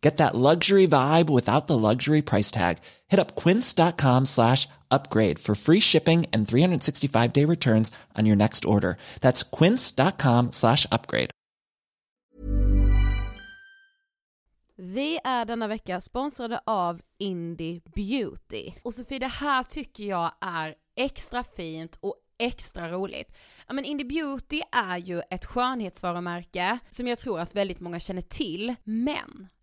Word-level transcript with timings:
Get 0.00 0.16
that 0.18 0.34
luxury 0.34 0.86
vibe 0.86 1.28
without 1.28 1.66
the 1.66 1.76
luxury 1.76 2.22
price 2.22 2.50
tag. 2.50 2.78
Hit 3.08 3.20
up 3.20 3.34
quince.com 3.34 4.26
slash 4.26 4.68
upgrade 4.90 5.38
for 5.38 5.54
free 5.54 5.80
shipping 5.80 6.26
and 6.32 6.48
365 6.48 7.32
day 7.32 7.44
returns 7.44 7.90
on 8.18 8.26
your 8.26 8.36
next 8.36 8.64
order. 8.64 8.96
That's 9.20 9.42
quince.com 9.42 10.52
slash 10.52 10.86
upgrade. 10.92 11.30
Vi 14.80 15.18
är 15.24 15.44
denna 15.44 15.68
vecka 15.68 16.00
sponsrade 16.00 16.60
av 16.66 17.00
Indie 17.18 17.80
Beauty. 17.94 18.72
Och 18.82 18.94
Sofie, 18.94 19.18
det 19.18 19.26
här 19.26 19.62
tycker 19.62 20.04
jag 20.04 20.32
är 20.40 20.74
extra 20.96 21.44
fint 21.44 21.98
och 22.00 22.14
extra 22.38 22.90
roligt. 22.90 23.32
Ja 23.66 23.74
men 23.74 23.84
Indie 23.84 24.06
Beauty 24.06 24.60
är 24.72 24.96
ju 24.96 25.20
ett 25.30 25.44
skönhetsvarumärke 25.44 26.78
som 26.90 27.06
jag 27.06 27.18
tror 27.18 27.40
att 27.40 27.54
väldigt 27.54 27.80
många 27.80 28.00
känner 28.00 28.22
till, 28.22 28.74
men 28.84 29.48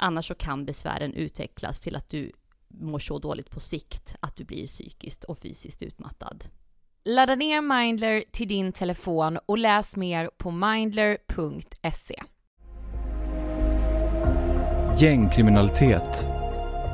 Annars 0.00 0.26
så 0.26 0.34
kan 0.34 0.64
besvären 0.64 1.14
utvecklas 1.14 1.80
till 1.80 1.96
att 1.96 2.10
du 2.10 2.32
mår 2.68 2.98
så 2.98 3.18
dåligt 3.18 3.50
på 3.50 3.60
sikt 3.60 4.16
att 4.20 4.36
du 4.36 4.44
blir 4.44 4.66
psykiskt 4.66 5.24
och 5.24 5.38
fysiskt 5.38 5.82
utmattad. 5.82 6.44
Ladda 7.04 7.34
ner 7.34 7.60
Mindler 7.60 8.24
till 8.32 8.48
din 8.48 8.72
telefon 8.72 9.38
och 9.46 9.58
läs 9.58 9.96
mer 9.96 10.30
på 10.36 10.50
mindler.se. 10.50 12.22
Gängkriminalitet. 14.98 16.26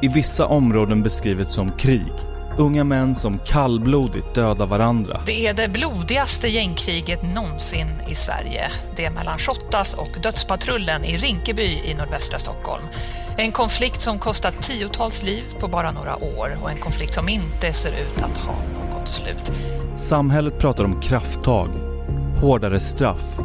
I 0.03 0.09
vissa 0.09 0.47
områden 0.47 1.03
beskrivet 1.03 1.51
som 1.51 1.73
krig. 1.73 2.34
Unga 2.59 2.85
män 2.85 3.15
som 3.15 3.39
kallblodigt 3.39 4.35
dödar 4.35 4.67
varandra. 4.67 5.21
Det 5.27 5.47
är 5.47 5.55
det 5.55 5.69
blodigaste 5.69 6.49
gängkriget 6.49 7.23
någonsin 7.23 7.87
i 8.11 8.15
Sverige. 8.15 8.71
Det 8.97 9.05
är 9.05 9.11
mellan 9.11 9.39
Shottaz 9.39 9.95
och 9.95 10.09
Dödspatrullen 10.23 11.05
i 11.05 11.17
Rinkeby 11.17 11.81
i 11.85 11.95
nordvästra 11.95 12.39
Stockholm. 12.39 12.85
En 13.37 13.53
konflikt 13.53 14.01
som 14.01 14.19
kostat 14.19 14.63
tiotals 14.63 15.23
liv 15.23 15.43
på 15.61 15.69
bara 15.69 15.93
några 15.93 16.17
år 16.17 16.59
och 16.63 16.71
en 16.71 16.77
konflikt 16.77 17.15
som 17.15 17.29
inte 17.29 17.73
ser 17.73 17.91
ut 17.91 18.23
att 18.23 18.39
ha 18.39 18.55
något 18.91 19.09
slut. 19.09 19.53
Samhället 19.97 20.59
pratar 20.59 20.85
om 20.85 21.01
krafttag, 21.01 21.69
hårdare 22.41 22.81
straff, 22.81 23.39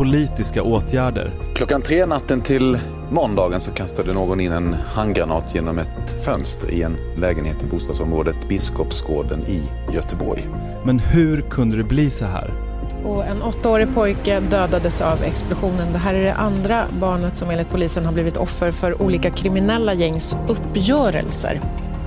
politiska 0.00 0.62
åtgärder. 0.62 1.32
Klockan 1.54 1.82
tre 1.82 2.06
natten 2.06 2.40
till 2.40 2.78
måndagen 3.10 3.60
så 3.60 3.70
kastade 3.70 4.12
någon 4.12 4.40
in 4.40 4.52
en 4.52 4.74
handgranat 4.74 5.54
genom 5.54 5.78
ett 5.78 6.24
fönster 6.24 6.70
i 6.70 6.82
en 6.82 6.96
lägenhet 7.16 7.62
i 7.62 7.66
bostadsområdet 7.66 8.48
Biskopsgården 8.48 9.40
i 9.40 9.62
Göteborg. 9.94 10.48
Men 10.84 10.98
hur 10.98 11.40
kunde 11.42 11.76
det 11.76 11.84
bli 11.84 12.10
så 12.10 12.24
här? 12.24 12.50
Och 13.04 13.24
en 13.24 13.42
åttaårig 13.42 13.94
pojke 13.94 14.40
dödades 14.40 15.00
av 15.00 15.22
explosionen. 15.24 15.92
Det 15.92 15.98
här 15.98 16.14
är 16.14 16.24
det 16.24 16.34
andra 16.34 16.84
barnet 17.00 17.36
som 17.36 17.50
enligt 17.50 17.70
polisen 17.70 18.04
har 18.04 18.12
blivit 18.12 18.36
offer 18.36 18.70
för 18.72 19.02
olika 19.02 19.30
kriminella 19.30 19.94
gängs 19.94 20.36
uppgörelser. 20.48 21.60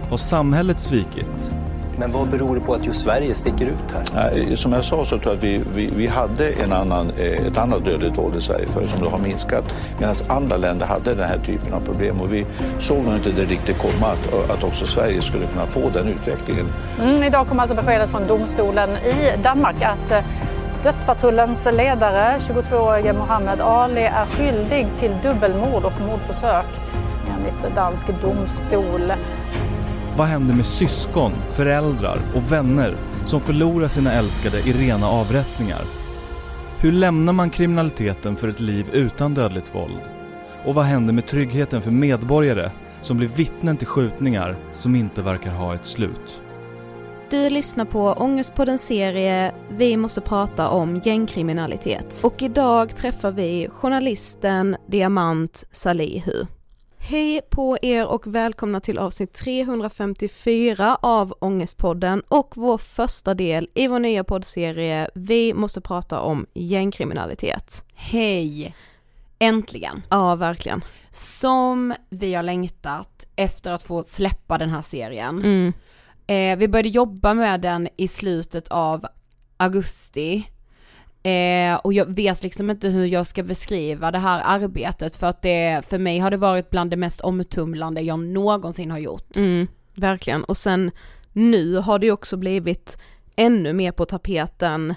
Har 0.09 0.17
samhället 0.17 0.81
svikit? 0.81 1.53
Men 2.03 2.11
vad 2.11 2.29
beror 2.29 2.55
det 2.55 2.61
på 2.61 2.73
att 2.73 2.85
just 2.85 3.01
Sverige 3.01 3.35
sticker 3.35 3.65
ut 3.65 3.95
här? 4.13 4.55
Som 4.55 4.73
jag 4.73 4.85
sa 4.85 5.05
så 5.05 5.19
tror 5.19 5.33
jag 5.33 5.37
att 5.37 5.43
vi, 5.43 5.61
vi, 5.75 5.89
vi 5.95 6.07
hade 6.07 6.51
en 6.51 6.73
annan, 6.73 7.11
eh, 7.17 7.47
ett 7.47 7.57
annat 7.57 7.85
dödligt 7.85 8.17
våld 8.17 8.35
i 8.37 8.41
Sverige 8.41 8.67
förr 8.67 8.87
som 8.87 8.99
då 8.99 9.09
har 9.09 9.19
minskat. 9.19 9.63
Medan 9.99 10.15
andra 10.27 10.57
länder 10.57 10.85
hade 10.85 11.13
den 11.13 11.29
här 11.29 11.37
typen 11.45 11.73
av 11.73 11.79
problem 11.79 12.21
och 12.21 12.33
vi 12.33 12.45
såg 12.79 12.97
nog 13.05 13.15
inte 13.15 13.31
det 13.31 13.43
riktigt 13.43 13.77
komma 13.77 14.11
att, 14.11 14.49
att 14.49 14.63
också 14.63 14.85
Sverige 14.85 15.21
skulle 15.21 15.45
kunna 15.45 15.65
få 15.65 15.89
den 15.89 16.07
utvecklingen. 16.07 16.65
Mm, 17.01 17.23
idag 17.23 17.47
kom 17.47 17.59
alltså 17.59 17.75
beskedet 17.75 18.09
från 18.09 18.27
domstolen 18.27 18.89
i 18.89 19.41
Danmark 19.43 19.81
att 19.81 20.11
eh, 20.11 20.19
Dödspatrullens 20.83 21.67
ledare, 21.73 22.37
22-årige 22.39 23.13
Mohammed 23.13 23.61
Ali, 23.61 24.03
är 24.03 24.25
skyldig 24.25 24.87
till 24.99 25.11
dubbelmord 25.23 25.83
och 25.83 26.01
mordförsök 26.07 26.65
enligt 27.35 27.75
dansk 27.75 28.07
domstol. 28.21 29.13
Vad 30.17 30.27
händer 30.27 30.55
med 30.55 30.65
syskon, 30.65 31.31
föräldrar 31.55 32.19
och 32.35 32.51
vänner 32.51 32.95
som 33.25 33.41
förlorar 33.41 33.87
sina 33.87 34.13
älskade 34.13 34.59
i 34.59 34.73
rena 34.73 35.09
avrättningar? 35.09 35.85
Hur 36.79 36.91
lämnar 36.91 37.33
man 37.33 37.49
kriminaliteten 37.49 38.35
för 38.35 38.47
ett 38.47 38.59
liv 38.59 38.89
utan 38.93 39.33
dödligt 39.33 39.75
våld? 39.75 39.99
Och 40.65 40.75
vad 40.75 40.85
händer 40.85 41.13
med 41.13 41.25
tryggheten 41.25 41.81
för 41.81 41.91
medborgare 41.91 42.71
som 43.01 43.17
blir 43.17 43.27
vittnen 43.27 43.77
till 43.77 43.87
skjutningar 43.87 44.57
som 44.73 44.95
inte 44.95 45.21
verkar 45.21 45.51
ha 45.51 45.75
ett 45.75 45.85
slut? 45.85 46.39
Du 47.29 47.49
lyssnar 47.49 47.85
på 47.85 48.13
Ångestpoddens 48.13 48.85
serie 48.85 49.51
Vi 49.69 49.97
måste 49.97 50.21
prata 50.21 50.67
om 50.67 51.01
gängkriminalitet. 51.03 52.21
Och 52.23 52.41
idag 52.41 52.95
träffar 52.95 53.31
vi 53.31 53.67
journalisten 53.71 54.75
Diamant 54.87 55.67
Salihu. 55.71 56.45
Hej 57.05 57.41
på 57.49 57.77
er 57.81 58.07
och 58.07 58.27
välkomna 58.27 58.79
till 58.79 58.97
avsnitt 58.97 59.33
354 59.33 60.97
av 61.01 61.33
Ångestpodden 61.39 62.23
och 62.27 62.53
vår 62.55 62.77
första 62.77 63.33
del 63.33 63.69
i 63.73 63.87
vår 63.87 63.99
nya 63.99 64.23
poddserie 64.23 65.09
Vi 65.13 65.53
måste 65.53 65.81
prata 65.81 66.19
om 66.19 66.45
gängkriminalitet. 66.53 67.83
Hej! 67.95 68.75
Äntligen! 69.39 70.01
Ja, 70.09 70.35
verkligen. 70.35 70.83
Som 71.11 71.93
vi 72.09 72.33
har 72.33 72.43
längtat 72.43 73.27
efter 73.35 73.71
att 73.71 73.83
få 73.83 74.03
släppa 74.03 74.57
den 74.57 74.69
här 74.69 74.81
serien. 74.81 75.37
Mm. 75.37 75.73
Eh, 76.27 76.59
vi 76.59 76.67
började 76.67 76.89
jobba 76.89 77.33
med 77.33 77.61
den 77.61 77.89
i 77.97 78.07
slutet 78.07 78.67
av 78.67 79.05
augusti 79.57 80.47
Eh, 81.23 81.75
och 81.75 81.93
jag 81.93 82.15
vet 82.15 82.43
liksom 82.43 82.69
inte 82.69 82.89
hur 82.89 83.05
jag 83.05 83.27
ska 83.27 83.43
beskriva 83.43 84.11
det 84.11 84.19
här 84.19 84.41
arbetet 84.45 85.15
för 85.15 85.27
att 85.27 85.41
det, 85.41 85.85
för 85.87 85.97
mig 85.97 86.19
har 86.19 86.31
det 86.31 86.37
varit 86.37 86.69
bland 86.69 86.89
det 86.89 86.97
mest 86.97 87.21
omtumlande 87.21 88.01
jag 88.01 88.19
någonsin 88.19 88.91
har 88.91 88.99
gjort. 88.99 89.35
Mm, 89.35 89.67
verkligen, 89.93 90.43
och 90.43 90.57
sen 90.57 90.91
nu 91.33 91.75
har 91.75 91.99
det 91.99 92.05
ju 92.05 92.11
också 92.11 92.37
blivit 92.37 92.97
ännu 93.35 93.73
mer 93.73 93.91
på 93.91 94.05
tapeten 94.05 94.93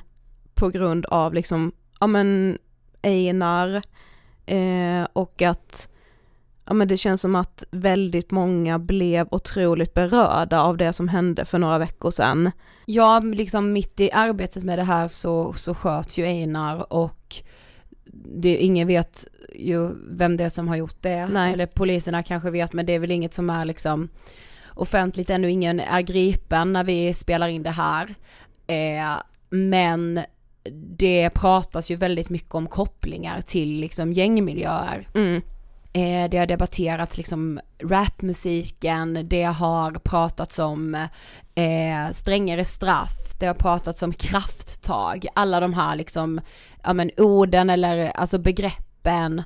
på 0.54 0.68
grund 0.68 1.06
av 1.06 1.34
liksom, 1.34 1.72
ja 2.00 2.06
men 2.06 2.58
Einar 3.02 3.82
eh, 4.46 5.06
och 5.12 5.42
att 5.42 5.88
ja 6.66 6.74
men 6.74 6.88
det 6.88 6.96
känns 6.96 7.20
som 7.20 7.34
att 7.34 7.64
väldigt 7.70 8.30
många 8.30 8.78
blev 8.78 9.28
otroligt 9.30 9.94
berörda 9.94 10.60
av 10.60 10.76
det 10.76 10.92
som 10.92 11.08
hände 11.08 11.44
för 11.44 11.58
några 11.58 11.78
veckor 11.78 12.10
sedan. 12.10 12.50
Ja, 12.86 13.20
liksom 13.20 13.72
mitt 13.72 14.00
i 14.00 14.12
arbetet 14.12 14.64
med 14.64 14.78
det 14.78 14.82
här 14.82 15.08
så, 15.08 15.52
så 15.52 15.74
sköts 15.74 16.18
ju 16.18 16.24
Einar 16.24 16.92
och 16.92 17.36
det, 18.34 18.56
ingen 18.56 18.86
vet 18.86 19.26
ju 19.54 19.90
vem 20.10 20.36
det 20.36 20.44
är 20.44 20.48
som 20.48 20.68
har 20.68 20.76
gjort 20.76 21.02
det. 21.02 21.26
Nej. 21.26 21.52
Eller 21.52 21.66
poliserna 21.66 22.22
kanske 22.22 22.50
vet 22.50 22.72
men 22.72 22.86
det 22.86 22.92
är 22.92 22.98
väl 22.98 23.10
inget 23.10 23.34
som 23.34 23.50
är 23.50 23.64
liksom 23.64 24.08
offentligt 24.74 25.30
ännu, 25.30 25.50
ingen 25.50 25.80
är 25.80 26.00
gripen 26.00 26.72
när 26.72 26.84
vi 26.84 27.14
spelar 27.14 27.48
in 27.48 27.62
det 27.62 27.70
här. 27.70 28.14
Eh, 28.66 29.22
men 29.50 30.20
det 30.98 31.30
pratas 31.34 31.90
ju 31.90 31.96
väldigt 31.96 32.30
mycket 32.30 32.54
om 32.54 32.66
kopplingar 32.66 33.40
till 33.40 33.80
liksom 33.80 34.12
gängmiljöer. 34.12 35.08
Mm. 35.14 35.42
Eh, 35.96 36.30
det 36.30 36.38
har 36.38 36.46
debatterats 36.46 37.16
liksom 37.16 37.60
rapmusiken, 37.82 39.28
det 39.28 39.42
har 39.42 39.92
pratats 39.92 40.58
om 40.58 40.94
eh, 41.54 42.12
strängare 42.12 42.64
straff, 42.64 43.38
det 43.40 43.46
har 43.46 43.54
pratats 43.54 44.02
om 44.02 44.12
krafttag, 44.12 45.26
alla 45.34 45.60
de 45.60 45.74
här 45.74 45.96
liksom, 45.96 46.40
ja 46.82 46.92
men 46.92 47.10
orden 47.16 47.70
eller 47.70 48.06
alltså 48.06 48.38
begreppen 48.38 49.42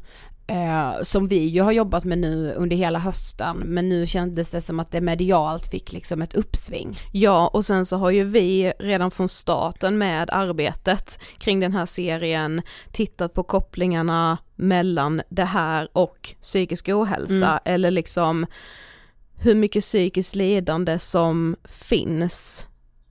eh, 0.50 1.02
som 1.02 1.26
vi 1.28 1.46
ju 1.46 1.62
har 1.62 1.72
jobbat 1.72 2.04
med 2.04 2.18
nu 2.18 2.52
under 2.56 2.76
hela 2.76 2.98
hösten, 2.98 3.56
men 3.56 3.88
nu 3.88 4.06
kändes 4.06 4.50
det 4.50 4.60
som 4.60 4.80
att 4.80 4.92
det 4.92 5.00
medialt 5.00 5.66
fick 5.70 5.92
liksom 5.92 6.22
ett 6.22 6.34
uppsving. 6.34 6.98
Ja, 7.12 7.48
och 7.48 7.64
sen 7.64 7.86
så 7.86 7.96
har 7.96 8.10
ju 8.10 8.24
vi 8.24 8.72
redan 8.78 9.10
från 9.10 9.28
starten 9.28 9.98
med 9.98 10.30
arbetet 10.32 11.18
kring 11.38 11.60
den 11.60 11.72
här 11.72 11.86
serien 11.86 12.62
tittat 12.92 13.34
på 13.34 13.42
kopplingarna 13.42 14.38
mellan 14.56 15.22
det 15.28 15.44
här 15.44 15.88
och 15.92 16.34
psykisk 16.42 16.88
ohälsa 16.88 17.34
Mm. 17.50 17.60
eller 17.64 17.90
liksom 17.90 18.46
hur 19.42 19.54
mycket 19.54 19.82
psykiskt 19.82 20.34
lidande 20.34 20.98
som 20.98 21.56
finns 21.64 22.68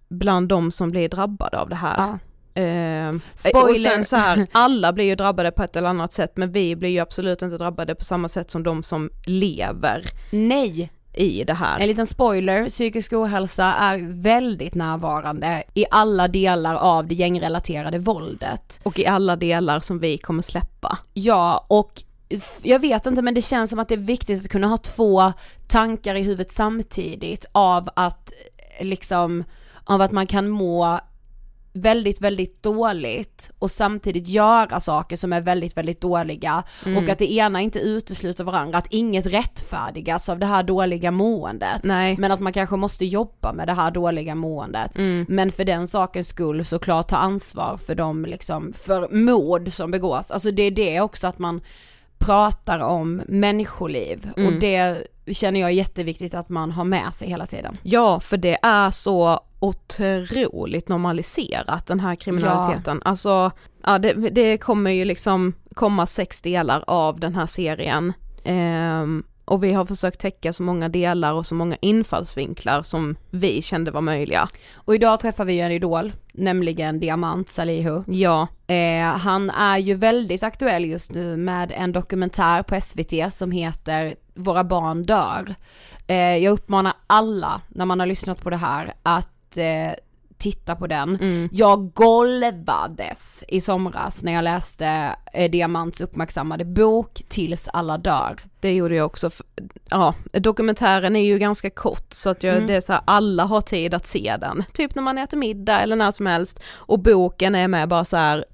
bland 0.10 0.48
de 0.48 0.72
som 0.72 0.92
blir 0.92 1.10
drabbade 1.10 1.60
av 1.60 1.70
det 1.70 1.76
här. 1.76 1.98
Ja. 1.98 2.20
Eh, 2.54 3.14
Spoiler. 3.36 3.72
Och 3.72 3.80
sen 3.80 4.06
så 4.06 4.16
här, 4.16 4.48
alla 4.52 4.94
blir 4.94 5.06
ju 5.06 5.16
drabbade 5.16 5.52
på 5.52 5.64
ett 5.64 5.76
eller 5.76 5.90
annat 5.90 6.14
sätt 6.14 6.32
men 6.36 6.52
vi 6.52 6.76
blir 6.76 6.90
ju 6.90 7.00
absolut 7.00 7.42
inte 7.42 7.58
drabbade 7.58 7.96
på 7.96 8.04
samma 8.04 8.28
sätt 8.28 8.52
som 8.52 8.64
de 8.64 8.84
som 8.84 9.10
lever 9.26 10.04
Nej, 10.32 10.92
i 11.14 11.44
det 11.44 11.54
här. 11.54 11.80
en 11.80 11.88
liten 11.88 12.08
spoiler, 12.08 12.70
psykisk 12.70 13.14
ohälsa 13.14 13.64
är 13.66 14.22
väldigt 14.22 14.76
närvarande 14.76 15.64
i 15.74 15.86
alla 15.92 16.28
delar 16.28 16.76
av 16.76 17.08
det 17.08 17.16
gängrelaterade 17.16 18.00
våldet. 18.00 18.80
Och 18.84 19.00
i 19.00 19.06
alla 19.06 19.36
delar 19.36 19.80
som 19.80 20.00
vi 20.00 20.18
kommer 20.18 20.42
släppa. 20.42 20.98
Ja, 21.14 21.66
och 21.68 22.04
jag 22.62 22.80
vet 22.80 23.06
inte 23.06 23.22
men 23.22 23.34
det 23.34 23.42
känns 23.42 23.70
som 23.70 23.80
att 23.80 23.88
det 23.88 23.96
är 23.96 23.98
viktigt 23.98 24.46
att 24.46 24.52
kunna 24.52 24.68
ha 24.68 24.78
två 24.78 25.34
tankar 25.68 26.16
i 26.16 26.22
huvudet 26.22 26.52
samtidigt 26.52 27.46
av 27.52 27.90
att 27.96 28.32
liksom, 28.82 29.44
av 29.84 30.02
att 30.02 30.12
man 30.12 30.28
kan 30.28 30.50
må 30.50 31.00
väldigt, 31.74 32.22
väldigt 32.22 32.64
dåligt 32.64 33.52
och 33.60 33.72
samtidigt 33.72 34.28
göra 34.28 34.80
saker 34.80 35.18
som 35.18 35.34
är 35.34 35.42
väldigt, 35.42 35.78
väldigt 35.78 36.02
dåliga 36.02 36.64
Mm. 36.86 37.04
och 37.04 37.10
att 37.10 37.20
det 37.20 37.32
ena 37.34 37.62
inte 37.62 37.80
utesluter 37.80 38.44
varandra, 38.44 38.78
att 38.78 38.88
inget 38.94 39.26
rättfärdigas 39.26 40.30
av 40.30 40.40
det 40.40 40.46
här 40.46 40.64
dåliga 40.64 41.12
måendet. 41.12 41.84
Nej. 41.84 42.16
Men 42.18 42.32
att 42.32 42.40
man 42.40 42.54
kanske 42.54 42.76
måste 42.76 43.06
jobba 43.06 43.54
med 43.54 43.68
det 43.68 43.74
här 43.74 43.92
dåliga 43.92 44.36
måendet. 44.36 44.96
Mm. 44.96 45.26
Men 45.30 45.52
för 45.52 45.66
den 45.66 45.88
sakens 45.88 46.28
skull 46.28 46.66
såklart 46.66 47.08
ta 47.08 47.18
ansvar 47.18 47.78
för 47.78 47.96
de 47.96 48.26
liksom, 48.26 48.74
för 48.74 49.08
mord 49.12 49.72
som 49.72 49.92
begås. 49.92 50.32
Alltså 50.32 50.52
det 50.52 50.64
är 50.64 50.72
det 50.72 51.02
också 51.02 51.28
att 51.28 51.40
man, 51.40 51.62
pratar 52.20 52.80
om 52.80 53.22
människoliv 53.28 54.30
Mm. 54.38 54.48
och 54.54 54.60
det 54.60 55.08
känner 55.32 55.60
jag 55.60 55.70
är 55.70 55.74
jätteviktigt 55.74 56.34
att 56.34 56.50
man 56.50 56.72
har 56.72 56.84
med 56.84 57.14
sig 57.14 57.30
hela 57.30 57.46
tiden. 57.46 57.78
Ja, 57.84 58.20
för 58.20 58.38
det 58.38 58.58
är 58.62 58.92
så 58.92 59.40
otroligt 59.60 60.88
normaliserat 60.90 61.86
den 61.88 62.00
här 62.00 62.16
kriminaliteten. 62.16 63.02
Alltså, 63.06 63.52
ja 63.86 64.00
det, 64.00 64.14
det 64.14 64.58
kommer 64.58 64.92
ju 64.92 65.06
liksom 65.06 65.54
komma 65.74 66.06
sex 66.06 66.42
delar 66.42 66.84
av 66.88 67.20
den 67.20 67.36
här 67.36 67.46
serien. 67.46 68.14
Ehm, 68.44 69.24
och 69.50 69.64
vi 69.64 69.74
har 69.74 69.86
försökt 69.86 70.20
täcka 70.20 70.54
så 70.54 70.64
många 70.64 70.90
delar 70.90 71.34
och 71.34 71.46
så 71.46 71.56
många 71.56 71.78
infallsvinklar 71.82 72.84
som 72.84 73.16
vi 73.30 73.62
kände 73.62 73.92
var 73.92 74.02
möjliga. 74.02 74.50
Och 74.76 74.96
idag 74.96 75.20
träffar 75.20 75.46
vi 75.46 75.60
en 75.60 75.72
idol, 75.72 76.14
nämligen 76.34 77.00
Diamant 77.00 77.50
Salihu. 77.50 78.04
Ja. 78.08 78.48
Eh, 78.68 79.04
han 79.04 79.50
är 79.50 79.78
ju 79.78 79.94
väldigt 79.94 80.44
aktuell 80.44 80.86
just 80.86 81.12
nu 81.12 81.38
med 81.38 81.72
en 81.76 81.92
dokumentär 81.92 82.64
på 82.64 82.82
SVT 82.82 83.34
som 83.34 83.52
heter 83.52 84.16
Våra 84.34 84.64
barn 84.64 85.04
dör. 85.04 85.56
Eh, 86.08 86.38
jag 86.38 86.52
uppmanar 86.52 86.94
alla 87.08 87.62
när 87.70 87.86
man 87.86 88.00
har 88.00 88.08
lyssnat 88.08 88.42
på 88.42 88.50
det 88.50 88.58
här 88.58 88.94
att 89.04 89.58
eh, 89.58 89.94
titta 90.40 90.76
på 90.76 90.88
den. 90.88 91.16
Mm. 91.16 91.50
Jag 91.52 91.94
golvades 91.94 93.44
i 93.48 93.62
somras 93.62 94.24
när 94.24 94.32
jag 94.32 94.44
läste 94.44 95.16
eh, 95.34 95.52
Diamants 95.52 96.02
uppmärksammade 96.02 96.66
bok 96.66 97.22
Tills 97.28 97.68
alla 97.74 97.98
dör. 97.98 98.40
Det 98.60 98.74
gjorde 98.74 98.96
jag 98.96 99.06
också. 99.06 99.30
Ja, 99.90 100.14
dokumentären 100.34 101.16
är 101.16 101.26
ju 101.26 101.38
ganska 101.40 101.70
kort 101.70 102.14
så 102.14 102.30
att 102.30 102.44
jag, 102.44 102.56
Mm. 102.56 102.68
det 102.68 102.76
är 102.76 102.82
så 102.82 102.94
här, 102.94 103.02
alla 103.06 103.44
har 103.44 103.62
tid 103.62 103.94
att 103.94 104.08
se 104.08 104.36
den. 104.40 104.64
Typ 104.74 104.96
när 104.96 105.04
man 105.04 105.18
äter 105.18 105.38
middag 105.38 105.80
eller 105.82 105.96
när 105.96 106.12
som 106.12 106.26
helst. 106.26 106.62
Och 106.76 107.00
boken 107.00 107.56
är 107.56 107.68
med 107.68 107.90
bara 107.90 108.06
så 108.06 108.18
här, 108.18 108.46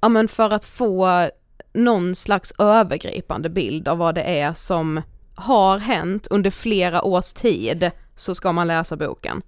ja 0.00 0.08
men 0.08 0.28
för 0.28 0.50
att 0.50 0.64
få 0.64 1.28
någon 1.72 2.14
slags 2.14 2.52
övergripande 2.58 3.50
bild 3.50 3.88
av 3.88 3.98
vad 3.98 4.14
det 4.14 4.22
är 4.40 4.52
som 4.52 5.02
har 5.34 5.78
hänt 5.78 6.26
under 6.30 6.50
flera 6.50 7.02
års 7.02 7.32
tid 7.32 7.90
så 8.16 8.34
ska 8.34 8.52
man 8.52 8.66
läsa 8.66 8.96
boken. 8.96 9.42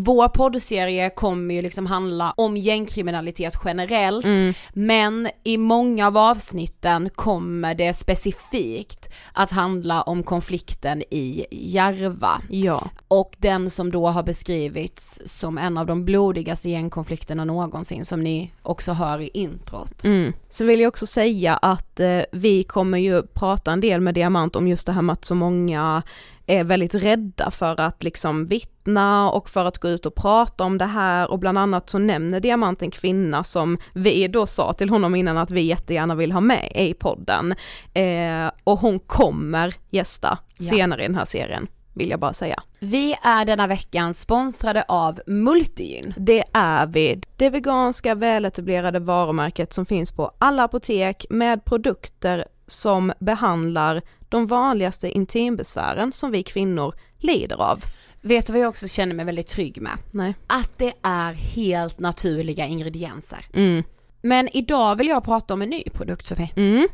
Vår 0.00 0.28
poddserie 0.28 1.10
kommer 1.10 1.54
ju 1.54 1.62
liksom 1.62 1.86
handla 1.86 2.34
om 2.36 2.56
gängkriminalitet 2.56 3.54
generellt, 3.64 4.24
Mm. 4.24 4.54
men 4.72 5.28
i 5.44 5.56
många 5.58 6.06
av 6.06 6.16
avsnitten 6.16 7.10
kommer 7.14 7.74
det 7.74 7.94
specifikt 7.94 9.08
att 9.32 9.50
handla 9.50 10.02
om 10.02 10.22
konflikten 10.22 11.02
i 11.10 11.46
Järva. 11.50 12.40
Ja. 12.50 12.88
Och 13.08 13.36
den 13.38 13.70
som 13.70 13.90
då 13.90 14.08
har 14.08 14.22
beskrivits 14.22 15.20
som 15.24 15.58
en 15.58 15.78
av 15.78 15.86
de 15.86 16.04
blodigaste 16.04 16.70
gängkonflikterna 16.70 17.44
någonsin, 17.44 18.04
som 18.04 18.22
ni 18.22 18.52
också 18.62 18.92
hör 18.92 19.20
i 19.20 19.30
introt. 19.34 20.04
Mm. 20.04 20.32
Så 20.48 20.64
vill 20.64 20.80
jag 20.80 20.88
också 20.88 21.06
säga 21.06 21.56
att 21.56 22.00
eh, 22.00 22.20
vi 22.32 22.62
kommer 22.62 22.98
ju 22.98 23.22
prata 23.22 23.72
en 23.72 23.80
del 23.80 24.00
med 24.00 24.14
Diamant 24.14 24.56
om 24.56 24.68
just 24.68 24.86
det 24.86 24.92
här 24.92 25.02
med 25.02 25.12
att 25.12 25.24
så 25.24 25.34
många 25.34 26.02
är 26.48 26.64
väldigt 26.64 26.94
rädda 26.94 27.50
för 27.50 27.80
att 27.80 28.02
liksom 28.02 28.46
vittna 28.46 29.30
och 29.30 29.48
för 29.48 29.64
att 29.64 29.78
gå 29.78 29.88
ut 29.88 30.06
och 30.06 30.14
prata 30.14 30.64
om 30.64 30.78
det 30.78 30.84
här 30.84 31.30
och 31.30 31.38
bland 31.38 31.58
annat 31.58 31.90
så 31.90 31.98
nämner 31.98 32.40
Diamant 32.40 32.82
en 32.82 32.90
kvinna 32.90 33.44
som 33.44 33.78
vi 33.94 34.28
då 34.28 34.46
sa 34.46 34.72
till 34.72 34.90
honom 34.90 35.14
innan 35.14 35.38
att 35.38 35.50
vi 35.50 35.60
jättegärna 35.60 36.14
vill 36.14 36.32
ha 36.32 36.40
med 36.40 36.72
i 36.74 36.94
podden. 36.94 37.54
Eh, 37.94 38.50
och 38.64 38.78
hon 38.78 38.98
kommer 38.98 39.74
gästa 39.90 40.38
Ja. 40.58 40.70
senare 40.70 41.04
i 41.04 41.06
den 41.06 41.14
här 41.14 41.24
serien, 41.24 41.66
vill 41.94 42.10
jag 42.10 42.20
bara 42.20 42.32
säga. 42.32 42.62
Vi 42.78 43.16
är 43.22 43.44
denna 43.44 43.66
veckan 43.66 44.14
sponsrade 44.14 44.84
av 44.88 45.20
Multigyn. 45.26 46.14
Det 46.16 46.44
är 46.52 46.86
vi. 46.86 47.20
Det 47.36 47.50
veganska 47.50 48.14
väletablerade 48.14 48.98
varumärket 48.98 49.72
som 49.72 49.86
finns 49.86 50.12
på 50.12 50.32
alla 50.38 50.62
apotek 50.64 51.26
med 51.30 51.64
produkter 51.64 52.44
som 52.66 53.12
behandlar 53.18 54.02
de 54.28 54.46
vanligaste 54.46 55.10
intimbesvären 55.10 56.12
som 56.12 56.30
vi 56.30 56.42
kvinnor 56.42 56.94
lider 57.18 57.62
av. 57.62 57.84
Vet 58.20 58.46
du 58.46 58.52
vad 58.52 58.62
jag 58.62 58.68
också 58.68 58.88
känner 58.88 59.14
mig 59.14 59.24
väldigt 59.24 59.48
trygg 59.48 59.82
med? 59.82 59.92
Nej. 60.10 60.34
Att 60.46 60.78
det 60.78 60.92
är 61.02 61.32
helt 61.32 61.98
naturliga 61.98 62.66
ingredienser. 62.66 63.46
Mm. 63.54 63.82
Men 64.22 64.56
idag 64.56 64.96
vill 64.96 65.08
jag 65.08 65.24
prata 65.24 65.54
om 65.54 65.62
en 65.62 65.70
ny 65.70 65.82
produkt 65.82 66.26
Sofie. 66.26 66.50
Mm. 66.56 66.88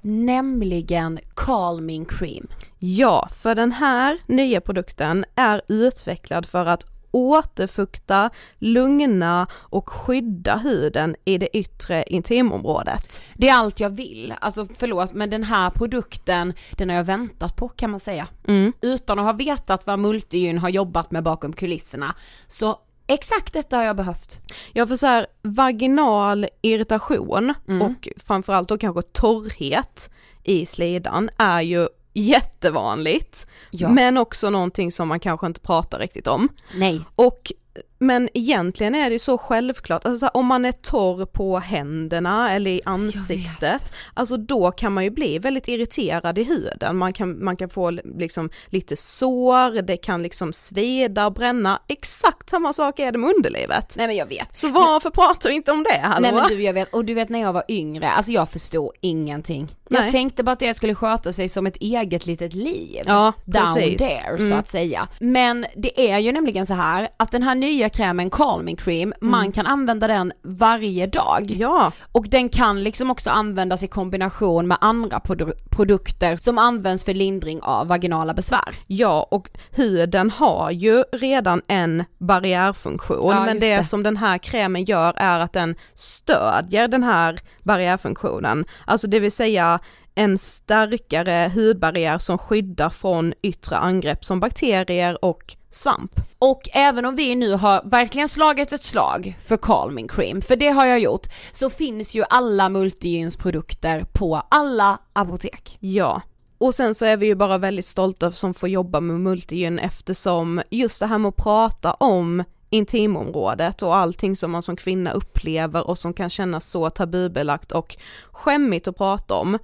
Nämligen 0.00 1.18
Calming 1.34 2.04
Cream. 2.04 2.46
Ja, 2.78 3.28
för 3.36 3.54
den 3.54 3.72
här 3.72 4.18
nya 4.26 4.60
produkten 4.60 5.24
är 5.34 5.62
utvecklad 5.68 6.46
för 6.46 6.66
att 6.66 6.97
återfukta, 7.18 8.30
lugna 8.58 9.46
och 9.52 9.88
skydda 9.88 10.56
huden 10.56 11.16
i 11.24 11.38
det 11.38 11.56
yttre 11.56 12.04
intimområdet. 12.06 13.20
Det 13.34 13.48
är 13.48 13.54
allt 13.54 13.80
jag 13.80 13.90
vill. 13.90 14.34
Alltså 14.40 14.68
förlåt 14.78 15.12
men 15.12 15.30
den 15.30 15.44
här 15.44 15.70
produkten, 15.70 16.54
den 16.72 16.88
har 16.88 16.96
jag 16.96 17.04
väntat 17.04 17.56
på 17.56 17.68
kan 17.68 17.90
man 17.90 18.00
säga. 18.00 18.28
Mm. 18.48 18.72
Utan 18.80 19.18
att 19.18 19.24
ha 19.24 19.32
vetat 19.32 19.86
vad 19.86 19.98
Multigyn 19.98 20.58
har 20.58 20.68
jobbat 20.68 21.10
med 21.10 21.22
bakom 21.22 21.52
kulisserna. 21.52 22.14
Så 22.48 22.78
exakt 23.06 23.52
detta 23.52 23.76
har 23.76 23.84
jag 23.84 23.96
behövt. 23.96 24.40
Ja 24.72 24.86
för 24.86 24.96
så 24.96 25.06
här, 25.06 25.26
vaginal 25.42 26.46
irritation 26.62 27.54
Mm. 27.68 27.82
och 27.82 28.08
framförallt 28.16 28.68
då 28.68 28.78
kanske 28.78 29.02
torrhet 29.02 30.10
i 30.44 30.66
slidan 30.66 31.30
är 31.38 31.60
ju 31.60 31.88
jättevanligt. 32.12 33.46
Ja. 33.70 33.88
Men 33.88 34.16
också 34.16 34.50
någonting 34.50 34.92
som 34.92 35.08
man 35.08 35.20
kanske 35.20 35.46
inte 35.46 35.60
pratar 35.60 35.98
riktigt 35.98 36.26
om. 36.26 36.48
Nej. 36.74 37.00
Och 37.14 37.52
men 37.98 38.28
egentligen 38.34 38.94
är 38.94 39.10
det 39.10 39.18
så 39.18 39.38
självklart, 39.38 40.04
alltså 40.04 40.18
så 40.18 40.26
här, 40.26 40.36
om 40.36 40.46
man 40.46 40.64
är 40.64 40.72
torr 40.72 41.26
på 41.26 41.58
händerna 41.58 42.52
eller 42.52 42.70
i 42.70 42.80
ansiktet, 42.84 43.92
alltså 44.14 44.36
då 44.36 44.70
kan 44.70 44.92
man 44.92 45.04
ju 45.04 45.10
bli 45.10 45.38
väldigt 45.38 45.68
irriterad 45.68 46.38
i 46.38 46.44
huden, 46.44 46.96
man 46.96 47.12
kan, 47.12 47.44
man 47.44 47.56
kan 47.56 47.68
få 47.68 47.90
liksom 47.90 48.50
lite 48.66 48.96
sår, 48.96 49.82
det 49.82 49.96
kan 49.96 50.22
liksom 50.22 50.52
sveda, 50.52 51.30
bränna, 51.30 51.82
exakt 51.88 52.50
samma 52.50 52.72
sak 52.72 52.98
är 52.98 53.12
det 53.12 53.18
med 53.18 53.30
underlivet. 53.36 53.94
Nej 53.96 54.06
men 54.06 54.16
jag 54.16 54.26
vet. 54.26 54.56
Så 54.56 54.68
varför 54.68 55.10
pratar 55.10 55.48
vi 55.48 55.54
inte 55.56 55.72
om 55.72 55.82
det 55.82 55.98
hallå? 56.02 56.20
Nej 56.20 56.32
men 56.32 56.48
du 56.48 56.62
jag 56.62 56.72
vet, 56.72 56.94
och 56.94 57.04
du 57.04 57.14
vet 57.14 57.28
när 57.28 57.40
jag 57.40 57.52
var 57.52 57.64
yngre, 57.68 58.10
alltså 58.10 58.32
jag 58.32 58.48
förstod 58.48 58.92
ingenting. 59.00 59.74
Jag 59.90 60.00
Nej. 60.00 60.12
tänkte 60.12 60.42
bara 60.42 60.52
att 60.52 60.58
det 60.60 60.74
skulle 60.74 60.94
sköta 60.94 61.32
sig 61.32 61.48
som 61.48 61.66
ett 61.66 61.76
eget 61.76 62.26
litet 62.26 62.54
liv. 62.54 63.02
Ja, 63.06 63.32
Down 63.44 63.74
precis. 63.74 63.98
there 64.08 64.38
så 64.38 64.44
Mm. 64.44 64.58
att 64.58 64.68
säga. 64.68 65.08
Men 65.20 65.66
det 65.76 66.10
är 66.10 66.18
ju 66.18 66.32
nämligen 66.32 66.66
så 66.66 66.74
här 66.74 67.08
att 67.16 67.30
den 67.32 67.42
här 67.42 67.54
nya 67.54 67.87
krämen 67.88 68.30
Calming 68.30 68.76
Cream, 68.76 69.14
man 69.20 69.52
kan 69.52 69.66
använda 69.66 70.06
den 70.06 70.32
varje 70.42 71.06
dag. 71.06 71.46
Mm. 71.46 71.60
Ja. 71.60 71.92
Och 72.12 72.26
den 72.28 72.48
kan 72.48 72.82
liksom 72.84 73.10
också 73.10 73.30
användas 73.30 73.82
i 73.82 73.86
kombination 73.88 74.68
med 74.68 74.78
andra 74.80 75.18
produ- 75.18 75.52
produkter 75.70 76.36
som 76.36 76.58
används 76.58 77.04
för 77.04 77.14
lindring 77.14 77.60
av 77.62 77.86
vaginala 77.86 78.34
besvär. 78.34 78.74
Ja, 78.86 79.28
och 79.30 79.50
huden 79.70 80.30
har 80.30 80.70
ju 80.70 81.04
redan 81.12 81.62
en 81.68 82.04
barriärfunktion, 82.18 83.30
Ja, 83.34 83.44
men 83.44 83.60
det, 83.60 83.76
det. 83.76 83.84
som 83.84 84.02
den 84.02 84.16
här 84.16 84.38
krämen 84.38 84.84
gör 84.84 85.14
är 85.16 85.40
att 85.40 85.52
den 85.52 85.74
stödjer 85.94 86.88
den 86.88 87.02
här 87.02 87.38
barriärfunktionen. 87.62 88.64
Alltså 88.86 89.06
det 89.06 89.20
vill 89.20 89.32
säga 89.32 89.80
en 90.14 90.38
starkare 90.38 91.50
hudbarriär 91.54 92.18
som 92.18 92.38
skyddar 92.38 92.90
från 92.90 93.34
yttre 93.42 93.76
angrepp 93.76 94.24
som 94.24 94.40
bakterier 94.40 95.24
och 95.24 95.56
svamp. 95.70 96.12
Och 96.38 96.68
även 96.72 97.04
om 97.04 97.16
vi 97.16 97.34
nu 97.34 97.52
har 97.52 97.82
verkligen 97.84 98.28
slagit 98.28 98.72
ett 98.72 98.84
slag 98.84 99.36
för 99.40 99.56
Calming 99.56 100.08
Cream, 100.08 100.42
för 100.42 100.56
det 100.56 100.68
har 100.68 100.86
jag 100.86 101.00
gjort, 101.00 101.26
så 101.52 101.70
finns 101.70 102.14
ju 102.14 102.24
alla 102.30 102.68
Multigyns 102.68 103.36
produkter 103.36 104.04
på 104.12 104.42
alla 104.48 104.98
apotek. 105.12 105.76
Ja. 105.80 106.22
Och 106.58 106.74
sen 106.74 106.94
så 106.94 107.04
är 107.04 107.16
vi 107.16 107.26
ju 107.26 107.34
bara 107.34 107.58
väldigt 107.58 107.86
stolta 107.86 108.30
som 108.30 108.54
får 108.54 108.68
jobba 108.68 109.00
med 109.00 109.20
Multigyn 109.20 109.78
eftersom 109.78 110.62
just 110.70 111.00
det 111.00 111.06
här 111.06 111.18
med 111.18 111.28
att 111.28 111.36
prata 111.36 111.92
om 111.92 112.44
intimområdet 112.70 113.82
och 113.82 113.96
allting 113.96 114.36
som 114.36 114.50
man 114.50 114.62
som 114.62 114.76
kvinna 114.76 115.12
upplever 115.12 115.88
och 115.88 115.98
som 115.98 116.12
kan 116.12 116.30
kännas 116.30 116.66
så 116.66 116.90
tabubelagt 116.90 117.72
och 117.72 117.96
skämmigt 118.30 118.88
att 118.88 118.96
prata 118.96 119.34
om. 119.34 119.58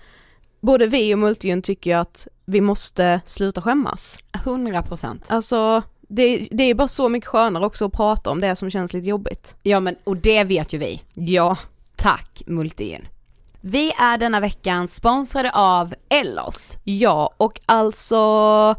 Både 0.61 0.87
vi 0.87 1.15
och 1.15 1.19
Multigyn 1.19 1.63
tycker 1.63 1.91
ju 1.91 1.97
att 1.97 2.29
vi 2.45 2.61
måste 2.61 3.21
sluta 3.25 3.63
skämmas. 3.63 4.19
100%. 4.33 5.21
Alltså 5.27 5.83
det, 6.09 6.49
det 6.51 6.63
är 6.65 6.75
bara 6.75 6.89
så 6.89 7.09
mycket 7.09 7.29
skönare 7.29 7.67
också 7.67 7.85
att 7.85 7.93
prata 7.93 8.31
om 8.31 8.41
det 8.41 8.57
som 8.57 8.71
känns 8.71 8.93
lite 8.93 9.09
jobbigt. 9.09 9.57
Ja 9.63 9.81
men, 9.81 9.97
och 10.05 10.17
det 10.17 10.45
vet 10.45 10.73
ju 10.73 10.79
vi. 10.79 11.03
Ja. 11.15 11.57
Tack 11.97 12.43
Multigyn. 12.47 13.09
Vi 13.61 13.93
är 13.99 14.19
denna 14.19 14.41
veckan 14.41 14.89
sponsrade 14.89 15.51
av 15.55 15.95
Ellos. 16.09 16.77
Ja, 16.85 17.31
och 17.37 17.61
alltså 17.67 18.75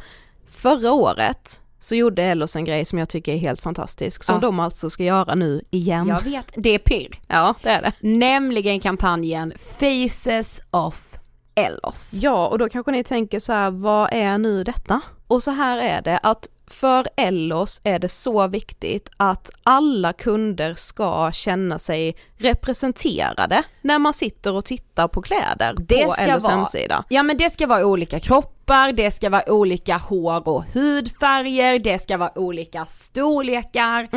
förra 0.50 0.92
året 0.92 1.62
så 1.80 1.96
gjorde 1.96 2.24
Ellos 2.24 2.56
en 2.56 2.66
grej 2.66 2.86
som 2.86 3.00
jag 3.00 3.10
tycker 3.10 3.34
är 3.34 3.38
helt 3.38 3.62
fantastisk, 3.62 4.24
som 4.24 4.36
Ja. 4.36 4.40
de 4.42 4.60
alltså 4.60 4.90
ska 4.90 5.04
göra 5.04 5.36
nu 5.36 5.62
igen. 5.72 6.08
Jag 6.08 6.22
vet, 6.22 6.46
det 6.56 6.70
är 6.70 6.80
pirr. 6.80 7.20
Ja, 7.28 7.54
det 7.62 7.70
är 7.70 7.82
det. 7.82 7.92
Nämligen 8.00 8.80
kampanjen 8.80 9.54
Faces 9.80 10.62
of 10.72 11.02
Ellos. 11.56 12.12
Ja, 12.14 12.48
och 12.48 12.58
då 12.60 12.70
kanske 12.70 12.92
ni 12.92 13.04
tänker 13.04 13.40
så 13.40 13.54
här, 13.54 13.72
vad 13.72 14.10
är 14.12 14.38
nu 14.38 14.64
detta? 14.64 15.02
Och 15.28 15.44
så 15.44 15.52
här 15.52 15.78
är 15.78 16.02
det 16.02 16.18
att 16.24 16.48
för 16.76 17.08
Ellos 17.18 17.82
är 17.84 18.00
det 18.00 18.10
så 18.10 18.48
viktigt 18.48 19.10
att 19.18 19.52
alla 19.64 20.14
kunder 20.14 20.74
ska 20.74 21.32
känna 21.32 21.80
sig 21.80 22.16
representerade 22.38 23.64
när 23.82 24.00
man 24.00 24.14
sitter 24.14 24.54
och 24.54 24.66
tittar 24.66 25.08
på 25.08 25.22
kläder 25.22 25.76
Det 25.80 26.04
på 26.04 26.10
vara- 26.10 26.50
hemsida. 26.56 27.04
Ja 27.10 27.24
men 27.24 27.38
det 27.38 27.50
ska 27.50 27.68
vara 27.68 27.86
olika 27.86 28.20
kroppar, 28.20 28.92
det 28.92 29.12
ska 29.12 29.30
vara 29.30 29.52
olika 29.52 29.98
hår 29.98 30.48
och 30.48 30.64
hudfärger, 30.74 31.80
det 31.80 32.00
ska 32.00 32.18
vara 32.18 32.40
olika 32.40 32.86
storlekar. 32.86 34.10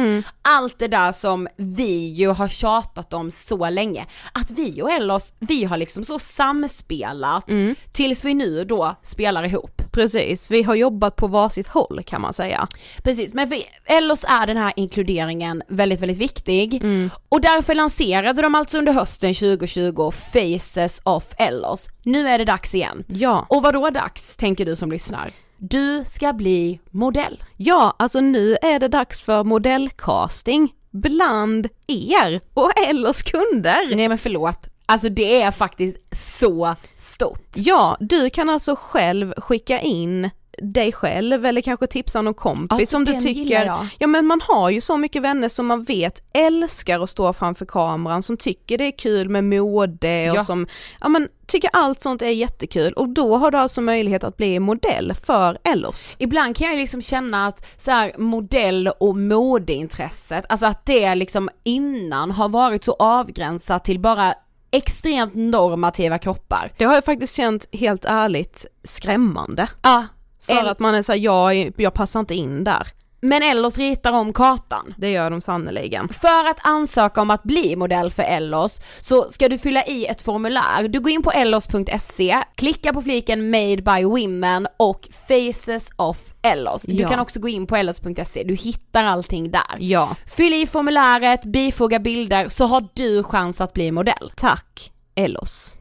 Allt 0.42 0.78
det 0.78 0.88
där 0.88 1.12
som 1.12 1.48
vi 1.56 2.06
ju 2.08 2.28
har 2.28 2.48
tjatat 2.48 3.12
om 3.12 3.30
så 3.30 3.70
länge. 3.70 4.06
Att 4.32 4.50
vi 4.50 4.82
och 4.82 4.90
Ellos, 4.90 5.32
vi 5.38 5.64
har 5.64 5.76
liksom 5.76 6.04
så 6.04 6.18
samspelat 6.18 7.44
tills 7.92 8.24
vi 8.24 8.34
nu 8.34 8.64
då 8.64 8.94
spelar 9.02 9.42
ihop. 9.44 9.82
Precis, 9.92 10.50
vi 10.50 10.62
har 10.62 10.74
jobbat 10.74 11.16
på 11.16 11.26
varsitt 11.26 11.68
håll 11.68 12.00
kan 12.06 12.20
man 12.20 12.34
säga. 12.34 12.68
Precis, 13.02 13.34
men 13.34 13.48
för 13.48 13.58
Ellos 13.84 14.24
är 14.28 14.46
den 14.46 14.56
här 14.56 14.72
inkluderingen 14.76 15.62
väldigt, 15.68 16.00
väldigt 16.00 16.18
viktig. 16.18 16.82
Och 17.28 17.40
därför 17.40 17.74
lanserade 18.08 18.42
de 18.42 18.54
alltså 18.54 18.78
under 18.78 18.92
hösten 18.92 19.34
2020 19.34 20.10
Faces 20.10 21.00
of 21.04 21.24
Ellos. 21.38 21.88
Nu 22.02 22.28
är 22.28 22.38
det 22.38 22.44
dags 22.44 22.74
igen. 22.74 23.04
Ja. 23.08 23.46
Och 23.48 23.62
vad 23.62 23.74
då 23.74 23.90
dags, 23.90 24.36
tänker 24.36 24.66
du 24.66 24.76
som 24.76 24.90
lyssnar? 24.92 25.30
Du 25.56 26.04
ska 26.06 26.32
bli 26.32 26.80
modell. 26.90 27.44
Ja, 27.56 27.96
alltså 27.98 28.20
nu 28.20 28.56
är 28.62 28.78
det 28.78 28.88
dags 28.88 29.22
för 29.22 29.44
modellcasting 29.44 30.72
bland 30.90 31.68
er 31.86 32.40
och 32.54 32.70
Ellos 32.88 33.22
kunder. 33.22 33.96
Nej 33.96 34.08
men 34.08 34.18
förlåt, 34.18 34.68
alltså 34.86 35.08
det 35.08 35.42
är 35.42 35.50
faktiskt 35.50 35.98
så 36.12 36.74
stort. 36.94 37.48
Ja, 37.54 37.96
du 38.00 38.30
kan 38.30 38.50
alltså 38.50 38.76
själv 38.78 39.34
skicka 39.36 39.80
in 39.80 40.30
dig 40.62 40.92
själv 40.92 41.46
eller 41.46 41.60
kanske 41.60 41.86
tipsa 41.86 42.22
någon 42.22 42.34
kompis 42.34 42.78
Ja, 42.80 42.86
som 42.86 43.04
du 43.04 43.20
tycker, 43.20 43.72
ja 43.98 44.06
men 44.06 44.26
man 44.26 44.40
har 44.48 44.70
ju 44.70 44.80
så 44.80 44.96
mycket 44.96 45.22
vänner 45.22 45.48
som 45.48 45.66
man 45.66 45.82
vet 45.84 46.22
älskar 46.34 47.00
att 47.00 47.10
stå 47.10 47.32
framför 47.32 47.66
kameran, 47.66 48.22
som 48.22 48.36
tycker 48.36 48.78
det 48.78 48.84
är 48.84 48.98
kul 48.98 49.28
med 49.28 49.44
mode 49.44 50.30
och 50.30 50.36
Ja. 50.36 50.44
som, 50.44 50.66
ja 51.00 51.08
men 51.08 51.28
tycker 51.46 51.70
allt 51.72 52.02
sånt 52.02 52.22
är 52.22 52.28
jättekul 52.28 52.92
och 52.92 53.08
då 53.08 53.36
har 53.36 53.50
du 53.50 53.58
alltså 53.58 53.80
möjlighet 53.80 54.24
att 54.24 54.36
bli 54.36 54.60
modell 54.60 55.12
för 55.26 55.58
Ellos. 55.64 56.16
Ibland 56.18 56.56
kan 56.56 56.68
jag 56.68 56.76
liksom 56.76 57.02
känna 57.02 57.46
att 57.46 57.66
så 57.76 57.90
här, 57.90 58.12
modell 58.18 58.88
och 59.00 59.16
modeintresset, 59.16 60.44
alltså 60.48 60.66
att 60.66 60.86
det 60.86 61.14
liksom 61.14 61.48
innan 61.64 62.30
har 62.30 62.48
varit 62.48 62.84
så 62.84 62.96
avgränsat 62.98 63.84
till 63.84 64.00
bara 64.00 64.34
extremt 64.70 65.34
normativa 65.34 66.18
kroppar. 66.18 66.72
Det 66.78 66.84
har 66.84 66.94
jag 66.94 67.04
faktiskt 67.04 67.36
känt 67.36 67.66
helt 67.72 68.04
ärligt 68.04 68.66
skrämmande. 68.84 69.68
Ja, 69.82 70.06
För 70.48 70.60
El- 70.60 70.68
att 70.68 70.78
man 70.78 70.94
är 70.94 71.02
såhär, 71.02 71.18
jag, 71.18 71.72
jag 71.76 71.94
passar 71.94 72.20
inte 72.20 72.34
in 72.34 72.64
där. 72.64 72.88
men 73.20 73.42
Ellos 73.42 73.78
ritar 73.78 74.12
om 74.12 74.32
kartan. 74.32 74.94
Det 74.98 75.10
gör 75.10 75.30
de 75.30 75.40
sannerligen. 75.40 76.08
För 76.08 76.44
att 76.50 76.58
ansöka 76.66 77.20
om 77.20 77.30
att 77.30 77.42
bli 77.42 77.76
modell 77.76 78.10
för 78.10 78.22
Ellos 78.22 78.80
så 79.00 79.30
ska 79.30 79.48
du 79.48 79.58
fylla 79.58 79.84
i 79.84 80.06
ett 80.06 80.20
formulär. 80.20 80.88
Du 80.88 81.00
går 81.00 81.10
in 81.12 81.22
på 81.22 81.30
ellos.se, 81.32 82.42
klickar 82.54 82.92
på 82.92 83.02
fliken 83.02 83.50
Made 83.50 83.76
by 83.82 84.04
Women 84.04 84.68
och 84.76 85.08
Faces 85.28 85.90
of 85.96 86.18
Ellos. 86.42 86.82
Du 86.82 86.94
Ja. 86.94 87.08
kan 87.08 87.20
också 87.20 87.40
gå 87.40 87.48
in 87.48 87.66
på 87.66 87.76
ellos.se, 87.76 88.42
du 88.44 88.54
hittar 88.54 89.04
allting 89.04 89.50
där. 89.50 89.76
Ja. 89.78 90.16
Fyll 90.26 90.54
i 90.54 90.66
formuläret, 90.66 91.42
bifoga 91.44 91.98
bilder 91.98 92.48
så 92.48 92.66
har 92.66 92.88
du 92.94 93.22
chans 93.22 93.60
att 93.60 93.72
bli 93.72 93.92
modell. 93.92 94.32
Tack 94.36 94.92
Ellos. 95.14 95.74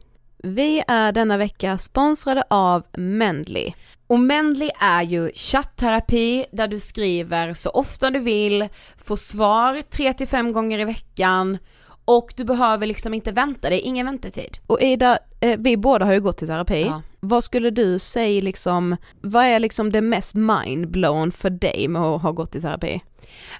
Vi 0.44 0.84
är 0.88 1.12
denna 1.12 1.38
vecka 1.38 1.78
sponsrade 1.78 2.44
av 2.50 2.84
Mendley. 2.98 3.74
Och 4.08 4.20
Mendley 4.20 4.70
är 4.80 5.02
ju 5.02 5.32
chattterapi 5.34 6.46
där 6.52 6.68
du 6.68 6.80
skriver 6.80 7.54
så 7.54 7.70
ofta 7.70 8.12
du 8.12 8.20
vill, 8.20 8.68
får 8.98 9.16
svar 9.16 9.82
3-5 9.92 10.52
gånger 10.52 10.80
i 10.80 10.86
veckan 10.86 11.58
och 12.06 12.34
du 12.36 12.44
behöver 12.44 12.88
liksom 12.88 13.14
inte 13.14 13.32
vänta, 13.32 13.70
det 13.70 13.76
är 13.76 13.88
ingen 13.88 14.06
väntetid. 14.06 14.58
Och 14.68 14.82
Ida, 14.82 15.18
eh, 15.40 15.60
vi 15.60 15.78
båda 15.78 16.06
har 16.06 16.14
ju 16.14 16.22
gått 16.22 16.42
i 16.42 16.48
terapi. 16.48 16.82
Ja. 16.82 17.02
Vad 17.20 17.44
skulle 17.44 17.70
du 17.70 18.00
säga 18.00 18.42
liksom, 18.42 18.98
vad 19.22 19.46
är 19.46 19.60
liksom 19.60 19.92
det 19.92 20.02
mest 20.02 20.36
mindblown 20.36 21.32
för 21.32 21.50
dig 21.50 21.88
med 21.88 22.02
att 22.02 22.22
ha 22.22 22.32
gått 22.32 22.56
i 22.56 22.62
terapi? 22.62 23.02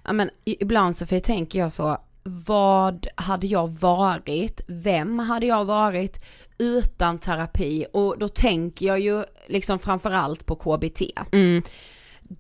Ja 0.04 0.14
men 0.14 0.30
ibland 0.44 0.96
så 0.96 1.06
för 1.06 1.20
tänker 1.20 1.60
jag 1.60 1.72
så, 1.72 1.98
vad 2.24 3.08
hade 3.16 3.48
jag 3.48 3.68
varit, 3.80 4.62
vem 4.68 5.20
hade 5.20 5.46
jag 5.46 5.66
varit 5.66 6.24
utan 6.58 7.20
terapi? 7.20 7.86
Och 7.94 8.20
då 8.20 8.28
tänker 8.28 8.86
jag 8.86 9.00
ju 9.00 9.24
liksom 9.48 9.80
framförallt 9.80 10.46
på 10.46 10.56
KBT. 10.56 11.02
Mm. 11.32 11.64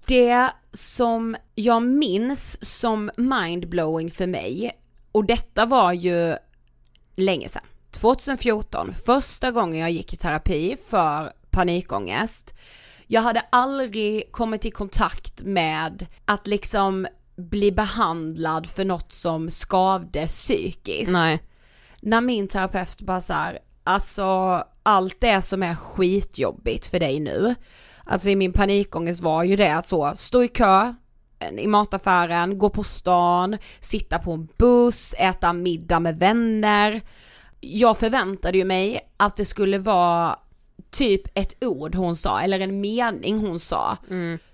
Det 0.05 0.49
som 0.71 1.35
jag 1.55 1.83
minns 1.83 2.71
som 2.79 3.11
mindblowing 3.17 4.11
för 4.11 4.27
mig, 4.27 4.71
och 5.11 5.25
detta 5.25 5.65
var 5.65 5.93
ju 5.93 6.35
länge 7.15 7.49
sedan, 7.49 7.63
2014, 7.91 8.93
första 9.05 9.51
gången 9.51 9.79
jag 9.79 9.91
gick 9.91 10.13
i 10.13 10.17
terapi 10.17 10.77
för 10.89 11.31
panikångest. 11.49 12.53
Jag 13.07 13.21
hade 13.21 13.39
aldrig 13.49 14.31
kommit 14.31 14.65
i 14.65 14.71
kontakt 14.71 15.41
med 15.41 16.05
att 16.25 16.47
liksom 16.47 17.07
bli 17.35 17.71
behandlad 17.71 18.67
för 18.67 18.85
något 18.85 19.13
som 19.13 19.51
skavde 19.51 20.27
psykiskt. 20.27 21.11
Nej. 21.11 21.39
När 22.01 22.21
min 22.21 22.47
terapeut 22.47 23.01
bara 23.01 23.21
så 23.21 23.33
här, 23.33 23.59
alltså 23.87 24.63
allt 24.83 25.19
det 25.19 25.41
som 25.41 25.63
är 25.63 25.75
skitjobbigt 25.75 26.85
för 26.87 26.99
dig 26.99 27.19
nu, 27.19 27.55
alltså 28.03 28.29
i 28.29 28.35
min 28.35 28.53
panikångest 28.53 29.21
var 29.21 29.43
ju 29.43 29.55
det 29.55 29.75
att 29.75 29.87
så, 29.87 30.13
stå 30.15 30.43
i 30.43 30.47
kö 30.47 30.93
eh, 31.39 31.49
i 31.49 31.67
mataffären, 31.67 32.57
gå 32.57 32.69
på 32.69 32.83
stan, 32.83 33.57
sitta 33.79 34.19
på 34.19 34.31
en 34.31 34.47
buss, 34.57 35.15
äta 35.17 35.53
middag 35.53 35.99
med 35.99 36.19
vänner. 36.19 37.01
Jag 37.59 37.97
förväntade 37.97 38.57
ju 38.57 38.65
mig 38.65 38.99
att 39.17 39.37
det 39.37 39.45
skulle 39.45 39.79
vara 39.79 40.39
typ 40.91 41.21
ett 41.33 41.63
ord 41.63 41.95
hon 41.95 42.15
sa, 42.15 42.39
eller 42.41 42.59
en 42.59 42.81
mening 42.81 43.39
hon 43.39 43.59
sa, 43.59 43.97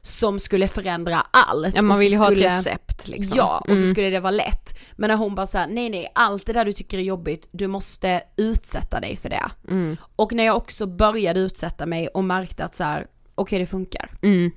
som 0.01 0.39
skulle 0.39 0.67
förändra 0.67 1.25
allt. 1.31 1.65
Mm. 1.65 1.75
Ja 1.75 1.81
man 1.81 1.99
vill 1.99 2.11
ju 2.11 2.17
ha 2.17 2.31
ett 2.31 2.37
recept 2.37 3.07
liksom. 3.07 3.37
Ja, 3.37 3.57
och 3.59 3.67
så 3.67 3.73
Mm. 3.73 3.91
skulle 3.91 4.09
det 4.09 4.19
vara 4.19 4.31
lätt. 4.31 4.79
Men 4.95 5.07
när 5.09 5.15
hon 5.17 5.35
bara 5.35 5.47
såhär, 5.47 5.67
nej 5.67 5.89
nej, 5.89 6.11
allt 6.15 6.45
det 6.45 6.53
där 6.53 6.65
du 6.65 6.73
tycker 6.73 6.97
är 6.97 7.01
jobbigt, 7.01 7.47
du 7.51 7.67
måste 7.67 8.21
utsätta 8.37 8.99
dig 8.99 9.15
för 9.17 9.29
det. 9.29 9.43
Mm. 9.69 9.97
Och 10.15 10.33
när 10.33 10.43
jag 10.43 10.57
också 10.57 10.85
började 10.85 11.39
utsätta 11.39 11.85
mig 11.85 12.07
och 12.07 12.23
märkte 12.23 12.65
att 12.65 12.75
så 12.75 12.83
här, 12.83 13.07
okej 13.35 13.59
det 13.59 13.65
funkar. 13.65 14.11
Mm. 14.21 14.51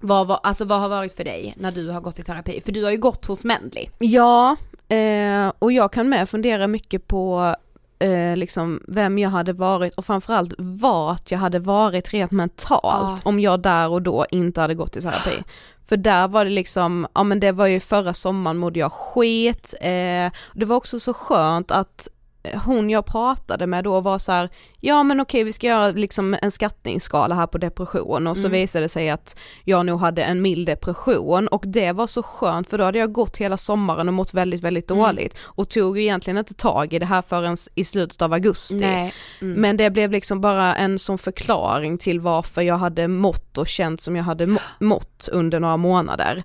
Vad, 0.00 0.26
var, 0.26 0.40
alltså 0.42 0.64
vad 0.64 0.80
har 0.80 0.88
varit 0.88 1.12
för 1.16 1.24
dig 1.24 1.54
när 1.56 1.72
du 1.72 1.88
har 1.90 2.00
gått 2.00 2.18
i 2.18 2.22
terapi? 2.22 2.60
För 2.64 2.72
du 2.72 2.84
har 2.84 2.90
ju 2.90 2.96
gått 2.96 3.26
hos 3.26 3.44
Mendley. 3.44 3.88
Ja, 3.98 4.56
eh, 4.88 5.52
och 5.58 5.72
jag 5.72 5.92
kan 5.92 6.08
med 6.08 6.28
fundera 6.28 6.66
mycket 6.66 7.06
på 7.08 7.54
eh, 7.98 8.36
liksom 8.36 8.82
vem 8.88 9.18
jag 9.18 9.30
hade 9.30 9.52
varit 9.52 9.94
och 9.94 10.04
framförallt 10.04 10.54
vart 10.58 11.30
jag 11.30 11.38
hade 11.38 11.58
varit 11.58 12.12
rent 12.12 12.30
mentalt 12.30 12.82
Ja. 12.82 13.18
om 13.24 13.40
jag 13.40 13.60
där 13.60 13.88
och 13.88 14.02
då 14.02 14.26
inte 14.30 14.60
hade 14.60 14.74
gått 14.74 14.96
i 14.96 15.00
terapi. 15.02 15.42
För 15.88 15.96
där 15.96 16.28
var 16.28 16.44
det 16.44 16.50
liksom, 16.50 17.06
ja 17.14 17.22
men 17.22 17.40
det 17.40 17.52
var 17.52 17.66
ju 17.66 17.80
förra 17.80 18.14
sommaren 18.14 18.56
mådde 18.56 18.78
jag 18.78 18.92
skit, 18.92 19.74
eh, 19.80 20.32
det 20.54 20.64
var 20.64 20.76
också 20.76 21.00
så 21.00 21.14
skönt 21.14 21.70
att 21.70 22.08
hon 22.64 22.90
jag 22.90 23.06
pratade 23.06 23.66
med 23.66 23.84
då 23.84 24.00
var 24.00 24.18
så 24.18 24.32
här, 24.32 24.48
ja 24.80 25.02
men 25.02 25.20
okej 25.20 25.44
vi 25.44 25.52
ska 25.52 25.66
göra 25.66 25.90
liksom 25.90 26.36
en 26.42 26.50
skattningsskala 26.50 27.34
här 27.34 27.46
på 27.46 27.58
depression 27.58 28.26
och 28.26 28.36
så 28.36 28.46
Mm. 28.46 28.52
visade 28.52 28.84
det 28.84 28.88
sig 28.88 29.10
att 29.10 29.36
jag 29.64 29.86
nog 29.86 30.00
hade 30.00 30.22
en 30.22 30.42
mild 30.42 30.66
depression 30.66 31.48
och 31.48 31.62
det 31.66 31.92
var 31.92 32.06
så 32.06 32.22
skönt 32.22 32.68
för 32.70 32.78
då 32.78 32.84
hade 32.84 32.98
jag 32.98 33.12
gått 33.12 33.36
hela 33.36 33.56
sommaren 33.56 34.08
och 34.08 34.14
mått 34.14 34.34
väldigt 34.34 34.60
väldigt 34.62 34.90
Mm. 34.90 35.02
dåligt 35.02 35.36
och 35.42 35.68
tog 35.68 35.98
egentligen 35.98 36.38
inte 36.38 36.54
tag 36.54 36.92
i 36.92 36.98
det 36.98 37.06
här 37.06 37.22
förrän 37.22 37.56
i 37.74 37.84
slutet 37.84 38.22
av 38.22 38.32
augusti. 38.32 38.84
Mm. 38.84 39.10
Men 39.40 39.76
det 39.76 39.90
blev 39.90 40.10
liksom 40.12 40.40
bara 40.40 40.74
en 40.76 40.98
sån 40.98 41.18
förklaring 41.18 41.98
till 41.98 42.20
varför 42.20 42.62
jag 42.62 42.76
hade 42.78 43.08
mått 43.08 43.58
och 43.58 43.66
känt 43.68 44.00
som 44.00 44.16
jag 44.16 44.24
hade 44.24 44.46
må- 44.46 44.60
mått 44.80 45.28
under 45.32 45.60
några 45.60 45.76
månader. 45.76 46.42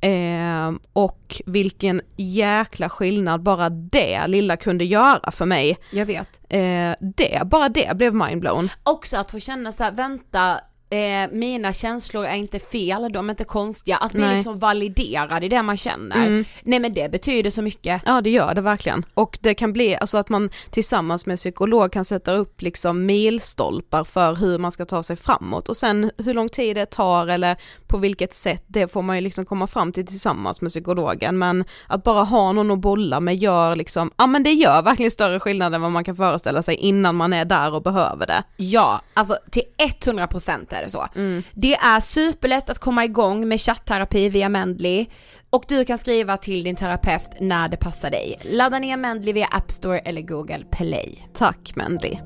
Eh, 0.00 0.72
och 0.92 1.42
vilken 1.46 2.00
jäkla 2.16 2.88
skillnad 2.88 3.42
bara 3.42 3.70
det 3.70 4.26
lilla 4.26 4.56
kunde 4.56 4.84
göra 4.84 5.30
för 5.30 5.46
mig. 5.46 5.78
Jag 5.90 6.06
vet. 6.06 6.40
Eh, 6.48 7.08
det, 7.16 7.42
bara 7.46 7.68
det 7.68 7.96
blev 7.96 8.14
mindblown. 8.14 8.68
Också 8.82 9.16
att 9.16 9.30
få 9.30 9.38
känna 9.38 9.72
så 9.72 9.84
här, 9.84 9.92
vänta, 9.92 10.60
eh, 10.90 11.30
mina 11.32 11.72
känslor 11.72 12.24
är 12.24 12.36
inte 12.36 12.58
fel, 12.58 13.12
de 13.12 13.28
är 13.28 13.32
inte 13.32 13.44
konstiga. 13.44 13.96
Att 13.96 14.12
bli 14.12 14.20
Nej. 14.20 14.34
liksom 14.34 14.56
validerad 14.58 15.44
i 15.44 15.48
det 15.48 15.62
man 15.62 15.76
känner. 15.76 16.26
Mm. 16.26 16.44
Nej 16.62 16.78
men 16.78 16.94
det 16.94 17.10
betyder 17.10 17.50
så 17.50 17.62
mycket. 17.62 18.02
Ja 18.06 18.20
det 18.20 18.30
gör 18.30 18.54
det 18.54 18.60
verkligen. 18.60 19.04
Och 19.14 19.38
det 19.40 19.54
kan 19.54 19.72
bli, 19.72 19.96
alltså 19.96 20.18
att 20.18 20.28
man 20.28 20.50
tillsammans 20.70 21.26
med 21.26 21.36
psykolog 21.36 21.92
kan 21.92 22.04
sätta 22.04 22.32
upp 22.32 22.62
liksom 22.62 23.06
milstolpar 23.06 24.04
för 24.04 24.34
hur 24.34 24.58
man 24.58 24.72
ska 24.72 24.84
ta 24.84 25.02
sig 25.02 25.16
framåt 25.16 25.68
och 25.68 25.76
sen 25.76 26.10
hur 26.18 26.34
lång 26.34 26.48
tid 26.48 26.76
det 26.76 26.86
tar 26.86 27.26
eller 27.26 27.56
på 27.86 27.98
vilket 27.98 28.34
sätt, 28.34 28.64
det 28.66 28.92
får 28.92 29.02
man 29.02 29.16
ju 29.16 29.22
liksom 29.22 29.46
komma 29.46 29.66
fram 29.66 29.92
till 29.92 30.06
tillsammans 30.06 30.60
med 30.60 30.70
psykologen 30.70 31.38
men 31.38 31.64
att 31.86 32.04
bara 32.04 32.22
ha 32.24 32.52
någon 32.52 32.70
att 32.70 32.78
bolla 32.78 33.20
med 33.20 33.36
gör 33.36 33.76
liksom, 33.76 34.10
ja 34.16 34.26
men 34.26 34.42
det 34.42 34.52
gör 34.52 34.82
verkligen 34.82 35.10
större 35.10 35.40
skillnad 35.40 35.74
än 35.74 35.82
vad 35.82 35.92
man 35.92 36.04
kan 36.04 36.16
föreställa 36.16 36.62
sig 36.62 36.74
innan 36.74 37.16
man 37.16 37.32
är 37.32 37.44
där 37.44 37.74
och 37.74 37.82
behöver 37.82 38.26
det. 38.26 38.42
Ja, 38.56 39.00
alltså 39.14 39.38
till 39.50 39.62
100% 40.00 40.79
säga 40.88 41.08
det 41.08 41.14
så. 41.14 41.42
Det 41.54 41.74
är 41.74 42.00
superlätt 42.00 42.70
att 42.70 42.78
komma 42.78 43.04
igång 43.04 43.48
med 43.48 43.60
chattterapi 43.60 44.28
via 44.28 44.48
Mendley 44.48 45.06
och 45.50 45.64
du 45.68 45.84
kan 45.84 45.98
skriva 45.98 46.36
till 46.36 46.64
din 46.64 46.76
terapeut 46.76 47.30
när 47.40 47.68
det 47.68 47.76
passar 47.76 48.10
dig. 48.10 48.38
Ladda 48.44 48.78
ner 48.78 48.96
Mendley 48.96 49.32
via 49.32 49.46
App 49.46 49.70
Store 49.70 49.98
eller 49.98 50.22
Google 50.22 50.64
Play. 50.70 51.26
Tack 51.34 51.72
Mendley. 51.76 52.18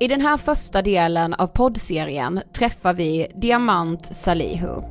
I 0.00 0.08
den 0.08 0.20
här 0.20 0.36
första 0.36 0.82
delen 0.82 1.34
av 1.34 1.46
poddserien 1.46 2.40
träffar 2.52 2.94
vi 2.94 3.26
Diamant 3.34 4.14
Salihu. 4.14 4.82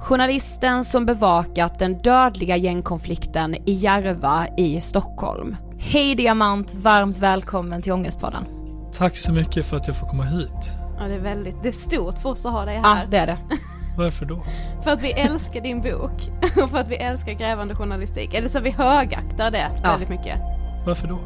Journalisten 0.00 0.84
som 0.84 1.06
bevakat 1.06 1.78
den 1.78 2.02
dödliga 2.02 2.56
gängkonflikten 2.56 3.54
i 3.54 3.72
Järva 3.72 4.46
i 4.58 4.80
Stockholm. 4.80 5.56
Hej 5.78 6.14
Diamant, 6.14 6.74
varmt 6.74 7.18
välkommen 7.18 7.82
till 7.82 7.92
Ångestpodden. 7.92 8.44
Tack 8.92 9.16
så 9.16 9.32
mycket 9.32 9.66
för 9.66 9.76
att 9.76 9.86
jag 9.86 9.96
får 9.96 10.06
komma 10.06 10.24
hit. 10.24 10.83
Ja 11.04 11.08
det 11.08 11.14
är 11.14 11.20
väldigt, 11.20 11.62
det 11.62 11.68
är 11.68 11.72
stort 11.72 12.18
för 12.18 12.28
oss 12.30 12.46
att 12.46 12.52
ha 12.52 12.64
dig 12.64 12.80
Ja, 12.82 12.88
här. 12.88 13.06
det 13.06 13.16
är 13.16 13.26
det. 13.26 13.36
Varför 13.98 14.26
då? 14.26 14.42
För 14.84 14.90
att 14.90 15.02
vi 15.02 15.12
älskar 15.12 15.60
din 15.60 15.80
bok 15.82 16.30
och 16.62 16.70
för 16.70 16.78
att 16.78 16.88
vi 16.88 16.96
älskar 16.96 17.32
grävande 17.32 17.74
journalistik. 17.74 18.34
Eller 18.34 18.48
så 18.48 18.60
vi 18.60 18.70
högaktar 18.70 19.50
det 19.50 19.70
Ja. 19.82 19.90
väldigt 19.90 20.08
mycket. 20.08 20.38
Varför 20.86 21.08
då? 21.08 21.18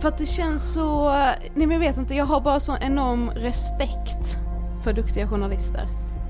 För 0.00 0.08
att 0.08 0.18
det 0.18 0.26
känns 0.26 0.74
så, 0.74 1.10
nej 1.54 1.66
men 1.66 1.70
jag 1.70 1.78
vet 1.78 1.96
inte, 1.96 2.14
jag 2.14 2.24
har 2.24 2.40
bara 2.40 2.60
så 2.60 2.76
enorm 2.80 3.30
respekt 3.30 4.36
för 4.84 4.92
duktiga 4.92 5.28
journalister. 5.28 5.86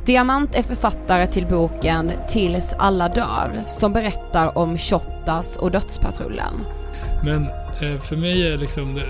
Diamant 0.07 0.55
är 0.55 0.63
författare 0.63 1.27
till 1.27 1.47
boken 1.47 2.13
Tills 2.29 2.73
alla 2.79 3.09
dör 3.09 3.51
som 3.67 3.93
berättar 3.93 4.59
om 4.59 4.79
Shottaz 4.79 5.57
och 5.57 5.71
Dödspatrullen. 5.71 6.55
Men 7.25 7.43
eh, 7.83 8.01
för 8.01 8.17
mig 8.17 8.53
är 8.53 8.57
liksom 8.57 8.95
det, 8.95 9.07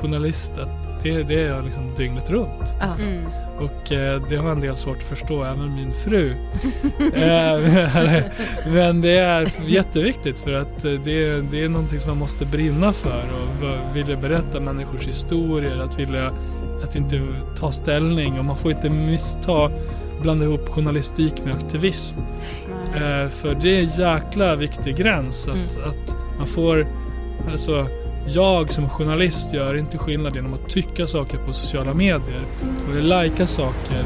journalist, 0.00 0.52
att 0.58 0.79
det, 1.02 1.22
det 1.22 1.34
är 1.34 1.48
jag 1.48 1.64
liksom 1.64 1.94
dygnet 1.96 2.30
runt. 2.30 2.76
nästan. 2.80 3.06
Mm. 3.08 3.24
Och 3.58 3.92
eh, 3.92 4.22
det 4.28 4.36
har 4.36 4.50
en 4.50 4.60
del 4.60 4.76
svårt 4.76 4.96
att 4.96 5.02
förstå, 5.02 5.44
även 5.44 5.74
min 5.74 5.92
fru. 5.92 6.30
eh, 7.14 8.22
men 8.72 9.00
det 9.00 9.18
är 9.18 9.52
jätteviktigt 9.66 10.40
för 10.40 10.52
att 10.52 10.84
eh, 10.84 10.92
det, 10.92 11.40
det 11.40 11.64
är 11.64 11.68
någonting 11.68 12.00
som 12.00 12.10
man 12.10 12.18
måste 12.18 12.44
brinna 12.44 12.92
för 12.92 13.24
och 13.40 13.96
vilja 13.96 14.16
berätta 14.16 14.60
människors 14.60 15.08
historier, 15.08 15.80
att 15.80 15.98
vilja 15.98 16.32
att 16.84 16.96
inte 16.96 17.20
ta 17.56 17.72
ställning 17.72 18.38
och 18.38 18.44
man 18.44 18.56
får 18.56 18.70
inte 18.70 18.90
missta, 18.90 19.70
blanda 20.22 20.44
ihop 20.44 20.68
journalistik 20.68 21.44
med 21.44 21.54
aktivism. 21.54 22.16
Eh, 22.94 23.28
för 23.28 23.56
det 23.62 23.76
är 23.76 23.82
en 23.82 23.88
jäkla 23.88 24.56
viktig 24.56 24.96
gräns 24.96 25.48
att, 25.48 25.86
att 25.86 26.16
man 26.38 26.46
får, 26.46 26.86
alltså 27.52 27.86
jag 28.26 28.72
som 28.72 28.88
journalist 28.88 29.52
gör 29.52 29.76
inte 29.76 29.98
skillnad 29.98 30.36
genom 30.36 30.54
att 30.54 30.68
tycka 30.68 31.06
saker 31.06 31.38
på 31.38 31.52
sociala 31.52 31.94
medier 31.94 32.44
eller 32.90 33.02
lajka 33.02 33.46
saker 33.46 34.02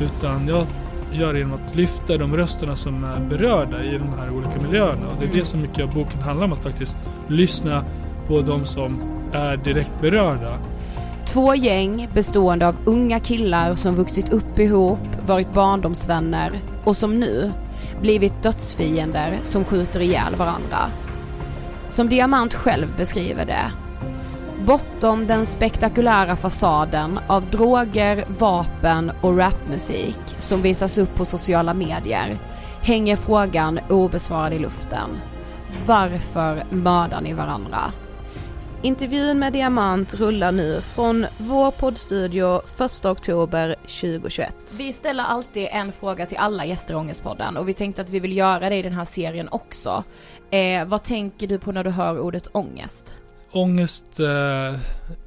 utan 0.00 0.48
jag 0.48 0.66
gör 1.12 1.32
det 1.32 1.38
genom 1.38 1.54
att 1.54 1.74
lyfta 1.74 2.16
de 2.16 2.36
rösterna 2.36 2.76
som 2.76 3.04
är 3.04 3.20
berörda 3.20 3.84
i 3.84 3.98
de 3.98 4.18
här 4.18 4.30
olika 4.30 4.60
miljöerna 4.60 5.06
och 5.06 5.14
det 5.20 5.26
är 5.26 5.40
det 5.40 5.44
som 5.44 5.60
mycket 5.60 5.84
av 5.84 5.94
boken 5.94 6.20
handlar 6.20 6.46
om 6.46 6.52
att 6.52 6.64
faktiskt 6.64 6.98
lyssna 7.28 7.84
på 8.26 8.40
de 8.40 8.66
som 8.66 9.02
är 9.32 9.56
direkt 9.56 10.00
berörda. 10.00 10.58
Två 11.26 11.54
gäng 11.54 12.08
bestående 12.14 12.68
av 12.68 12.76
unga 12.84 13.20
killar 13.20 13.74
som 13.74 13.94
vuxit 13.94 14.32
upp 14.32 14.58
ihop, 14.58 14.98
varit 15.26 15.52
barndomsvänner 15.54 16.60
och 16.84 16.96
som 16.96 17.20
nu 17.20 17.52
blivit 18.00 18.42
dödsfiender 18.42 19.38
som 19.42 19.64
skjuter 19.64 20.00
ihjäl 20.00 20.34
varandra. 20.36 20.90
Som 21.92 22.08
Diamant 22.08 22.54
själv 22.54 22.96
beskriver 22.96 23.44
det. 23.44 23.72
Bortom 24.66 25.26
den 25.26 25.46
spektakulära 25.46 26.36
fasaden 26.36 27.18
av 27.26 27.50
droger, 27.50 28.24
vapen 28.38 29.12
och 29.20 29.36
rapmusik 29.36 30.18
som 30.38 30.62
visas 30.62 30.98
upp 30.98 31.14
på 31.14 31.24
sociala 31.24 31.74
medier 31.74 32.38
hänger 32.82 33.16
frågan 33.16 33.80
obesvarad 33.88 34.52
i 34.52 34.58
luften. 34.58 35.10
Varför 35.86 36.64
mördar 36.70 37.20
ni 37.20 37.32
varandra? 37.32 37.92
Intervjun 38.84 39.38
med 39.38 39.52
Diamant 39.52 40.14
rullar 40.14 40.52
nu 40.52 40.80
från 40.80 41.26
vår 41.38 41.70
poddstudio 41.70 42.60
1 42.80 43.04
oktober 43.04 43.74
2021. 43.82 44.54
Vi 44.78 44.92
ställer 44.92 45.24
alltid 45.24 45.68
en 45.70 45.92
fråga 45.92 46.26
till 46.26 46.36
alla 46.36 46.66
gäster 46.66 46.94
i 46.94 46.96
Ångestpodden 46.96 47.56
och 47.56 47.68
vi 47.68 47.74
tänkte 47.74 48.02
att 48.02 48.10
vi 48.10 48.20
vill 48.20 48.36
göra 48.36 48.68
det 48.68 48.76
i 48.76 48.82
den 48.82 48.92
här 48.92 49.04
serien 49.04 49.48
också. 49.48 50.04
Eh, 50.50 50.84
vad 50.84 51.02
tänker 51.02 51.46
du 51.46 51.58
på 51.58 51.72
när 51.72 51.84
du 51.84 51.90
hör 51.90 52.18
ordet 52.18 52.48
ångest? 52.52 53.14
Ångest, 53.50 54.20
eh, 54.20 54.26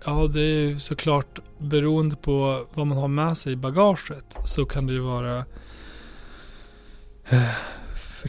ja 0.05 0.27
det 0.33 0.41
är 0.41 0.59
ju 0.59 0.79
såklart 0.79 1.39
beroende 1.57 2.15
på 2.15 2.65
vad 2.73 2.87
man 2.87 2.97
har 2.97 3.07
med 3.07 3.37
sig 3.37 3.53
i 3.53 3.55
bagaget 3.55 4.37
så 4.45 4.65
kan 4.65 4.87
det 4.87 4.93
ju 4.93 4.99
vara 4.99 5.37
eh, 7.29 7.55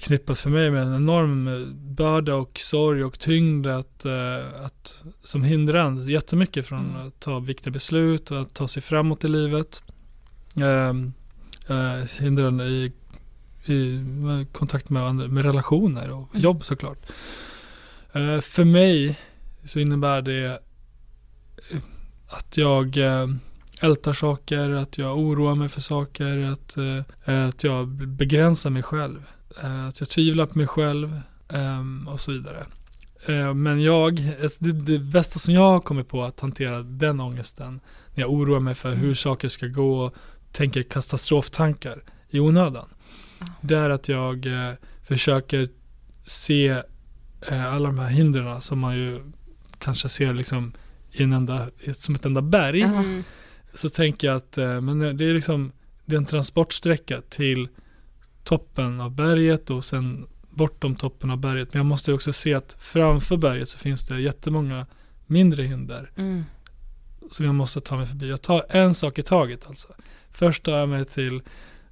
förknippas 0.00 0.42
för 0.42 0.50
mig 0.50 0.70
med 0.70 0.82
en 0.82 0.94
enorm 0.94 1.48
eh, 1.48 1.66
börda 1.74 2.34
och 2.34 2.58
sorg 2.58 3.04
och 3.04 3.18
tyngd 3.18 3.66
att, 3.66 4.04
eh, 4.04 4.64
att, 4.64 5.04
som 5.22 5.42
hindrar 5.42 5.86
en 5.86 6.08
jättemycket 6.08 6.66
från 6.66 6.90
Mm. 6.94 7.06
att 7.08 7.20
ta 7.20 7.38
viktiga 7.38 7.72
beslut 7.72 8.30
och 8.30 8.40
att 8.40 8.54
ta 8.54 8.68
sig 8.68 8.82
framåt 8.82 9.24
i 9.24 9.28
livet. 9.28 9.82
Eh, 10.60 10.88
eh, 11.76 12.04
hindrar 12.20 12.46
en 12.48 12.60
i, 12.60 12.92
i 13.64 13.98
med 13.98 14.52
kontakt 14.52 14.90
med, 14.90 15.02
andra, 15.02 15.28
med 15.28 15.44
relationer 15.44 16.10
och 16.10 16.28
Mm. 16.34 16.42
jobb 16.42 16.64
såklart. 16.64 16.98
Eh, 18.12 18.40
för 18.40 18.64
mig 18.64 19.18
så 19.64 19.78
innebär 19.78 20.22
det 20.22 20.44
eh, 20.44 21.78
att 22.28 22.56
jag 22.56 22.96
eh, 22.96 23.28
ältar 23.82 24.12
saker, 24.12 24.70
att 24.70 24.98
jag 24.98 25.18
oroar 25.18 25.54
mig 25.54 25.68
för 25.68 25.80
saker, 25.80 26.38
att, 26.38 26.76
eh, 26.76 27.48
att 27.48 27.64
jag 27.64 27.88
begränsar 27.88 28.70
mig 28.70 28.82
själv. 28.82 29.22
Eh, 29.62 29.86
att 29.86 30.00
jag 30.00 30.08
tvivlar 30.08 30.46
på 30.46 30.58
mig 30.58 30.66
själv 30.66 31.20
ehm, 31.48 32.08
och 32.08 32.20
så 32.20 32.32
vidare. 32.32 32.66
Eh, 33.26 33.54
Men 33.54 33.82
jag, 33.82 34.34
alltså 34.42 34.64
det, 34.64 34.72
det 34.72 34.98
bästa 34.98 35.38
som 35.38 35.54
jag 35.54 35.70
har 35.70 35.80
kommit 35.80 36.08
på 36.08 36.24
att 36.24 36.40
hantera 36.40 36.82
den 36.82 37.20
ångesten, 37.20 37.80
när 38.14 38.22
jag 38.22 38.32
oroar 38.32 38.60
mig 38.60 38.74
för 38.74 38.94
hur 38.94 39.14
saker 39.14 39.48
ska 39.48 39.66
gå 39.66 40.04
och 40.04 40.14
tänker 40.52 40.82
katastroftankar 40.82 42.02
i 42.28 42.40
onödan. 42.40 42.88
Det 43.60 43.76
är 43.76 43.90
att 43.90 44.08
jag 44.08 44.46
eh, 44.46 44.74
försöker 45.02 45.68
se 46.24 46.82
alla 47.50 47.88
de 47.88 47.98
här 47.98 48.08
hindren 48.08 48.60
som 48.60 48.78
man 48.78 48.96
ju 48.96 49.20
kanske 49.78 50.08
ser 50.08 50.34
liksom 50.34 50.72
i 51.12 51.22
en 51.22 51.32
enda, 51.32 51.68
som 51.94 52.14
ett 52.14 52.24
enda 52.24 52.42
berg. 52.42 52.82
Mm. 52.82 53.24
Så 53.74 53.88
tänker 53.88 54.26
jag 54.26 54.36
att 54.36 54.56
men 54.56 54.98
det 54.98 55.24
är 55.24 55.34
liksom 55.34 55.72
det 56.04 56.14
är 56.14 56.18
en 56.18 56.26
transportsträcka 56.26 57.20
till 57.28 57.68
toppen 58.46 59.00
av 59.00 59.10
berget 59.10 59.70
och 59.70 59.84
sen 59.84 60.26
bortom 60.50 60.94
toppen 60.94 61.30
av 61.30 61.38
berget. 61.38 61.74
Men 61.74 61.78
jag 61.78 61.86
måste 61.86 62.10
ju 62.10 62.14
också 62.14 62.32
se 62.32 62.54
att 62.54 62.76
framför 62.80 63.36
berget 63.36 63.68
så 63.68 63.78
finns 63.78 64.06
det 64.06 64.20
jättemånga 64.20 64.86
mindre 65.26 65.62
hinder 65.62 66.10
Mm. 66.16 66.44
som 67.30 67.46
jag 67.46 67.54
måste 67.54 67.80
ta 67.80 67.96
mig 67.96 68.06
förbi. 68.06 68.28
Jag 68.28 68.42
tar 68.42 68.64
en 68.68 68.94
sak 68.94 69.18
i 69.18 69.22
taget 69.22 69.66
alltså. 69.68 69.88
Först 70.30 70.62
tar 70.62 70.78
jag 70.78 70.88
mig 70.88 71.04
till, 71.04 71.40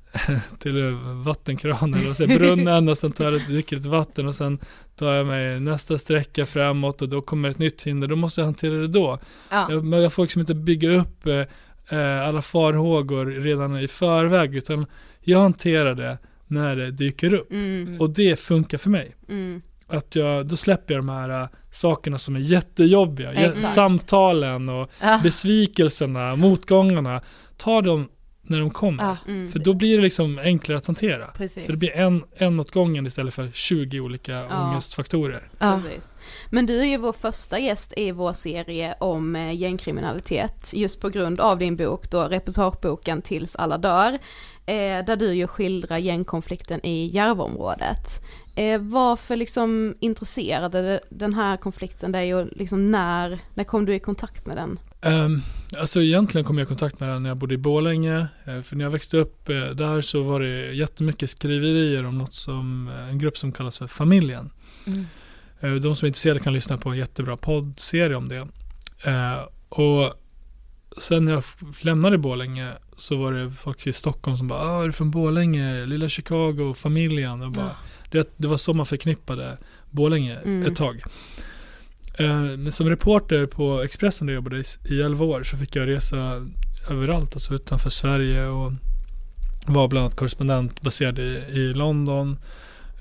till 0.59 0.91
vattenkranen 1.25 2.09
och 2.11 2.17
sen 2.17 2.29
brunnen 2.29 2.89
och 2.89 2.99
sen 2.99 3.13
tar 3.13 3.33
jag 3.33 3.41
dricker 3.47 3.77
ett 3.77 3.87
vatten 3.87 4.27
och 4.27 4.35
sen 4.35 4.59
tar 4.97 5.13
jag 5.13 5.27
mig 5.27 5.61
nästa 5.61 5.99
sträcka 5.99 6.47
framåt 6.47 7.03
och 7.03 7.09
då 7.09 7.23
kommer 7.23 7.49
ett 7.51 7.59
nytt 7.59 7.83
hinder. 7.83 8.09
Då 8.09 8.17
måste 8.17 8.41
jag 8.41 8.47
hantera 8.47 8.75
det 8.75 8.89
då. 8.89 9.19
Ja. 9.51 9.67
Jag, 9.73 10.03
jag 10.03 10.13
får 10.13 10.23
liksom 10.23 10.41
inte 10.41 10.55
bygga 10.55 10.91
upp 10.91 11.27
eh, 11.27 11.45
eh, 11.99 12.29
alla 12.29 12.43
farhågor 12.43 13.27
redan 13.27 13.79
i 13.79 13.89
förväg 13.89 14.57
utan 14.57 14.87
jag 15.21 15.41
hanterar 15.41 15.95
det 15.95 16.19
när 16.55 16.77
det 16.77 16.91
dyker 16.91 17.35
upp. 17.35 17.53
Mm. 17.53 18.01
Och 18.01 18.11
det 18.11 18.37
funkar 18.41 18.79
för 18.79 18.91
mig. 18.91 19.15
Mm. 19.29 19.63
Att 19.87 20.17
jag, 20.17 20.47
då 20.47 20.57
släpper 20.57 20.95
jag 20.95 20.99
de 21.05 21.09
här 21.09 21.43
äh, 21.43 21.49
sakerna 21.71 22.19
som 22.19 22.37
är 22.37 22.41
jättejobbiga. 22.41 23.33
Jä- 23.33 23.49
Exakt. 23.49 23.75
Samtalen 23.75 24.69
och 24.69 24.91
Ja. 25.01 25.21
besvikelserna, 25.23 26.37
motgångarna. 26.37 27.21
Ta 27.57 27.81
dem 27.83 28.09
när 28.47 28.61
de 28.61 28.71
kommer. 28.71 29.05
Ja. 29.05 29.17
Mm. 29.29 29.51
För 29.53 29.59
då 29.59 29.75
blir 29.75 29.97
det 29.97 30.03
liksom 30.03 30.39
enklare 30.39 30.79
att 30.79 30.87
hantera. 30.87 31.27
Precis. 31.27 31.65
För 31.65 31.73
det 31.73 31.79
blir 31.79 31.97
en, 31.97 32.25
en 32.37 32.61
åt 32.61 32.71
gången 32.71 33.07
istället 33.07 33.35
för 33.35 33.49
20 33.53 34.01
olika 34.01 34.33
Ja. 34.33 34.69
ångestfaktorer. 34.71 35.49
Ja. 35.59 35.81
Precis. 35.85 36.15
Men 36.51 36.67
du 36.67 36.81
är 36.81 36.85
ju 36.85 36.97
vår 36.97 37.13
första 37.13 37.59
gäst 37.59 37.95
i 37.97 38.11
vår 38.13 38.33
serie 38.33 38.95
om 39.01 39.37
eh, 39.37 39.53
gängkriminalitet 39.57 40.71
just 40.75 41.01
på 41.01 41.09
grund 41.09 41.41
av 41.41 41.59
din 41.59 41.77
bok 41.77 42.11
då, 42.11 42.23
reportageboken 42.25 43.23
Tills 43.23 43.57
alla 43.57 43.79
dör, 43.79 44.19
eh, 44.67 45.05
där 45.05 45.17
du 45.17 45.35
ju 45.35 45.47
skildrar 45.47 45.99
gängkonflikten 45.99 46.87
i 46.87 47.11
Järvaområdet. 47.15 48.23
Eh, 48.57 48.81
varför 48.81 49.37
liksom 49.37 49.95
intresserade 50.01 51.01
den 51.11 51.35
här 51.35 51.57
konflikten 51.57 52.13
dig 52.13 52.35
och 52.35 52.49
liksom 52.53 52.91
när, 52.91 53.39
när 53.55 53.65
kom 53.65 53.85
du 53.85 53.95
i 53.95 54.01
kontakt 54.01 54.47
med 54.47 54.57
den? 54.57 54.79
Um, 55.05 55.43
alltså 55.79 56.03
egentligen 56.03 56.45
kom 56.45 56.59
jag 56.59 56.65
i 56.65 56.69
kontakt 56.69 57.01
med 57.01 57.09
den 57.09 57.23
när 57.23 57.31
jag 57.31 57.37
bodde 57.37 57.55
i 57.55 57.59
Borlänge. 57.59 58.29
Eh, 58.45 58.63
för 58.63 58.77
när 58.77 58.85
jag 58.85 58.91
växte 58.91 59.17
upp 59.17 59.49
eh, 59.49 59.57
där 59.57 60.01
så 60.01 60.23
var 60.23 60.41
det 60.41 60.73
jättemycket 60.73 61.31
skriverier 61.31 62.07
om 62.07 62.19
något 62.19 62.35
som, 62.35 62.89
eh, 62.89 63.09
en 63.09 63.19
grupp 63.19 63.39
som 63.39 63.53
kallas 63.53 63.79
för 63.79 63.87
Familjen. 63.87 64.51
Mm. 64.87 65.07
De 65.81 65.97
som 65.97 66.07
är 66.07 66.09
intresserade 66.09 66.41
kan 66.41 66.53
lyssna 66.53 66.79
på 66.79 66.89
en 66.89 66.97
jättebra 66.97 67.37
poddserie 67.37 68.17
om 68.17 68.29
det. 68.29 68.47
Och 69.69 70.15
sen 70.99 71.25
när 71.25 71.33
jag 71.33 71.43
lämnade 71.81 72.19
Borlänge 72.19 72.73
så 72.97 73.17
var 73.17 73.33
det 73.33 73.51
folk 73.51 73.87
i 73.87 73.93
Stockholm 73.93 74.37
som 74.39 74.49
bara 74.49 74.59
ah, 74.61 74.83
är 74.83 74.87
du 74.87 74.93
från 74.93 75.11
Borlänge, 75.11 75.87
lilla 75.87 76.09
Chicago, 76.09 76.75
familjen. 76.75 77.43
Och 77.43 77.53
bara, 77.53 77.71
det, 78.11 78.35
det 78.37 78.49
var 78.49 78.57
så 78.57 78.75
man 78.75 78.87
förknippade 78.87 79.59
Borlänge 79.91 80.37
Mm. 80.37 80.67
ett 80.67 80.77
tag. 80.77 81.03
Eh, 82.19 82.41
Men 82.41 82.73
som 82.73 82.89
reporter 82.89 83.47
på 83.47 83.83
Expressen 83.83 84.27
där 84.27 84.35
jag 84.35 84.39
jobbade 84.39 84.59
i, 84.59 84.65
i 84.95 85.03
11 85.03 85.25
år 85.25 85.43
så 85.43 85.57
fick 85.57 85.77
jag 85.77 85.89
resa 85.89 86.47
överallt, 86.91 87.33
alltså 87.35 87.55
utanför 87.55 87.91
Sverige 87.91 88.47
och 88.47 88.73
var 89.67 89.89
bland 89.89 90.05
annat 90.05 90.17
korrespondent 90.17 90.81
baserad 90.83 91.19
i, 91.19 91.23
i 91.53 91.75
London 91.75 92.37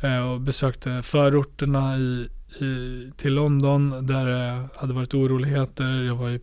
eh, 0.02 0.30
och 0.32 0.42
besökte 0.42 1.02
förorterna 1.04 1.98
i, 1.98 2.28
i, 2.60 3.12
till 3.18 3.34
London 3.34 4.08
där 4.08 4.26
det 4.26 4.68
hade 4.76 4.94
varit 4.94 5.14
oroligheter. 5.14 6.04
Jag 6.04 6.16
var 6.16 6.30
i, 6.30 6.40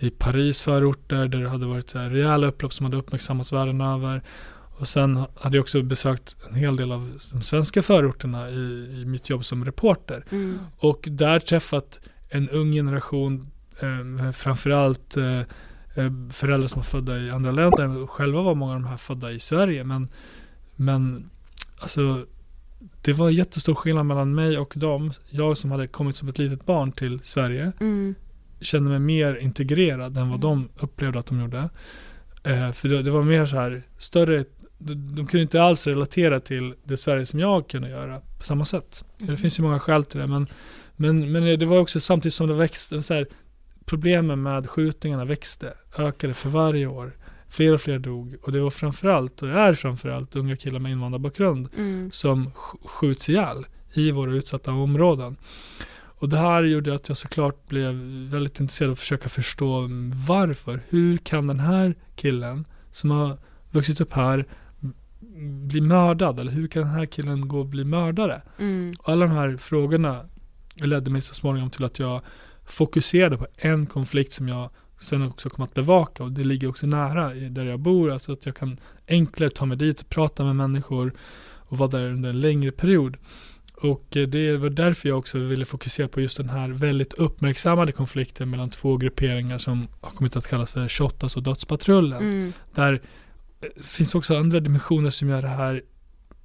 i 0.00 0.10
Paris 0.10 0.62
förorter 0.62 1.28
där 1.28 1.38
det 1.42 1.48
hade 1.48 1.66
varit 1.66 1.90
så 1.90 1.98
här 1.98 2.10
rejäla 2.10 2.46
upplopp 2.46 2.72
som 2.72 2.84
hade 2.84 2.96
uppmärksammats 2.96 3.52
världen 3.52 3.80
över. 3.80 4.22
Och 4.80 4.88
sen 4.88 5.24
hade 5.40 5.56
jag 5.56 5.62
också 5.62 5.82
besökt 5.82 6.36
en 6.48 6.54
hel 6.54 6.76
del 6.76 6.92
av 6.92 7.20
de 7.32 7.42
svenska 7.42 7.82
förorterna 7.82 8.50
i, 8.50 9.00
i 9.00 9.04
mitt 9.06 9.30
jobb 9.30 9.44
som 9.44 9.64
reporter. 9.64 10.24
Mm. 10.30 10.58
Och 10.78 11.08
där 11.10 11.40
träffat 11.40 12.00
en 12.28 12.48
ung 12.48 12.72
generation, 12.72 13.50
eh, 13.80 14.32
framförallt 14.32 15.16
eh, 15.16 15.38
eh, 15.94 16.12
föräldrar 16.32 16.66
som 16.66 16.78
var 16.78 16.84
födda 16.84 17.18
i 17.18 17.30
andra 17.30 17.50
länder. 17.50 18.06
Själva 18.06 18.42
var 18.42 18.54
många 18.54 18.72
av 18.72 18.80
de 18.80 18.88
här 18.88 18.96
födda 18.96 19.32
i 19.32 19.40
Sverige. 19.40 19.84
Men, 19.84 20.08
men 20.76 21.30
alltså, 21.80 22.26
det 23.02 23.12
var 23.12 23.30
jättestor 23.30 23.74
skillnad 23.74 24.06
mellan 24.06 24.34
mig 24.34 24.58
och 24.58 24.72
dem. 24.76 25.12
Jag 25.30 25.56
som 25.56 25.70
hade 25.70 25.86
kommit 25.86 26.16
som 26.16 26.28
ett 26.28 26.38
litet 26.38 26.66
barn 26.66 26.92
till 26.92 27.20
Sverige 27.22 27.72
Mm. 27.80 28.14
Kände 28.60 28.90
mig 28.90 28.98
mer 28.98 29.34
integrerad 29.36 30.16
än 30.16 30.30
vad 30.30 30.40
de 30.40 30.68
upplevde 30.80 31.18
att 31.18 31.26
de 31.26 31.40
gjorde. 31.40 31.68
Eh, 32.44 32.72
för 32.72 32.88
det, 32.88 33.02
det 33.02 33.10
var 33.10 33.22
mer 33.22 33.46
så 33.46 33.56
här 33.56 33.82
större, 33.98 34.44
de, 34.78 34.94
de 34.94 35.26
kunde 35.26 35.42
inte 35.42 35.62
alls 35.62 35.86
relatera 35.86 36.40
till 36.40 36.74
det 36.84 36.96
Sverige 36.96 37.26
som 37.26 37.40
jag 37.40 37.68
kunde 37.68 37.88
göra 37.88 38.20
på 38.38 38.44
samma 38.44 38.64
sätt. 38.64 39.04
Det 39.18 39.36
finns 39.36 39.58
ju 39.58 39.62
många 39.62 39.80
skäl 39.80 40.04
till 40.04 40.20
det 40.20 40.26
men, 40.26 40.46
men, 40.96 41.32
men 41.32 41.58
det 41.58 41.66
var 41.66 41.78
också 41.78 42.00
samtidigt 42.00 42.34
som 42.34 42.48
det 42.48 42.54
växte, 42.54 43.02
så 43.02 43.14
här, 43.14 43.26
problemen 43.84 44.42
med 44.42 44.68
skjutningarna 44.70 45.24
växte, 45.24 45.74
ökade 45.98 46.34
för 46.34 46.48
varje 46.48 46.86
år. 46.86 47.12
Fler 47.48 47.72
och 47.74 47.80
fler 47.80 47.98
dog 47.98 48.36
och 48.42 48.52
det 48.52 48.60
var 48.60 48.70
framförallt, 48.70 49.42
och 49.42 49.48
är 49.48 49.74
framförallt, 49.74 50.36
unga 50.36 50.56
killar 50.56 50.78
med 50.78 50.92
invandrarbakgrund 50.92 51.68
Mm. 51.76 52.10
som 52.12 52.50
sk- 52.50 52.88
skjuts 52.88 53.28
ihjäl 53.28 53.66
i 53.94 54.10
våra 54.10 54.32
utsatta 54.32 54.72
områden. 54.72 55.36
Och 56.20 56.28
det 56.28 56.36
här 56.36 56.62
gjorde 56.62 56.94
att 56.94 57.08
jag 57.08 57.16
såklart 57.16 57.68
blev 57.68 57.94
väldigt 58.30 58.60
intresserad 58.60 58.88
av 58.88 58.92
att 58.92 58.98
försöka 58.98 59.28
förstå 59.28 59.88
varför. 60.26 60.80
Hur 60.88 61.18
kan 61.18 61.46
den 61.46 61.60
här 61.60 61.94
killen 62.16 62.66
som 62.90 63.10
har 63.10 63.38
vuxit 63.70 64.00
upp 64.00 64.12
här 64.12 64.46
bli 65.66 65.80
mördad? 65.80 66.40
Eller 66.40 66.52
hur 66.52 66.68
kan 66.68 66.82
den 66.82 66.90
här 66.90 67.06
killen 67.06 67.48
gå 67.48 67.58
och 67.58 67.66
bli 67.66 67.84
mördare? 67.84 68.42
Mm. 68.58 68.92
Och 68.98 69.08
alla 69.08 69.26
de 69.26 69.34
här 69.34 69.56
frågorna 69.56 70.26
ledde 70.74 71.10
mig 71.10 71.20
så 71.20 71.34
småningom 71.34 71.70
till 71.70 71.84
att 71.84 71.98
jag 71.98 72.22
fokuserade 72.64 73.36
på 73.36 73.46
en 73.56 73.86
konflikt 73.86 74.32
som 74.32 74.48
jag 74.48 74.70
sen 74.98 75.22
också 75.22 75.50
kom 75.50 75.64
att 75.64 75.74
bevaka 75.74 76.24
och 76.24 76.32
det 76.32 76.44
ligger 76.44 76.68
också 76.68 76.86
nära 76.86 77.34
där 77.34 77.64
jag 77.64 77.80
bor, 77.80 78.10
alltså 78.10 78.32
att 78.32 78.46
jag 78.46 78.56
kan 78.56 78.80
enklare 79.08 79.50
ta 79.50 79.66
mig 79.66 79.76
dit 79.76 80.00
och 80.00 80.08
prata 80.08 80.44
med 80.44 80.56
människor 80.56 81.12
och 81.42 81.78
vara 81.78 81.90
där 81.90 82.10
under 82.10 82.30
en 82.30 82.40
längre 82.40 82.70
period. 82.70 83.16
Och 83.80 84.16
eh, 84.16 84.28
det 84.28 84.56
var 84.56 84.70
därför 84.70 85.08
jag 85.08 85.18
också 85.18 85.38
ville 85.38 85.64
fokusera 85.64 86.08
på 86.08 86.20
just 86.20 86.36
den 86.36 86.48
här 86.48 86.68
väldigt 86.68 87.12
uppmärksammade 87.12 87.92
konflikten 87.92 88.50
mellan 88.50 88.70
två 88.70 88.96
grupperingar 88.96 89.58
som 89.58 89.88
har 90.00 90.10
kommit 90.10 90.36
att 90.36 90.46
kallas 90.46 90.70
för 90.70 90.88
Shottaz 90.88 91.36
och 91.36 91.42
Dödspatrullen. 91.42 92.22
Mm. 92.22 92.52
Där 92.74 93.02
eh, 93.60 93.82
finns 93.82 94.14
också 94.14 94.36
andra 94.36 94.60
dimensioner 94.60 95.10
som 95.10 95.28
gör 95.28 95.42
det 95.42 95.48
här 95.48 95.82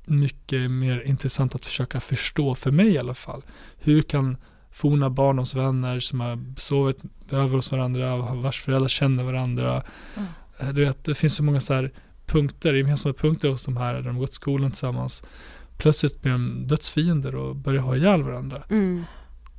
mycket 0.06 0.72
mer 0.72 1.02
intressant 1.02 1.56
att 1.56 1.66
försöka 1.66 2.00
förstå 2.00 2.56
för 2.56 2.72
mig 2.72 2.88
i 2.88 3.00
alla 3.00 3.14
fall. 3.14 3.44
Hur 3.78 4.02
kan 4.02 4.38
forna 4.72 5.10
barndomsvänner 5.10 6.00
som 6.00 6.20
har 6.20 6.60
sovit 6.60 7.00
över 7.32 7.56
hos 7.56 7.72
varandra, 7.72 8.18
vars 8.18 8.62
föräldrar 8.62 8.88
känner 8.88 9.24
varandra. 9.24 9.84
Mm. 10.16 10.76
Du 10.76 10.86
vet, 10.86 11.04
det 11.04 11.16
finns 11.16 11.36
så 11.36 11.44
många 11.44 11.60
så 11.60 11.74
här 11.74 11.92
punkter, 12.26 12.74
gemensamma 12.74 13.14
punkter 13.14 13.50
hos 13.50 13.66
de 13.66 13.78
här, 13.78 13.94
där 13.94 14.02
de 14.02 14.16
har 14.16 14.20
gått 14.20 14.34
skolan 14.34 14.72
tillsammans. 14.72 15.24
Plötsligt 15.78 16.22
blir 16.22 16.32
de 16.32 16.68
dödsfiender 16.68 17.36
och 17.36 17.56
börjar 17.56 17.82
ha 17.82 17.96
ihjäl 17.96 18.24
varandra. 18.24 18.64
Mm. 18.70 19.04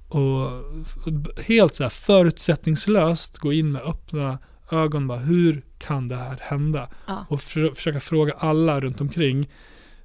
Och 0.09 0.51
helt 1.43 1.75
så 1.75 1.83
här 1.83 1.91
förutsättningslöst 1.91 3.39
gå 3.39 3.53
in 3.53 3.73
med 3.73 3.83
öppna 3.83 4.39
ögon 4.71 5.07
bara, 5.07 5.19
hur 5.19 5.65
kan 5.79 6.09
det 6.09 6.17
här 6.17 6.39
hända? 6.41 6.89
Ja. 7.07 7.27
Och 7.29 7.43
för, 7.43 7.75
försöka 7.75 8.01
fråga 8.01 8.33
alla 8.33 8.81
runt 8.81 9.01
omkring 9.01 9.49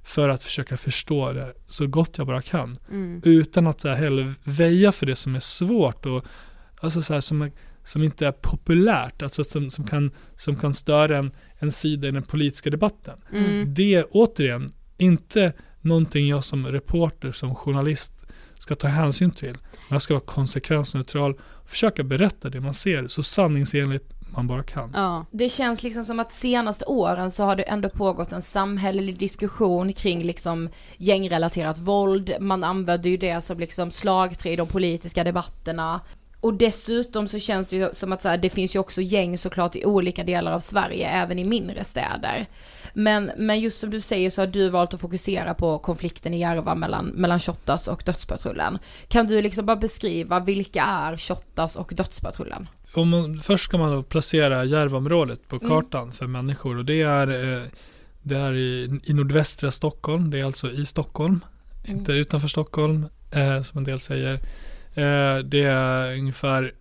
för 0.02 0.28
att 0.28 0.42
försöka 0.42 0.76
förstå 0.76 1.32
det 1.32 1.52
så 1.66 1.86
gott 1.86 2.18
jag 2.18 2.26
bara 2.26 2.42
kan. 2.42 2.76
Mm. 2.90 3.20
Utan 3.24 3.66
att 3.66 3.80
så 3.80 3.88
här 3.88 3.96
heller 3.96 4.34
väja 4.44 4.92
för 4.92 5.06
det 5.06 5.16
som 5.16 5.34
är 5.34 5.40
svårt 5.40 6.06
och 6.06 6.24
alltså 6.80 7.02
så 7.02 7.14
här, 7.14 7.20
som, 7.20 7.50
som 7.84 8.02
inte 8.02 8.26
är 8.26 8.32
populärt, 8.32 9.22
alltså 9.22 9.44
som, 9.44 9.70
som, 9.70 9.86
kan, 9.86 10.10
som 10.36 10.56
kan 10.56 10.74
störa 10.74 11.18
en, 11.18 11.30
en 11.58 11.72
sida 11.72 12.08
i 12.08 12.10
den 12.10 12.22
politiska 12.22 12.70
debatten. 12.70 13.18
Mm. 13.32 13.74
Det 13.74 14.04
återigen 14.04 14.72
inte 14.98 15.52
någonting 15.82 16.28
jag 16.28 16.44
som 16.44 16.66
reporter, 16.66 17.32
som 17.32 17.54
journalist 17.54 18.12
ska 18.58 18.74
ta 18.74 18.88
hänsyn 18.88 19.30
till. 19.30 19.58
Jag 19.90 20.02
ska 20.02 20.14
vara 20.14 20.24
konsekvensneutral 20.24 21.34
och 21.40 21.70
försöka 21.70 22.02
berätta 22.02 22.50
det 22.50 22.60
man 22.60 22.74
ser 22.74 23.08
så 23.08 23.22
sanningsenligt 23.22 24.12
man 24.32 24.46
bara 24.46 24.62
kan. 24.62 24.92
Ja. 24.94 25.26
Det 25.30 25.48
känns 25.48 25.82
liksom 25.82 26.04
som 26.04 26.20
att 26.20 26.32
senaste 26.32 26.84
åren 26.84 27.30
så 27.30 27.44
har 27.44 27.56
det 27.56 27.62
ändå 27.62 27.88
pågått 27.88 28.32
en 28.32 28.42
samhällelig 28.42 29.18
diskussion 29.18 29.92
kring 29.92 30.22
liksom 30.22 30.68
gängrelaterat 30.96 31.78
våld. 31.78 32.36
Man 32.40 32.64
använder 32.64 33.10
ju 33.10 33.16
det 33.16 33.40
som 33.40 33.58
liksom 33.58 33.90
slagträ 33.90 34.50
i 34.50 34.56
de 34.56 34.66
politiska 34.68 35.24
debatterna. 35.24 36.00
Och 36.40 36.54
dessutom 36.54 37.28
så 37.28 37.38
känns 37.38 37.68
det 37.68 37.76
ju 37.76 37.88
som 37.92 38.12
att 38.12 38.22
så 38.22 38.28
här, 38.28 38.36
det 38.36 38.50
finns 38.50 38.74
ju 38.74 38.78
också 38.78 39.00
gäng 39.00 39.38
såklart 39.38 39.76
i 39.76 39.84
olika 39.84 40.24
delar 40.24 40.52
av 40.52 40.60
Sverige, 40.60 41.08
även 41.08 41.38
i 41.38 41.44
mindre 41.44 41.84
städer. 41.84 42.46
Men, 42.92 43.30
men 43.38 43.60
just 43.60 43.80
som 43.80 43.90
du 43.90 44.00
säger 44.00 44.30
så 44.30 44.40
har 44.42 44.46
du 44.46 44.68
valt 44.68 44.94
att 44.94 45.00
fokusera 45.00 45.54
på 45.54 45.78
konflikten 45.78 46.34
i 46.34 46.40
Järva 46.40 46.74
mellan, 46.74 47.06
mellan 47.06 47.40
Shottaz 47.40 47.88
och 47.88 48.02
Dödspatrullen. 48.06 48.78
Kan 49.08 49.26
du 49.26 49.42
liksom 49.42 49.66
bara 49.66 49.76
beskriva 49.76 50.40
vilka 50.40 50.82
är 50.82 51.16
Shottaz 51.16 51.76
och 51.76 51.92
Dödspatrullen? 51.96 52.68
Om 52.94 53.08
man, 53.08 53.40
först 53.40 53.64
ska 53.64 53.78
man 53.78 53.90
då 53.92 54.02
placera 54.02 54.64
Järvaområdet 54.64 55.48
på 55.48 55.56
Mm. 55.56 55.68
kartan 55.68 56.12
för 56.12 56.26
människor 56.26 56.78
och 56.78 56.84
det 56.84 57.02
är, 57.02 57.28
eh, 57.58 57.62
det 58.22 58.36
är 58.36 58.52
i, 58.54 59.00
i 59.04 59.12
nordvästra 59.12 59.70
Stockholm, 59.70 60.30
det 60.30 60.38
är 60.40 60.44
alltså 60.44 60.70
i 60.70 60.86
Stockholm, 60.86 61.40
Mm. 61.84 61.98
inte 61.98 62.12
utanför 62.12 62.48
Stockholm 62.48 63.06
eh, 63.30 63.62
som 63.62 63.78
en 63.78 63.84
del 63.84 64.00
säger. 64.00 64.34
Eh, 64.94 65.38
det 65.44 65.62
är 65.62 66.12
ungefär 66.18 66.72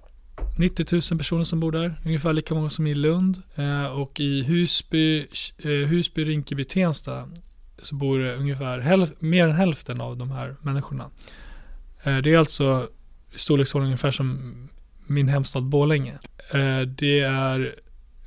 90 0.57 0.85
000 0.91 1.17
personer 1.17 1.43
som 1.43 1.59
bor 1.59 1.71
där, 1.71 2.01
ungefär 2.05 2.33
lika 2.33 2.55
många 2.55 2.69
som 2.69 2.87
i 2.87 2.95
Lund. 2.95 3.41
Eh, 3.55 3.85
och 3.85 4.19
i 4.19 4.43
Husby, 4.43 5.27
eh, 5.57 5.69
Husby, 5.69 6.25
Rinkeby, 6.25 6.63
Tensta 6.63 7.27
så 7.81 7.95
bor 7.95 8.19
det 8.19 8.35
ungefär 8.35 9.09
mer 9.19 9.47
än 9.47 9.55
hälften 9.55 10.01
av 10.01 10.17
de 10.17 10.31
här 10.31 10.55
människorna. 10.61 11.09
Eh, 12.03 12.17
det 12.17 12.33
är 12.33 12.37
alltså 12.37 12.87
i 13.35 13.39
storleksordning 13.39 13.87
ungefär 13.87 14.11
som 14.11 14.55
min 15.07 15.27
hemstad 15.27 15.63
Borlänge. 15.63 16.13
Eh, 16.51 16.81
det 16.81 17.19
är 17.19 17.75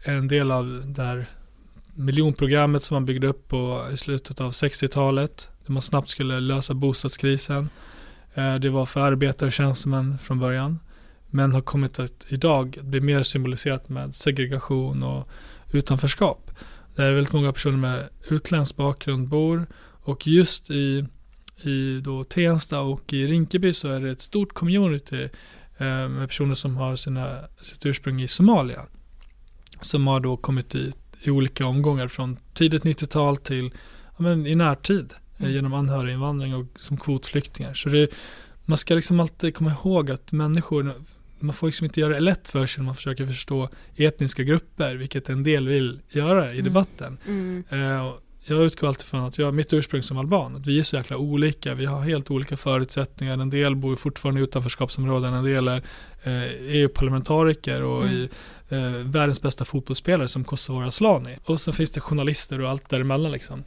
en 0.05 0.29
del 0.29 0.50
av 0.50 0.83
det 0.87 1.03
här 1.03 1.27
miljonprogrammet 1.94 2.83
som 2.83 2.94
man 2.94 3.05
byggde 3.05 3.27
upp 3.27 3.48
på 3.48 3.88
i 3.92 3.96
slutet 3.96 4.40
av 4.40 4.50
60-talet. 4.50 5.50
Där 5.66 5.72
man 5.72 5.83
snabbt 5.83 6.09
skulle 6.09 6.40
lösa 6.40 6.74
bostadskrisen. 6.74 7.68
Eh, 8.35 8.55
det 8.55 8.70
var 8.70 8.87
för 8.87 9.00
arbetare 9.00 9.46
och 9.46 9.53
tjänstemän 9.53 10.18
från 10.18 10.38
början. 10.38 10.79
Men 11.35 11.53
har 11.53 11.61
kommit 11.61 11.99
att 11.99 12.27
idag 12.29 12.79
bli 12.83 13.01
mer 13.01 13.23
symboliserat 13.23 13.88
med 13.88 14.14
segregation 14.14 15.03
och 15.03 15.29
utanförskap. 15.73 16.51
Där 16.97 17.12
väldigt 17.12 17.33
många 17.33 17.53
personer 17.53 17.77
med 17.77 18.09
utländsk 18.31 18.77
bakgrund 18.77 19.29
bor. 19.29 19.66
Och 20.03 20.27
just 20.27 20.70
i, 20.70 21.05
i 21.62 22.01
då 22.01 22.25
Tensta 22.25 22.81
och 22.81 23.12
i 23.12 23.27
Rinkeby 23.27 23.73
så 23.73 23.88
är 23.88 24.01
det 24.01 24.11
ett 24.11 24.20
stort 24.20 24.53
community 24.53 25.23
eh, 25.79 26.09
med 26.09 26.29
personer 26.29 26.55
som 26.55 26.77
har 26.77 26.97
sina, 26.97 27.40
sitt 27.61 27.87
ursprung 27.87 28.23
i 28.23 28.29
Somalia. 28.29 28.83
Som 29.81 30.07
har 30.07 30.20
då 30.20 30.37
kommit 30.37 30.70
dit 30.70 30.97
i 31.20 31.31
olika 31.31 31.66
omgångar 31.66 32.09
från 32.09 32.37
tidigt 32.55 32.83
90-tal 32.83 33.37
till 33.37 33.70
ja, 34.16 34.23
men 34.23 34.47
i 34.47 34.55
närtid. 34.55 35.14
eh, 35.38 35.51
Genom 35.51 35.75
anhöriginvandring 35.75 36.55
och 36.55 36.66
som 36.77 36.97
kvotflyktingar. 36.97 37.75
Så 37.75 37.88
det, 37.88 38.11
man 38.64 38.79
ska 38.79 38.94
liksom 38.94 39.20
alltid 39.20 39.55
komma 39.55 39.70
ihåg 39.70 40.11
att 40.11 40.33
människor, 40.33 40.94
man 41.44 41.54
får 41.54 41.66
liksom 41.66 41.85
inte 41.85 42.00
göra 42.00 42.14
det 42.14 42.20
lätt 42.20 42.48
för 42.48 42.66
sig 42.66 42.80
när 42.80 42.87
man 42.87 42.94
försöker 42.94 43.26
förstå 43.26 43.68
etniska 43.96 44.42
grupper, 44.42 44.94
vilket 44.94 45.28
en 45.28 45.42
del 45.42 45.68
vill 45.68 46.00
göra 46.09 46.46
i 46.48 46.52
Mm. 46.52 46.64
debatten. 46.64 47.18
Mm. 47.26 47.64
Eh, 47.70 48.07
och 48.07 48.20
jag 48.46 48.64
utgår 48.64 48.88
alltid 48.88 49.07
från 49.07 49.24
att 49.24 49.38
jag 49.38 49.46
har 49.46 49.52
mitt 49.52 49.72
ursprung 49.72 50.02
som 50.02 50.18
alban, 50.18 50.57
att 50.57 50.66
vi 50.66 50.78
är 50.78 50.83
så 50.83 50.96
jäkla 50.96 51.16
olika, 51.16 51.74
vi 51.74 51.87
har 51.87 52.00
helt 52.00 52.30
olika 52.30 52.57
förutsättningar, 52.57 53.38
en 53.38 53.50
del 53.50 53.76
bor 53.76 53.96
fortfarande 53.96 54.40
i 54.40 54.44
utanförskapsområden, 54.44 55.35
en 55.35 55.44
del 55.44 55.68
är 55.68 55.83
eh, 56.22 56.42
EU-parlamentariker 56.76 57.83
och 57.83 58.02
mm. 58.02 58.14
i 58.14 58.28
eh, 58.68 58.90
världens 58.90 59.42
bästa 59.42 59.64
fotbollsspelare 59.64 60.28
som 60.28 60.44
Kosovare 60.44 60.87
Asllani. 60.87 61.38
Och 61.44 61.61
sen 61.61 61.74
finns 61.74 61.90
det 61.90 62.00
journalister 62.00 62.61
och 62.61 62.70
allt 62.70 62.88
däremellan 62.90 63.33
liksom. 63.33 63.64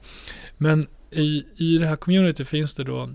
Men 0.57 0.87
i, 1.11 1.45
i 1.57 1.77
det 1.77 1.87
här 1.87 1.95
community 1.95 2.45
finns 2.45 2.75
det 2.75 2.83
då 2.83 3.09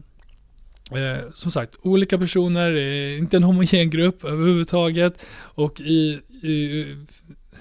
Eh, 0.96 1.30
som 1.34 1.50
sagt, 1.50 1.74
olika 1.82 2.18
personer, 2.18 2.76
eh, 2.76 3.18
inte 3.18 3.36
en 3.36 3.42
homogen 3.42 3.90
grupp 3.90 4.24
överhuvudtaget. 4.24 5.26
Och 5.34 5.80
i, 5.80 6.20
i 6.42 6.86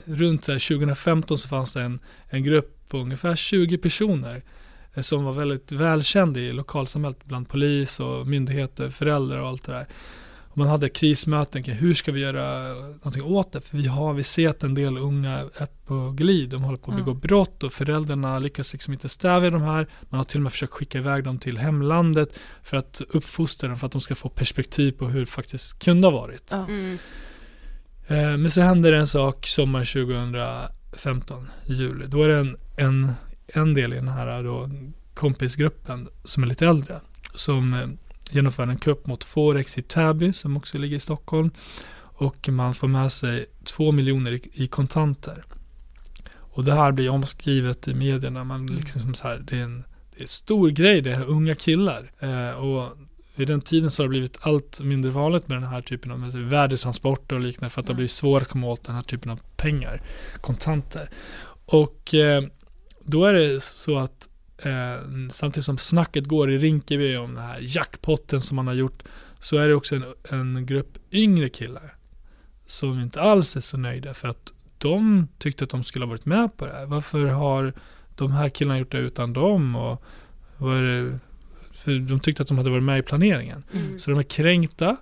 runt 0.06 0.44
2015 0.44 1.38
så 1.38 1.48
fanns 1.48 1.74
det 1.74 1.82
en, 1.82 2.00
en 2.30 2.44
grupp 2.44 2.89
på 2.89 2.98
ungefär 2.98 3.36
20 3.36 3.78
personer 3.78 4.44
eh, 4.94 5.02
som 5.02 5.24
var 5.24 5.34
väldigt 5.34 5.72
välkänd 5.72 6.38
i 6.38 6.52
lokalsamhället 6.52 7.26
bland 7.26 7.50
polis 7.50 8.00
och 8.00 8.28
myndigheter, 8.28 8.89
föräldrar 8.89 9.39
och 9.39 9.48
allt 9.48 9.63
det 9.63 9.72
där. 9.72 9.86
Och 10.51 10.57
man 10.57 10.67
hade 10.67 10.89
krismöten 10.89 11.63
kring 11.63 11.75
hur 11.75 11.93
ska 11.93 12.11
vi 12.11 12.19
göra 12.19 12.73
någonting 12.73 13.23
åt 13.23 13.51
det? 13.51 13.61
För 13.61 13.77
vi 13.77 13.87
har 13.87 14.13
vi 14.13 14.23
ser 14.23 14.49
att 14.49 14.63
en 14.63 14.73
del 14.73 14.97
unga 14.97 15.49
är 15.55 15.67
på 15.85 16.11
glid, 16.11 16.49
de 16.49 16.63
håller 16.63 16.77
på 16.77 16.91
att 16.91 16.97
begå 16.97 17.11
mm. 17.11 17.19
brott 17.19 17.63
och 17.63 17.73
föräldrarna 17.73 18.39
lyckas 18.39 18.73
liksom 18.73 18.93
inte 18.93 19.09
stävja 19.09 19.49
de 19.49 19.61
här. 19.61 19.87
Man 20.09 20.17
har 20.17 20.23
till 20.23 20.37
och 20.37 20.43
med 20.43 20.51
försökt 20.51 20.73
skicka 20.73 20.97
iväg 20.97 21.23
dem 21.23 21.39
till 21.39 21.57
hemlandet 21.57 22.39
för 22.63 22.77
att 22.77 23.01
uppfostra 23.09 23.69
dem 23.69 23.77
för 23.79 23.85
att 23.85 23.91
de 23.91 24.01
ska 24.01 24.15
få 24.15 24.29
perspektiv 24.29 24.91
på 24.91 25.07
hur 25.07 25.19
det 25.19 25.25
faktiskt 25.25 25.79
kunde 25.79 26.07
ha 26.07 26.11
varit. 26.11 26.51
Mm. 26.51 26.97
Eh, 28.07 28.37
men 28.37 28.51
så 28.51 28.61
händer 28.61 28.91
det 28.91 28.97
en 28.97 29.07
sak 29.07 29.47
sommaren 29.47 29.85
2015 29.85 31.47
i 31.65 31.73
juli. 31.73 32.05
Då 32.07 32.23
är 32.23 32.27
det 32.27 32.37
en, 32.37 32.57
en, 32.77 33.11
en 33.47 33.73
del 33.73 33.93
i 33.93 33.95
den 33.95 34.07
här 34.07 34.43
då, 34.43 34.69
kompisgruppen 35.13 36.09
som 36.23 36.43
är 36.43 36.47
lite 36.47 36.67
äldre 36.67 36.99
som 37.33 37.73
eh, 37.73 37.87
genomför 38.32 38.63
en 38.63 38.78
kupp 38.78 39.08
mot 39.08 39.24
Forex 39.24 39.78
i 39.78 39.82
Täby 39.82 40.34
som 40.34 40.58
också 40.58 40.78
ligger 40.78 40.98
i 40.98 41.00
Stockholm. 41.00 41.52
Och 42.00 42.50
man 42.50 42.74
får 42.74 42.88
med 42.88 43.12
sig 43.12 43.46
två 43.63 43.91
miljoner 43.91 44.32
i, 44.32 44.50
i 44.54 44.67
kontanter. 44.67 45.44
Och 46.34 46.63
det 46.63 46.74
här 46.74 46.91
blir 46.91 47.10
omskrivet 47.10 47.88
i 47.88 47.94
medierna. 47.94 48.44
Man 48.44 48.60
mm. 48.60 48.76
liksom 48.76 49.13
så 49.13 49.28
här, 49.28 49.38
det, 49.38 49.58
är 49.58 49.63
en, 49.63 49.84
det 50.12 50.17
är 50.17 50.22
en 50.22 50.28
stor 50.28 50.70
grej, 50.70 51.02
det 51.02 51.12
är 51.12 51.26
unga 51.26 51.56
killar. 51.56 52.12
Eh, 52.20 52.52
och 52.52 52.98
vid 53.36 53.48
den 53.48 53.62
tiden 53.62 53.91
så 53.91 54.04
har 54.04 54.08
det 54.08 54.10
blivit 54.10 54.38
allt 54.41 54.82
mindre 54.82 55.12
vanligt 55.12 55.48
med 55.48 55.58
den 55.58 55.70
här 55.70 55.82
typen 55.82 56.12
av 56.12 56.32
värdetransporter 56.32 57.36
och 57.36 57.41
liknande 57.41 57.70
för 57.70 57.82
att 57.82 57.88
det 57.88 57.94
har 57.94 57.96
blivit 57.96 58.12
svårt 58.12 58.41
att 58.41 58.48
komma 58.48 58.67
åt 58.67 58.84
den 58.84 58.96
här 58.96 59.04
typen 59.04 59.32
av 59.32 59.39
pengar, 59.56 60.02
kontanter. 60.41 61.10
Och 61.65 62.13
eh, 62.13 62.44
då 63.04 63.26
är 63.26 63.34
det 63.34 63.63
så 63.63 63.98
att 63.98 64.28
eh, 64.63 65.30
samtidigt 65.30 65.65
som 65.65 65.78
snacket 65.78 66.26
går 66.26 66.52
i 66.52 66.58
Rinkeby 66.58 67.17
om 67.17 67.34
den 67.34 67.43
här 67.43 67.60
jackpotten 67.62 68.41
som 68.41 68.56
man 68.56 68.67
har 68.67 68.74
gjort 68.74 69.04
så 69.39 69.58
är 69.58 69.67
det 69.67 69.76
också 69.76 69.95
en, 69.95 70.06
en 70.30 70.65
grupp 70.65 70.97
yngre 71.12 71.50
killar 71.50 71.95
som 72.65 73.00
inte 73.00 73.21
alls 73.21 73.56
är 73.56 73.62
så 73.62 73.78
nöjda 73.78 74.13
för 74.13 74.28
att 74.28 74.54
de 74.78 75.28
tyckte 75.38 75.63
att 75.63 75.69
de 75.69 75.84
skulle 75.84 76.06
ha 76.06 76.10
varit 76.10 76.26
med 76.26 76.58
på 76.58 76.65
det 76.65 76.74
här. 76.74 76.86
Varför 76.86 77.26
har 77.26 77.74
de 78.15 78.32
här 78.32 78.50
killarna 78.50 78.80
gjort 78.80 78.91
det 78.91 78.97
utan 78.97 79.34
dem? 79.34 79.76
Och 79.76 80.04
vad 80.58 80.78
är 80.78 80.82
det 80.82 81.19
för 81.71 82.00
de 82.00 82.19
tyckte 82.19 82.41
att 82.41 82.47
de 82.47 82.58
hade 82.58 82.69
varit 82.69 82.84
med 82.84 83.00
i 83.00 83.02
planeringen. 83.02 83.63
Mm. 83.74 84.00
Så 84.00 84.12
de 84.12 84.19
är 84.19 84.24
kränkta 84.24 84.97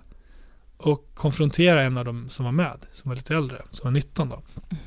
och 0.76 1.10
konfronterar 1.14 1.82
en 1.82 1.98
av 1.98 2.04
dem 2.04 2.28
som 2.28 2.44
var 2.44 2.52
med, 2.52 2.86
som 2.92 3.08
var 3.08 3.16
lite 3.16 3.34
äldre, 3.34 3.62
som 3.70 3.84
var 3.84 3.90
19 3.90 4.28
då. 4.28 4.34
Mm. 4.34 4.82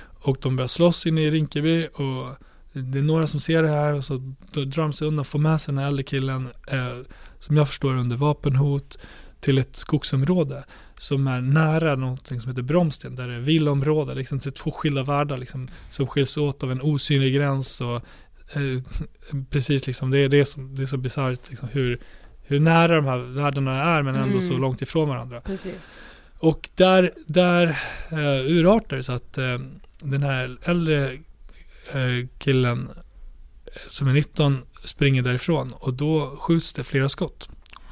Och 0.00 0.38
de 0.40 0.56
börjar 0.56 0.68
slåss 0.68 1.06
inne 1.06 1.20
i 1.20 1.30
Rinkeby 1.30 1.86
och 1.86 2.36
det 2.74 2.98
är 2.98 3.02
några 3.02 3.26
som 3.26 3.40
ser 3.40 3.62
det 3.62 3.68
här 3.68 3.94
och 3.94 4.04
så 4.04 4.16
drar 4.52 4.82
de 4.82 4.92
sig 4.92 5.08
undan, 5.08 5.24
får 5.24 5.38
med 5.38 5.60
sig 5.60 5.72
den 5.74 5.78
här 5.78 5.88
äldre 5.88 6.02
killen, 6.02 6.48
eh, 6.68 6.98
som 7.38 7.56
jag 7.56 7.68
förstår 7.68 7.94
under 7.94 8.16
vapenhot, 8.16 8.98
till 9.40 9.58
ett 9.58 9.76
skogsområde 9.76 10.64
som 10.98 11.26
är 11.26 11.40
nära 11.40 11.96
någonting 11.96 12.40
som 12.40 12.50
heter 12.50 12.62
Bromsten, 12.62 13.16
där 13.16 13.28
det 13.28 13.34
är 13.34 13.40
villaområde, 13.40 14.14
liksom 14.14 14.40
till 14.40 14.52
två 14.52 14.70
skilda 14.70 15.02
världar 15.02 15.38
liksom, 15.38 15.68
som 15.90 16.06
skiljs 16.06 16.36
åt 16.36 16.62
av 16.62 16.72
en 16.72 16.80
osynlig 16.82 17.34
gräns 17.34 17.80
och 17.80 18.02
Eh, 18.52 18.82
precis 19.50 19.86
liksom, 19.86 20.10
det 20.10 20.18
är, 20.18 20.28
det 20.28 20.44
som, 20.44 20.74
det 20.74 20.82
är 20.82 20.86
så 20.86 20.96
bisarrt 20.96 21.50
liksom, 21.50 21.68
hur, 21.72 22.00
hur 22.42 22.60
nära 22.60 22.96
de 22.96 23.04
här 23.04 23.18
världarna 23.18 23.82
är 23.82 24.02
men 24.02 24.14
ändå 24.14 24.38
mm. 24.38 24.42
så 24.42 24.56
långt 24.56 24.82
ifrån 24.82 25.08
varandra. 25.08 25.40
Precis. 25.40 25.94
Och 26.38 26.70
där, 26.74 27.12
där 27.26 27.66
uh, 28.12 28.50
urartar 28.50 29.02
så 29.02 29.12
att 29.12 29.38
uh, 29.38 29.58
den 30.00 30.22
här 30.22 30.56
äldre 30.62 31.18
killen 32.38 32.90
som 33.88 34.08
är 34.08 34.12
19 34.12 34.62
springer 34.84 35.22
därifrån 35.22 35.72
och 35.72 35.94
då 35.94 36.36
skjuts 36.36 36.72
det 36.72 36.84
flera 36.84 37.08
skott. 37.08 37.48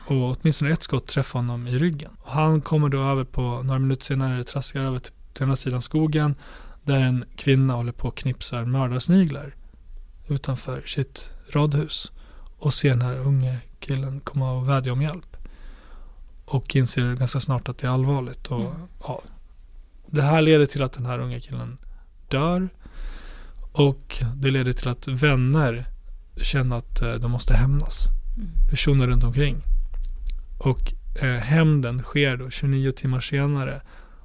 Och 0.07 0.37
åtminstone 0.37 0.71
ett 0.71 0.83
skott 0.83 1.07
träffar 1.07 1.39
honom 1.39 1.67
i 1.67 1.79
ryggen. 1.79 2.11
Och 2.21 2.33
han 2.33 2.61
kommer 2.61 2.89
då 2.89 3.03
över 3.03 3.25
på, 3.25 3.63
några 3.63 3.79
minuter 3.79 4.05
senare 4.05 4.45
traskar 4.45 4.85
över 4.85 4.99
till, 4.99 5.13
till 5.33 5.43
andra 5.43 5.57
sidan 5.57 5.83
skogen 5.83 6.35
där 6.83 7.01
en 7.01 7.25
kvinna 7.37 7.75
håller 7.75 7.93
på 7.93 8.09
och 8.09 8.17
knipsar 8.17 8.65
mördarsniglar 8.65 9.55
utanför 10.29 10.83
sitt 10.87 11.31
radhus 11.51 12.13
och 12.59 12.75
ser 12.75 12.91
den 12.91 13.03
här 13.03 13.17
unge 13.17 13.59
killen 13.81 14.21
komma 14.21 14.53
och 14.53 14.69
vädja 14.69 14.93
om 14.93 15.03
hjälp. 15.03 15.37
Och 16.45 16.77
inser 16.77 17.15
ganska 17.15 17.41
snart 17.41 17.69
att 17.69 17.79
det 17.79 17.87
är 17.87 17.91
allvarligt. 17.91 18.47
Och, 18.47 18.61
mm. 18.61 18.73
ja, 19.01 19.23
det 20.07 20.23
här 20.23 20.43
leder 20.43 20.67
till 20.67 20.83
att 20.83 20.93
den 20.93 21.07
här 21.07 21.19
unga 21.19 21.41
killen 21.41 21.79
dör. 22.29 22.69
Och 23.73 24.23
det 24.35 24.51
leder 24.51 24.73
till 24.73 24.89
att 24.89 25.09
vänner 25.09 25.87
känner 26.37 26.77
att 26.77 27.03
eh, 27.03 27.15
de 27.15 27.31
måste 27.31 27.55
hämnas. 27.55 28.09
Mm. 28.37 28.49
Personer 28.71 29.07
runt 29.07 29.25
omkring. 29.25 29.63
Och 30.59 30.93
eh, 31.23 31.29
hämnden 31.29 32.03
sker 32.03 32.37
då 32.37 32.51
29 32.51 32.93
timmar 32.93 33.21
senare. 33.21 33.81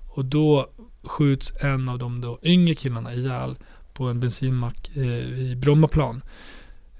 Och 0.07 0.25
då 0.25 0.69
skjuts 1.03 1.53
en 1.60 1.89
av 1.89 1.99
de 1.99 2.21
då 2.21 2.39
yngre 2.43 2.75
killarna 2.75 3.13
ihjäl 3.13 3.55
på 3.93 4.03
en 4.03 4.19
bensinmack 4.19 4.89
eh, 4.95 5.03
i 5.03 5.55
Brommaplan. 5.55 6.21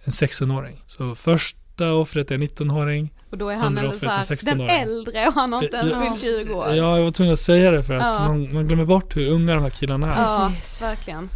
En 0.04 0.12
16-åring. 0.12 0.84
Så 0.88 1.16
första 1.16 1.94
offret 1.94 2.32
är 2.32 2.36
en 2.36 2.44
19-åring. 2.44 3.14
Och 3.30 3.38
då 3.38 3.50
är 3.50 3.56
han 3.56 3.78
ändå 3.78 3.92
såhär, 3.92 4.46
den 4.46 4.62
äldre 4.62 5.28
och 5.28 5.34
han 5.34 5.54
har 5.54 5.64
inte 5.64 5.78
ens 5.78 6.20
fyllt 6.20 6.48
20 6.48 6.54
år. 6.54 6.68
Ja, 6.68 6.98
jag 6.98 7.04
var 7.04 7.12
tvungen 7.12 7.34
att 7.34 7.40
säga 7.40 7.72
det 7.72 7.84
för 7.84 7.94
att 7.94 8.18
ja. 8.20 8.28
man, 8.28 8.54
man, 8.54 8.68
glömmer 8.68 8.86
bort 8.86 9.16
hur 9.16 9.28
unga 9.28 9.54
de 9.54 9.64
här 9.64 9.70
killarna 9.70 10.16
är. 10.16 10.22
Ja, 10.22 10.52
verkligen. 10.82 11.30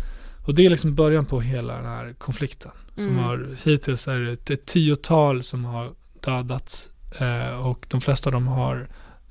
Och 0.52 0.56
det 0.56 0.66
är 0.66 0.70
liksom 0.70 0.96
början 0.96 1.26
på 1.26 1.42
hela 1.42 1.76
den 1.76 1.86
här 1.86 2.14
konflikten. 2.14 2.72
Som 2.96 3.08
mm. 3.08 3.24
har, 3.24 3.56
hittills 3.64 4.08
är 4.08 4.20
det 4.20 4.50
ett, 4.50 4.66
tiotal 4.66 5.44
som 5.44 5.66
har 5.66 5.92
dödats. 6.20 6.90
Eh, 7.20 7.68
och 7.68 7.86
de 7.90 8.02
flesta 8.02 8.30
av 8.30 8.32
dem 8.32 8.48
har 8.48 8.88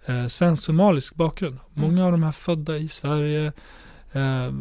eh, 0.07 0.27
svensk-somalisk 0.27 1.15
bakgrund. 1.15 1.59
Många 1.75 1.93
mm. 1.93 2.05
av 2.05 2.13
dem 2.13 2.23
är 2.23 2.33
födda 2.33 2.77
i 2.77 2.89
Sverige. 2.89 3.53
Eh, 4.13 4.53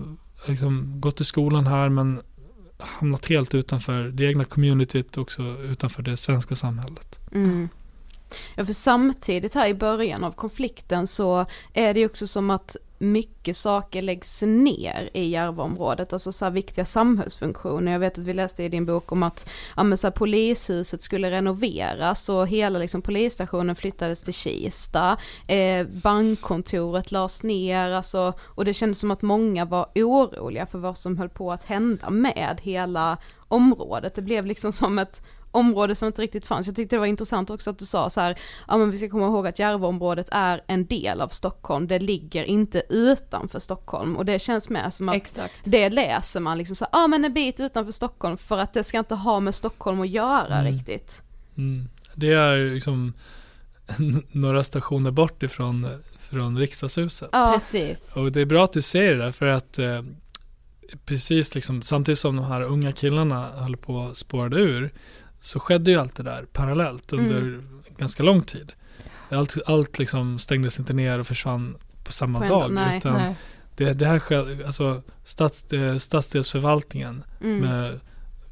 liksom 0.47 1.01
gått 1.01 1.21
i 1.21 1.23
skolan 1.23 1.67
här 1.67 1.89
men 1.89 2.21
hamnat 2.77 3.25
helt 3.25 3.55
utanför 3.55 4.03
det 4.03 4.25
egna 4.25 4.45
communityt 4.45 5.17
också 5.17 5.43
utanför 5.43 6.03
det 6.03 6.17
svenska 6.17 6.55
samhället. 6.55 7.19
Mm. 7.31 7.69
Ja 8.55 8.65
för 8.65 8.73
samtidigt 8.73 9.53
här 9.53 9.67
i 9.67 9.73
början 9.73 10.23
av 10.23 10.31
konflikten 10.31 11.07
så 11.07 11.45
är 11.73 11.93
det 11.93 11.99
ju 11.99 12.05
också 12.05 12.27
som 12.27 12.49
att 12.49 12.77
mycket 12.99 13.57
saker 13.57 14.01
läggs 14.01 14.41
ner 14.41 15.09
i 15.13 15.25
Järvaområdet, 15.25 16.13
alltså 16.13 16.31
så 16.31 16.45
här 16.45 16.51
viktiga 16.51 16.85
samhällsfunktioner. 16.85 17.91
Jag 17.91 17.99
vet 17.99 18.19
att 18.19 18.23
vi 18.23 18.33
läste 18.33 18.63
i 18.63 18.69
din 18.69 18.85
bok 18.85 19.11
om 19.11 19.23
att 19.23 19.49
ja, 19.77 19.83
men 19.83 19.97
så 19.97 20.07
här, 20.07 20.11
polishuset 20.11 21.01
skulle 21.01 21.31
renoveras 21.31 22.29
och 22.29 22.47
hela 22.47 22.79
liksom, 22.79 23.01
polisstationen 23.01 23.75
flyttades 23.75 24.23
till 24.23 24.33
Kista. 24.33 25.17
Eh, 25.47 25.87
bankkontoret 25.87 27.11
lades 27.11 27.43
ner, 27.43 27.91
alltså, 27.91 28.33
och 28.41 28.65
det 28.65 28.73
kändes 28.73 28.99
som 28.99 29.11
att 29.11 29.21
många 29.21 29.65
var 29.65 29.89
oroliga 29.95 30.65
för 30.65 30.79
vad 30.79 30.97
som 30.97 31.17
höll 31.17 31.29
på 31.29 31.51
att 31.51 31.63
hända 31.63 32.09
med 32.09 32.59
hela 32.63 33.17
området. 33.47 34.15
Det 34.15 34.21
blev 34.21 34.45
liksom 34.45 34.71
som 34.71 34.99
ett 34.99 35.23
område 35.51 35.95
som 35.95 36.07
inte 36.07 36.21
riktigt 36.21 36.45
fanns. 36.45 36.67
Jag 36.67 36.75
tyckte 36.75 36.95
det 36.95 36.99
var 36.99 37.05
intressant 37.05 37.49
också 37.49 37.69
att 37.69 37.79
du 37.79 37.85
sa 37.85 38.09
så 38.09 38.21
här, 38.21 38.39
ja 38.67 38.77
men 38.77 38.91
vi 38.91 38.97
ska 38.97 39.09
komma 39.09 39.27
ihåg 39.27 39.47
att 39.47 39.59
Järvaområdet 39.59 40.29
är 40.31 40.63
en 40.67 40.85
del 40.85 41.21
av 41.21 41.27
Stockholm, 41.27 41.87
det 41.87 41.99
ligger 41.99 42.43
inte 42.43 42.83
utanför 42.89 43.59
Stockholm 43.59 44.17
och 44.17 44.25
det 44.25 44.39
känns 44.39 44.69
mer 44.69 44.89
som 44.89 45.09
att 45.09 45.15
Exakt. 45.15 45.53
det 45.63 45.89
läser 45.89 46.39
man 46.39 46.57
liksom 46.57 46.75
så 46.75 46.85
ja 46.91 47.07
men 47.07 47.25
en 47.25 47.33
bit 47.33 47.59
utanför 47.59 47.91
Stockholm 47.91 48.37
för 48.37 48.57
att 48.57 48.73
det 48.73 48.83
ska 48.83 48.99
inte 48.99 49.15
ha 49.15 49.39
med 49.39 49.55
Stockholm 49.55 50.01
att 50.01 50.09
göra 50.09 50.59
mm. 50.59 50.73
riktigt. 50.73 51.21
Mm. 51.57 51.89
Det 52.15 52.33
är 52.33 52.73
liksom 52.73 53.13
några 54.31 54.63
stationer 54.63 55.11
bort 55.11 55.43
ifrån 55.43 55.87
från 56.19 56.57
riksdagshuset. 56.57 57.29
Ja, 57.31 57.51
precis. 57.53 58.11
Och 58.15 58.31
det 58.31 58.41
är 58.41 58.45
bra 58.45 58.63
att 58.63 58.73
du 58.73 58.81
säger 58.81 59.15
det 59.15 59.23
där 59.23 59.31
för 59.31 59.45
att 59.45 59.79
eh, 59.79 60.01
precis 61.05 61.55
liksom 61.55 61.81
samtidigt 61.81 62.19
som 62.19 62.35
de 62.35 62.45
här 62.45 62.61
unga 62.61 62.91
killarna 62.91 63.49
höll 63.55 63.77
på 63.77 64.01
att 64.01 64.17
spåra 64.17 64.57
ur 64.57 64.91
så 65.41 65.59
skedde 65.59 65.91
ju 65.91 65.97
allt 65.97 66.15
det 66.15 66.23
där 66.23 66.45
parallellt 66.53 67.13
under 67.13 67.37
mm. 67.37 67.81
ganska 67.97 68.23
lång 68.23 68.41
tid. 68.41 68.71
Allt, 69.29 69.57
allt 69.65 69.99
liksom 69.99 70.39
stängdes 70.39 70.79
inte 70.79 70.93
ner 70.93 71.19
och 71.19 71.27
försvann 71.27 71.77
på 72.03 72.11
samma 72.11 72.39
på 72.39 72.47
dag. 72.47 72.71
Nej, 72.71 72.97
utan 72.97 73.13
nej. 73.13 73.35
Det, 73.75 73.93
det 73.93 74.05
här 74.05 74.19
skedde, 74.19 74.65
alltså 74.65 75.01
stads, 75.25 75.65
stadsdelsförvaltningen 75.97 77.23
mm. 77.41 77.57
med 77.57 77.99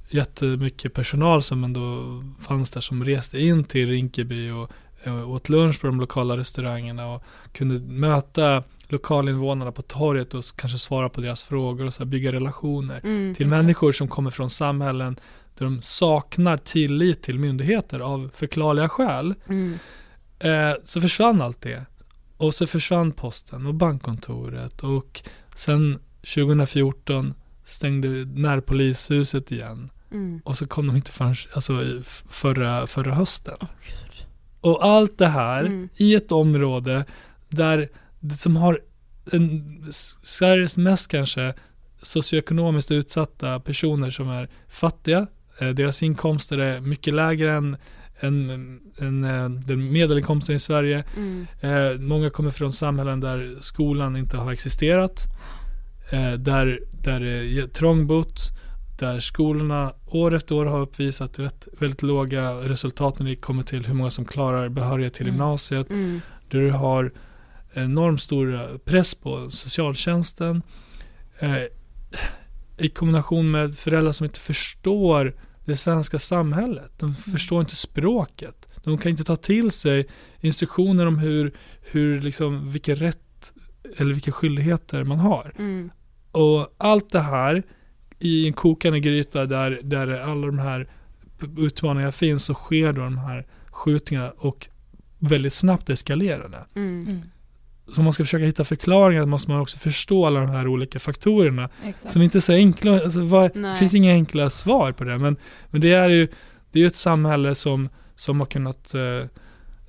jättemycket 0.09 0.93
personal 0.93 1.43
som 1.43 1.63
ändå 1.63 2.23
fanns 2.41 2.71
där 2.71 2.81
som 2.81 3.03
reste 3.03 3.39
in 3.39 3.63
till 3.63 3.89
Rinkeby 3.89 4.51
och 4.51 4.71
eh, 5.03 5.29
åt 5.29 5.49
lunch 5.49 5.81
på 5.81 5.87
de 5.87 5.99
lokala 5.99 6.37
restaurangerna 6.37 7.07
och 7.07 7.23
kunde 7.51 7.93
möta 7.93 8.63
lokalinvånarna 8.87 9.71
på 9.71 9.81
torget 9.81 10.33
och 10.33 10.43
kanske 10.55 10.77
svara 10.77 11.09
på 11.09 11.21
deras 11.21 11.43
frågor 11.43 11.85
och 11.85 11.93
så 11.93 12.05
bygga 12.05 12.31
relationer 12.31 13.01
Mm. 13.03 13.35
till 13.35 13.47
människor 13.47 13.91
som 13.91 14.07
kommer 14.07 14.31
från 14.31 14.49
samhällen 14.49 15.19
där 15.57 15.65
de 15.65 15.81
saknar 15.81 16.57
tillit 16.57 17.21
till 17.23 17.39
myndigheter 17.39 17.99
av 17.99 18.31
förklarliga 18.35 18.89
skäl. 18.89 19.33
Mm. 19.49 19.79
Eh, 20.39 20.75
så 20.83 21.01
försvann 21.01 21.41
allt 21.41 21.61
det. 21.61 21.85
Och 22.37 22.55
så 22.55 22.67
försvann 22.67 23.11
posten 23.11 23.65
och 23.65 23.73
bankkontoret 23.73 24.83
och 24.83 25.21
sen 25.55 25.99
2014 26.35 27.33
stängde 27.63 28.07
närpolishuset 28.25 29.51
igen. 29.51 29.89
Mm. 30.11 30.41
Och 30.45 30.57
så 30.57 30.67
kom 30.67 30.87
de 30.87 30.95
inte 30.95 31.11
förrän 31.11 31.35
alltså, 31.53 32.01
förra, 32.29 32.87
förra 32.87 33.13
hösten. 33.13 33.57
och 34.61 34.85
allt 34.85 35.17
det 35.17 35.27
här 35.27 35.65
Mm. 35.65 35.89
i 35.95 36.15
ett 36.15 36.31
område 36.31 37.05
där 37.49 37.89
som 38.37 38.55
har 38.55 38.79
en, 39.31 39.85
Sveriges 40.23 40.77
mest 40.77 41.07
kanske 41.07 41.53
socioekonomiskt 42.01 42.91
utsatta 42.91 43.59
personer 43.59 44.11
som 44.11 44.29
är 44.29 44.49
fattiga. 44.67 45.27
Eh, 45.59 45.69
deras 45.69 46.03
inkomster 46.03 46.57
är 46.57 46.81
mycket 46.81 47.13
lägre 47.13 47.53
än, 47.53 47.77
än, 48.19 48.49
än 48.97 49.23
eh, 49.23 49.49
den 49.49 49.91
medelinkomsten 49.91 50.55
i 50.55 50.59
Sverige. 50.59 51.03
Mm. 51.17 51.47
Eh, 51.61 51.99
många 51.99 52.29
kommer 52.29 52.51
från 52.51 52.73
samhällen 52.73 53.19
där 53.19 53.57
skolan 53.61 54.15
inte 54.17 54.37
har 54.37 54.51
existerat. 54.51 55.25
Eh, 56.11 56.31
där, 56.31 56.79
där 57.03 57.19
det 57.19 57.61
är 57.61 57.67
trångbott. 57.67 58.39
Där 58.99 59.19
skolorna 59.19 59.93
år 60.05 60.33
efter 60.33 60.55
år 60.55 60.65
har 60.65 60.79
uppvisat 60.79 61.39
rätt, 61.39 61.67
väldigt 61.79 62.01
låga 62.03 62.51
resultat 62.51 63.19
när 63.19 63.29
det 63.29 63.35
kommer 63.35 63.63
till 63.63 63.85
hur 63.85 63.93
många 63.93 64.09
som 64.09 64.25
klarar 64.25 64.69
behörighet 64.69 65.13
till 65.13 65.25
Mm. 65.25 65.35
gymnasiet. 65.35 65.89
Mm. 65.89 66.21
Där 66.49 66.59
du 66.59 66.71
har 66.71 67.11
enormt 67.73 68.21
stor 68.21 68.77
press 68.85 69.15
på 69.15 69.51
socialtjänsten. 69.51 70.61
Eh, 71.39 71.63
I 72.77 72.89
kombination 72.89 73.51
med 73.51 73.75
föräldrar 73.75 74.11
som 74.11 74.25
inte 74.25 74.39
förstår 74.39 75.33
det 75.71 75.77
svenska 75.77 76.19
samhället. 76.19 76.91
De 76.97 77.15
förstår 77.15 77.59
inte 77.59 77.75
språket. 77.75 78.67
De 78.83 78.97
kan 78.97 79.09
inte 79.09 79.23
ta 79.23 79.35
till 79.35 79.71
sig 79.71 80.07
instruktioner 80.39 81.05
om 81.05 81.17
hur, 81.17 81.53
hur 81.81 82.21
liksom, 82.21 82.71
vilka 82.71 82.95
rätt 82.95 83.53
eller 83.97 84.13
vilka 84.13 84.31
skyldigheter 84.31 85.03
man 85.03 85.19
har. 85.19 85.53
Mm. 85.57 85.89
Och 86.31 86.75
allt 86.77 87.09
det 87.09 87.19
här 87.19 87.63
i 88.19 88.47
en 88.47 88.53
kokande 88.53 88.99
gryta 88.99 89.45
där, 89.45 89.79
där 89.83 90.07
alla 90.07 90.47
de 90.47 90.59
här 90.59 90.89
utmaningarna 91.57 92.11
finns 92.11 92.43
så 92.43 92.53
sker 92.53 92.93
då 92.93 93.01
de 93.01 93.17
här 93.17 93.47
skjutningarna 93.69 94.31
och 94.31 94.67
väldigt 95.19 95.53
snabbt 95.53 95.89
eskalerande. 95.89 96.65
Mm. 96.75 97.21
Så 97.87 97.97
om 97.97 98.03
man 98.03 98.13
ska 98.13 98.23
försöka 98.23 98.45
hitta 98.45 98.63
förklaringar 98.63 99.25
måste 99.25 99.51
man 99.51 99.61
också 99.61 99.77
förstå 99.77 100.25
alla 100.25 100.39
de 100.39 100.49
här 100.49 100.67
olika 100.67 100.99
faktorerna. 100.99 101.69
Exakt. 101.83 102.13
Som 102.13 102.21
inte 102.21 102.37
är 102.37 102.39
så 102.39 102.53
enkla, 102.53 102.93
alltså 102.93 103.21
vad, 103.21 103.53
det 103.53 103.75
finns 103.79 103.93
inga 103.93 104.11
enkla 104.11 104.49
svar 104.49 104.91
på 104.91 105.03
det. 105.03 105.17
Men, 105.17 105.37
men 105.69 105.81
det 105.81 105.93
är 105.93 106.09
ju 106.09 106.27
det 106.71 106.83
är 106.83 106.87
ett 106.87 106.95
samhälle 106.95 107.55
som, 107.55 107.89
som 108.15 108.39
har 108.39 108.47
kunnat 108.47 108.93
eh, 108.93 109.25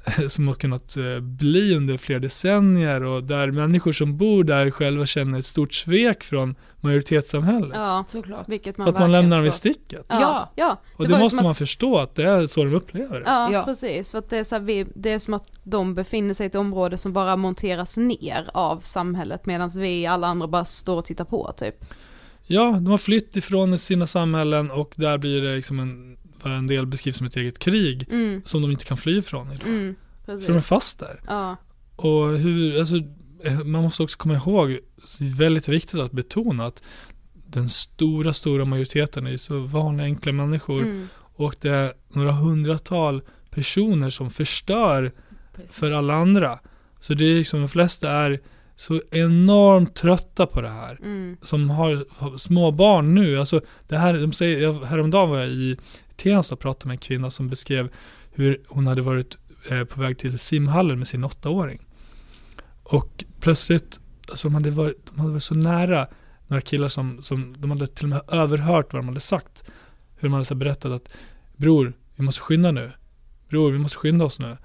som 0.28 0.48
har 0.48 0.54
kunnat 0.54 0.96
eh, 0.96 1.20
bli 1.20 1.74
under 1.76 1.96
flera 1.96 2.18
decennier 2.18 3.02
och 3.02 3.24
där 3.24 3.50
människor 3.50 3.92
som 3.92 4.16
bor 4.16 4.44
där 4.44 4.70
själva 4.70 5.06
känner 5.06 5.38
ett 5.38 5.46
stort 5.46 5.74
svek 5.74 6.24
från 6.24 6.54
majoritetssamhället. 6.80 7.70
Ja, 7.74 8.04
såklart. 8.08 8.48
Vilket 8.48 8.78
man 8.78 8.86
För 8.86 8.92
att 8.92 9.00
man 9.00 9.12
lämnar 9.12 9.36
dem 9.36 9.46
i 9.46 9.50
sticket. 9.50 10.06
Ja, 10.08 10.52
ja. 10.56 10.80
Och 10.96 11.02
Det 11.04 11.08
det, 11.08 11.12
var 11.12 11.18
ju 11.18 11.24
måste 11.24 11.42
man 11.42 11.50
att- 11.50 11.58
förstå 11.58 11.98
att 11.98 12.14
det 12.14 12.24
är 12.24 12.46
så 12.46 12.64
de 12.64 12.74
upplever 12.74 13.20
det. 13.20 13.26
Ja, 13.26 13.52
Ja. 13.52 13.64
precis. 13.64 14.10
För 14.10 14.18
att 14.18 14.30
det 14.30 14.38
är, 14.38 14.44
så 14.44 14.54
här, 14.54 14.62
vi, 14.62 14.86
det 14.94 15.10
är 15.12 15.18
som 15.18 15.34
att 15.34 15.44
de 15.62 15.94
befinner 15.94 16.34
sig 16.34 16.44
i 16.44 16.46
ett 16.46 16.54
område 16.54 16.96
som 16.98 17.12
bara 17.12 17.36
monteras 17.36 17.96
ner 17.96 18.50
av 18.54 18.80
samhället 18.80 19.46
medan 19.46 19.70
vi 19.76 20.06
alla 20.06 20.26
andra 20.26 20.46
bara 20.48 20.64
står 20.64 20.96
och 20.96 21.04
tittar 21.04 21.24
på 21.24 21.52
typ. 21.56 21.74
Ja, 22.50 22.64
de 22.70 22.86
har 22.86 22.98
flytt 22.98 23.36
ifrån 23.36 23.78
sina 23.78 24.06
samhällen 24.06 24.70
och 24.70 24.94
där 24.96 25.18
blir 25.18 25.42
det 25.42 25.56
liksom 25.56 25.78
en, 25.80 26.17
vad 26.42 26.52
en 26.52 26.66
del 26.66 26.86
beskrivs 26.86 27.16
som 27.16 27.26
ett 27.26 27.36
eget 27.36 27.58
krig 27.58 28.06
Mm. 28.10 28.42
som 28.44 28.62
de 28.62 28.70
inte 28.70 28.84
kan 28.84 28.96
fly 28.96 29.18
ifrån 29.18 29.52
idag. 29.52 29.68
Mm, 29.68 29.94
precis. 30.26 30.46
För 30.46 30.52
de 30.52 30.56
är 30.56 30.60
fast 30.62 30.98
där. 30.98 31.20
Ja. 31.26 31.56
Och 31.96 32.28
hur, 32.28 32.78
alltså, 32.80 32.96
eh, 33.44 33.64
man 33.64 33.82
måste 33.82 34.02
också 34.02 34.18
komma 34.18 34.34
ihåg, 34.34 34.68
det 35.18 35.24
är 35.24 35.38
väldigt 35.38 35.68
viktigt 35.68 36.00
att 36.00 36.12
betona 36.12 36.66
att 36.66 36.82
den 37.46 37.68
stora, 37.68 38.32
stora 38.32 38.64
majoriteten 38.64 39.26
är 39.26 39.36
så 39.36 39.58
vanliga, 39.58 40.04
enkla 40.04 40.32
människor. 40.32 40.82
Mm. 40.82 41.08
Och 41.14 41.56
det 41.60 41.70
är 41.70 41.92
några 42.08 42.32
hundratal 42.32 43.22
personer 43.50 44.10
som 44.10 44.30
förstör 44.30 45.12
för 45.70 45.90
alla 45.90 46.14
andra. 46.14 46.58
Så 47.00 47.14
det 47.14 47.24
är 47.24 47.34
liksom, 47.34 47.60
de 47.60 47.68
flesta 47.68 48.10
är 48.10 48.40
så 48.76 49.02
enormt 49.10 49.94
trötta 49.94 50.46
på 50.46 50.60
det 50.60 50.68
här. 50.68 50.98
Mm. 51.02 51.36
Som 51.42 51.70
har, 51.70 52.04
har 52.10 52.36
små 52.36 52.70
barn 52.70 53.14
nu. 53.14 53.38
Alltså 53.38 53.60
det 53.88 53.96
här, 53.96 54.14
de 54.14 54.32
säger, 54.32 54.62
jag, 54.62 54.84
häromdagen 54.84 55.30
var 55.30 55.38
jag 55.38 55.48
i 55.48 55.76
Tensta 56.18 56.56
pratade 56.56 56.88
med 56.88 56.94
en 56.94 56.98
kvinna 56.98 57.30
som 57.30 57.48
beskrev 57.48 57.88
hur 58.30 58.60
hon 58.68 58.86
hade 58.86 59.02
varit 59.02 59.36
eh, 59.70 59.84
på 59.84 60.00
väg 60.00 60.18
till 60.18 60.38
simhallen 60.38 60.98
med 60.98 61.08
sin 61.08 61.24
åttaåring. 61.24 61.86
Och 62.82 63.24
plötsligt, 63.40 64.00
alltså 64.30 64.48
de 64.48 64.54
hade 64.54 64.70
varit, 64.70 65.06
de 65.06 65.20
hade 65.20 65.32
varit 65.32 65.42
så 65.42 65.54
nära 65.54 66.08
några 66.46 66.60
killar 66.60 66.88
som, 66.88 67.22
som 67.22 67.54
de 67.58 67.70
hade 67.70 67.86
till 67.86 68.04
och 68.04 68.08
med 68.08 68.20
överhört 68.28 68.92
vad 68.92 69.02
de 69.02 69.08
hade 69.08 69.20
sagt. 69.20 69.64
Hur 70.16 70.28
de 70.28 70.32
hade 70.32 70.44
så 70.44 70.54
berättat 70.54 70.92
att 70.92 71.14
Bror, 71.56 71.92
vi 72.16 72.24
måste 72.24 72.40
skynda 72.40 72.70
nu. 72.70 72.92
Bror, 73.48 73.72
vi 73.72 73.78
måste 73.78 73.98
skynda 73.98 74.24
oss 74.24 74.38
nu. 74.38 74.56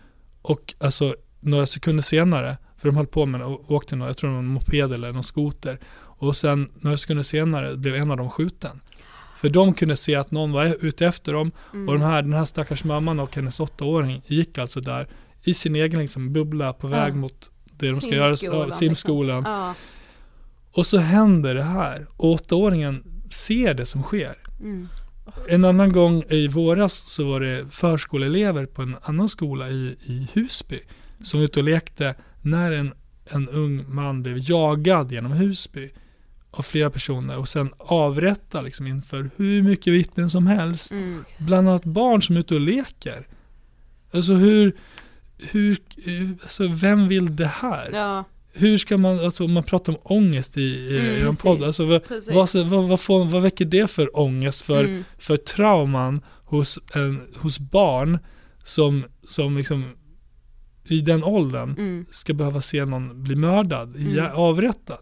Och 0.42 0.74
alltså 0.80 1.16
några 1.40 1.66
sekunder 1.66 2.04
senare, 2.04 2.58
för 2.78 2.88
de 2.90 2.98
höll 2.98 3.08
på 3.08 3.26
med 3.26 3.42
och 3.42 3.72
åkte 3.72 3.96
någon, 3.96 4.08
jag 4.08 4.18
tror 4.18 4.30
det 4.30 4.34
var 4.34 4.40
en 4.40 4.48
moped 4.48 4.94
eller 4.94 5.12
någon 5.12 5.24
skoter. 5.24 5.80
Och 5.96 6.36
sen 6.36 6.70
några 6.80 6.98
sekunder 6.98 7.24
senare 7.24 7.78
blev 7.78 7.96
en 7.96 8.12
av 8.12 8.18
dem 8.18 8.30
skjuten. 8.30 8.82
För 9.44 9.50
de 9.50 9.74
kunde 9.74 9.96
se 9.96 10.16
att 10.16 10.32
någon 10.32 10.52
var 10.52 10.86
ute 10.86 11.06
efter 11.06 11.34
dem. 11.34 11.52
Mm. 11.74 11.90
Och 11.90 11.94
de 12.00 12.02
här, 12.04 12.22
den 12.22 12.34
här 12.34 12.46
stackars 12.46 12.84
mamman 12.84 13.20
och 13.20 13.36
hennes 13.36 13.60
åttaåring 13.60 14.22
gick 14.28 14.58
alltså 14.58 14.82
där 14.82 15.08
i 15.44 15.54
sin 15.54 15.76
egen 15.76 16.00
liksom, 16.00 16.34
bubbla 16.34 16.74
på 16.74 16.88
väg 16.88 17.14
Ja. 17.14 17.16
mot 17.16 17.52
det 17.78 17.88
de 17.88 17.96
ska 17.96 18.16
göra, 18.16 18.72
Simskolan. 18.72 19.38
Liksom. 19.38 19.54
Ja. 19.54 19.74
Och 20.72 20.86
så 20.86 20.98
händer 20.98 21.56
det 21.56 21.64
här. 21.64 22.06
Och 22.18 22.32
åttaåringen 22.32 23.04
ser 23.32 23.74
det 23.74 23.86
som 23.86 24.04
sker. 24.04 24.36
Mm. 24.60 24.88
En 25.50 25.66
annan 25.66 25.92
gång 25.92 26.24
i 26.30 26.48
våras 26.48 26.94
så 26.94 27.24
var 27.24 27.40
det 27.40 27.66
förskoleelever 27.72 28.66
på 28.66 28.82
en 28.82 28.96
annan 29.02 29.30
skola 29.30 29.70
i, 29.70 29.98
i 30.04 30.28
Husby 30.34 30.80
som 31.24 31.40
var 31.40 31.46
ute 31.46 31.60
och 31.60 31.66
lekte 31.66 32.16
när 32.42 32.72
en, 32.72 32.94
en 33.26 33.50
ung 33.50 33.86
man 33.88 34.24
blev 34.24 34.38
jagad 34.50 35.12
genom 35.12 35.32
Husby 35.32 35.92
av 36.54 36.64
flera 36.64 36.90
personer 36.90 37.38
och 37.38 37.50
sen 37.50 37.70
avrättad 37.78 38.64
liksom 38.66 38.88
inför 38.88 39.30
hur 39.36 39.62
mycket 39.62 39.94
vittnen 39.94 40.30
som 40.30 40.48
helst. 40.48 40.92
Mm. 40.92 41.24
Bland 41.38 41.70
annat 41.70 41.84
barn 41.84 42.22
som 42.22 42.36
är 42.36 42.40
ute 42.40 42.54
och 42.56 42.62
leker. 42.62 43.28
Alltså 44.14 44.34
hur, 44.34 44.76
hur, 45.52 45.78
alltså 46.42 46.68
vem 46.68 47.08
vill 47.08 47.36
det 47.36 47.46
här? 47.48 47.90
Ja. 47.94 48.24
Hur 48.56 48.78
ska 48.78 48.98
man, 48.98 49.20
alltså 49.20 49.48
man 49.48 49.64
pratar 49.64 49.94
om 49.94 50.00
ångest 50.04 50.58
i, 50.58 50.62
i, 50.62 51.00
Mm, 51.00 51.16
i 51.16 51.22
en 51.22 51.36
podd, 51.36 51.64
alltså 51.64 51.86
vad, 51.86 52.02
vad, 52.34 52.56
vad, 52.66 52.88
vad, 52.88 53.00
får, 53.00 53.26
vad 53.26 53.42
väcker 53.42 53.66
det 53.66 53.88
för 53.92 54.20
ångest 54.20 54.62
för, 54.62 54.84
Mm. 54.84 55.04
för 55.18 55.38
trauman 55.38 56.22
hos, 56.44 56.80
en, 56.94 57.22
hos 57.38 57.60
barn 57.60 58.20
som, 58.64 59.04
som 59.30 59.58
liksom 59.58 59.86
i 60.86 61.02
den 61.02 61.24
åldern 61.24 61.76
Mm. 61.78 62.06
ska 62.10 62.34
behöva 62.34 62.62
se 62.62 62.86
någon 62.86 63.24
bli 63.24 63.36
mördad, 63.36 63.96
Mm. 63.96 64.26
avrättad? 64.34 64.98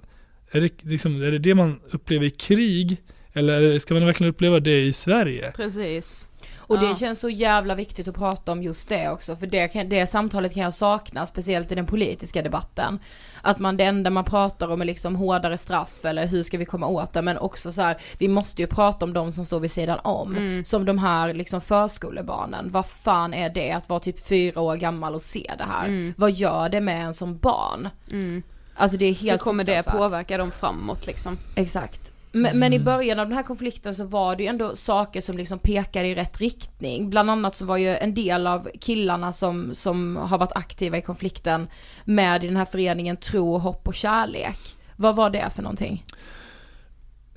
Är 0.51 0.61
det, 0.61 0.83
liksom, 0.85 1.21
är 1.21 1.31
det 1.31 1.39
det 1.39 1.55
man 1.55 1.79
upplever 1.91 2.25
i 2.25 2.29
krig? 2.29 2.97
Eller 3.33 3.79
ska 3.79 3.93
man 3.93 4.05
verkligen 4.05 4.29
uppleva 4.33 4.59
det 4.59 4.81
i 4.81 4.93
Sverige? 4.93 5.51
Precis. 5.55 6.27
Och 6.57 6.79
det 6.79 6.85
Ja. 6.85 6.95
känns 6.95 7.19
så 7.19 7.29
jävla 7.29 7.75
viktigt 7.75 8.07
att 8.07 8.15
prata 8.15 8.51
om 8.51 8.63
just 8.63 8.89
det 8.89 9.09
också, 9.09 9.35
för 9.35 9.47
det, 9.47 9.67
kan, 9.67 9.89
det 9.89 10.07
samtalet 10.07 10.53
kan 10.53 10.63
jag 10.63 10.73
sakna, 10.73 11.25
speciellt 11.25 11.71
i 11.71 11.75
den 11.75 11.85
politiska 11.85 12.41
debatten. 12.41 12.99
Att 13.41 13.59
man, 13.59 13.77
det 13.77 13.83
enda 13.83 14.09
man 14.09 14.23
pratar 14.25 14.67
om 14.71 14.81
är 14.81 14.85
liksom 14.85 15.15
hårdare 15.15 15.57
straff 15.57 16.05
eller 16.05 16.27
hur 16.27 16.43
ska 16.43 16.57
vi 16.57 16.65
komma 16.65 16.87
åt 16.87 17.13
det, 17.13 17.21
men 17.21 17.37
också 17.37 17.71
så 17.71 17.81
här, 17.81 17.97
vi 18.17 18.27
måste 18.27 18.61
ju 18.61 18.67
prata 18.67 19.05
om 19.05 19.13
de 19.13 19.31
som 19.31 19.45
står 19.45 19.59
vid 19.59 19.71
sidan 19.71 19.99
om. 20.03 20.37
Mm. 20.37 20.65
Som 20.65 20.85
de 20.85 20.97
här 20.97 21.33
liksom 21.33 21.61
förskolebarnen, 21.61 22.71
vad 22.71 22.85
fan 22.85 23.33
är 23.33 23.49
det 23.49 23.71
att 23.71 23.89
vara 23.89 23.99
typ 23.99 24.27
fyra 24.27 24.61
år 24.61 24.75
gammal 24.75 25.15
och 25.15 25.21
se 25.21 25.51
det 25.57 25.63
här? 25.63 25.85
Mm. 25.87 26.13
Vad 26.17 26.31
gör 26.31 26.69
det 26.69 26.81
med 26.81 27.05
en 27.05 27.13
som 27.13 27.37
barn? 27.37 27.89
Mm. 28.11 28.43
Alltså 28.81 28.97
det 28.97 29.05
är 29.05 29.13
helt 29.13 29.41
Hur 29.41 29.43
kommer 29.43 29.63
det 29.63 29.83
påverka 29.83 30.37
dem 30.37 30.51
framåt 30.51 31.07
liksom? 31.07 31.37
Exakt. 31.55 32.11
Men, 32.31 32.59
men 32.59 32.73
i 32.73 32.79
början 32.79 33.19
av 33.19 33.27
den 33.27 33.37
här 33.37 33.43
konflikten 33.43 33.95
så 33.95 34.03
var 34.05 34.35
det 34.35 34.43
ju 34.43 34.49
ändå 34.49 34.75
saker 34.75 35.21
som 35.21 35.37
liksom 35.37 35.59
pekade 35.59 36.07
i 36.07 36.15
rätt 36.15 36.41
riktning. 36.41 37.09
Bland 37.09 37.29
annat 37.29 37.55
så 37.55 37.65
var 37.65 37.77
ju 37.77 37.97
en 37.97 38.13
del 38.13 38.47
av 38.47 38.69
killarna 38.81 39.33
som, 39.33 39.75
som 39.75 40.15
har 40.15 40.37
varit 40.37 40.51
aktiva 40.55 40.97
i 40.97 41.01
konflikten 41.01 41.67
med 42.05 42.43
i 42.43 42.47
den 42.47 42.57
här 42.57 42.65
föreningen 42.65 43.17
Tro, 43.17 43.57
Hopp 43.57 43.87
och 43.87 43.95
Kärlek. 43.95 44.75
Vad 44.95 45.15
var 45.15 45.29
det 45.29 45.49
för 45.55 45.63
någonting? 45.63 46.05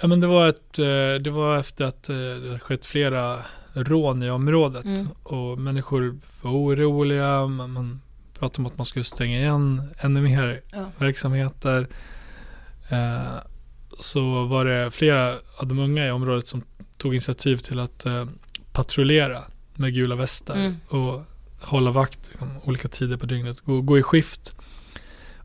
Ja 0.01 0.09
men 0.09 0.21
det 0.21 0.27
var, 0.27 0.49
ett, 0.49 0.79
eh, 0.79 1.23
det 1.23 1.31
var 1.31 1.59
efter 1.59 1.85
att 1.85 2.09
eh, 2.09 2.17
det 2.17 2.59
skett 2.59 2.85
flera 2.85 3.39
rån 3.75 4.23
i 4.23 4.31
området 4.31 4.85
Mm. 4.85 5.09
och 5.23 5.59
människor 5.59 6.19
var 6.43 6.51
oroliga. 6.51 7.47
Man, 7.47 7.71
man 7.73 8.01
pratade 8.45 8.63
om 8.63 8.67
att 8.67 8.79
man 8.79 8.85
skulle 8.87 9.05
stänga 9.05 9.39
igen 9.39 9.83
ännu 9.99 10.21
mer 10.23 10.63
Ja. 10.73 10.91
verksamheter. 10.99 11.89
Eh, 12.91 13.39
så 13.99 14.45
var 14.45 14.65
det 14.65 14.91
flera 14.91 15.35
av 15.61 15.67
de 15.67 15.79
unga 15.79 16.07
i 16.07 16.11
området 16.11 16.47
som 16.49 16.63
tog 16.99 17.15
initiativ 17.15 17.57
till 17.57 17.81
att 17.81 18.07
eh, 18.07 18.27
patrullera 18.73 19.43
med 19.75 19.95
gula 19.95 20.15
västar 20.15 20.55
Mm. 20.57 20.77
och 20.89 21.23
hålla 21.61 21.91
vakt 21.91 22.29
liksom, 22.29 22.49
olika 22.65 22.89
tider 22.89 23.17
på 23.17 23.27
dygnet, 23.27 23.61
gå, 23.61 23.81
gå 23.81 23.99
i 23.99 24.03
skift. 24.03 24.57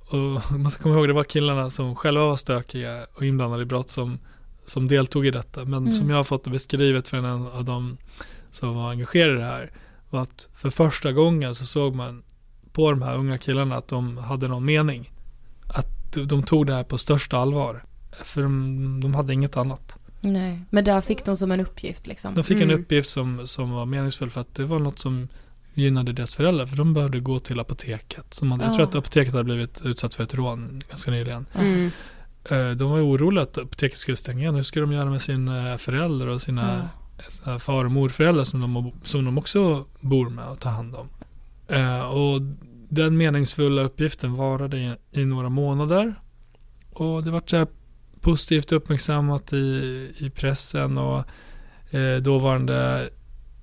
Och 0.10 0.52
man 0.60 0.72
ska 0.72 0.84
komma 0.84 0.96
ihåg, 0.96 1.08
det 1.08 1.14
var 1.14 1.24
killarna 1.24 1.70
som 1.70 1.96
själva 1.96 2.26
var 2.26 2.36
stökiga 2.38 3.06
och 3.14 3.26
inblandade 3.26 3.64
i 3.64 3.66
brott 3.66 3.90
som, 3.92 4.20
som 4.66 4.88
deltog 4.88 5.26
i 5.26 5.32
detta. 5.32 5.66
Men 5.66 5.74
Mm. 5.80 5.92
som 5.92 6.10
jag 6.10 6.18
har 6.18 6.24
fått 6.24 6.48
beskrivet 6.48 7.08
från 7.08 7.26
en 7.26 7.48
av 7.48 7.64
dem 7.66 7.98
som 8.52 8.76
var 8.76 8.90
engagerade 8.92 9.34
i 9.34 9.38
det 9.38 9.44
här, 9.44 9.72
var 10.10 10.22
att 10.22 10.48
för 10.56 10.70
första 10.70 11.12
gången 11.12 11.56
så 11.56 11.66
såg 11.66 11.96
man 11.96 12.24
på 12.80 12.92
de 12.92 13.02
här 13.02 13.16
unga 13.16 13.38
killarna 13.38 13.76
att 13.76 13.88
de 13.88 14.18
hade 14.18 14.48
någon 14.48 14.66
mening. 14.66 15.12
Att 15.68 16.14
de- 16.28 16.44
tog 16.44 16.66
det 16.68 16.74
här 16.74 16.84
på 16.84 16.98
största 16.98 17.38
allvar. 17.38 17.84
För 18.24 18.42
de, 18.44 19.00
de 19.02 19.14
hade 19.16 19.34
inget 19.34 19.58
annat. 19.58 19.98
Nej, 20.22 20.62
men 20.70 20.84
där 20.84 21.02
fick 21.02 21.26
de 21.26 21.36
som 21.38 21.52
en 21.52 21.60
uppgift 21.60 22.08
liksom. 22.08 22.36
De 22.36 22.44
fick 22.44 22.58
en 22.58 22.64
Mm. 22.70 22.82
uppgift 22.82 23.10
som, 23.10 23.48
som 23.48 23.72
var 23.72 23.86
meningsfull 23.86 24.30
för 24.30 24.42
att 24.42 24.56
det 24.56 24.66
var 24.66 24.80
något 24.80 25.00
som 25.00 25.28
gynnade 25.74 26.14
deras 26.14 26.36
föräldrar. 26.36 26.66
För 26.66 26.76
de 26.78 26.94
behövde 26.94 27.20
gå 27.20 27.40
till 27.40 27.60
apoteket. 27.60 28.34
Som 28.34 28.52
hade, 28.52 28.64
Jag 28.64 28.72
tror 28.74 28.82
Ja. 28.82 28.88
att 28.90 28.96
apoteket 28.96 29.34
hade 29.34 29.44
blivit 29.44 29.82
utsatt 29.86 30.14
för 30.14 30.24
ett 30.24 30.34
rån 30.34 30.82
ganska 30.90 31.12
nyligen. 31.12 31.46
Mm. 31.56 31.92
Eh, 32.50 32.70
De 32.72 32.90
var 32.92 33.00
oroliga 33.00 33.44
att 33.44 33.58
apoteket 33.58 33.98
skulle 33.98 34.18
stänga 34.18 34.40
igen. 34.40 34.56
Hur 34.56 34.64
ska 34.64 34.80
de 34.80 34.92
göra 34.92 35.10
med 35.10 35.22
sin 35.22 35.48
eh, 35.48 35.78
förälder 35.78 36.28
och 36.28 36.42
sina 36.42 36.90
eh, 37.46 37.58
far 37.58 37.86
och 37.86 37.92
morföräldrar 37.92 38.44
som 38.44 38.60
de, 38.62 38.92
som 39.04 39.26
de 39.26 39.38
också 39.38 39.86
bor 40.00 40.30
med 40.30 40.48
och 40.48 40.60
tar 40.60 40.72
hand 40.72 40.96
om. 40.96 41.08
Och 42.12 42.42
den 42.90 43.18
meningsfulla 43.18 43.82
uppgiften 43.82 44.34
varade 44.34 44.78
i, 44.78 44.96
i 45.12 45.26
några 45.26 45.50
månader. 45.50 46.16
Och 46.90 47.24
det 47.24 47.32
var 47.32 47.44
så 47.46 47.68
positivt 48.22 48.72
uppmärksammat 48.72 49.54
i, 49.54 49.58
i 50.18 50.30
pressen 50.30 50.98
och 50.98 51.24
eh, 51.96 52.18
dåvarande 52.18 53.10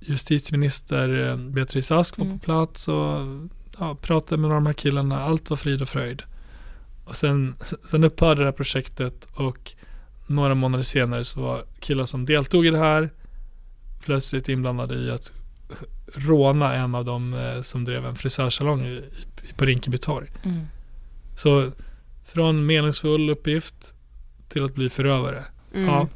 justitieminister 0.01 1.29
eh, 1.29 1.37
Beatrice 1.37 1.91
Ask 1.93 2.19
var 2.19 2.25
Mm. 2.27 2.39
på 2.39 2.45
plats 2.45 2.89
och 2.89 3.21
ja, 3.79 3.95
pratade 4.03 4.41
med 4.41 4.51
de 4.51 4.67
här 4.67 4.73
killarna. 4.73 5.23
Allt 5.23 5.51
var 5.51 5.57
frid 5.57 5.83
och 5.83 5.89
fröjd. 5.89 6.23
Och 7.05 7.17
sen, 7.17 7.55
sen 7.91 8.05
upphörde 8.05 8.41
det 8.41 8.45
här 8.45 8.53
projektet 8.53 9.29
och 9.35 9.75
några 10.27 10.55
månader 10.55 10.83
senare 10.85 11.25
så 11.25 11.41
var 11.41 11.65
killar 11.81 12.05
som 12.05 12.27
deltog 12.27 12.67
i 12.67 12.71
det 12.71 12.79
här 12.79 13.11
plötsligt 14.01 14.49
inblandade 14.49 14.95
i 14.95 15.11
att 15.11 15.33
råna 16.17 16.75
en 16.75 16.95
av 16.95 17.05
dem 17.05 17.35
eh, 17.35 17.63
som 17.63 17.85
drev 17.85 18.07
en 18.07 18.17
frisörsalong 18.17 19.01
på 19.57 19.65
Rinkeby 19.65 19.99
torg. 19.99 20.29
Mm. 20.45 20.67
Så 21.37 21.71
från 22.27 22.67
meningsfull 22.67 23.31
uppgift 23.31 23.95
till 24.49 24.65
att 24.65 24.75
bli 24.75 24.89
förövare. 24.89 25.45
Mm. 25.75 25.89
Ja, 25.89 26.09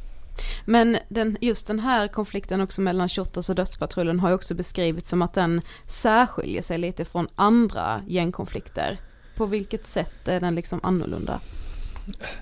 Men 0.64 0.96
den, 1.09 1.36
just 1.40 1.66
den 1.66 1.78
här 1.80 2.09
konflikten 2.09 2.61
också 2.61 2.80
mellan 2.80 3.09
Shottaz 3.09 3.51
och 3.51 3.57
Dödspatrullen 3.57 4.20
har 4.20 4.28
ju 4.28 4.34
också 4.34 4.55
beskrivits 4.55 5.11
som 5.11 5.22
att 5.22 5.34
den 5.34 5.61
särskiljer 5.86 6.62
sig 6.62 6.78
lite 6.78 7.05
från 7.05 7.28
andra 7.34 8.03
gängkonflikter. 8.07 9.01
På 9.36 9.46
vilket 9.46 9.86
sätt 9.86 10.28
är 10.28 10.40
den 10.40 10.55
liksom 10.55 10.80
annorlunda? 10.82 11.40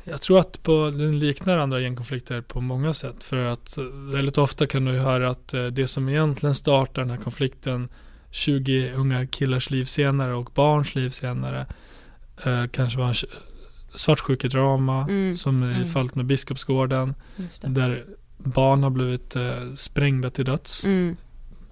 Jag 0.05 0.23
tror 0.23 0.39
att 0.39 0.63
på, 0.63 0.91
den 0.91 1.19
liknar 1.19 1.59
andra 1.59 1.81
gängkonflikter 1.81 2.41
på 2.41 2.61
många 2.61 2.93
sätt. 2.93 3.25
För 3.25 3.37
att 3.37 3.79
eh, 3.79 3.85
väldigt 4.13 4.39
ofta 4.39 4.67
kan 4.67 4.85
du 4.85 4.93
höra 4.93 5.31
att 5.31 5.55
eh, 5.55 5.67
det 5.67 5.87
som 5.87 6.09
egentligen 6.09 6.55
startar 6.55 7.03
den 7.03 7.11
här 7.11 7.19
konflikten 7.19 7.89
20 8.31 8.93
unga 8.93 9.27
killars 9.27 9.71
liv 9.71 9.85
senare 9.85 10.35
och 10.35 10.51
barns 10.55 10.95
liv 10.95 11.11
senare 11.11 11.67
eh, 12.45 12.65
kanske 12.67 12.99
var 12.99 13.09
en 13.09 13.15
svartsjukedrama 13.95 15.03
Mm, 15.03 15.37
som 15.37 15.65
i 15.65 15.75
mm. 15.75 15.89
fallet 15.89 16.15
med 16.15 16.27
Biskopsgården 16.27 17.15
där 17.61 18.05
barn 18.39 18.83
har 18.83 18.91
blivit 18.91 19.37
eh, 19.37 19.75
sprängda 19.77 20.31
till 20.31 20.45
döds 20.45 20.85
Mm. 20.85 21.17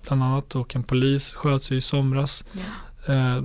bland 0.03 0.23
annat 0.23 0.55
och 0.55 0.77
en 0.77 0.83
polis 0.83 1.33
sköts 1.33 1.73
i 1.73 1.81
somras. 1.81 2.45
Ja. 2.53 3.15
Eh, 3.15 3.43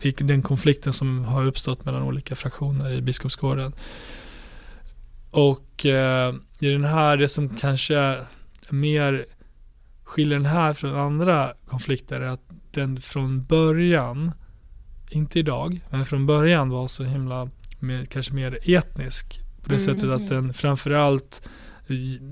i 0.00 0.10
den 0.10 0.42
konflikten 0.42 0.92
som 0.92 1.24
har 1.24 1.46
uppstått 1.46 1.84
mellan 1.84 2.02
olika 2.02 2.34
fraktioner 2.34 2.92
i 2.92 3.02
Biskopsgården. 3.02 3.72
Och 5.30 5.86
eh, 5.86 6.34
i 6.58 6.68
den 6.68 6.84
här, 6.84 7.16
det 7.16 7.28
som 7.28 7.48
kanske 7.48 8.16
mer 8.70 9.26
skiljer 10.04 10.38
den 10.38 10.46
här 10.46 10.72
från 10.72 10.96
andra 10.96 11.52
konflikter 11.66 12.20
är 12.20 12.28
att 12.28 12.50
den 12.70 13.00
från 13.00 13.44
början, 13.44 14.32
inte 15.10 15.38
idag, 15.38 15.80
men 15.90 16.06
från 16.06 16.26
början 16.26 16.68
var 16.68 16.88
så 16.88 17.02
himla, 17.02 17.50
mer, 17.78 18.04
kanske 18.04 18.32
mer 18.32 18.58
etnisk. 18.62 19.40
På 19.62 19.68
det 19.68 19.74
Mm, 19.74 19.78
sättet 19.78 20.02
mm, 20.02 20.22
att 20.22 20.28
den 20.28 20.54
framförallt 20.54 21.48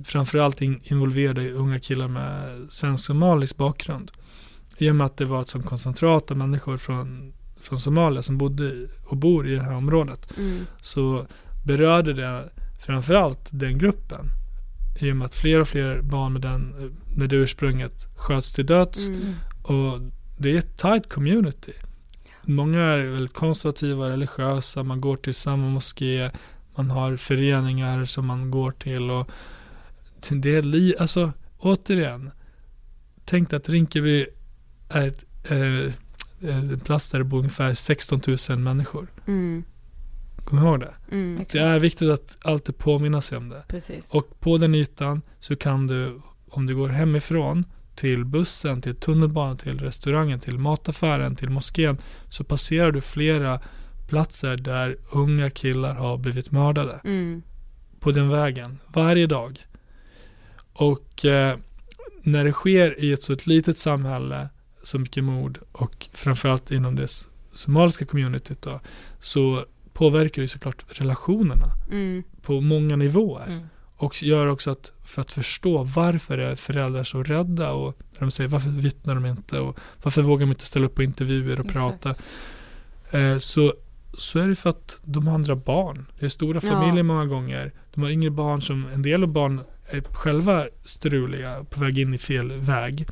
framförallt 0.04 0.62
in, 0.62 0.80
involverade 0.84 1.52
unga 1.52 1.78
killar 1.78 2.08
med 2.08 2.66
svensk-somalisk 2.70 3.56
bakgrund. 3.56 4.10
I 4.78 4.90
och 4.90 4.96
med 4.96 5.04
att 5.04 5.16
det 5.16 5.24
var 5.24 5.40
ett 5.40 5.48
sånt 5.48 5.66
koncentrat 5.66 6.30
av 6.30 6.36
människor 6.36 6.76
från, 6.76 7.32
från 7.64 7.78
Somalia 7.78 8.22
som 8.22 8.38
bodde 8.38 8.86
och 9.04 9.16
bor 9.16 9.48
i 9.48 9.54
det 9.54 9.62
här 9.62 9.74
området. 9.74 10.38
Mm. 10.38 10.66
Så 10.80 11.26
berörde 11.64 12.12
det 12.12 12.48
framförallt 12.86 13.48
den 13.52 13.78
gruppen. 13.78 14.26
I 15.00 15.12
och 15.12 15.16
med 15.16 15.24
att 15.24 15.34
fler 15.34 15.60
och 15.60 15.68
fler 15.68 16.00
barn 16.02 16.32
med, 16.32 16.42
den, 16.42 16.92
med 17.16 17.28
det 17.28 17.36
ursprunget 17.36 18.08
sköts 18.16 18.52
till 18.52 18.66
döds. 18.66 19.08
Mm. 19.08 19.34
Och 19.62 20.00
det 20.36 20.50
är 20.50 20.58
ett 20.58 20.76
tight 20.76 21.08
community. 21.08 21.72
Många 22.42 22.80
är 22.80 22.98
väldigt 22.98 23.34
konservativa, 23.34 24.10
religiösa, 24.10 24.82
man 24.82 25.00
går 25.00 25.16
till 25.16 25.34
samma 25.34 25.68
moské, 25.68 26.30
man 26.74 26.90
har 26.90 27.16
föreningar 27.16 28.04
som 28.04 28.26
man 28.26 28.50
går 28.50 28.70
till 28.70 29.10
och 29.10 29.30
det 30.30 30.54
är 30.56 30.62
li, 30.62 30.94
alltså 30.98 31.32
återigen, 31.58 32.30
tänk 33.24 33.52
att 33.52 33.68
Rinkeby 33.68 34.26
är 34.88 35.06
ett, 35.06 35.24
eh, 35.50 35.94
en 36.44 36.80
plats 36.80 37.10
där 37.10 37.18
det 37.18 37.24
bor 37.24 37.38
ungefär 37.38 37.74
16 37.74 38.20
000 38.50 38.58
människor. 38.58 39.06
Mm. 39.26 39.64
Kom 40.44 40.58
ihåg 40.58 40.80
det. 40.80 40.94
Mm. 41.10 41.44
Det 41.52 41.58
är 41.58 41.78
viktigt 41.78 42.10
att 42.10 42.36
alltid 42.42 42.78
påminna 42.78 43.20
sig 43.20 43.38
om 43.38 43.48
det. 43.48 43.64
Precis. 43.68 44.14
Och 44.14 44.40
på 44.40 44.58
den 44.58 44.74
ytan 44.74 45.22
så 45.40 45.56
kan 45.56 45.86
du, 45.86 46.20
om 46.48 46.66
du 46.66 46.76
går 46.76 46.88
hemifrån 46.88 47.64
till 47.94 48.24
bussen, 48.24 48.82
till 48.82 48.96
tunnelbanan, 48.96 49.56
till 49.56 49.80
restaurangen, 49.80 50.40
till 50.40 50.58
mataffären, 50.58 51.36
till 51.36 51.50
moskén 51.50 51.98
så 52.30 52.44
passerar 52.44 52.92
du 52.92 53.00
flera 53.00 53.60
platser 54.08 54.56
där 54.56 54.96
unga 55.10 55.50
killar 55.50 55.94
har 55.94 56.18
blivit 56.18 56.50
mördade. 56.50 57.00
Mm. 57.04 57.42
På 58.00 58.12
den 58.12 58.28
vägen, 58.28 58.78
varje 58.86 59.26
dag. 59.26 59.66
Och 60.72 61.24
eh, 61.24 61.56
när 62.22 62.44
det 62.44 62.52
sker 62.52 63.04
i 63.04 63.12
ett 63.12 63.22
så 63.22 63.36
litet 63.44 63.78
samhälle, 63.78 64.48
så 64.84 64.98
mycket 64.98 65.24
mord 65.24 65.58
och 65.72 66.08
framförallt 66.12 66.70
inom 66.70 66.94
det 66.96 67.08
somaliska 67.52 68.04
communityt 68.04 68.62
då, 68.62 68.80
så 69.20 69.64
påverkar 69.92 70.42
det 70.42 70.48
såklart 70.48 70.84
relationerna 70.88 71.66
Mm. 71.90 72.22
på 72.42 72.60
många 72.60 72.96
nivåer. 72.96 73.46
Mm. 73.46 73.66
Och 73.96 74.22
gör 74.22 74.46
också 74.46 74.70
att 74.70 74.92
för 75.04 75.20
att 75.20 75.32
förstå 75.32 75.82
varför 75.82 76.38
är 76.38 76.54
föräldrar 76.54 77.04
så 77.04 77.22
rädda 77.22 77.72
och 77.72 77.98
när 78.12 78.20
de 78.20 78.30
säger 78.30 78.48
varför 78.50 78.68
vittnar 78.70 79.14
de 79.14 79.26
inte 79.26 79.60
och 79.60 79.78
varför 80.02 80.22
vågar 80.22 80.46
de 80.46 80.50
inte 80.50 80.66
ställa 80.66 80.86
upp 80.86 80.94
på 80.94 81.02
intervjuer 81.02 81.60
och 81.60 81.66
Exakt. 81.66 82.02
prata. 82.02 82.14
Eh, 83.18 83.38
så, 83.38 83.74
så 84.18 84.38
är 84.38 84.48
det 84.48 84.56
för 84.56 84.70
att 84.70 84.98
de 85.04 85.26
har 85.26 85.34
andra 85.34 85.56
barn. 85.56 86.06
Det 86.18 86.24
är 86.24 86.28
stora 86.28 86.60
Ja. 86.62 86.70
familjer 86.70 87.02
många 87.02 87.26
gånger. 87.26 87.72
De 87.94 88.02
har 88.02 88.10
yngre 88.10 88.30
barn 88.30 88.62
som, 88.62 88.86
en 88.94 89.02
del 89.02 89.22
av 89.22 89.32
barn 89.32 89.60
är 89.90 90.00
själva 90.00 90.66
struliga, 90.84 91.64
på 91.70 91.80
väg 91.80 91.98
in 91.98 92.14
i 92.14 92.18
fel 92.18 92.52
väg. 92.52 93.06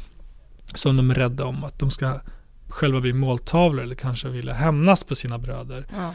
Som 0.74 0.96
de 0.96 1.10
är 1.10 1.14
rädda 1.14 1.44
om 1.44 1.64
att 1.64 1.78
de 1.78 1.90
ska 1.90 2.20
själva 2.68 3.00
bli 3.00 3.12
måltavlor 3.12 3.82
eller 3.82 3.94
kanske 3.94 4.28
vilja 4.28 4.52
hämnas 4.52 5.04
på 5.04 5.14
sina 5.14 5.38
bröder. 5.38 5.86
Ja. 5.96 6.14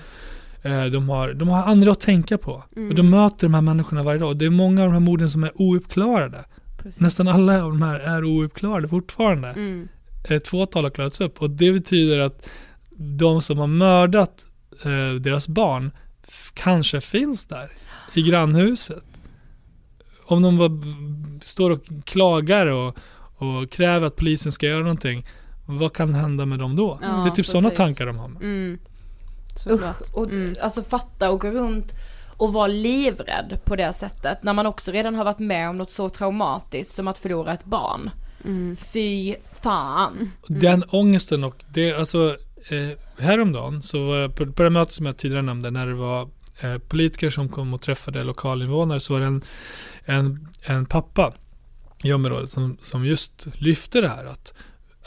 Eh, 0.69 0.85
De 0.85 1.09
har, 1.09 1.33
de 1.33 1.47
har 1.49 1.63
andra 1.63 1.91
att 1.91 1.99
tänka 1.99 2.37
på. 2.37 2.63
Mm. 2.75 2.89
Och 2.89 2.95
de 2.95 3.09
möter 3.09 3.47
de 3.47 3.53
här 3.53 3.61
människorna 3.61 4.03
varje 4.03 4.19
dag. 4.19 4.29
Och 4.29 4.37
det 4.37 4.45
är 4.45 4.49
många 4.49 4.81
av 4.81 4.87
de 4.87 4.93
här 4.93 4.99
morden 4.99 5.29
som 5.29 5.43
är 5.43 5.51
ouppklarade. 5.61 6.45
Precis. 6.77 7.01
Nästan 7.01 7.27
alla 7.27 7.63
av 7.63 7.69
de 7.71 7.81
här 7.81 7.99
är 7.99 8.23
ouppklarade 8.23 8.87
fortfarande. 8.87 9.47
Mm. 9.47 9.87
Ett 10.29 10.47
fåtal 10.47 10.83
har 10.83 10.91
klarats 10.91 11.21
upp. 11.21 11.41
Och 11.41 11.49
det 11.49 11.71
betyder 11.71 12.19
att 12.19 12.49
de 12.97 13.41
som 13.41 13.57
har 13.57 13.67
mördat 13.67 14.45
eh, 14.85 15.13
deras 15.21 15.47
barn 15.47 15.91
kanske 16.53 17.01
finns 17.01 17.45
där 17.45 17.69
i 18.13 18.21
grannhuset. 18.21 19.03
Om 20.25 20.41
de 20.41 20.81
står 21.43 21.71
och 21.71 21.85
klagar 22.05 22.65
och, 22.65 22.97
och 23.37 23.69
kräver 23.71 24.07
att 24.07 24.15
polisen 24.15 24.51
ska 24.51 24.65
göra 24.65 24.79
någonting. 24.83 25.25
Vad 25.65 25.93
kan 25.93 26.13
hända 26.13 26.45
med 26.45 26.59
dem 26.59 26.75
då? 26.75 26.99
Ja, 27.01 27.07
det 27.07 27.29
är 27.29 27.35
typ 27.35 27.45
sådana 27.47 27.69
tankar 27.69 28.05
de 28.05 28.17
har. 28.17 28.27
Mm. 28.27 28.79
Usch, 29.69 30.13
och 30.13 30.31
Mm. 30.31 30.55
alltså 30.61 30.83
fatta 30.83 31.31
och 31.31 31.41
gå 31.41 31.47
runt 31.51 31.93
och 32.37 32.53
vara 32.53 32.67
livrädd 32.67 33.59
på 33.65 33.75
det 33.75 33.93
sättet 33.93 34.43
när 34.43 34.53
man 34.53 34.65
också 34.65 34.91
redan 34.91 35.15
har 35.15 35.23
varit 35.25 35.39
med 35.39 35.69
om 35.69 35.77
något 35.77 35.91
så 35.91 36.09
traumatiskt 36.09 36.93
som 36.95 37.07
att 37.07 37.19
förlora 37.19 37.53
ett 37.53 37.65
barn. 37.65 38.09
Mm. 38.45 38.75
Fy 38.75 39.35
fan. 39.61 40.31
Den 40.47 40.83
ångesten 40.89 41.43
och 41.43 41.63
det, 41.73 41.93
alltså 41.93 42.35
eh, 42.69 43.23
häromdagen 43.23 43.81
så 43.81 44.05
var 44.07 44.15
jag 44.17 44.35
på, 44.35 44.51
på 44.51 44.63
det 44.63 44.69
mötet 44.69 44.93
som 44.93 45.05
jag 45.05 45.17
tidigare 45.17 45.41
nämnde 45.41 45.71
när 45.71 45.87
det 45.87 45.93
var 45.93 46.29
eh, 46.61 46.77
politiker 46.77 47.29
som 47.29 47.49
kom 47.49 47.73
och 47.73 47.81
träffade 47.81 48.23
lokalinvånare 48.23 48.99
så 48.99 49.13
var 49.13 49.19
det 49.19 49.25
en, 49.25 49.43
en, 50.05 50.47
en 50.61 50.85
pappa 50.85 51.33
i 52.03 52.13
området 52.13 52.49
som, 52.49 52.77
som 52.81 53.05
just 53.05 53.47
lyfte 53.53 54.01
det 54.01 54.09
här 54.09 54.25
att 54.25 54.53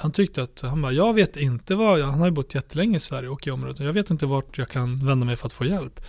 han 0.01 0.13
tyckte 0.13 0.43
att, 0.43 0.61
han 0.63 0.83
bara, 0.83 0.93
jag 0.93 1.15
vet 1.15 1.37
inte 1.37 1.75
vad, 1.75 2.01
han 2.01 2.19
har 2.19 2.27
ju 2.27 2.33
bott 2.33 2.55
jättelänge 2.55 2.97
i 2.97 3.01
Sverige 3.01 3.29
och 3.29 3.47
i 3.47 3.51
området, 3.51 3.81
jag 3.81 3.93
vet 3.93 4.11
inte 4.11 4.27
vart 4.27 4.59
jag 4.59 4.69
kan 4.69 5.07
vända 5.07 5.27
mig 5.27 5.37
för 5.37 5.47
att 5.47 5.53
få 5.53 5.65
hjälp. 5.65 6.01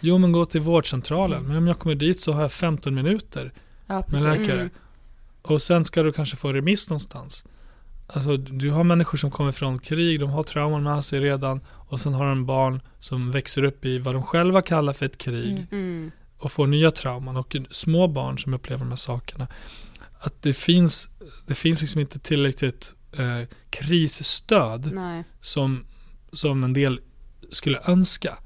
Jo 0.00 0.18
men 0.18 0.32
gå 0.32 0.46
till 0.46 0.60
vårdcentralen, 0.60 1.42
men 1.42 1.56
om 1.56 1.66
jag 1.66 1.78
kommer 1.78 1.94
dit 1.94 2.20
så 2.20 2.32
har 2.32 2.42
jag 2.42 2.52
15 2.52 2.94
minuter 2.94 3.52
ja, 3.86 4.04
med 4.08 4.22
läkare. 4.22 4.60
Mm. 4.60 4.70
Och 5.42 5.62
sen 5.62 5.84
ska 5.84 6.02
du 6.02 6.12
kanske 6.12 6.36
få 6.36 6.52
remiss 6.52 6.90
någonstans. 6.90 7.44
Alltså 8.06 8.36
du 8.36 8.70
har 8.70 8.84
människor 8.84 9.18
som 9.18 9.30
kommer 9.30 9.52
från 9.52 9.78
krig, 9.78 10.20
de 10.20 10.30
har 10.30 10.42
trauman 10.42 10.82
med 10.82 11.04
sig 11.04 11.20
redan 11.20 11.60
och 11.68 12.00
sen 12.00 12.14
har 12.14 12.28
de 12.28 12.46
barn 12.46 12.80
som 13.00 13.30
växer 13.30 13.64
upp 13.64 13.84
i 13.84 13.98
vad 13.98 14.14
de 14.14 14.22
själva 14.22 14.62
kallar 14.62 14.92
för 14.92 15.06
ett 15.06 15.18
krig 15.18 15.52
mm. 15.52 15.66
mm. 15.70 16.10
och 16.38 16.52
får 16.52 16.66
nya 16.66 16.90
trauman 16.90 17.36
och 17.36 17.56
små 17.70 18.08
barn 18.08 18.38
som 18.38 18.54
upplever 18.54 18.80
de 18.80 18.88
här 18.88 18.96
sakerna. 18.96 19.46
Att 20.18 20.42
det 20.42 20.52
finns, 20.52 21.08
det 21.46 21.54
finns 21.54 21.80
liksom 21.80 22.00
inte 22.00 22.18
tillräckligt 22.18 22.94
eh, 23.12 23.48
krisstöd 23.70 24.92
som, 25.40 25.84
som 26.32 26.64
en 26.64 26.72
del 26.72 27.00
skulle 27.52 27.80
önska. 27.86 28.38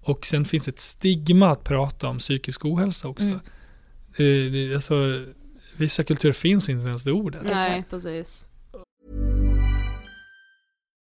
Och 0.00 0.26
sen 0.26 0.44
finns 0.44 0.68
ett 0.68 0.78
stigma 0.78 1.50
att 1.50 1.64
prata 1.64 2.08
om 2.08 2.18
psykisk 2.18 2.64
ohälsa 2.64 3.08
också. 3.08 3.26
Mm. 3.26 3.40
Eh, 4.16 4.52
det, 4.52 4.74
alltså, 4.74 5.26
vissa 5.76 6.04
kulturer 6.04 6.32
finns 6.32 6.68
inte 6.68 6.88
ens 6.88 7.04
det 7.04 7.12
ordet. 7.12 7.42
Nej, 7.44 7.84
precis. 7.90 8.46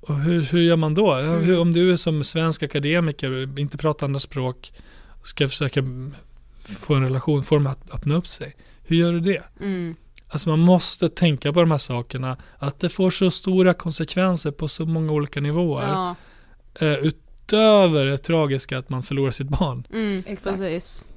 Och 0.00 0.20
hur, 0.20 0.42
hur 0.42 0.60
gör 0.60 0.76
man 0.76 0.94
då? 0.94 1.12
Mm. 1.12 1.42
Hur, 1.42 1.60
om 1.60 1.72
du 1.72 1.92
är 1.92 1.96
som 1.96 2.24
svensk 2.24 2.62
akademiker 2.62 3.58
inte 3.58 3.78
pratar 3.78 4.06
andra 4.06 4.20
språk 4.20 4.72
och 5.20 5.28
ska 5.28 5.48
försöka 5.48 5.82
få 6.64 6.94
en 6.94 7.02
relation, 7.02 7.42
få 7.42 7.54
dem 7.54 7.66
att 7.66 7.94
öppna 7.94 8.14
upp 8.14 8.26
sig. 8.26 8.56
Hur 8.82 8.96
gör 8.96 9.12
du 9.12 9.20
det? 9.20 9.42
Mm. 9.60 9.94
Alltså 10.28 10.48
man 10.48 10.58
måste 10.58 11.08
tänka 11.08 11.52
på 11.52 11.60
de 11.60 11.70
här 11.70 11.78
sakerna. 11.78 12.36
Att 12.58 12.80
det 12.80 12.88
får 12.88 13.10
så 13.10 13.30
stora 13.30 13.74
konsekvenser 13.74 14.50
på 14.50 14.68
så 14.68 14.86
många 14.86 15.12
olika 15.12 15.40
nivåer. 15.40 15.88
Ja. 15.88 16.14
Uh, 16.82 17.06
utöver 17.06 18.04
det 18.04 18.18
tragiska 18.18 18.78
att 18.78 18.88
man 18.88 19.02
förlorar 19.02 19.30
sitt 19.30 19.48
barn. 19.48 19.86
Mm, 19.92 20.22
Precis. 20.22 21.08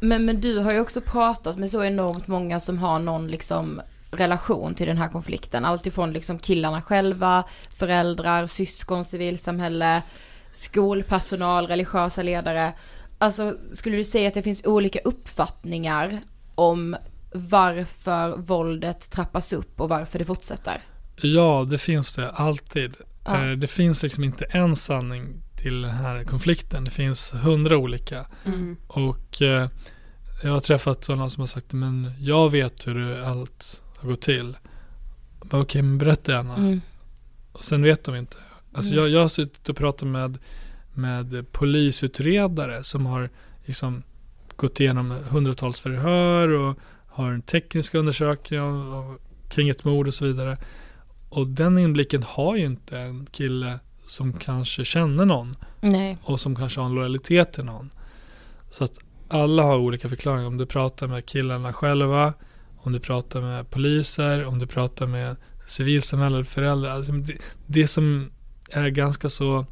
Men, 0.00 0.24
men 0.24 0.40
du 0.40 0.58
har 0.58 0.72
ju 0.72 0.80
också 0.80 1.00
pratat 1.00 1.56
med 1.56 1.70
så 1.70 1.84
enormt 1.84 2.26
många 2.26 2.60
som 2.60 2.78
har 2.78 2.98
någon 2.98 3.28
liksom 3.28 3.80
relation 4.10 4.74
till 4.74 4.86
den 4.86 4.98
här 4.98 5.08
konflikten. 5.08 5.64
Alltifrån 5.64 6.12
liksom 6.12 6.38
killarna 6.38 6.82
själva, 6.82 7.44
föräldrar, 7.70 8.46
syskon, 8.46 9.04
civilsamhälle, 9.04 10.02
skolpersonal, 10.52 11.66
religiösa 11.66 12.22
ledare. 12.22 12.72
Alltså 13.18 13.54
skulle 13.72 13.96
du 13.96 14.04
säga 14.04 14.28
att 14.28 14.34
det 14.34 14.42
finns 14.42 14.64
olika 14.64 14.98
uppfattningar 14.98 16.20
om 16.54 16.96
varför 17.32 18.36
våldet 18.36 19.10
trappas 19.10 19.52
upp 19.52 19.80
och 19.80 19.88
varför 19.88 20.18
det 20.18 20.24
fortsätter? 20.24 20.82
Ja, 21.16 21.66
det 21.70 21.78
finns 21.78 22.14
det 22.14 22.30
alltid. 22.30 22.96
Ja. 23.24 23.44
Eh, 23.44 23.52
det 23.52 23.66
finns 23.66 24.02
liksom 24.02 24.24
inte 24.24 24.44
en 24.44 24.76
sanning 24.76 25.42
till 25.56 25.82
den 25.82 25.90
här 25.90 26.24
konflikten. 26.24 26.84
Det 26.84 26.90
finns 26.90 27.32
hundra 27.34 27.76
olika. 27.76 28.26
Mm. 28.44 28.76
Och 28.86 29.42
eh, 29.42 29.68
jag 30.42 30.50
har 30.50 30.60
träffat 30.60 31.04
sådana 31.04 31.28
som 31.28 31.40
har 31.40 31.46
sagt, 31.46 31.72
men 31.72 32.12
jag 32.20 32.50
vet 32.50 32.86
hur 32.86 33.22
allt 33.22 33.82
har 34.00 34.08
gått 34.08 34.20
till. 34.20 34.56
Okej, 35.40 35.60
okay, 35.60 35.82
men 35.82 35.98
berätta 35.98 36.32
gärna. 36.32 36.56
Mm. 36.56 36.80
Och 37.52 37.64
sen 37.64 37.82
vet 37.82 38.04
de 38.04 38.16
inte. 38.16 38.36
Alltså 38.72 38.92
mm. 38.92 39.04
jag, 39.04 39.12
jag 39.12 39.20
har 39.20 39.28
suttit 39.28 39.68
och 39.68 39.76
pratat 39.76 40.08
med, 40.08 40.38
med 40.94 41.52
polisutredare 41.52 42.84
som 42.84 43.06
har 43.06 43.30
liksom 43.64 44.02
gått 44.56 44.80
igenom 44.80 45.10
hundratals 45.10 45.80
förhör 45.80 46.48
och 46.48 46.78
har 47.06 47.32
en 47.32 47.42
teknisk 47.42 47.94
undersökning 47.94 48.58
kring 49.48 49.68
ett 49.68 49.84
mord 49.84 50.06
och 50.06 50.14
så 50.14 50.24
vidare. 50.24 50.56
Och 51.28 51.46
den 51.46 51.78
inblicken 51.78 52.22
har 52.22 52.56
ju 52.56 52.64
inte 52.64 52.98
en 52.98 53.26
kille 53.26 53.78
som 54.06 54.32
kanske 54.32 54.84
känner 54.84 55.24
någon. 55.24 55.54
Nej. 55.80 56.18
Och 56.22 56.40
som 56.40 56.56
kanske 56.56 56.80
har 56.80 56.86
en 56.86 56.94
lojalitet 56.94 57.52
till 57.52 57.64
någon. 57.64 57.90
Så 58.70 58.84
att 58.84 58.98
alla 59.28 59.62
har 59.62 59.76
olika 59.76 60.08
förklaringar. 60.08 60.46
Om 60.46 60.56
du 60.56 60.66
pratar 60.66 61.06
med 61.06 61.26
killarna 61.26 61.72
själva, 61.72 62.34
om 62.88 62.92
du 62.92 63.00
pratar 63.00 63.40
med 63.40 63.70
poliser, 63.70 64.44
om 64.44 64.58
du 64.58 64.66
pratar 64.66 65.06
med 65.06 65.36
civilsamhället, 65.66 66.48
föräldrar. 66.48 66.90
Alltså 66.90 67.12
det, 67.12 67.34
det 67.66 67.88
som 67.88 68.30
är 68.70 68.88
ganska 68.88 69.28
så 69.28 69.66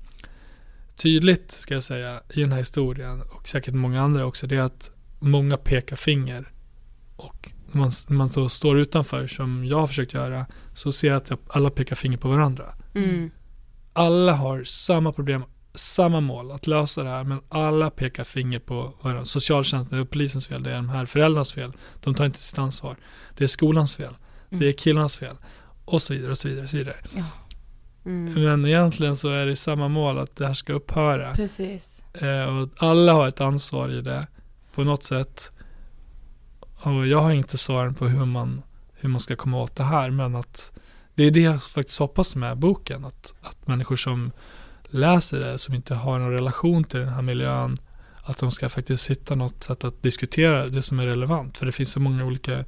tydligt, 0.97 1.51
ska 1.51 1.75
jag 1.75 1.83
säga, 1.83 2.21
i 2.31 2.41
den 2.41 2.53
här 2.53 2.59
historien 2.59 3.23
och 3.23 3.49
säkert 3.49 3.75
många 3.75 4.03
andra 4.03 4.27
också, 4.27 4.47
det 4.47 4.57
är 4.57 4.61
att 4.61 4.91
många 5.19 5.57
pekar 5.57 5.97
finger. 5.97 6.53
Och 7.17 7.53
när 7.73 7.81
man, 7.81 7.91
när 8.09 8.17
man 8.17 8.29
så 8.29 8.49
står 8.49 8.79
utanför, 8.79 9.27
som 9.27 9.65
jag 9.65 9.81
har 9.81 9.87
försökt 9.87 10.15
göra, 10.15 10.47
så 10.75 10.93
ser 10.93 11.09
jag 11.09 11.17
att 11.17 11.33
alla 11.49 11.71
pekar 11.71 11.97
finger 11.97 12.19
på 12.19 12.29
varandra. 12.29 12.75
Mm. 12.95 13.31
Alla 13.93 14.33
har 14.33 14.65
samma 14.65 15.13
problem, 15.13 15.45
samma 15.77 16.21
mål, 16.21 16.51
att 16.51 16.67
lösa 16.67 17.03
det 17.03 17.09
här, 17.09 17.25
men 17.25 17.41
alla 17.49 17.91
pekar 17.91 18.25
finger 18.25 18.59
på 18.59 18.93
varandra. 19.01 19.25
Socialtjänsten, 19.25 19.99
det 19.99 20.03
är 20.03 20.07
polisens 20.07 20.47
fel, 20.47 20.63
det 20.63 20.71
är 20.71 20.77
de 20.77 20.89
här 20.89 21.07
föräldrarnas 21.07 21.53
fel. 21.53 21.73
De 22.01 22.15
tar 22.15 22.25
inte 22.25 22.43
sitt 22.43 22.59
ansvar. 22.59 22.97
Det 23.37 23.45
är 23.45 23.49
skolans 23.49 23.95
fel. 23.95 24.15
Mm. 24.51 24.61
Det 24.61 24.69
är 24.69 24.73
killarnas 24.73 25.17
fel. 25.17 25.37
Och 25.85 26.03
så 26.03 26.15
vidare 26.15 26.31
och 26.31 26.39
så 26.39 26.49
vidare. 26.49 26.65
Och 26.65 26.71
så 26.71 26.77
vidare. 26.77 26.97
Ja. 27.15 27.25
Mm. 28.07 28.43
Men 28.45 28.67
egentligen 28.67 29.17
så 29.17 29.29
är 29.29 29.47
det 29.47 29.57
samma 29.57 29.89
mål, 29.89 30.19
att 30.19 30.37
det 30.37 30.47
här 30.47 30.55
ska 30.55 30.73
upphöra. 30.73 31.35
Precis. 31.35 32.03
Eh, 32.15 32.45
och 32.45 32.69
alla 32.77 33.13
har 33.13 33.29
ett 33.29 33.41
ansvar 33.41 33.89
i 33.89 34.01
det, 34.01 34.27
på 34.75 34.85
något 34.85 35.05
sätt. 35.05 35.53
Och 36.61 37.07
jag 37.07 37.21
har 37.21 37.33
inte 37.33 37.59
svaren 37.59 37.95
på 37.95 38.07
hur 38.07 38.25
man, 38.25 38.63
hur 38.95 39.09
man 39.09 39.21
ska 39.21 39.37
komma 39.37 39.63
åt 39.63 39.77
det 39.77 39.85
här, 39.85 40.11
men 40.11 40.35
att 40.37 40.73
det 41.15 41.25
är 41.25 41.31
det 41.31 41.41
jag 41.41 41.63
faktiskt 41.63 41.99
hoppas 41.99 42.37
med 42.37 42.59
boken, 42.59 43.05
att, 43.05 43.35
att 43.43 43.67
människor 43.67 43.97
som 43.97 44.33
läser 44.89 45.41
det 45.41 45.59
som 45.59 45.75
inte 45.75 45.95
har 45.95 46.19
någon 46.19 46.33
relation 46.33 46.85
till 46.85 47.01
den 47.01 47.09
här 47.09 47.23
miljön 47.23 47.77
att 48.23 48.39
de 48.39 48.51
ska 48.53 48.69
faktiskt 48.69 49.11
hitta 49.11 49.35
något 49.35 49.65
sätt 49.65 49.85
att 49.85 50.03
diskutera 50.03 50.67
det 50.67 50.83
som 50.83 51.01
är 51.01 51.07
relevant. 51.07 51.59
För 51.59 51.67
det 51.67 51.73
finns 51.73 51.91
så 51.91 52.01
många 52.01 52.25
olika 52.25 52.65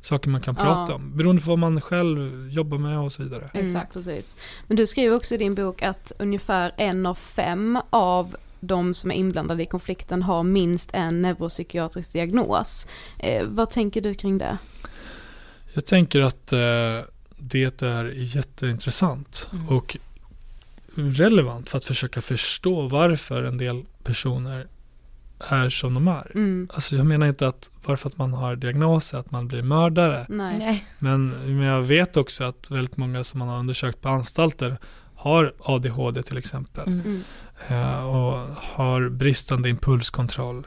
saker 0.00 0.30
man 0.30 0.40
kan 0.40 0.54
prata 0.54 0.92
Ja. 0.92 0.94
om. 0.94 1.16
Beroende 1.16 1.42
på 1.42 1.48
vad 1.48 1.58
man 1.58 1.80
själv 1.80 2.48
jobbar 2.50 2.78
med 2.78 2.98
och 2.98 3.12
så 3.12 3.22
vidare. 3.22 3.50
Exakt, 3.54 3.92
precis. 3.92 4.36
Men 4.66 4.76
du 4.76 4.86
skriver 4.86 5.16
också 5.16 5.34
i 5.34 5.38
din 5.38 5.54
bok 5.54 5.82
att 5.82 6.12
ungefär 6.18 6.72
en 6.76 7.06
av 7.06 7.14
fem 7.14 7.78
av 7.90 8.36
de 8.60 8.94
som 8.94 9.10
är 9.10 9.14
inblandade 9.14 9.62
i 9.62 9.66
konflikten 9.66 10.22
har 10.22 10.42
minst 10.42 10.90
en 10.94 11.22
neuropsykiatrisk 11.22 12.12
diagnos. 12.12 12.86
Eh, 13.18 13.44
vad 13.46 13.70
tänker 13.70 14.00
du 14.00 14.14
kring 14.14 14.38
det? 14.38 14.58
Jag 15.72 15.84
tänker 15.86 16.20
att 16.20 16.52
eh, 16.52 16.58
det 17.36 17.82
är 17.82 18.04
jätteintressant 18.16 19.48
Mm. 19.52 19.68
och 19.68 19.96
relevant 20.96 21.68
för 21.68 21.78
att 21.78 21.84
försöka 21.84 22.20
förstå 22.20 22.88
varför 22.88 23.42
en 23.42 23.58
del 23.58 23.84
personer 24.02 24.66
är 25.38 25.68
som 25.68 25.94
de 25.94 26.08
är. 26.08 26.30
Mm. 26.34 26.68
Alltså 26.74 26.96
jag 26.96 27.06
menar 27.06 27.26
inte 27.26 27.48
att 27.48 27.70
bara 27.86 27.96
för 27.96 28.08
att 28.08 28.18
man 28.18 28.32
har 28.32 28.56
diagnoser 28.56 29.18
att 29.18 29.30
man 29.30 29.48
blir 29.48 29.62
mördare. 29.62 30.26
Nej. 30.28 30.58
Nej. 30.58 30.86
Men, 30.98 31.28
men 31.28 31.66
jag 31.66 31.82
vet 31.82 32.16
också 32.16 32.44
att 32.44 32.70
väldigt 32.70 32.96
många 32.96 33.24
som 33.24 33.38
man 33.38 33.48
har 33.48 33.58
undersökt 33.58 34.00
på 34.00 34.08
anstalter 34.08 34.78
har 35.14 35.52
ADHD 35.58 36.22
till 36.22 36.38
exempel. 36.38 36.86
Mm. 36.88 37.22
Eh, 37.68 38.06
och 38.06 38.38
har 38.56 39.08
bristande 39.08 39.68
impulskontroll. 39.68 40.66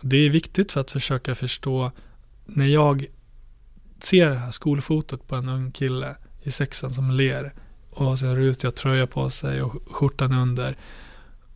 Det 0.00 0.16
är 0.16 0.30
viktigt 0.30 0.72
för 0.72 0.80
att 0.80 0.90
försöka 0.90 1.34
förstå 1.34 1.92
när 2.46 2.66
jag 2.66 3.06
ser 3.98 4.30
det 4.30 4.36
här 4.36 4.50
skolfotot 4.50 5.28
på 5.28 5.36
en 5.36 5.48
ung 5.48 5.72
kille 5.72 6.16
i 6.42 6.50
sexan 6.50 6.94
som 6.94 7.10
ler 7.10 7.52
och 7.90 8.06
har 8.06 8.16
sin 8.16 8.36
rutiga 8.36 8.70
tröja 8.70 9.06
på 9.06 9.30
sig 9.30 9.62
och 9.62 9.82
skjortan 9.92 10.32
under. 10.32 10.76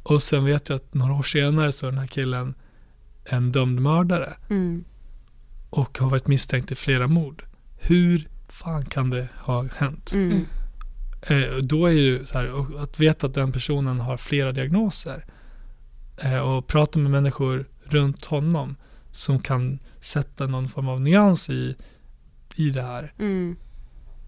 Och 0.02 0.22
sen 0.22 0.44
vet 0.44 0.68
jag 0.68 0.76
att 0.76 0.94
några 0.94 1.12
år 1.14 1.22
senare 1.22 1.72
så 1.72 1.86
är 1.86 1.90
den 1.90 2.00
här 2.00 2.06
killen 2.06 2.54
en 3.24 3.52
dömd 3.52 3.80
mördare 3.80 4.32
Mm. 4.50 4.84
och 5.70 5.98
har 5.98 6.10
varit 6.10 6.26
misstänkt 6.26 6.72
i 6.72 6.74
flera 6.74 7.06
mord. 7.06 7.44
Hur 7.76 8.28
fan 8.48 8.84
kan 8.84 9.10
det 9.10 9.28
ha 9.36 9.64
hänt? 9.76 10.12
Mm. 10.14 10.44
Eh, 11.22 11.56
då 11.62 11.86
är 11.86 11.92
ju 11.92 12.26
så 12.26 12.38
här, 12.38 12.82
att 12.82 13.00
veta 13.00 13.26
att 13.26 13.34
den 13.34 13.52
personen 13.52 14.00
har 14.00 14.16
flera 14.16 14.52
diagnoser 14.52 15.24
eh, 16.16 16.38
och 16.38 16.66
prata 16.66 16.98
med 16.98 17.10
människor 17.10 17.64
runt 17.84 18.24
honom 18.24 18.76
som 19.10 19.38
kan 19.38 19.78
sätta 20.00 20.46
någon 20.46 20.68
form 20.68 20.88
av 20.88 21.00
nyans 21.00 21.50
i, 21.50 21.76
i 22.56 22.70
det 22.70 22.82
här. 22.82 23.12
Mm. 23.18 23.56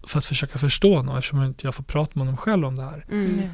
För 0.07 0.18
att 0.18 0.24
försöka 0.24 0.59
förstå 0.59 0.96
honom 0.96 1.16
eftersom 1.16 1.42
inte 1.42 1.66
jag 1.66 1.74
får 1.74 1.82
prata 1.82 2.11
med 2.14 2.26
honom 2.26 2.36
själv 2.36 2.64
om 2.66 2.76
det 2.76 2.82
här. 2.82 3.04
Mm. 3.11 3.48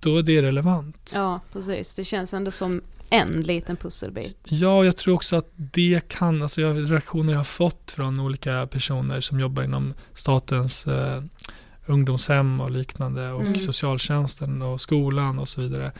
Då 0.00 0.16
är 0.18 0.22
det 0.22 0.42
relevant. 0.42 1.12
Ja, 1.14 1.40
precis. 1.52 1.94
Det 1.94 2.04
känns 2.04 2.34
ändå 2.34 2.50
som 2.50 2.80
en 3.10 3.40
liten 3.40 3.76
pusselbit. 3.76 4.36
Ja, 4.44 4.84
jag 4.84 4.96
tror 4.96 5.14
också 5.14 5.36
att 5.36 5.50
det 5.56 6.00
kan, 6.08 6.42
alltså 6.42 6.60
jag, 6.60 6.92
reaktioner 6.92 7.32
jag 7.32 7.40
har 7.40 7.44
fått 7.44 7.90
från 7.90 8.20
olika 8.20 8.66
personer 8.66 9.20
som 9.20 9.40
jobbar 9.40 9.62
inom 9.62 9.94
statens 10.14 10.86
eh, 10.86 11.22
ungdomshem 11.86 12.60
och 12.60 12.70
liknande 12.70 13.30
och 13.30 13.40
Mm. 13.40 13.58
socialtjänsten 13.58 14.62
och 14.62 14.80
skolan 14.80 15.38
och 15.38 15.48
så 15.48 15.60
vidare. 15.60 15.92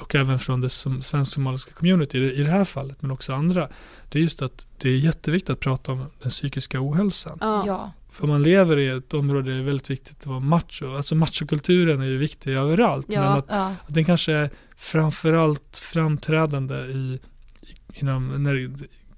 Och 0.00 0.14
även 0.14 0.38
från 0.38 0.60
det 0.60 0.70
som, 0.70 1.02
svensk-somaliska 1.02 1.72
community 1.72 2.18
i, 2.18 2.34
i 2.40 2.42
det 2.42 2.50
här 2.50 2.64
fallet, 2.64 3.02
men 3.02 3.10
också 3.10 3.32
andra. 3.34 3.68
Det 4.08 4.18
är 4.18 4.22
just 4.22 4.42
att 4.42 4.66
det 4.78 4.88
är 4.88 4.96
jätteviktigt 4.96 5.50
att 5.50 5.60
prata 5.60 5.92
om 5.92 6.06
den 6.22 6.30
psykiska 6.30 6.78
ohälsan. 6.80 7.38
Ja. 7.40 7.92
För 8.12 8.26
man 8.26 8.42
lever 8.42 8.76
i 8.78 8.88
ett 8.88 9.14
område 9.14 9.50
där 9.50 9.56
det 9.56 9.62
är 9.62 9.66
väldigt 9.66 9.90
viktigt 9.90 10.16
att 10.20 10.26
vara 10.26 10.40
macho. 10.40 10.96
Alltså 10.96 11.14
machokulturen 11.14 12.00
är 12.00 12.04
ju 12.06 12.16
viktig 12.16 12.52
överallt. 12.52 13.06
Ja, 13.08 13.20
men 13.20 13.32
att, 13.32 13.46
ja. 13.48 13.74
att 13.86 13.94
den 13.94 14.04
kanske 14.04 14.32
är 14.32 14.50
framförallt 14.76 15.78
framträdande 15.92 16.74
i, 16.74 17.20
i 17.62 17.74
inom 18.00 18.42
när, 18.42 18.70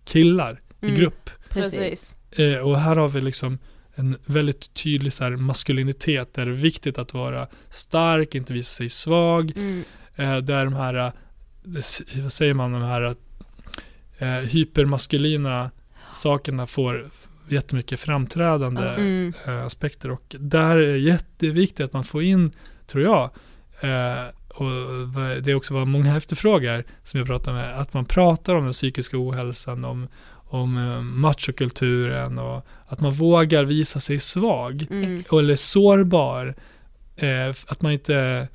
killar 0.04 0.60
Mm. 0.82 0.94
i 0.94 0.98
grupp. 0.98 1.30
Precis. 1.48 2.16
Eh, 2.30 2.58
och 2.58 2.78
här 2.80 2.96
har 2.96 3.08
vi 3.08 3.20
liksom 3.20 3.58
en 3.94 4.16
väldigt 4.24 4.74
tydlig 4.74 5.12
så 5.12 5.24
här, 5.24 5.30
maskulinitet 5.36 6.34
där 6.34 6.44
det 6.46 6.50
är 6.52 6.54
viktigt 6.54 6.98
att 6.98 7.14
vara 7.14 7.46
stark, 7.70 8.34
inte 8.34 8.52
visa 8.52 8.70
sig 8.72 8.88
svag. 8.88 9.52
Mm. 9.56 9.84
Eh, 10.16 10.36
där 10.36 10.64
de 10.64 10.74
här, 10.74 10.94
eh, 10.94 11.12
det- 11.62 12.00
vad 12.22 12.32
säger 12.32 12.54
man, 12.54 12.72
de 12.72 12.82
här 12.82 13.14
eh, 14.18 14.28
hypermaskulina 14.28 15.70
sakerna 16.12 16.66
får 16.66 17.10
jättemycket 17.48 18.00
framträdande 18.00 18.88
Mm. 18.88 19.32
eh, 19.46 19.64
aspekter 19.64 20.10
och 20.10 20.36
där 20.38 20.76
är 20.76 20.92
det 20.92 20.98
jätteviktigt 20.98 21.80
att 21.80 21.92
man 21.92 22.04
får 22.04 22.22
in, 22.22 22.52
tror 22.86 23.04
jag, 23.04 23.22
eh, 23.80 24.26
och 24.54 24.70
det 25.42 25.50
är 25.50 25.54
också 25.54 25.74
vad 25.74 25.86
många 25.86 26.16
efterfrågar 26.16 26.84
som 27.04 27.18
jag 27.18 27.26
pratar 27.26 27.52
med, 27.52 27.78
att 27.80 27.94
man 27.94 28.04
pratar 28.04 28.54
om 28.54 28.64
den 28.64 28.72
psykiska 28.72 29.16
ohälsan, 29.18 29.84
om, 29.84 30.08
om 30.32 30.76
eh, 30.78 31.00
machokulturen 31.00 32.38
och 32.38 32.66
att 32.86 33.00
man 33.00 33.12
vågar 33.12 33.64
visa 33.64 34.00
sig 34.00 34.18
svag 34.18 34.86
Mm. 34.90 35.22
eller 35.32 35.56
sårbar, 35.56 36.54
eh, 37.16 37.48
att 37.66 37.82
man 37.82 37.92
inte 37.92 38.48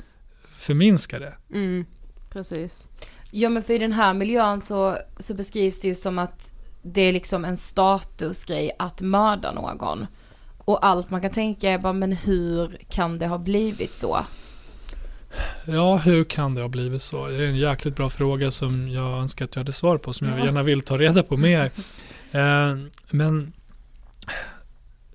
förminskar 0.58 1.20
det. 1.20 1.34
Mm. 1.54 1.86
Precis. 2.30 2.90
Ja 3.32 3.50
men 3.50 3.64
för 3.64 3.74
i 3.74 3.78
den 3.78 3.92
här 3.92 4.14
miljön 4.14 4.62
så, 4.62 4.98
så 5.20 5.34
beskrivs 5.34 5.82
det 5.82 5.88
ju 5.88 5.96
som 5.96 6.20
att 6.20 6.52
det 6.82 7.02
är 7.02 7.14
liksom 7.14 7.46
en 7.46 7.58
statusgrej 7.58 8.72
att 8.80 9.02
mörda 9.02 9.52
någon. 9.52 10.06
Och 10.58 10.86
allt 10.86 11.10
man 11.10 11.22
kan 11.22 11.32
tänka 11.32 11.70
är 11.70 11.78
bara, 11.78 11.94
men 11.94 12.12
hur 12.12 12.78
kan 12.90 13.20
det 13.20 13.28
ha 13.28 13.38
blivit 13.38 13.96
så? 13.96 14.26
Ja, 15.68 15.98
hur 15.98 16.24
kan 16.24 16.56
det 16.56 16.62
ha 16.62 16.68
blivit 16.68 17.02
så? 17.02 17.28
Det 17.28 17.36
är 17.36 17.48
en 17.48 17.56
jäkligt 17.56 17.96
bra 17.96 18.10
fråga 18.10 18.52
som 18.52 18.90
jag 18.90 19.20
önskar 19.20 19.46
att 19.46 19.56
jag 19.56 19.60
hade 19.60 19.72
svar 19.72 19.98
på, 19.98 20.14
som 20.14 20.28
jag 20.28 20.40
Ja. 20.40 20.46
gärna 20.46 20.64
vill 20.64 20.82
ta 20.82 20.98
reda 20.98 21.24
på 21.24 21.38
mer. 21.38 21.72
Eh, 22.32 22.76
men 23.10 23.54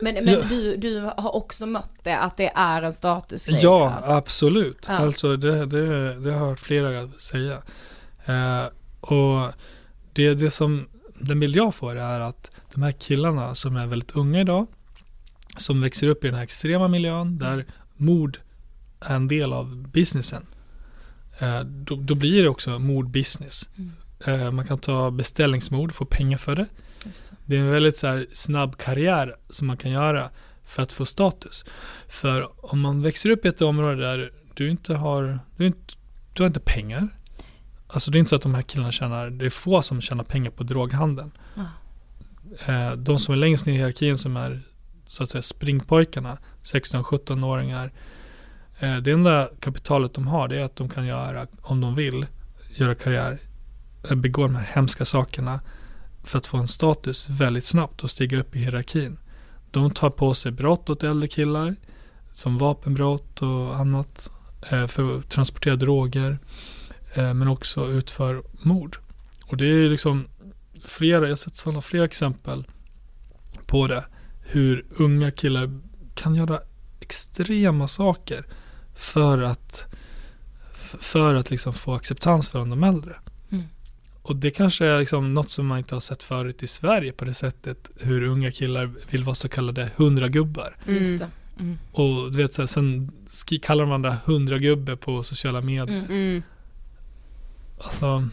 Men, 0.01 0.15
men 0.15 0.29
Ja. 0.29 0.41
du, 0.49 0.77
du 0.77 1.01
har 1.01 1.35
också 1.37 1.67
mött 1.67 1.91
det, 2.03 2.19
att 2.19 2.37
det 2.37 2.51
är 2.55 2.83
en 2.83 2.93
statusgrej? 2.93 3.59
ja, 3.63 3.99
absolut. 4.05 4.85
Ja. 4.89 4.95
Alltså 4.95 5.37
det, 5.37 5.67
det, 5.67 6.15
det 6.15 6.31
har 6.33 6.39
jag 6.41 6.47
hört 6.49 6.59
flera 6.61 7.09
säga. 7.19 7.59
Eh, 8.27 8.65
och 9.01 9.53
det, 10.13 10.35
det 10.35 10.51
som 10.51 10.89
den 11.23 11.41
bild 11.41 11.57
jag 11.57 11.75
får 11.75 11.97
är 11.97 12.21
att 12.21 12.51
de 12.75 12.83
här 12.83 12.93
killarna 12.93 13.55
som 13.55 13.77
är 13.77 13.87
väldigt 13.87 14.11
unga 14.11 14.41
idag, 14.41 14.67
som 15.57 15.81
växer 15.81 16.09
upp 16.09 16.25
i 16.25 16.27
den 16.27 16.37
här 16.37 16.43
extrema 16.43 16.89
miljön 16.89 17.39
där 17.39 17.67
mord 17.97 18.39
är 19.01 19.17
en 19.17 19.29
del 19.29 19.53
av 19.53 19.89
businessen. 19.89 20.47
Eh, 21.39 21.61
då, 21.61 21.97
då 21.97 22.15
blir 22.15 22.43
det 22.43 22.49
också 22.49 22.79
mordbusiness. 22.79 23.69
Eh, 24.27 24.51
man 24.51 24.67
kan 24.67 24.79
ta 24.79 25.11
beställningsmord, 25.11 25.93
få 25.93 26.05
pengar 26.05 26.39
för 26.39 26.57
det. 26.57 26.67
Det 27.47 27.57
är 27.57 27.61
en 27.61 27.71
väldigt 27.71 27.97
så 27.97 28.25
snabb 28.33 28.77
karriär 28.77 29.37
som 29.49 29.67
man 29.67 29.77
kan 29.77 29.91
göra 29.91 30.31
för 30.65 30.83
att 30.83 30.93
få 30.93 31.07
status. 31.07 31.65
För 32.09 32.49
om 32.73 32.81
man 32.81 33.03
växer 33.03 33.31
upp 33.31 33.45
i 33.45 33.49
ett 33.49 33.63
område 33.63 34.03
där 34.03 34.33
du 34.55 34.71
inte 34.71 34.95
har, 34.95 35.39
du, 35.57 35.67
inte, 35.67 35.95
du 36.33 36.43
har 36.43 36.47
inte 36.47 36.61
pengar. 36.61 37.09
Alltså 37.93 38.11
det 38.11 38.17
är 38.17 38.21
inte 38.21 38.29
så 38.29 38.37
att 38.37 38.43
de 38.43 38.55
här 38.55 38.63
killarna 38.63 38.93
tjänar, 38.93 39.31
det 39.31 39.47
är 39.47 39.51
få 39.51 39.83
som 39.83 40.01
tjänar 40.01 40.25
pengar 40.25 40.51
på 40.51 40.63
droghandeln. 40.63 41.31
Eh, 42.67 42.93
de 42.93 43.19
som 43.19 43.35
är 43.35 43.39
längst 43.39 43.67
ner 43.67 43.73
i 43.73 43.77
hierarkin 43.77 44.19
som 44.19 44.37
är 44.37 44.63
så 45.07 45.23
att 45.23 45.31
säga 45.31 45.43
springpojkarna, 45.43 46.39
16-17-åringar. 46.63 47.93
Eh, 48.79 48.97
det 48.97 49.13
enda 49.13 49.49
kapitalet 49.61 50.15
de 50.15 50.27
har 50.27 50.49
det 50.49 50.61
är 50.61 50.65
att 50.65 50.77
de 50.77 50.89
kan 50.89 51.07
göra, 51.07 51.47
om 51.61 51.81
de 51.81 51.95
vill, 51.95 52.27
göra 52.77 52.95
karriär, 52.95 53.39
eh, 54.11 54.17
begå 54.17 54.43
de 54.43 54.55
här 54.55 54.69
hemska 54.75 55.05
sakerna 55.05 55.61
för 56.25 56.39
att 56.39 56.47
få 56.47 56.57
en 56.57 56.69
status 56.69 57.29
väldigt 57.29 57.65
snabbt 57.65 58.05
och 58.05 58.11
stiga 58.11 58.41
upp 58.41 58.57
i 58.57 58.59
hierarkin. 58.59 59.19
De 59.71 59.91
tar 59.91 60.11
på 60.11 60.35
sig 60.35 60.53
brott 60.53 60.91
åt 60.91 61.03
äldre 61.03 61.29
killar, 61.29 61.77
som 62.33 62.59
vapenbrott 62.59 63.43
och 63.43 63.77
annat, 63.77 64.31
för 64.89 65.19
att 65.19 65.31
transportera 65.31 65.77
droger, 65.77 66.39
men 67.17 67.49
också 67.49 67.87
utför 67.87 68.43
mord. 68.63 68.97
Och 69.47 69.57
det 69.57 69.67
är 69.67 69.91
liksom 69.91 70.29
flera, 70.85 71.23
jag 71.23 71.29
har 71.29 71.37
sett 71.37 71.57
sådana 71.57 71.81
flera 71.81 72.05
exempel 72.05 72.67
på 73.67 73.87
det, 73.87 74.05
hur 74.41 74.85
unga 74.91 75.31
killar 75.31 75.81
kan 76.15 76.35
göra 76.35 76.61
extrema 77.01 77.89
saker 77.89 78.45
för 78.95 79.43
att 79.43 79.87
för 81.01 81.35
att 81.35 81.51
liksom 81.51 81.73
få 81.73 81.95
acceptans 81.95 82.49
från 82.49 82.71
de 82.71 82.85
äldre. 82.85 83.15
Mm. 83.51 83.65
Och 84.23 84.37
det 84.37 84.51
kanske 84.51 84.87
är 84.87 84.99
liksom 84.99 85.35
något 85.35 85.51
som 85.51 85.67
man 85.67 85.79
inte 85.79 85.95
har 85.95 86.01
sett 86.01 86.23
förut 86.23 86.63
i 86.63 86.67
Sverige 86.67 87.13
på 87.13 87.25
det 87.25 87.35
sättet 87.35 87.91
hur 87.97 88.23
unga 88.23 88.51
killar 88.51 88.91
vill 89.11 89.25
vara 89.25 89.35
så 89.35 89.49
kallade 89.49 89.91
hundragubbar. 89.97 90.77
Just 90.87 91.19
det. 91.19 91.29
Mm. 91.61 91.79
Och 91.93 92.33
du 92.33 92.39
vet 92.39 92.55
så 92.55 92.63
här, 92.63 92.67
sen 92.67 93.13
kallar 93.63 93.83
de 93.83 93.89
varandra 93.89 94.17
hundragubbe 94.25 94.97
på 94.97 95.23
sociala 95.23 95.61
medier. 95.61 96.43
Alltså, 97.85 98.29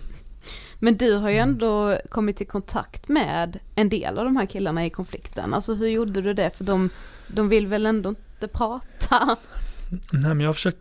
Men 0.79 0.97
du 0.97 1.13
har 1.13 1.29
ju 1.29 1.37
ändå 1.37 1.97
kommit 2.09 2.41
i 2.41 2.45
kontakt 2.45 3.07
med 3.07 3.59
en 3.75 3.89
del 3.89 4.17
av 4.17 4.25
de 4.25 4.37
här 4.37 4.45
killarna 4.45 4.85
i 4.85 4.89
konflikten. 4.89 5.53
Alltså 5.53 5.73
hur 5.73 5.87
gjorde 5.87 6.21
du 6.21 6.33
det? 6.33 6.57
För 6.57 6.63
de, 6.63 6.89
de 7.27 7.49
vill 7.49 7.67
väl 7.67 7.85
ändå 7.85 8.09
inte 8.09 8.47
prata? 8.47 9.37
nej 10.11 10.29
men 10.29 10.39
jag 10.39 10.47
har 10.47 10.53
försökt 10.53 10.77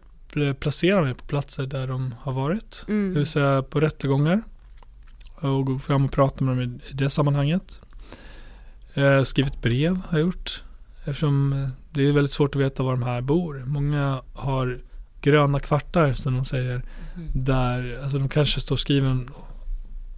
placera 0.61 1.03
mig 1.03 1.14
på 1.14 1.25
platser 1.25 1.66
där 1.66 1.87
de 1.87 2.14
har 2.21 2.33
varit. 2.33 2.85
Mm. 2.89 3.12
Det 3.12 3.19
vill 3.19 3.27
säga 3.27 3.62
på 3.62 3.81
rättegångar. 3.81 4.43
Och 5.35 5.66
gå 5.66 5.79
fram 5.79 6.05
och 6.05 6.12
prata 6.12 6.45
med 6.45 6.57
dem 6.57 6.81
i 6.91 6.93
det 6.93 7.11
sammanhanget. 7.11 7.81
Eh, 8.95 9.23
skrivit 9.23 9.62
brev 9.62 10.01
har 10.09 10.19
jag 10.19 10.27
gjort. 10.27 10.62
Eftersom 11.05 11.53
eh, 11.53 11.69
det 11.91 12.03
är 12.03 12.12
väldigt 12.12 12.33
svårt 12.33 12.57
att 12.57 12.62
veta 12.62 12.83
var 12.83 12.93
de 12.93 13.03
här 13.03 13.21
bor. 13.21 13.64
Många 13.66 14.23
har 14.35 14.79
gröna 15.21 15.61
kvartar 15.61 16.12
som 16.12 16.35
de 16.35 16.45
säger. 16.45 16.83
Där, 17.35 18.01
alltså 18.03 18.19
de 18.19 18.29
kanske 18.29 18.61
står 18.61 18.77
skriven 18.77 19.31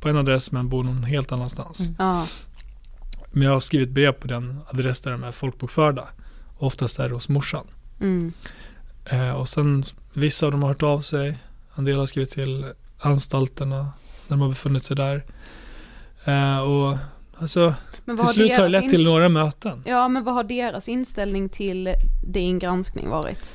på 0.01 0.09
en 0.09 0.17
adress 0.17 0.53
men 0.53 0.69
bor 0.69 0.85
någon 0.85 1.05
helt 1.05 1.33
annanstans. 1.33 1.91
Ja. 1.99 2.27
Men 3.31 3.43
jag 3.43 3.53
har 3.53 3.61
skrivit 3.61 3.89
brev 3.89 4.13
på 4.13 4.27
den 4.27 4.61
adress 4.73 5.01
där 5.01 5.11
de 5.11 5.25
är 5.25 5.33
folkbokförda. 5.33 6.09
Oftast 6.59 6.99
är 6.99 7.09
det 7.09 7.15
hos 7.15 7.29
morsan. 7.29 7.67
Mm. 8.01 8.33
Eh, 9.05 9.31
och 9.31 9.49
sen 9.49 9.85
vissa 10.13 10.47
av 10.47 10.53
dem 10.53 10.63
har 10.63 10.69
hört 10.69 10.83
av 10.83 11.01
sig. 11.01 11.39
En 11.75 11.85
del 11.85 11.99
har 11.99 12.07
skrivit 12.07 12.31
till 12.31 12.73
anstalterna 12.99 13.77
när 13.77 14.37
de 14.37 14.41
har 14.41 14.49
befunnit 14.49 14.83
sig 14.83 14.97
där. 14.97 15.25
Eh, 16.25 16.59
och 16.59 16.97
alltså 17.39 17.75
Men 18.05 18.17
vad 18.17 18.27
till 18.27 18.35
slut 18.35 18.51
har 18.51 18.63
det 18.63 18.69
deras 18.69 18.83
lett 18.83 18.91
till 18.91 19.05
några 19.05 19.29
möten. 19.29 19.83
Ja, 19.85 20.09
men 20.09 20.25
vad 20.25 20.35
har 20.35 20.45
deras 20.45 20.89
inställning 20.89 21.49
till 21.49 21.95
din 22.27 22.59
granskning 22.59 23.09
varit? 23.09 23.55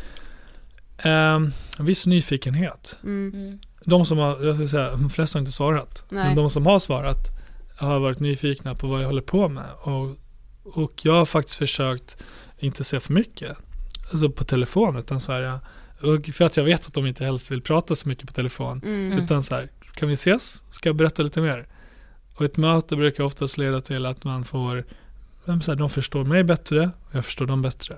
Eh, 0.98 1.36
en 1.80 1.86
viss 1.86 2.08
nyfikenhet. 2.08 3.00
Mm. 3.04 3.60
De 3.86 4.06
som 4.06 4.18
har, 4.18 4.46
jag 4.46 4.56
ska 4.56 4.68
säga, 4.68 4.91
de 4.91 5.10
flesta 5.10 5.38
har 5.38 5.41
inte 5.41 5.52
svarat. 5.52 6.06
Nej. 6.10 6.26
Men 6.26 6.36
de 6.36 6.50
som 6.50 6.66
har 6.66 6.80
svarat 6.80 7.36
har 7.76 8.00
varit 8.00 8.20
nyfikna 8.20 8.76
på 8.76 8.88
vad 8.88 9.02
jag 9.02 9.08
håller 9.08 9.22
på 9.22 9.50
med. 9.50 9.70
Och, 9.82 10.18
och 10.64 11.06
jag 11.06 11.14
har 11.14 11.26
faktiskt 11.26 11.58
försökt 11.58 12.18
inte 12.58 12.84
se 12.84 13.00
för 13.00 13.14
mycket. 13.14 13.58
Alltså 14.12 14.30
på 14.30 14.43
telefon 14.43 14.98
utan 14.98 15.20
så 15.20 15.32
här. 15.32 15.60
För 16.34 16.46
att 16.46 16.58
jag 16.58 16.64
vet 16.64 16.88
att 16.88 16.93
de 16.93 17.06
inte 17.06 17.26
helst 17.26 17.52
vill 17.52 17.62
prata 17.62 17.96
så 17.96 18.10
mycket 18.10 18.28
på 18.28 18.34
telefon. 18.34 18.82
Mm. 18.86 19.18
Utan 19.18 19.43
så 19.43 19.56
här, 19.56 19.70
kan 19.96 20.08
vi 20.08 20.14
ses? 20.14 20.64
Ska 20.70 20.89
jag 20.89 20.96
berätta 20.96 21.24
lite 21.24 21.41
mer? 21.41 21.68
Och 22.36 22.46
ett 22.46 22.58
möte 22.58 22.96
brukar 22.96 23.24
oftast 23.24 23.58
leda 23.58 23.82
till 23.82 24.06
att 24.06 24.24
man 24.24 24.43
får, 24.43 24.86
så 25.46 25.72
här, 25.72 25.76
de 25.76 25.89
förstår 25.89 26.24
mig 26.24 26.43
bättre 26.43 26.91
och 27.06 27.16
jag 27.16 27.26
förstår 27.26 27.46
dem 27.46 27.62
bättre. 27.62 27.96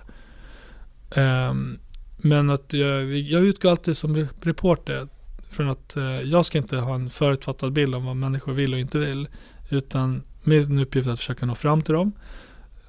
Ehm, 1.12 1.80
men 2.18 2.50
att 2.50 2.74
jag, 2.74 3.16
jag 3.18 3.44
utgår 3.44 3.70
alltid 3.72 3.98
som 3.98 4.18
re- 4.18 4.28
reporter 4.42 5.08
från 5.52 5.70
att 5.70 5.96
eh, 5.96 6.04
jag 6.04 6.46
ska 6.46 6.58
inte 6.58 6.78
ha 6.78 6.96
en 6.96 7.10
förutfattad 7.10 7.74
bild 7.74 7.96
om 7.96 8.06
vad 8.06 8.16
människor 8.16 8.54
vill 8.54 8.74
och 8.74 8.80
inte 8.80 9.00
vill. 9.00 9.28
Utan 9.70 10.24
min 10.44 10.80
uppgift 10.80 11.08
är 11.08 11.12
att 11.12 11.20
försöka 11.20 11.46
nå 11.46 11.56
fram 11.56 11.82
till 11.82 11.94
dem 11.94 12.12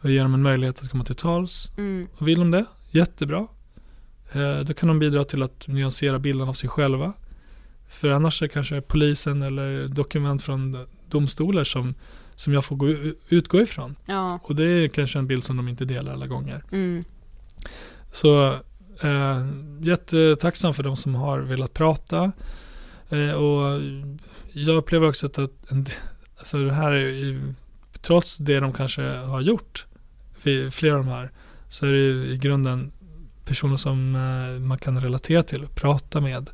och 0.01 0.11
ge 0.11 0.23
dem 0.23 0.35
en 0.35 0.43
möjlighet 0.43 0.83
att 0.83 0.91
komma 0.91 1.05
till 1.05 1.15
tals. 1.15 1.71
Mm. 1.77 2.09
Och 2.17 2.29
vill 2.29 2.39
de 2.39 2.51
det, 2.51 2.65
jättebra. 2.91 3.47
Eh, 4.33 4.61
då 4.61 4.75
kan 4.75 4.89
de 4.89 4.99
bidra 4.99 5.25
till 5.25 5.43
att 5.43 5.69
nyansera 5.69 6.19
bilden 6.19 6.49
av 6.49 6.53
sig 6.53 6.71
själva. 6.71 7.13
För 7.89 8.09
annars 8.09 8.43
är 8.43 8.47
det 8.47 8.53
kanske 8.53 8.81
polisen 8.81 9.43
eller 9.43 9.89
dokument 9.89 10.43
från 10.43 10.87
domstolar 11.09 11.65
som, 11.65 11.95
som 12.35 12.53
jag 12.53 12.65
får 12.65 12.77
gå, 12.77 12.89
utgå 13.29 13.61
ifrån. 13.61 13.97
Ja. 14.07 14.41
Och 14.43 14.57
det 14.57 14.65
är 14.65 14.89
kanske 14.89 15.19
en 15.19 15.27
bild 15.27 15.45
som 15.45 15.57
de 15.57 15.69
inte 15.69 15.85
delar 15.85 16.13
alla 16.13 16.27
gånger. 16.27 16.65
Mm. 16.73 17.05
Så 18.13 18.59
eh, 19.03 19.47
jättetacksam 19.81 20.75
för 20.75 20.83
de 20.83 20.97
som 20.97 21.15
har 21.15 21.39
velat 21.39 21.75
prata. 21.75 22.33
Eh, 23.09 23.31
och 23.31 23.81
jag 24.53 24.77
upplever 24.77 25.09
också 25.09 25.27
att, 25.27 25.39
att 25.39 25.71
en, 25.71 25.87
alltså 26.39 26.59
det 26.59 26.73
här 26.73 26.93
är 26.93 27.09
ju, 27.09 27.55
trots 28.01 28.37
det 28.37 28.61
de 28.61 28.73
kanske 28.73 29.03
har 29.03 29.41
gjort, 29.41 29.87
flera 30.71 30.95
av 30.95 31.05
de 31.05 31.11
här, 31.11 31.31
så 31.69 31.87
är 31.87 31.93
det 31.93 31.99
ju 31.99 32.27
i 32.27 32.37
grunden 32.37 32.93
personer 33.45 33.77
som 33.77 34.15
eh, 34.15 34.61
man 34.61 34.79
kan 34.79 35.01
relatera 35.01 35.43
till 35.43 35.65
och 35.65 35.75
prata 35.75 36.21
med 36.21 36.51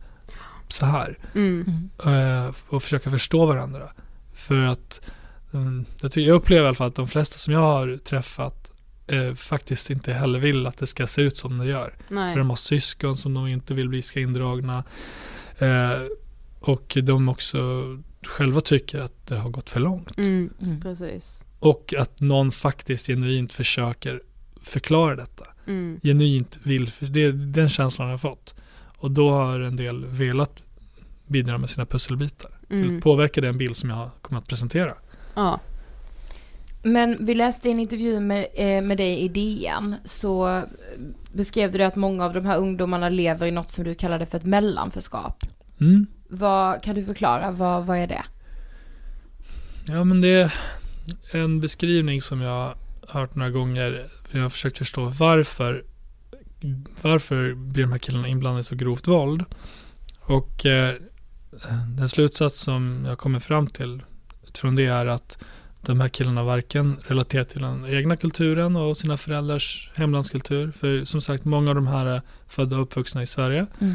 så 0.68 0.86
här. 0.86 1.18
Mm. 1.34 1.90
Eh, 2.04 2.54
och 2.68 2.82
försöka 2.82 3.10
förstå 3.10 3.46
varandra. 3.46 3.90
För 4.34 4.58
att 4.58 5.10
mm, 5.52 5.84
jag 6.00 6.28
upplever 6.28 6.64
i 6.64 6.66
alla 6.66 6.74
fall 6.74 6.88
att 6.88 6.94
de 6.94 7.08
flesta 7.08 7.38
som 7.38 7.52
jag 7.52 7.60
har 7.60 7.96
träffat 7.96 8.63
eh, 9.06 9.34
faktiskt 9.34 9.90
inte 9.90 10.12
heller 10.12 10.38
vill 10.38 10.66
att 10.66 10.76
det 10.78 10.86
ska 10.86 11.06
se 11.06 11.22
ut 11.22 11.36
som 11.36 11.58
det 11.58 11.66
gör. 11.66 11.94
Nej. 12.08 12.32
För 12.32 12.38
de 12.38 12.50
har 12.50 12.56
syskon 12.56 13.16
som 13.16 13.34
de 13.34 13.46
inte 13.46 13.74
vill 13.74 13.88
bli 13.88 14.02
ska 14.02 14.20
indragna. 14.20 14.84
Eh, 15.58 16.00
och 16.60 16.96
de 17.02 17.28
också 17.28 17.58
själva 18.26 18.60
tycker 18.60 19.00
att 19.00 19.26
det 19.26 19.36
har 19.36 19.50
gått 19.50 19.70
för 19.70 19.80
långt. 19.80 20.18
Mm. 20.18 20.50
Precis. 20.82 21.44
Och 21.58 21.94
att 21.98 22.20
någon 22.20 22.52
faktiskt 22.52 23.06
genuint 23.06 23.52
försöker 23.52 24.22
förklara 24.60 25.16
detta. 25.16 25.46
Mm. 25.66 26.00
Genuint 26.02 26.58
vill, 26.62 26.90
för 26.90 27.06
det 27.06 27.22
är 27.24 27.32
den 27.32 27.68
känslan 27.68 28.08
jag 28.08 28.12
har 28.12 28.18
fått. 28.18 28.54
Och 28.84 29.10
då 29.10 29.30
har 29.30 29.60
en 29.60 29.76
del 29.76 30.04
velat 30.04 30.62
bidra 31.26 31.58
med 31.58 31.70
sina 31.70 31.86
pusselbitar. 31.86 32.50
Till 32.68 32.84
Mm. 32.84 32.96
att 32.96 33.02
påverka 33.02 33.40
den 33.40 33.58
bild 33.58 33.76
som 33.76 33.90
jag 33.90 34.10
kommer 34.22 34.40
att 34.40 34.46
presentera. 34.46 34.94
Ja. 35.34 35.60
Men 36.84 37.24
vi 37.24 37.34
läste 37.34 37.70
en 37.70 37.78
intervju 37.78 38.20
med, 38.20 38.46
eh, 38.54 38.82
med 38.82 38.96
dig 38.96 39.20
i 39.20 39.28
DN, 39.28 39.96
så 40.04 40.62
beskrev 41.32 41.72
du 41.72 41.82
att 41.82 41.96
många 41.96 42.24
av 42.24 42.32
de 42.34 42.46
här 42.46 42.58
ungdomarna 42.58 43.08
lever 43.08 43.46
i 43.46 43.50
något 43.50 43.70
som 43.70 43.84
du 43.84 43.94
kallade 43.94 44.26
för 44.26 44.38
ett 44.38 44.44
mellanförskap. 44.44 45.44
Mm. 45.80 46.06
Vad, 46.28 46.82
kan 46.82 46.94
du 46.94 47.04
förklara, 47.04 47.50
vad, 47.50 47.86
vad 47.86 47.98
är 47.98 48.06
det? 48.06 48.22
Ja 49.86 50.04
men 50.04 50.20
det 50.20 50.50
är 51.32 51.38
en 51.38 51.60
beskrivning 51.60 52.22
som 52.22 52.40
jag 52.40 52.74
hört 53.08 53.34
några 53.34 53.50
gånger. 53.50 54.06
För 54.28 54.38
jag 54.38 54.44
har 54.44 54.50
försökt 54.50 54.78
förstå 54.78 55.04
varför 55.04 55.84
varför 57.02 57.54
blir 57.54 57.82
de 57.82 57.92
här 57.92 57.98
killarna 57.98 58.28
inblandade 58.28 58.60
i 58.60 58.64
så 58.64 58.74
grovt 58.74 59.08
våld. 59.08 59.44
Och 60.20 60.66
eh, 60.66 60.94
den 61.96 62.08
slutsats 62.08 62.60
som 62.60 63.04
jag 63.08 63.18
kommer 63.18 63.40
fram 63.40 63.66
till 63.66 64.02
från 64.54 64.74
det 64.74 64.86
är 64.86 65.06
att 65.06 65.38
de 65.86 66.00
här 66.00 66.08
killarna 66.08 66.42
varken 66.42 66.96
relaterar 67.06 67.44
till 67.44 67.62
den 67.62 67.86
egna 67.86 68.16
kulturen 68.16 68.76
och 68.76 68.96
sina 68.96 69.16
föräldrars 69.16 69.90
hemlandskultur. 69.94 70.72
För 70.72 71.04
som 71.04 71.20
sagt, 71.20 71.44
många 71.44 71.70
av 71.70 71.74
de 71.74 71.86
här 71.86 72.06
är 72.06 72.22
födda 72.48 72.76
och 72.76 72.82
uppvuxna 72.82 73.22
i 73.22 73.26
Sverige. 73.26 73.66
Mm. 73.80 73.94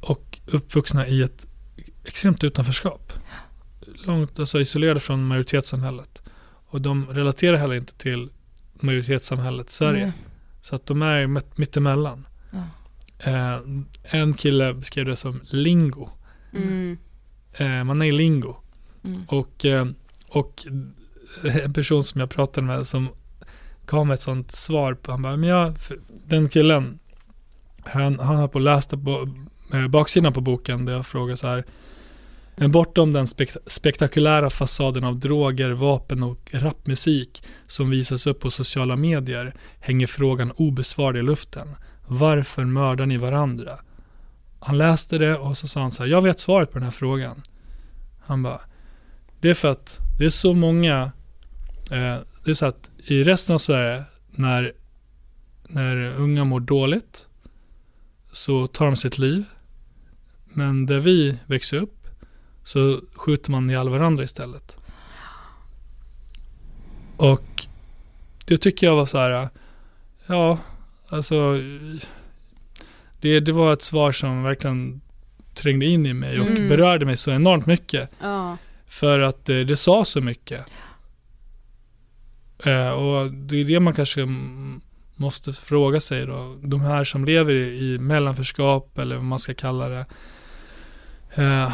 Och 0.00 0.38
uppvuxna 0.46 1.06
i 1.06 1.22
ett 1.22 1.46
extremt 2.04 2.44
utanförskap. 2.44 3.12
Långt, 4.06 4.38
alltså 4.38 4.60
isolerade 4.60 5.00
från 5.00 5.26
majoritetssamhället. 5.26 6.22
Och 6.66 6.80
de 6.80 7.06
relaterar 7.08 7.56
heller 7.56 7.74
inte 7.74 7.94
till 7.94 8.28
majoritetssamhället 8.74 9.70
Sverige. 9.70 10.04
Nej. 10.04 10.12
Så 10.60 10.74
att 10.74 10.86
de 10.86 11.02
är 11.02 11.26
mitt, 11.26 11.58
mittemellan. 11.58 12.26
Ja. 12.50 12.64
Eh, 13.18 13.60
en 14.02 14.34
kille 14.34 14.74
beskrev 14.74 15.06
det 15.06 15.16
som 15.16 15.40
lingo. 15.44 16.08
Mm. 16.52 16.98
Eh, 17.52 17.84
man 17.84 18.02
är 18.02 18.06
i 18.06 18.12
lingo. 18.12 18.56
Mm. 19.04 19.24
Och, 19.28 19.64
eh, 19.64 19.86
och 20.28 20.66
en 21.64 21.72
person 21.72 22.04
som 22.04 22.20
jag 22.20 22.30
pratade 22.30 22.66
med 22.66 22.86
som 22.86 23.08
gav 23.86 24.06
mig 24.06 24.14
ett 24.14 24.20
sånt 24.20 24.52
svar 24.52 24.94
på, 24.94 25.10
han 25.10 25.22
bara, 25.22 25.36
men 25.36 25.48
jag, 25.48 25.74
den 26.26 26.48
killen, 26.48 26.98
han, 27.84 28.18
han 28.18 28.36
har 28.36 28.48
på 28.48 28.58
läst 28.58 28.90
på 28.90 29.28
eh, 29.72 29.88
baksidan 29.88 30.32
på 30.32 30.40
boken 30.40 30.84
där 30.84 30.92
jag 30.92 31.06
frågar 31.06 31.36
så 31.36 31.46
här, 31.46 31.64
men 32.56 32.72
bortom 32.72 33.12
den 33.12 33.26
spekt- 33.26 33.56
spektakulära 33.66 34.50
fasaden 34.50 35.04
av 35.04 35.18
droger, 35.18 35.70
vapen 35.70 36.22
och 36.22 36.50
rapmusik 36.52 37.44
som 37.66 37.90
visas 37.90 38.26
upp 38.26 38.40
på 38.40 38.50
sociala 38.50 38.96
medier 38.96 39.54
hänger 39.80 40.06
frågan 40.06 40.52
obesvarad 40.56 41.16
i 41.16 41.22
luften. 41.22 41.68
Varför 42.06 42.64
mördar 42.64 43.06
ni 43.06 43.16
varandra? 43.16 43.78
Han 44.60 44.78
läste 44.78 45.18
det 45.18 45.36
och 45.36 45.58
så 45.58 45.68
sa 45.68 45.80
han 45.80 45.92
så 45.92 46.02
här, 46.02 46.10
jag 46.10 46.22
vet 46.22 46.40
svaret 46.40 46.70
på 46.72 46.78
den 46.78 46.84
här 46.84 46.90
frågan. 46.90 47.42
Han 48.24 48.42
bara, 48.42 48.60
det 49.40 49.50
är 49.50 49.54
för 49.54 49.68
att 49.68 49.98
det 50.18 50.24
är 50.24 50.30
så 50.30 50.54
många, 50.54 51.12
det 52.44 52.50
är 52.50 52.54
så 52.54 52.66
att 52.66 52.90
i 53.04 53.22
resten 53.24 53.54
av 53.54 53.58
Sverige 53.58 54.04
när, 54.30 54.72
när 55.68 55.96
unga 55.96 56.44
mår 56.44 56.60
dåligt 56.60 57.26
så 58.32 58.66
tar 58.66 58.86
de 58.86 58.96
sitt 58.96 59.18
liv. 59.18 59.44
Men 60.44 60.86
där 60.86 60.98
vi 61.00 61.38
växer 61.46 61.76
upp 61.76 62.08
så 62.64 63.00
skjuter 63.14 63.50
man 63.50 63.70
ihjäl 63.70 63.88
varandra 63.88 64.24
istället. 64.24 64.78
Och 67.16 67.66
det 68.46 68.58
tycker 68.58 68.86
jag 68.86 68.96
var 68.96 69.06
så 69.06 69.18
här, 69.18 69.48
ja, 70.26 70.58
alltså 71.08 71.58
det, 73.20 73.40
det 73.40 73.52
var 73.52 73.72
ett 73.72 73.82
svar 73.82 74.12
som 74.12 74.42
verkligen 74.42 75.00
trängde 75.54 75.86
in 75.86 76.06
i 76.06 76.12
mig 76.14 76.40
och 76.40 76.46
Mm. 76.46 76.68
berörde 76.68 77.06
mig 77.06 77.16
så 77.16 77.30
enormt 77.30 77.66
mycket. 77.66 78.10
Ja. 78.20 78.56
För 78.86 79.18
att 79.20 79.48
eh, 79.48 79.56
det 79.58 79.76
sa 79.76 80.04
så 80.04 80.20
mycket. 80.20 80.64
Eh, 82.64 82.88
och 82.88 83.32
det 83.32 83.60
är 83.60 83.64
det 83.64 83.80
man 83.80 83.94
kanske 83.94 84.28
måste 85.16 85.52
fråga 85.52 86.00
sig 86.00 86.26
då. 86.26 86.56
De 86.62 86.80
här 86.80 87.04
som 87.04 87.24
lever 87.24 87.52
i, 87.52 87.94
i 87.94 87.98
mellanförskap 87.98 88.98
eller 88.98 89.16
vad 89.16 89.24
man 89.24 89.38
ska 89.38 89.54
kalla 89.54 89.88
det. 89.88 90.06
Eh, 91.34 91.72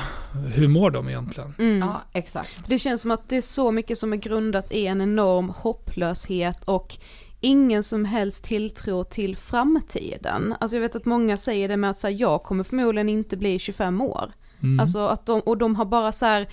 hur 0.55 0.69
mår 0.69 0.91
de 0.91 1.09
egentligen? 1.09 1.55
Mm. 1.59 1.79
Ja, 1.79 2.03
exakt. 2.13 2.69
Det 2.69 2.79
känns 2.79 3.03
som 3.03 3.11
att 3.11 3.29
det 3.29 3.37
är 3.37 3.41
så 3.41 3.73
mycket 3.73 3.99
som 3.99 4.13
är 4.13 4.17
grundat 4.17 4.73
i 4.73 4.87
en 4.87 5.01
enorm 5.01 5.49
hopplöshet 5.57 6.65
och 6.65 6.97
ingen 7.41 7.83
som 7.83 8.05
helst 8.05 8.45
tilltro 8.45 9.05
till 9.05 9.37
framtiden. 9.37 10.55
Alltså 10.61 10.77
jag 10.77 10.83
vet 10.83 10.97
att 10.97 11.05
många 11.05 11.37
säger 11.37 11.69
det 11.69 11.77
med 11.77 11.91
att 11.91 11.99
så 11.99 12.07
här, 12.07 12.15
jag 12.15 12.43
kommer 12.43 12.65
förmodligen 12.65 13.09
inte 13.09 13.37
bli 13.37 13.59
25 13.59 14.01
år. 14.01 14.33
Mm. 14.63 14.81
Alltså 14.81 15.07
att 15.07 15.27
de, 15.27 15.41
och 15.41 15.59
de 15.59 15.77
har 15.77 15.85
bara 15.85 16.13
så 16.13 16.27
här 16.27 16.49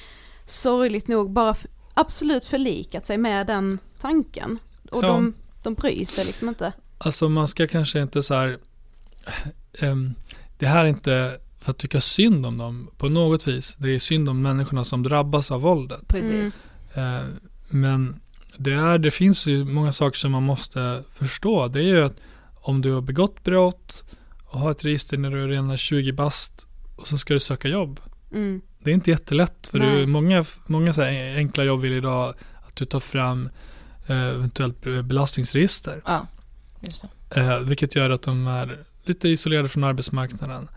sorgligt 0.46 1.08
nog 1.08 1.32
bara 1.32 1.56
absolut 1.94 2.46
förlikat 2.46 3.08
sig 3.08 3.18
med 3.18 3.48
den 3.48 3.80
tanken. 4.06 4.60
Och 4.92 5.04
Ja. 5.04 5.08
de, 5.08 5.34
de 5.64 5.74
bryr 5.74 6.06
sig 6.06 6.26
liksom 6.26 6.50
inte. 6.50 6.74
Alltså 6.98 7.30
man 7.30 7.48
ska 7.48 7.68
kanske 7.68 8.02
inte 8.02 8.24
så 8.24 8.34
här, 8.34 8.58
ehm, 9.80 10.14
det 10.58 10.68
här 10.68 10.86
är 10.86 10.90
inte 10.90 11.38
för 11.60 11.72
att 11.72 11.78
tycka 11.78 12.02
synd 12.02 12.46
om 12.46 12.58
dem 12.58 12.90
på 12.98 13.10
något 13.10 13.48
vis. 13.48 13.76
Det 13.80 13.90
är 13.96 14.00
synd 14.00 14.30
om 14.30 14.42
människorna 14.42 14.84
som 14.84 15.04
drabbas 15.04 15.52
av 15.52 15.62
våldet. 15.62 16.08
Precis. 16.08 16.62
Eh, 16.94 17.24
men 17.70 18.20
det, 18.58 18.74
är, 18.74 18.98
det 18.98 19.12
finns 19.12 19.48
ju 19.48 19.66
många 19.66 19.92
saker 19.92 20.18
som 20.18 20.32
man 20.32 20.44
måste 20.44 21.04
förstå. 21.12 21.68
Det 21.68 21.80
är 21.80 21.84
ju 21.84 22.04
att 22.06 22.18
om 22.56 22.82
du 22.82 22.92
har 22.92 23.02
begått 23.02 23.44
brott 23.44 24.04
och 24.46 24.60
har 24.60 24.72
ett 24.72 24.86
register 24.86 25.18
när 25.18 25.32
du 25.32 25.44
är 25.44 25.48
redan 25.48 25.78
20 25.78 26.12
bast 26.12 26.68
och 26.96 27.08
så 27.08 27.18
ska 27.18 27.34
du 27.34 27.40
söka 27.40 27.68
jobb. 27.68 28.00
Mm. 28.32 28.62
Det 28.80 28.90
är 28.90 28.94
inte 28.94 29.12
jättelätt 29.12 29.68
för 29.68 29.80
Nej. 29.80 29.98
du, 29.98 30.06
många, 30.06 30.46
många 30.68 30.94
så 30.94 31.02
här 31.02 31.38
enkla 31.38 31.64
jobb 31.64 31.82
vill 31.82 31.94
idag 31.94 32.34
att 32.68 32.76
du 32.76 32.86
tar 32.86 33.00
fram 33.00 33.50
eventuellt 34.08 34.82
belastningsregister. 35.04 36.02
Ja, 36.06 36.28
just 36.82 37.06
det. 37.30 37.42
Eh, 37.42 37.60
vilket 37.60 37.96
gör 37.96 38.10
att 38.10 38.22
de 38.22 38.48
är 38.48 38.80
lite 39.04 39.30
isolerade 39.30 39.70
från 39.70 39.84
arbetsmarknaden. 39.84 40.68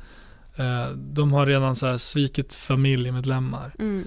Eh, 0.56 0.88
de 0.96 1.32
har 1.32 1.46
redan 1.46 1.76
så 1.76 1.86
här 1.86 1.96
svikit 1.98 2.54
familjemedlemmar. 2.54 3.74
Mm. 3.78 4.04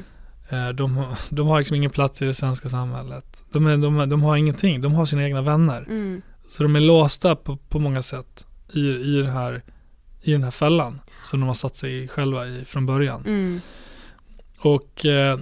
Eh, 0.49 0.69
de, 0.69 0.97
har- 0.97 1.15
de 1.29 1.47
har 1.47 1.59
liksom 1.59 1.75
ingen 1.75 1.91
plats 1.91 2.21
i 2.21 2.25
det 2.25 2.33
svenska 2.33 2.69
samhället. 2.69 3.43
De, 3.51 3.65
är, 3.65 3.77
de, 3.77 4.09
de 4.09 4.21
har 4.23 4.35
ingenting, 4.37 4.81
de 4.81 4.93
har 4.93 5.05
sina 5.05 5.23
egna 5.23 5.41
vänner. 5.41 5.81
Mm. 5.81 6.21
Så 6.49 6.63
de 6.63 6.75
är 6.75 6.79
låsta 6.79 7.35
på, 7.35 7.57
på 7.57 7.79
många 7.79 8.01
sätt 8.01 8.45
i, 8.73 8.79
i, 8.79 9.21
det 9.21 9.31
här, 9.31 9.61
i 10.21 10.31
den 10.31 10.43
här 10.43 10.51
fällan 10.51 10.99
som 11.23 11.39
de 11.39 11.47
har 11.47 11.53
satt 11.53 11.75
sig 11.75 12.03
i 12.03 12.07
själva 12.07 12.47
i 12.47 12.65
från 12.65 12.85
början. 12.85 13.21
Mm. 13.25 13.61
Och, 14.59 15.05
eh, 15.05 15.39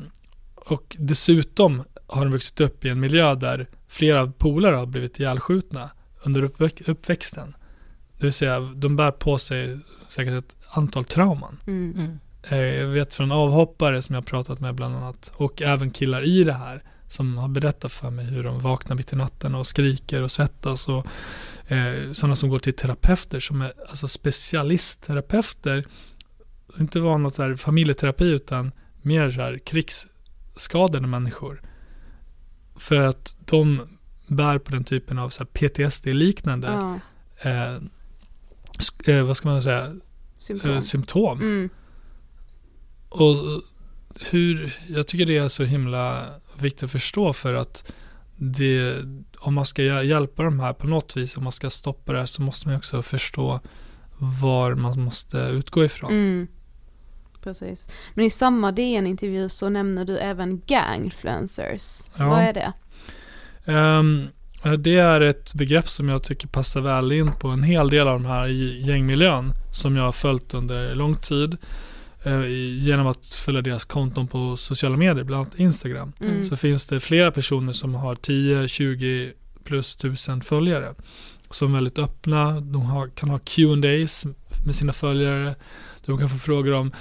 och 0.56 0.96
dessutom 1.00 1.84
har 2.10 2.26
de 2.26 2.32
vuxit 2.32 2.60
upp 2.60 2.86
i 2.86 2.90
en 2.90 3.00
miljö 3.00 3.36
där 3.36 3.68
flera 3.88 4.28
polare 4.28 4.76
har 4.76 4.86
blivit 4.86 5.20
ihjälskjutna 5.20 5.90
under 6.24 6.42
uppväx- 6.42 6.90
uppväxten. 6.90 7.56
Det 8.18 8.24
vill 8.24 8.34
säga, 8.34 8.60
de 8.60 8.96
bär 8.96 9.12
på 9.12 9.38
sig 9.38 9.80
säkert 10.10 10.34
ett 10.44 10.56
antal 10.72 11.06
trauman. 11.06 11.58
Mm. 11.68 11.92
Mm. 11.98 12.20
Eh, 12.44 12.58
Jag 12.58 12.88
vet 12.88 13.16
från 13.16 13.32
avhoppare 13.32 14.02
som 14.02 14.16
jag 14.16 14.22
har 14.22 14.26
pratat 14.26 14.60
med 14.60 14.76
bland 14.76 14.96
annat 14.96 15.32
och 15.36 15.62
även 15.62 15.92
killar 15.92 16.22
i 16.24 16.44
det 16.44 16.54
här 16.54 16.84
som 17.08 17.38
har 17.38 17.48
berättat 17.48 17.92
för 17.92 18.10
mig 18.10 18.26
hur 18.26 18.44
de 18.44 18.60
vaknar 18.60 18.96
mitt 18.96 19.14
i 19.14 19.16
natten 19.16 19.56
och 19.56 19.68
skriker 19.68 20.22
och 20.22 20.32
svettas 20.32 20.88
och 20.90 21.06
eh, 21.72 22.12
sådana 22.14 22.36
som 22.36 22.50
går 22.50 22.60
till 22.60 22.74
terapeuter 22.76 23.40
som 23.40 23.62
är 23.62 23.74
alltså 23.90 24.08
specialistterapeuter 24.08 25.86
inte 26.80 27.00
var 27.00 27.18
något 27.18 27.36
så 27.36 27.44
här 27.44 27.56
familjeterapi 27.56 28.26
utan 28.26 28.72
mer 29.02 29.32
så 29.32 29.42
här 29.42 29.58
krigsskadade 29.58 31.08
människor 31.08 31.62
för 32.80 33.04
att 33.06 33.36
de 33.46 33.82
bär 34.28 34.58
på 34.58 34.72
den 34.72 34.84
typen 34.84 35.20
av 35.20 35.30
PTSD-liknande 35.30 36.68
Ja. 36.68 37.00
eh, 37.50 37.76
eh, 39.16 39.24
vad 39.24 39.38
ska 39.38 39.48
man 39.50 39.64
säga 39.64 39.94
Symptom. 40.38 40.72
Eh, 40.72 40.82
symptom. 40.82 41.40
Mm. 41.42 41.70
Och 43.10 43.36
hur, 44.30 44.78
jag 44.88 45.08
tycker 45.08 45.26
det 45.26 45.38
är 45.38 45.48
så 45.48 45.64
himla 45.64 46.26
viktigt 46.60 46.84
att 46.84 46.92
förstå 46.92 47.34
för 47.34 47.54
att 47.54 47.92
det, 48.36 48.96
om 49.40 49.54
man 49.54 49.66
ska 49.66 49.82
hjä- 49.82 50.04
hjälpa 50.04 50.44
de 50.44 50.60
här 50.60 50.74
på 50.74 50.88
något 50.88 51.18
vis, 51.18 51.38
om 51.38 51.44
man 51.44 51.52
ska 51.52 51.70
stoppa 51.70 52.12
det 52.14 52.20
här 52.20 52.26
så 52.26 52.42
måste 52.42 52.68
man 52.68 52.78
också 52.78 53.02
förstå 53.02 53.60
var 54.18 54.76
man 54.76 55.00
måste 55.02 55.38
utgå 55.38 55.86
ifrån. 55.86 56.12
Mm. 56.12 56.48
Precis. 57.44 57.90
Men 58.14 58.26
i 58.26 58.30
samma 58.30 58.72
DN-intervju 58.72 59.50
så 59.50 59.70
nämner 59.70 60.06
du 60.06 60.18
även 60.18 60.62
gangfluencers. 60.66 62.02
Ja. 62.18 62.30
Vad 62.30 62.40
är 62.40 62.54
det? 62.54 62.74
Eh, 63.66 64.74
det 64.78 64.98
är 64.98 65.22
ett 65.22 65.54
begrepp 65.54 65.90
som 65.90 66.10
jag 66.10 66.24
tycker 66.24 66.48
passar 66.48 66.82
väl 66.82 67.12
in 67.12 67.32
på 67.32 67.48
en 67.48 67.64
hel 67.64 67.90
del 67.90 68.08
av 68.08 68.14
de 68.14 68.26
här 68.26 68.48
i 68.48 68.82
gängmiljön 68.88 69.54
som 69.72 69.96
jag 69.96 70.04
har 70.04 70.12
följt 70.12 70.54
under 70.54 70.96
lång 70.96 71.16
tid 71.16 71.58
eh, 72.24 72.48
genom 72.78 73.08
att 73.08 73.26
följa 73.26 73.62
deras 73.62 73.86
konton 73.86 74.28
på 74.28 74.58
sociala 74.58 74.98
medier, 74.98 75.24
bland 75.24 75.42
annat 75.42 75.60
Instagram. 75.60 76.14
Mm. 76.20 76.44
Så 76.44 76.58
finns 76.58 76.88
det 76.88 77.00
flera 77.00 77.32
personer 77.32 77.72
som 77.72 77.96
har 77.96 78.16
10, 78.16 78.68
20 78.68 79.34
plus 79.64 79.96
tusen 79.96 80.42
följare. 80.42 80.94
Som 81.52 81.72
är 81.72 81.78
väldigt 81.78 82.00
öppna, 82.00 82.60
de 82.60 82.82
har, 82.82 83.08
kan 83.08 83.30
ha 83.30 83.40
Q&As 83.40 84.26
med 84.66 84.76
sina 84.76 84.94
följare. 84.94 85.56
De 86.06 86.18
kan 86.18 86.30
få 86.30 86.38
frågor 86.38 86.74
om 86.74 86.92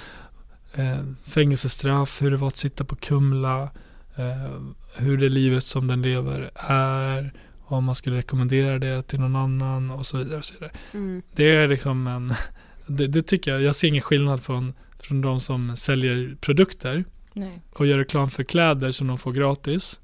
eh, 0.73 0.99
fängelsestraff, 1.25 2.21
hur 2.21 2.31
det 2.31 2.37
var 2.37 2.47
att 2.47 2.57
sitta 2.57 2.83
på 2.83 2.95
Kumla, 2.95 3.69
eh, 4.15 4.61
hur 4.97 5.17
det 5.17 5.29
livet 5.29 5.63
som 5.63 5.87
den 5.87 6.01
lever 6.01 6.51
är, 6.55 7.33
om 7.65 7.83
man 7.83 7.95
skulle 7.95 8.17
rekommendera 8.17 8.79
det 8.79 9.01
till 9.01 9.19
någon 9.19 9.35
annan 9.35 9.91
och 9.91 10.05
så 10.05 10.17
vidare. 10.17 10.37
Och 10.37 10.45
så 10.45 10.53
vidare. 10.53 10.71
Mm. 10.93 11.21
Det 11.35 11.55
är 11.55 11.67
liksom 11.67 12.07
en, 12.07 12.33
det, 12.87 13.07
det 13.07 13.21
tycker 13.21 13.51
jag, 13.51 13.61
jag 13.61 13.75
ser 13.75 13.87
ingen 13.87 14.01
skillnad 14.01 14.43
från, 14.43 14.73
från 14.99 15.21
de 15.21 15.39
som 15.39 15.77
säljer 15.77 16.35
produkter 16.41 17.05
Nej. 17.33 17.61
och 17.73 17.85
gör 17.85 17.97
reklam 17.97 18.29
för 18.29 18.43
kläder 18.43 18.91
som 18.91 19.07
de 19.07 19.17
får 19.17 19.31
gratis 19.31 20.01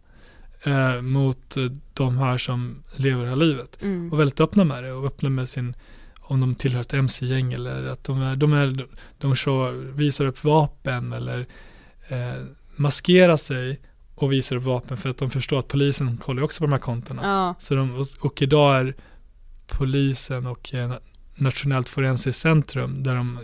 eh, 0.63 1.01
mot 1.01 1.55
de 1.93 2.17
här 2.17 2.37
som 2.37 2.83
lever 2.95 3.23
det 3.23 3.29
här 3.29 3.35
livet. 3.35 3.81
Mm. 3.81 4.13
Och 4.13 4.19
väldigt 4.19 4.41
öppna 4.41 4.63
med 4.63 4.83
det 4.83 4.91
och 4.91 5.05
öppna 5.05 5.29
med 5.29 5.49
sin 5.49 5.75
om 6.27 6.41
de 6.41 6.55
tillhör 6.55 6.81
ett 6.81 6.93
MC-gäng 6.93 7.53
eller 7.53 7.87
att 7.87 8.03
de, 8.03 8.21
är, 8.21 8.35
de, 8.35 8.53
är, 8.53 8.87
de 9.17 9.35
show, 9.35 9.73
visar 9.73 10.25
upp 10.25 10.43
vapen 10.43 11.13
eller 11.13 11.45
eh, 12.09 12.43
maskerar 12.75 13.37
sig 13.37 13.79
och 14.15 14.31
visar 14.31 14.55
upp 14.55 14.63
vapen 14.63 14.97
för 14.97 15.09
att 15.09 15.17
de 15.17 15.29
förstår 15.29 15.59
att 15.59 15.67
polisen 15.67 16.17
kollar 16.17 16.43
också 16.43 16.59
på 16.59 16.65
de 16.65 16.71
här 16.71 16.79
kontona. 16.79 17.21
Ja. 17.23 17.55
Så 17.59 17.75
de, 17.75 17.95
och, 17.95 18.07
och 18.19 18.41
idag 18.41 18.77
är 18.77 18.95
polisen 19.67 20.45
och 20.45 20.73
eh, 20.73 20.93
Nationellt 21.35 21.89
forensiskt 21.89 22.41
centrum 22.41 23.03
där 23.03 23.15
de 23.15 23.39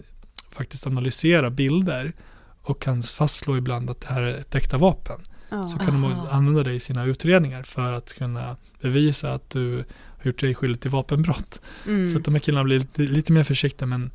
faktiskt 0.51 0.87
analyserar 0.87 1.49
bilder 1.49 2.13
och 2.61 2.81
kan 2.81 3.03
fastslå 3.03 3.57
ibland 3.57 3.89
att 3.89 4.01
det 4.01 4.13
här 4.13 4.21
är 4.21 4.37
ett 4.37 4.55
äkta 4.55 4.77
vapen. 4.77 5.19
Ja. 5.49 5.67
Så 5.67 5.77
kan 5.77 6.01
de 6.01 6.13
använda 6.31 6.63
det 6.63 6.73
i 6.73 6.79
sina 6.79 7.05
utredningar 7.05 7.63
för 7.63 7.93
att 7.93 8.13
kunna 8.13 8.57
bevisa 8.81 9.33
att 9.33 9.49
du 9.49 9.85
har 10.23 10.31
gjort 10.31 10.39
dig 10.39 10.55
skyldig 10.55 10.81
till 10.81 10.91
vapenbrott. 10.91 11.61
Mm. 11.87 12.07
Så 12.07 12.17
att 12.17 12.25
de 12.25 12.33
här 12.33 12.39
killarna 12.39 12.63
blir 12.63 12.79
lite, 12.79 13.01
lite 13.01 13.31
mer 13.31 13.43
försiktiga 13.43 13.85
men, 13.85 14.11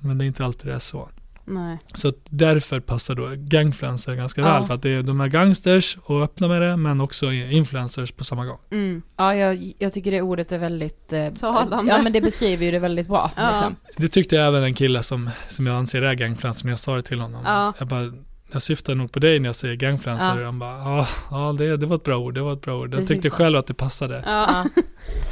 men 0.00 0.18
det 0.18 0.24
är 0.24 0.26
inte 0.26 0.44
alltid 0.44 0.66
det 0.66 0.74
är 0.74 0.78
så. 0.78 1.08
Nej. 1.50 1.78
Så 1.94 2.08
att 2.08 2.16
därför 2.28 2.80
passar 2.80 3.14
då 3.14 3.32
gangfluencer 3.36 4.14
ganska 4.14 4.40
Ja. 4.40 4.58
väl 4.58 4.66
för 4.66 4.74
att 4.74 4.82
det 4.82 4.90
är, 4.90 5.02
de 5.02 5.20
är 5.20 5.26
gangsters 5.26 5.98
och 6.02 6.22
öppna 6.22 6.48
med 6.48 6.62
det 6.62 6.76
men 6.76 7.00
också 7.00 7.32
influencers 7.32 8.12
på 8.12 8.24
samma 8.24 8.44
gång. 8.46 8.58
Mm. 8.70 9.02
Ja, 9.16 9.34
jag, 9.34 9.72
jag 9.78 9.92
tycker 9.92 10.10
det 10.10 10.22
ordet 10.22 10.52
är 10.52 10.58
väldigt... 10.58 11.12
Eh, 11.12 11.32
Talande. 11.32 11.92
Ja, 11.92 12.02
men 12.02 12.12
det 12.12 12.20
beskriver 12.20 12.64
ju 12.64 12.70
det 12.70 12.78
väldigt 12.78 13.08
bra. 13.08 13.30
Ja. 13.36 13.50
Liksom. 13.50 13.76
Det 13.96 14.08
tyckte 14.08 14.40
även 14.40 14.62
en 14.62 14.74
kille 14.74 15.02
som, 15.02 15.30
som 15.48 15.66
jag 15.66 15.76
anser 15.76 16.02
är 16.02 16.14
gangfluencer 16.14 16.66
när 16.66 16.72
jag 16.72 16.78
sa 16.78 16.96
det 16.96 17.02
till 17.02 17.20
honom. 17.20 17.42
Ja. 17.44 17.72
Jag 17.78 17.88
bara, 17.88 18.12
jag 18.52 18.62
syftar 18.62 18.94
nog 18.94 19.12
på 19.12 19.18
dig 19.18 19.38
när 19.38 19.48
jag 19.48 19.54
säger 19.56 19.74
gangfluencer. 19.74 20.38
Ja. 20.38 20.44
Han 20.44 20.58
bara, 20.58 20.78
ja, 20.78 21.08
ja 21.30 21.54
det, 21.58 21.76
det 21.76 21.86
var 21.86 21.96
ett 21.96 22.04
bra 22.04 22.16
ord, 22.18 22.34
det 22.34 22.40
var 22.42 22.52
ett 22.52 22.60
bra 22.62 22.78
ord. 22.80 22.94
Jag 22.94 23.06
tyckte 23.06 23.30
själv 23.30 23.56
att 23.56 23.66
det 23.66 23.74
passade. 23.74 24.22
Ja. 24.26 24.66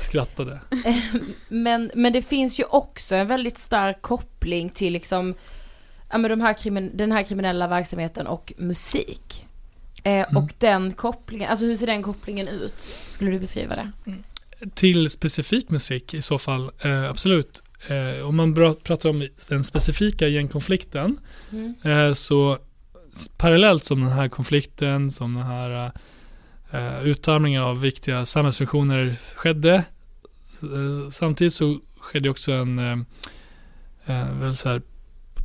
Skrattade. 0.00 0.60
Men, 1.48 1.90
men 1.94 2.12
det 2.12 2.22
finns 2.22 2.60
ju 2.60 2.64
också 2.64 3.14
en 3.14 3.26
väldigt 3.26 3.58
stark 3.58 4.02
koppling 4.02 4.70
till 4.70 4.92
liksom, 4.92 5.34
ja 6.10 6.18
men 6.18 6.30
de 6.30 6.40
här 6.40 6.52
krimin- 6.54 6.90
den 6.94 7.12
här 7.12 7.22
kriminella 7.22 7.68
verksamheten 7.68 8.26
och 8.26 8.52
musik. 8.56 9.46
Eh, 10.04 10.26
Mm. 10.30 10.36
Och 10.44 10.52
den 10.58 10.92
kopplingen, 10.92 11.50
alltså 11.50 11.66
hur 11.66 11.76
ser 11.76 11.86
den 11.86 12.02
kopplingen 12.02 12.48
ut? 12.48 12.94
Skulle 13.08 13.30
du 13.30 13.38
beskriva 13.40 13.74
det? 13.74 13.92
Till 14.74 15.10
specifik 15.10 15.70
musik 15.70 16.14
i 16.14 16.22
så 16.22 16.38
fall, 16.38 16.70
eh, 16.78 17.04
absolut. 17.10 17.62
Eh, 17.88 18.26
om 18.28 18.36
man 18.36 18.54
pratar 18.82 19.08
om 19.08 19.28
den 19.48 19.64
specifika 19.64 20.28
gängkonflikten 20.28 21.18
Mm. 21.52 21.74
eh, 21.84 22.12
så 22.12 22.58
parallellt 23.36 23.84
som 23.84 24.00
den 24.00 24.12
här 24.12 24.28
konflikten, 24.28 25.10
som 25.10 25.34
den 25.34 25.42
här 25.46 25.92
eh, 26.70 27.02
utarmningen 27.02 27.62
av 27.62 27.80
viktiga 27.80 28.24
samhällsfunktioner 28.24 29.16
skedde, 29.36 29.74
eh, 30.62 31.10
samtidigt 31.10 31.54
så 31.54 31.80
skedde 31.98 32.30
också 32.30 32.52
en 32.52 32.78
eh, 32.78 32.98
eh, 34.06 34.32
väl 34.40 34.56
så 34.56 34.68
här, 34.68 34.82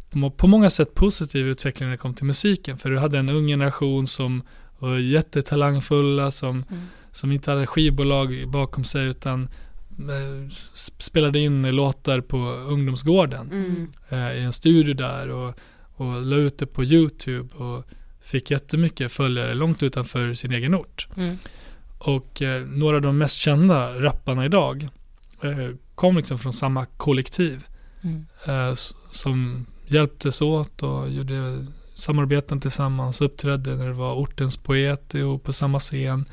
på, 0.09 0.17
må- 0.17 0.31
på 0.31 0.47
många 0.47 0.69
sätt 0.69 0.95
positiv 0.95 1.47
utveckling 1.47 1.87
när 1.89 1.91
det 1.91 1.97
kom 1.97 2.13
till 2.13 2.25
musiken. 2.25 2.77
För 2.77 2.89
du 2.89 2.99
hade 2.99 3.19
en 3.19 3.29
ung 3.29 3.47
generation 3.47 4.07
som 4.07 4.41
var 4.79 4.97
jättetalangfulla, 4.97 6.31
som, 6.31 6.65
Mm. 6.69 6.81
som 7.11 7.31
inte 7.31 7.51
hade 7.51 7.67
skivbolag 7.67 8.43
bakom 8.47 8.83
sig 8.83 9.05
utan 9.07 9.49
eh, 9.99 10.49
spelade 10.97 11.39
in 11.39 11.61
låtar 11.75 12.21
på 12.21 12.37
ungdomsgården 12.47 13.51
Mm. 13.51 13.87
eh, 14.09 14.37
i 14.39 14.43
en 14.43 14.53
studio 14.53 14.93
där 14.93 15.27
och, 15.29 15.55
och 16.01 16.25
la 16.25 16.35
ut 16.35 16.57
det 16.57 16.65
på 16.65 16.83
YouTube 16.83 17.55
och 17.55 17.85
fick 18.21 18.51
jättemycket 18.51 19.11
följare 19.11 19.53
långt 19.53 19.83
utanför 19.83 20.33
sin 20.33 20.51
egen 20.51 20.75
ort. 20.75 21.07
Mm. 21.17 21.37
och 21.97 22.41
eh, 22.41 22.65
några 22.65 22.95
av 22.95 23.01
de 23.01 23.17
mest 23.17 23.35
kända 23.35 24.01
rapparna 24.01 24.45
idag 24.45 24.89
eh, 25.41 25.69
kom 25.95 26.17
liksom 26.17 26.39
från 26.39 26.53
samma 26.53 26.85
kollektiv. 26.85 27.65
Mm. 28.01 28.25
Eh, 28.47 28.75
som 29.11 29.65
hjälptes 29.87 30.41
åt 30.41 30.83
och 30.83 31.09
gjorde 31.09 31.65
samarbeten 31.93 32.59
tillsammans, 32.59 33.21
uppträdde 33.21 33.75
när 33.75 33.87
det 33.87 33.93
var 33.93 34.15
ortens 34.15 34.57
poet 34.57 35.15
ihop 35.15 35.43
på 35.43 35.53
samma 35.53 35.79
scen. 35.79 36.25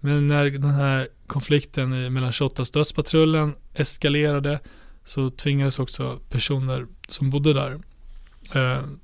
Men 0.00 0.28
när 0.28 0.50
den 0.50 0.70
här 0.70 1.08
konflikten 1.26 2.12
mellan 2.12 2.32
28 2.32 2.64
dödspatrullen 2.72 3.54
eskalerade 3.74 4.60
så 5.04 5.30
tvingades 5.30 5.78
också 5.78 6.20
personer 6.28 6.86
som 7.08 7.30
bodde 7.30 7.52
där, 7.52 7.78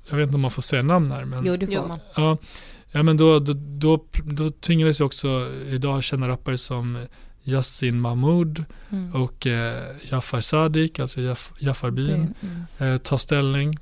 jag 0.09 0.17
vet 0.17 0.23
inte 0.23 0.35
om 0.35 0.41
man 0.41 0.51
får 0.51 0.61
säga 0.61 0.81
namn 0.81 1.11
här 1.11 1.25
men 1.25 1.45
Jo, 1.45 1.57
det 1.57 1.67
får 1.67 1.87
man. 1.87 1.99
Ja, 2.15 2.37
ja 2.91 3.03
men 3.03 3.17
då, 3.17 3.39
då, 3.39 3.53
då, 3.53 4.03
då 4.23 4.51
tvingades 4.51 5.01
ju 5.01 5.05
också 5.05 5.51
idag 5.69 6.03
kända 6.03 6.27
rappare 6.27 6.57
som 6.57 7.05
Yasin 7.43 8.01
Mahmoud 8.01 8.65
Mm. 8.89 9.15
och 9.23 9.47
eh, 9.47 9.95
Jafar 10.11 10.41
Sadiq, 10.41 10.99
alltså 10.99 11.21
Jaf, 11.21 11.51
Jafarbyn, 11.59 12.33
Mm. 12.79 12.93
eh, 12.93 12.97
ta 12.97 13.17
ställning. 13.17 13.77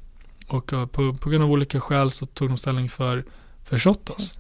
Och 0.48 0.74
eh, 0.74 0.86
på, 0.86 1.14
på 1.14 1.30
grund 1.30 1.44
av 1.44 1.52
olika 1.52 1.82
skäl 1.82 2.12
så 2.12 2.26
tog 2.26 2.48
de 2.50 2.58
ställning 2.58 2.90
för, 2.90 3.26
för 3.64 3.78
Shottaz. 3.80 4.34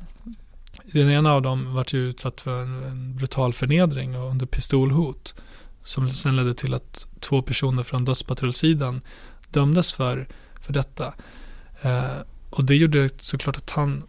Den 0.84 1.10
ena 1.10 1.34
av 1.34 1.42
dem 1.42 1.74
vart 1.74 1.94
ju 1.94 2.10
utsatt 2.10 2.42
för 2.42 2.62
en, 2.62 2.84
en 2.84 3.16
brutal 3.16 3.54
förnedring 3.54 4.18
och 4.18 4.30
under 4.32 4.46
pistolhot. 4.46 5.34
Som 5.84 6.10
sen 6.12 6.36
ledde 6.36 6.54
till 6.54 6.74
att 6.74 7.08
två 7.20 7.42
personer 7.42 7.84
från 7.84 8.06
dödspatrullsidan 8.06 9.02
dömdes 9.52 9.94
för, 9.94 10.28
för 10.66 10.74
detta. 10.74 11.14
Eh, 11.82 12.18
och 12.50 12.64
det 12.64 12.76
gjorde 12.76 13.10
såklart 13.20 13.58
att 13.58 13.70
han 13.70 14.04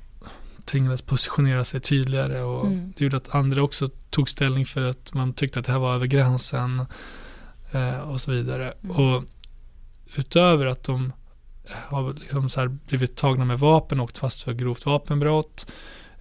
tvingades 0.65 1.03
positionera 1.03 1.65
sig 1.65 1.81
tydligare 1.81 2.43
och 2.43 2.67
Mm. 2.67 2.93
det 2.97 3.05
gjorde 3.05 3.17
att 3.17 3.35
andra 3.35 3.63
också 3.63 3.91
tog 4.11 4.29
ställning 4.29 4.67
för 4.67 4.83
att 4.83 5.15
man 5.15 5.33
tyckte 5.33 5.59
att 5.61 5.67
det 5.67 5.73
här 5.73 5.79
var 5.79 5.95
över 5.95 6.07
gränsen 6.07 6.87
eh, 7.73 7.99
och 7.99 8.21
så 8.21 8.31
vidare. 8.31 8.73
Och 8.89 9.25
utöver 10.17 10.67
att 10.67 10.85
de 10.85 11.13
har 11.89 12.13
liksom 12.15 12.49
så 12.51 12.69
blivit 12.89 13.17
tagna 13.17 13.45
med 13.45 13.59
vapen 13.59 14.01
och 14.01 14.19
fast 14.19 14.43
för 14.43 14.53
grovt 14.53 14.87
vapenbrott 14.87 15.67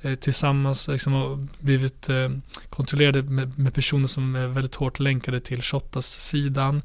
eh, 0.02 0.16
tillsammans 0.16 0.88
liksom 0.88 1.14
och 1.14 1.40
blivit 1.60 2.10
eh, 2.10 2.30
kontrollerade 2.70 3.24
med, 3.24 3.60
med 3.60 3.74
personer 3.74 4.08
som 4.08 4.36
är 4.36 4.48
väldigt 4.48 4.76
hårt 4.76 5.00
länkade 5.00 5.40
till 5.40 5.62
Shottaz-sidan 5.62 6.82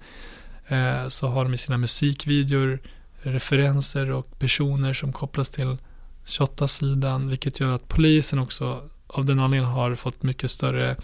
eh, 0.68 1.08
så 1.08 1.28
har 1.28 1.44
de 1.44 1.54
i 1.54 1.58
sina 1.58 1.78
musikvideor 1.78 2.78
referenser 3.22 4.10
och 4.10 4.38
personer 4.38 4.92
som 4.92 5.12
kopplas 5.12 5.50
till 5.50 5.76
Shottaz-sidan 6.24 7.28
vilket 7.28 7.60
gör 7.60 7.72
att 7.72 7.88
polisen 7.88 8.38
också 8.38 8.88
av 9.06 9.24
den 9.24 9.38
anledningen 9.38 9.72
har 9.72 9.94
fått 9.94 10.22
mycket 10.22 10.50
större 10.50 10.96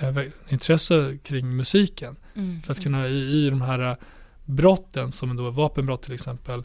eh, 0.00 0.18
intresse 0.48 1.18
kring 1.22 1.56
musiken. 1.56 2.16
Mm. 2.34 2.62
För 2.62 2.72
att 2.72 2.82
kunna 2.82 3.08
i, 3.08 3.46
i 3.46 3.50
de 3.50 3.62
här 3.62 3.90
eh, 3.90 3.96
brotten 4.44 5.12
som 5.12 5.36
då 5.36 5.46
är 5.46 5.50
vapenbrott 5.50 6.02
till 6.02 6.14
exempel 6.14 6.62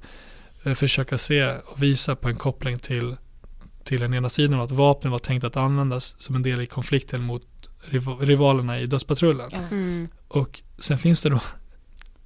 eh, 0.63 0.73
försöka 0.73 1.17
se 1.17 1.55
och 1.57 1.83
visa 1.83 2.15
på 2.15 2.29
en 2.29 2.35
koppling 2.35 2.79
till 2.79 3.15
till 3.83 3.99
den 3.99 4.13
ena 4.13 4.29
sidan 4.29 4.59
och 4.59 4.65
att 4.65 4.71
vapnen 4.71 5.11
var 5.11 5.19
tänkt 5.19 5.43
att 5.43 5.57
användas 5.57 6.15
som 6.17 6.35
en 6.35 6.43
del 6.43 6.61
i 6.61 6.65
konflikten 6.65 7.21
mot 7.21 7.43
riv- 7.81 8.19
rivalerna 8.21 8.79
i 8.79 8.85
dödspatrullen. 8.85 9.51
Mm. 9.53 10.07
Och 10.27 10.61
sen 10.77 10.97
finns 10.97 11.21
det 11.21 11.29
då, 11.29 11.39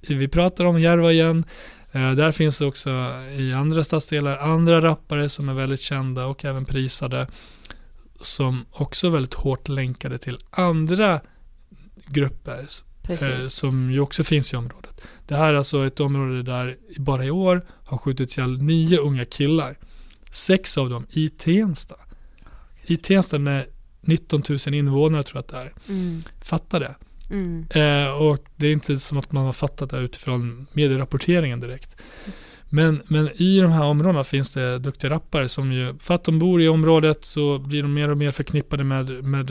vi 0.00 0.28
pratar 0.28 0.64
om 0.64 0.80
Järva 0.80 1.12
igen, 1.12 1.44
där 1.98 2.32
finns 2.32 2.58
det 2.58 2.66
också 2.66 2.90
i 3.38 3.52
andra 3.52 3.84
stadsdelar 3.84 4.36
andra 4.38 4.80
rappare 4.80 5.28
som 5.28 5.48
är 5.48 5.54
väldigt 5.54 5.80
kända 5.80 6.26
och 6.26 6.44
även 6.44 6.64
prisade 6.64 7.28
som 8.20 8.66
också 8.70 9.06
är 9.06 9.10
väldigt 9.10 9.34
hårt 9.34 9.68
länkade 9.68 10.18
till 10.18 10.38
andra 10.50 11.20
grupper 12.06 12.66
Precis. 13.02 13.28
eh, 13.28 13.46
som 13.46 13.90
ju 13.90 14.00
också 14.00 14.24
finns 14.24 14.52
i 14.52 14.56
området. 14.56 15.00
Det 15.26 15.36
här 15.36 15.48
är 15.48 15.54
alltså 15.54 15.86
ett 15.86 16.00
område 16.00 16.42
där 16.42 16.76
bara 16.96 17.24
i 17.24 17.30
år 17.30 17.62
har 17.84 17.98
skjutits 17.98 18.38
ihjäl 18.38 18.62
nio 18.62 18.98
unga 18.98 19.24
killar. 19.24 19.78
Sex 20.30 20.78
av 20.78 20.90
dem 20.90 21.06
i 21.10 21.28
Tensta. 21.28 21.96
I 22.82 22.96
Tensta 22.96 23.38
med 23.38 23.64
19 24.00 24.42
000 24.66 24.74
invånare 24.74 25.22
tror 25.22 25.36
jag 25.36 25.40
att 25.40 25.48
det 25.48 25.56
är. 25.56 25.72
Mm. 25.94 26.22
Fatta 26.44 26.78
det. 26.78 26.94
Mm. 27.30 27.66
Eh, 27.70 28.22
och 28.22 28.38
det 28.56 28.66
är 28.66 28.72
inte 28.72 28.98
som 28.98 29.18
att 29.18 29.32
man 29.32 29.44
har 29.44 29.52
fattat 29.52 29.90
det 29.90 29.98
utifrån 29.98 30.66
medierapporteringen 30.72 31.60
direkt. 31.60 31.96
Men, 32.68 33.02
men 33.06 33.42
i 33.42 33.60
de 33.60 33.72
här 33.72 33.84
områdena 33.84 34.24
finns 34.24 34.52
det 34.52 34.78
duktiga 34.78 35.10
rappare 35.10 35.48
som 35.48 35.72
ju, 35.72 35.94
för 35.98 36.14
att 36.14 36.24
de 36.24 36.38
bor 36.38 36.62
i 36.62 36.68
området 36.68 37.24
så 37.24 37.58
blir 37.58 37.82
de 37.82 37.94
mer 37.94 38.08
och 38.08 38.16
mer 38.16 38.30
förknippade 38.30 38.84
med, 38.84 39.24
med 39.24 39.50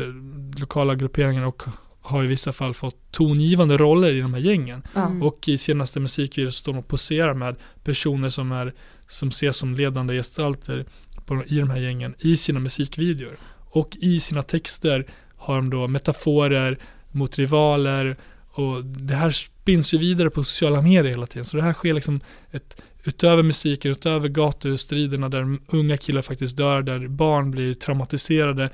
lokala 0.59 0.95
grupperingar 0.95 1.45
och 1.45 1.63
har 2.01 2.23
i 2.23 2.27
vissa 2.27 2.53
fall 2.53 2.73
fått 2.73 3.11
tongivande 3.11 3.77
roller 3.77 4.13
i 4.13 4.19
de 4.19 4.33
här 4.33 4.41
gängen. 4.41 4.83
Mm. 4.95 5.23
Och 5.23 5.47
i 5.47 5.57
senaste 5.57 5.99
musikvideon 5.99 6.51
så 6.51 6.57
står 6.57 6.73
de 6.73 6.79
och 6.79 6.87
poserar 6.87 7.33
med 7.33 7.55
personer 7.83 8.29
som, 8.29 8.51
är, 8.51 8.73
som 9.07 9.29
ses 9.29 9.57
som 9.57 9.75
ledande 9.75 10.13
gestalter 10.13 10.85
på, 11.25 11.43
i 11.47 11.59
de 11.59 11.69
här 11.69 11.79
gängen 11.79 12.15
i 12.19 12.37
sina 12.37 12.59
musikvideor. 12.59 13.37
Och 13.69 13.97
i 14.01 14.19
sina 14.19 14.41
texter 14.41 15.05
har 15.37 15.55
de 15.55 15.69
då 15.69 15.87
metaforer 15.87 16.79
mot 17.13 17.37
rivaler 17.37 18.17
och 18.49 18.85
det 18.85 19.15
här 19.15 19.31
spinns 19.31 19.93
ju 19.93 19.97
vidare 19.97 20.29
på 20.29 20.43
sociala 20.43 20.81
medier 20.81 21.11
hela 21.11 21.27
tiden. 21.27 21.45
Så 21.45 21.57
det 21.57 21.63
här 21.63 21.73
sker 21.73 21.93
liksom 21.93 22.19
ett, 22.51 22.81
utöver 23.03 23.43
musiken, 23.43 23.91
utöver 23.91 24.29
gatustriderna 24.29 25.29
där 25.29 25.57
unga 25.67 25.97
killar 25.97 26.21
faktiskt 26.21 26.57
dör, 26.57 26.81
där 26.81 27.07
barn 27.07 27.51
blir 27.51 27.73
traumatiserade 27.73 28.69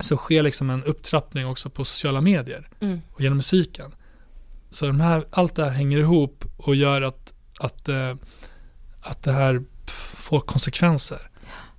så 0.00 0.16
sker 0.16 0.42
liksom 0.42 0.70
en 0.70 0.84
upptrappning 0.84 1.46
också 1.46 1.70
på 1.70 1.84
sociala 1.84 2.20
medier 2.20 2.68
Mm. 2.80 3.00
och 3.12 3.20
genom 3.20 3.36
musiken. 3.36 3.94
Så 4.70 4.86
de 4.86 5.00
här, 5.00 5.26
allt 5.30 5.54
det 5.54 5.64
här 5.64 5.70
hänger 5.70 5.98
ihop 5.98 6.44
och 6.56 6.74
gör 6.76 7.02
att, 7.02 7.32
att, 7.58 7.88
eh, 7.88 8.14
att 9.00 9.22
det 9.22 9.32
här 9.32 9.64
får 10.16 10.40
konsekvenser. 10.40 11.30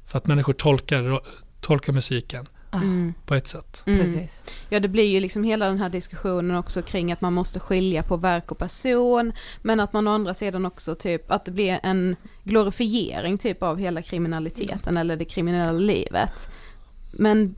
För 0.06 0.18
att 0.18 0.28
människor 0.28 0.54
tolkar, 0.54 1.22
tolkar 1.62 1.94
musiken 1.94 2.46
Mm. 2.72 3.14
på 3.26 3.36
ett 3.36 3.48
sätt. 3.48 3.84
Mm. 3.86 4.00
Precis. 4.00 4.44
Ja 4.70 4.80
det 4.80 4.88
blir 4.88 5.04
ju 5.04 5.20
liksom 5.20 5.44
hela 5.44 5.66
den 5.66 5.80
här 5.80 5.90
diskussionen 5.90 6.58
också 6.58 6.82
kring 6.82 7.12
att 7.12 7.22
man 7.22 7.34
måste 7.34 7.60
skilja 7.60 8.04
på 8.04 8.18
verk 8.18 8.52
och 8.52 8.58
person 8.58 9.34
men 9.62 9.80
att 9.80 9.94
man 9.94 10.08
å 10.08 10.12
andra 10.12 10.34
sidan 10.34 10.66
också 10.66 10.96
typ 10.96 11.32
att 11.32 11.46
det 11.46 11.52
blir 11.52 11.80
en 11.84 12.16
glorifiering 12.44 13.38
typ 13.38 13.64
av 13.64 13.78
hela 13.78 14.02
kriminaliteten 14.02 14.98
eller 14.98 15.16
det 15.16 15.26
kriminella 15.26 15.72
livet. 15.72 16.50
Men 17.12 17.56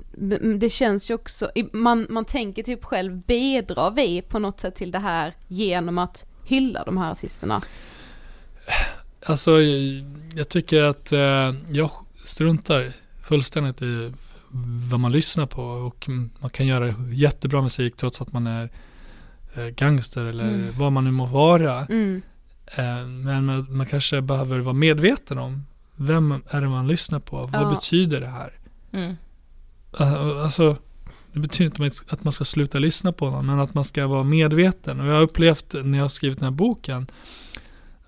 det 0.60 0.70
känns 0.70 1.12
ju 1.12 1.14
också, 1.14 1.51
man, 1.74 2.07
man 2.10 2.26
tänker 2.26 2.64
typ 2.64 2.86
själv 2.86 3.18
bidrar 3.18 3.91
vi 3.91 4.22
på 4.22 4.39
något 4.39 4.60
sätt 4.60 4.76
till 4.76 4.91
det 4.91 4.99
här 4.99 5.36
genom 5.47 5.97
att 5.97 6.26
hylla 6.43 6.84
de 6.84 6.97
här 6.97 7.12
artisterna? 7.12 7.62
Alltså, 9.26 9.62
jag 10.36 10.49
tycker 10.49 10.84
att 10.84 11.12
eh, 11.12 11.53
jag 11.70 11.91
struntar 12.24 12.93
fullständigt 13.24 13.82
i 13.82 14.14
vad 14.89 15.00
man 15.00 15.12
lyssnar 15.12 15.45
på 15.45 15.64
och 15.64 16.10
man 16.39 16.50
kan 16.50 16.68
göra 16.68 16.93
jättebra 17.14 17.62
musik 17.62 17.95
trots 17.97 18.22
att 18.22 18.34
man 18.34 18.47
är 18.47 18.70
eh, 19.56 19.66
gangster 19.66 20.26
eller 20.26 20.47
Mm. 20.50 20.78
vad 20.78 20.91
man 20.91 21.04
nu 21.04 21.12
må 21.12 21.26
vara. 21.26 21.86
Mm. 21.86 22.22
Eh, 22.76 23.06
Men 23.08 23.45
man, 23.45 23.78
man 23.78 23.86
kanske 23.86 24.22
behöver 24.22 24.60
vara 24.60 24.74
medveten 24.74 25.38
om 25.38 25.64
vem 25.95 26.32
är 26.50 26.62
det 26.62 26.70
man 26.70 26.88
lyssnar 26.88 27.20
på? 27.20 27.38
Vad 27.45 27.62
Ja. 27.62 27.70
betyder 27.70 28.20
det 28.22 28.28
här? 28.28 28.54
Mm. 28.91 29.16
Eh, 30.00 30.14
Alltså, 30.43 30.78
det 31.34 31.39
betyder 31.39 31.86
inte 31.86 32.02
att 32.10 32.24
man 32.24 32.34
ska 32.34 32.43
sluta 32.45 32.80
lyssna 32.80 33.12
på 33.12 33.30
någon, 33.30 33.46
men 33.46 33.59
att 33.59 33.74
man 33.74 33.84
ska 33.84 34.08
vara 34.08 34.24
medveten. 34.24 35.00
Och 35.00 35.08
jag 35.08 35.13
har 35.13 35.21
upplevt 35.21 35.76
när 35.84 35.97
jag 35.97 36.04
har 36.04 36.09
skrivit 36.09 36.38
den 36.39 36.43
här 36.46 36.51
boken 36.51 37.08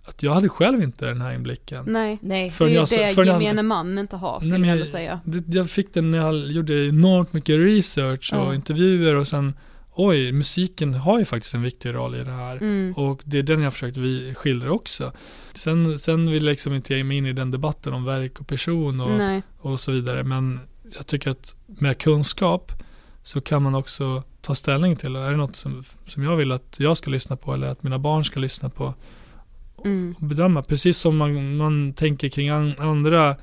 att 0.03 0.23
jag 0.23 0.33
hade 0.33 0.49
själv 0.49 0.83
inte 0.83 1.05
den 1.05 1.21
här 1.21 1.33
inblicken. 1.33 1.83
Nej, 1.87 2.17
Nej. 2.21 2.53
det 2.57 2.63
är 2.63 2.67
ju 2.67 2.73
jag 2.75 2.87
det 2.87 2.95
jag- 3.11 3.25
gemene 3.41 3.63
man 3.63 3.97
inte 3.97 4.15
har 4.15 4.39
skulle 4.39 4.51
Nej, 4.51 4.59
men 4.59 4.69
jag 4.69 4.77
jag- 4.77 4.81
ändå 4.81 4.91
säga. 4.91 5.19
Det, 5.25 5.55
jag 5.57 5.69
fick 5.69 5.93
den 5.93 6.11
när 6.11 6.17
jag 6.17 6.35
gjorde 6.51 6.87
enormt 6.87 7.33
mycket 7.33 7.55
research 7.59 8.33
och 8.33 8.39
Ja. 8.45 8.55
intervjuer 8.55 9.15
och 9.15 9.27
sen 9.27 9.53
Oj, 9.95 10.31
musiken 10.31 10.93
har 10.93 11.19
ju 11.19 11.25
faktiskt 11.25 11.53
en 11.53 11.61
viktig 11.61 11.93
roll 11.93 12.15
i 12.15 12.23
det 12.23 12.31
här. 12.31 12.55
Mm. 12.57 12.93
Och 12.97 13.21
det 13.25 13.39
är 13.39 13.43
den 13.43 13.61
jag 13.61 13.73
försökt 13.73 13.97
vi 13.97 14.33
skildra 14.33 14.71
också. 14.71 15.11
Sen, 15.53 15.99
sen 15.99 16.31
vill 16.31 16.43
jag 16.43 16.49
liksom 16.51 16.73
inte 16.73 16.95
ge 16.95 17.03
mig 17.03 17.17
in 17.17 17.25
i 17.25 17.33
den 17.33 17.51
debatten 17.51 17.93
om 17.93 18.05
verk 18.05 18.39
och 18.39 18.47
person 18.47 19.01
och, 19.01 19.11
Nej. 19.11 19.41
och 19.59 19.79
så 19.79 19.91
vidare. 19.91 20.23
Men 20.23 20.59
jag 20.95 21.07
tycker 21.07 21.31
att 21.31 21.55
med 21.67 21.97
kunskap 21.97 22.71
så 23.23 23.41
kan 23.41 23.63
man 23.63 23.75
också 23.75 24.23
ta 24.41 24.55
ställning 24.55 24.95
till, 24.95 25.15
är 25.15 25.31
det 25.31 25.37
något 25.37 25.55
som, 25.55 25.83
som 26.07 26.23
jag 26.23 26.35
vill 26.35 26.51
att 26.51 26.75
jag 26.79 26.97
ska 26.97 27.09
lyssna 27.11 27.35
på 27.35 27.53
eller 27.53 27.67
att 27.67 27.83
mina 27.83 27.99
barn 27.99 28.23
ska 28.23 28.39
lyssna 28.39 28.69
på? 28.69 28.93
Mm. 29.85 30.15
och 30.19 30.27
bedöma. 30.27 30.63
Precis 30.63 30.97
som 30.97 31.17
man, 31.17 31.57
man 31.57 31.93
tänker 31.93 32.29
kring 32.29 32.49
an, 32.49 32.73
andra 32.77 33.35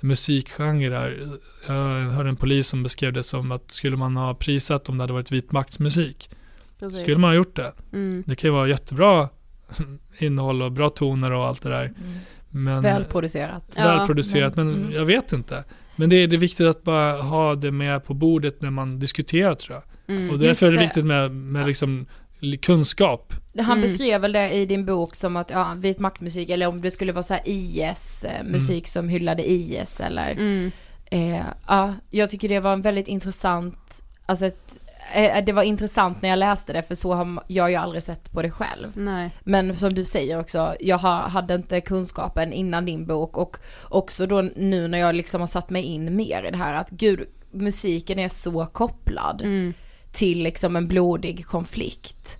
musikgenrer. 0.00 1.26
Jag 1.66 2.10
hörde 2.10 2.28
en 2.28 2.36
polis 2.36 2.68
som 2.68 2.82
beskrev 2.82 3.12
det 3.12 3.22
som 3.22 3.52
att 3.52 3.70
skulle 3.70 3.96
man 3.96 4.16
ha 4.16 4.34
prisat 4.34 4.88
om 4.88 4.98
det 4.98 5.02
hade 5.02 5.12
varit 5.12 5.32
vitmaktsmusik. 5.32 6.30
Precis. 6.78 7.00
Skulle 7.00 7.18
man 7.18 7.30
ha 7.30 7.34
gjort 7.34 7.56
det. 7.56 7.72
Mm. 7.92 8.22
Det 8.26 8.36
kan 8.36 8.48
ju 8.48 8.54
vara 8.54 8.68
jättebra 8.68 9.28
innehåll 10.18 10.62
och 10.62 10.72
bra 10.72 10.88
toner 10.88 11.30
och 11.30 11.46
allt 11.46 11.62
det 11.62 11.68
där. 11.68 11.92
Men, 12.50 12.82
Välproducerat. 12.82 13.64
Ja, 13.76 13.82
välproducerat, 13.82 14.56
men 14.56 14.74
mm. 14.74 14.92
jag 14.92 15.04
vet 15.04 15.32
inte. 15.32 15.64
Men 15.96 16.10
det 16.10 16.16
är, 16.16 16.26
det 16.26 16.36
är 16.36 16.38
viktigt 16.38 16.66
att 16.66 16.82
bara 16.82 17.22
ha 17.22 17.54
det 17.54 17.70
med 17.70 18.04
på 18.04 18.14
bordet 18.14 18.62
när 18.62 18.70
man 18.70 18.98
diskuterar 18.98 19.54
tror 19.54 19.74
jag. 19.76 20.16
Mm. 20.16 20.30
och 20.30 20.38
därför 20.38 20.66
är 20.66 20.70
det 20.70 20.76
det. 20.76 20.82
viktigt 20.82 21.04
med, 21.04 21.30
med 21.30 21.66
liksom 21.66 22.06
li- 22.40 22.56
kunskap. 22.56 23.34
Han 23.58 23.78
Mm. 23.78 23.80
beskrev 23.90 24.20
väl 24.20 24.32
det 24.32 24.50
i 24.52 24.66
din 24.66 24.84
bok 24.86 25.14
som 25.16 25.36
att, 25.36 25.50
ja, 25.50 25.74
vit 25.76 25.98
maktmusik, 25.98 26.50
eller 26.50 26.66
om 26.66 26.80
det 26.80 26.90
skulle 26.90 27.12
vara 27.12 27.22
så 27.22 27.34
här 27.34 27.42
IS-musik 27.44 28.70
Mm. 28.70 28.84
som 28.84 29.08
hyllade 29.08 29.50
IS 29.50 30.00
eller, 30.00 30.30
Mm. 30.32 30.70
eh, 31.10 31.42
ja, 31.66 31.94
jag 32.10 32.30
tycker 32.30 32.48
det 32.48 32.60
var 32.60 32.72
en 32.72 32.82
väldigt 32.82 33.08
intressant, 33.08 34.02
alltså 34.26 34.46
ett, 34.46 34.78
eh, 35.14 35.44
det 35.44 35.52
var 35.52 35.62
intressant 35.62 36.22
när 36.22 36.28
jag 36.28 36.38
läste 36.38 36.72
det, 36.72 36.82
för 36.82 36.94
så 36.94 37.14
har 37.14 37.42
jag 37.46 37.70
ju 37.70 37.76
aldrig 37.76 38.02
sett 38.02 38.32
på 38.32 38.42
det 38.42 38.50
själv. 38.50 38.92
Nej. 38.94 39.30
Men 39.44 39.76
som 39.76 39.94
du 39.94 40.04
säger 40.04 40.40
också, 40.40 40.74
jag 40.80 40.98
ha, 40.98 41.28
hade 41.28 41.54
inte 41.54 41.80
kunskapen 41.80 42.52
innan 42.52 42.84
din 42.86 43.06
bok 43.06 43.36
och 43.36 43.56
också 43.88 44.26
då 44.26 44.40
nu 44.56 44.88
när 44.88 44.98
jag 44.98 45.14
liksom 45.14 45.40
har 45.40 45.48
satt 45.48 45.70
mig 45.70 45.82
in 45.82 46.16
mer 46.16 46.42
i 46.42 46.50
det 46.50 46.56
här 46.56 46.74
att 46.74 46.90
gud, 46.90 47.20
musiken 47.52 48.18
är 48.18 48.28
så 48.28 48.66
kopplad 48.66 49.42
Mm. 49.44 49.74
till 50.12 50.42
liksom 50.42 50.76
en 50.76 50.88
blodig 50.88 51.46
konflikt. 51.46 52.38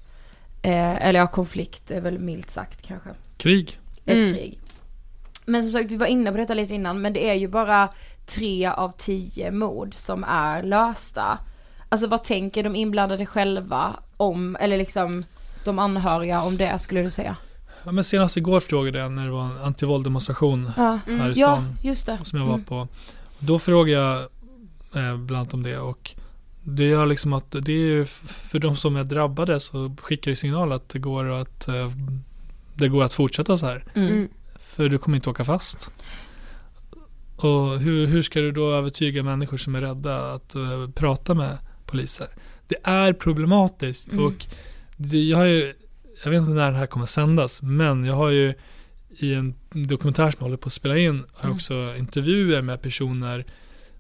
Eh, 0.65 1.07
eller 1.07 1.21
ja, 1.21 1.27
konflikt 1.27 1.91
är 1.91 2.01
väl 2.01 2.19
milt 2.19 2.51
sagt 2.51 2.83
kanske. 2.87 3.09
Krig. 3.37 3.79
Ett 4.07 4.17
Mm. 4.17 4.33
krig. 4.35 4.59
Men 5.47 5.63
som 5.65 5.73
sagt, 5.73 5.91
vi 5.91 5.97
var 5.97 6.07
inne 6.07 6.33
på 6.33 6.39
detta 6.39 6.55
lite 6.55 6.75
innan, 6.75 7.01
men 7.01 7.13
det 7.13 7.31
är 7.31 7.35
ju 7.35 7.49
bara 7.49 7.89
tre 8.27 8.67
av 8.67 8.93
tio 8.99 9.51
mord 9.51 9.95
som 9.95 10.25
är 10.25 10.63
lösta. 10.63 11.39
Alltså 11.89 12.07
vad 12.07 12.25
tänker 12.25 12.63
de 12.63 12.77
inblandade 12.77 13.27
själva 13.27 13.97
om, 14.17 14.57
eller 14.61 14.79
liksom 14.79 15.25
de 15.65 15.79
anhöriga 15.79 16.43
om 16.43 16.57
det 16.57 16.79
skulle 16.79 17.03
du 17.03 17.11
säga? 17.11 17.37
Ja, 17.85 17.93
men 17.93 18.05
senast 18.05 18.37
igår 18.37 18.61
frågade 18.61 18.99
jag 18.99 19.13
när 19.13 19.25
det 19.25 19.31
var 19.33 19.45
en 19.45 19.59
antivålddemonstration 19.59 20.71
Ja. 20.77 20.83
här 21.07 21.15
Mm. 21.15 21.27
i 21.27 21.33
Ja, 21.37 21.55
stan. 21.57 21.77
just 21.83 22.07
det. 22.07 22.19
Som 22.23 22.39
jag 22.39 22.47
var 22.47 22.55
Mm. 22.55 22.65
på. 22.65 22.89
Då 23.39 23.59
frågade 23.59 23.91
jag 24.01 24.19
eh, 24.21 25.17
bland 25.17 25.31
annat 25.41 25.55
om 25.55 25.63
det 25.63 25.79
och 25.79 26.15
det 26.65 26.85
gör 26.85 27.07
liksom 27.07 27.33
att 27.33 27.51
det 27.51 27.73
är 27.73 27.87
ju 27.87 28.05
för 28.05 28.59
de 28.59 28.77
som 28.77 28.97
är 28.97 29.05
drabbade 29.05 29.61
så 29.61 29.97
skickar 30.03 30.31
det 30.31 30.37
signal 30.37 30.73
att 30.73 30.89
det 30.89 30.99
går 30.99 31.31
att 31.31 31.69
eh, 31.69 31.91
det 32.75 32.89
går 32.89 33.05
att 33.05 33.13
fortsätta 33.13 33.57
så 33.57 33.67
här. 33.67 33.85
Mm. 33.95 34.29
För 34.59 34.89
du 34.89 34.99
kommer 34.99 35.17
inte 35.17 35.31
åka 35.31 35.45
fast. 35.45 35.91
Och 37.37 37.79
hur, 37.79 38.07
hur 38.07 38.23
ska 38.23 38.41
du 38.41 38.53
då 38.53 38.73
övertyga 38.73 39.23
människor 39.23 39.57
som 39.57 39.75
är 39.75 39.81
rädda 39.81 40.33
att 40.33 40.55
eh, 40.55 40.89
prata 40.95 41.35
med 41.35 41.59
poliser? 41.87 42.27
Det 42.69 42.77
är 42.83 43.13
problematiskt 43.13 44.13
Mm. 44.13 44.25
och 44.25 44.47
det, 44.97 45.19
jag 45.19 45.37
har 45.39 45.45
ju, 45.45 45.75
jag 46.25 46.31
vet 46.31 46.41
inte 46.41 46.53
när 46.53 46.71
det 46.73 46.79
här 46.79 46.87
kommer 46.87 47.07
sändas, 47.07 47.63
men 47.63 48.05
jag 48.05 48.15
har 48.15 48.31
ju 48.31 48.55
i 49.19 49.35
en 49.35 49.55
dokumentär 49.71 50.31
som 50.31 50.37
jag 50.39 50.45
håller 50.45 50.57
på 50.57 50.67
att 50.67 50.73
spela 50.73 50.99
in, 50.99 51.15
har 51.19 51.25
jag 51.41 51.45
Mm. 51.45 51.55
också 51.57 51.95
intervjuer 51.99 52.63
med 52.63 52.83
personer 52.83 53.45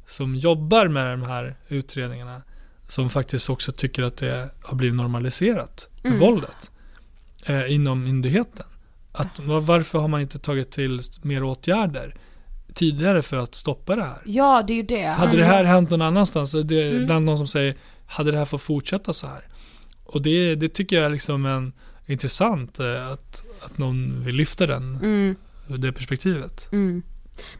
som 0.06 0.34
jobbar 0.34 0.88
med 0.88 1.12
de 1.18 1.22
här 1.22 1.56
utredningarna. 1.68 2.42
Som 2.88 3.10
faktiskt 3.10 3.50
också 3.50 3.72
tycker 3.72 4.02
att 4.02 4.16
det 4.16 4.50
har 4.62 4.74
blivit 4.76 4.96
normaliserat, 4.96 5.88
Mm. 6.04 6.18
våldet, 6.18 6.70
eh, 7.46 7.72
inom 7.72 8.04
myndigheten. 8.04 8.66
Att, 9.12 9.38
var- 9.38 9.60
varför 9.60 9.98
har 9.98 10.08
man 10.08 10.20
inte 10.20 10.38
tagit 10.38 10.70
till 10.70 11.00
mer 11.22 11.42
åtgärder 11.42 12.14
tidigare 12.74 13.22
för 13.22 13.36
att 13.36 13.54
stoppa 13.54 13.96
det 13.96 14.02
här? 14.04 14.18
Ja, 14.24 14.64
det 14.66 14.72
är 14.72 14.76
ju 14.76 14.82
det. 14.82 15.06
Hade 15.06 15.36
det 15.36 15.44
här 15.44 15.64
hänt 15.64 15.90
någon 15.90 16.02
annanstans, 16.02 16.52
det 16.64 16.82
är 16.82 16.90
Mm. 16.90 17.06
bland 17.06 17.26
de 17.26 17.36
som 17.36 17.46
säger, 17.46 17.74
hade 18.06 18.30
det 18.30 18.38
här 18.38 18.44
fått 18.44 18.62
fortsätta 18.62 19.12
så 19.12 19.26
här? 19.26 19.44
Och 20.04 20.22
det, 20.22 20.54
det 20.54 20.68
tycker 20.68 20.96
jag 20.96 21.04
är 21.04 21.10
liksom 21.10 21.46
en 21.46 21.72
intressant 22.06 22.80
eh, 22.80 23.08
att, 23.10 23.44
att 23.60 23.78
någon 23.78 24.24
vill 24.24 24.34
lyfta 24.34 24.66
den, 24.66 24.96
Mm. 25.02 25.36
det 25.66 25.92
perspektivet. 25.92 26.68
Mm. 26.72 27.02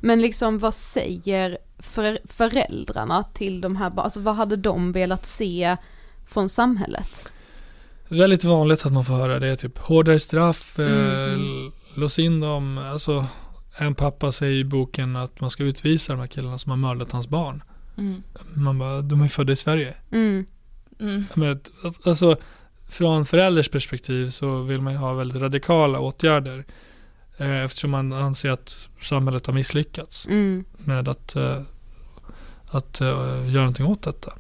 Men 0.00 0.20
liksom 0.22 0.58
vad 0.58 0.74
säger 0.74 1.58
för, 1.84 2.18
föräldrarna 2.24 3.22
till 3.22 3.60
de 3.60 3.76
här 3.76 3.90
barnen? 3.90 4.04
Alltså 4.04 4.20
vad 4.20 4.34
hade 4.36 4.56
de 4.56 4.92
velat 4.92 5.26
se 5.26 5.76
från 6.26 6.48
samhället? 6.48 7.26
Väldigt 8.08 8.44
vanligt 8.44 8.86
att 8.86 8.92
man 8.92 9.04
får 9.04 9.14
höra 9.14 9.38
det, 9.38 9.56
typ 9.56 9.78
hårdare 9.78 10.18
straff, 10.18 10.78
eh, 10.78 10.86
Mm, 10.86 11.66
l- 11.66 11.72
lås 11.94 12.18
in 12.18 12.40
dem. 12.40 12.78
Alltså, 12.78 13.26
en 13.78 13.94
pappa 13.94 14.32
säger 14.32 14.52
i 14.60 14.64
boken 14.64 15.16
att 15.16 15.40
man 15.40 15.50
ska 15.50 15.62
utvisa 15.64 16.12
de 16.12 16.20
här 16.20 16.26
killarna 16.26 16.58
som 16.58 16.70
har 16.70 16.76
mördat 16.76 17.12
hans 17.12 17.28
barn. 17.28 17.62
Mm. 17.98 18.22
Man 18.54 18.78
bara, 18.78 19.02
de 19.02 19.20
är 19.22 19.28
födda 19.28 19.52
i 19.52 19.56
Sverige. 19.56 19.94
Mm. 20.12 20.46
Mm. 21.00 21.24
Men, 21.34 21.60
alltså, 22.04 22.36
från 22.88 23.26
förälders 23.26 23.68
perspektiv 23.68 24.30
så 24.30 24.62
vill 24.62 24.80
man 24.80 24.92
ju 24.92 24.98
ha 24.98 25.12
väldigt 25.14 25.42
radikala 25.42 25.98
åtgärder. 26.00 26.64
Eh, 27.38 27.64
eftersom 27.64 27.90
man 27.90 28.12
anser 28.12 28.50
att 28.50 28.88
samhället 29.02 29.46
har 29.46 29.54
misslyckats 29.54 30.28
Mm. 30.28 30.64
med 30.78 31.08
att, 31.08 31.36
eh, 31.36 31.62
att 32.74 33.00
eh, 33.00 33.06
göra 33.52 33.62
någonting 33.62 33.86
åt 33.86 34.02
detta. 34.02 34.32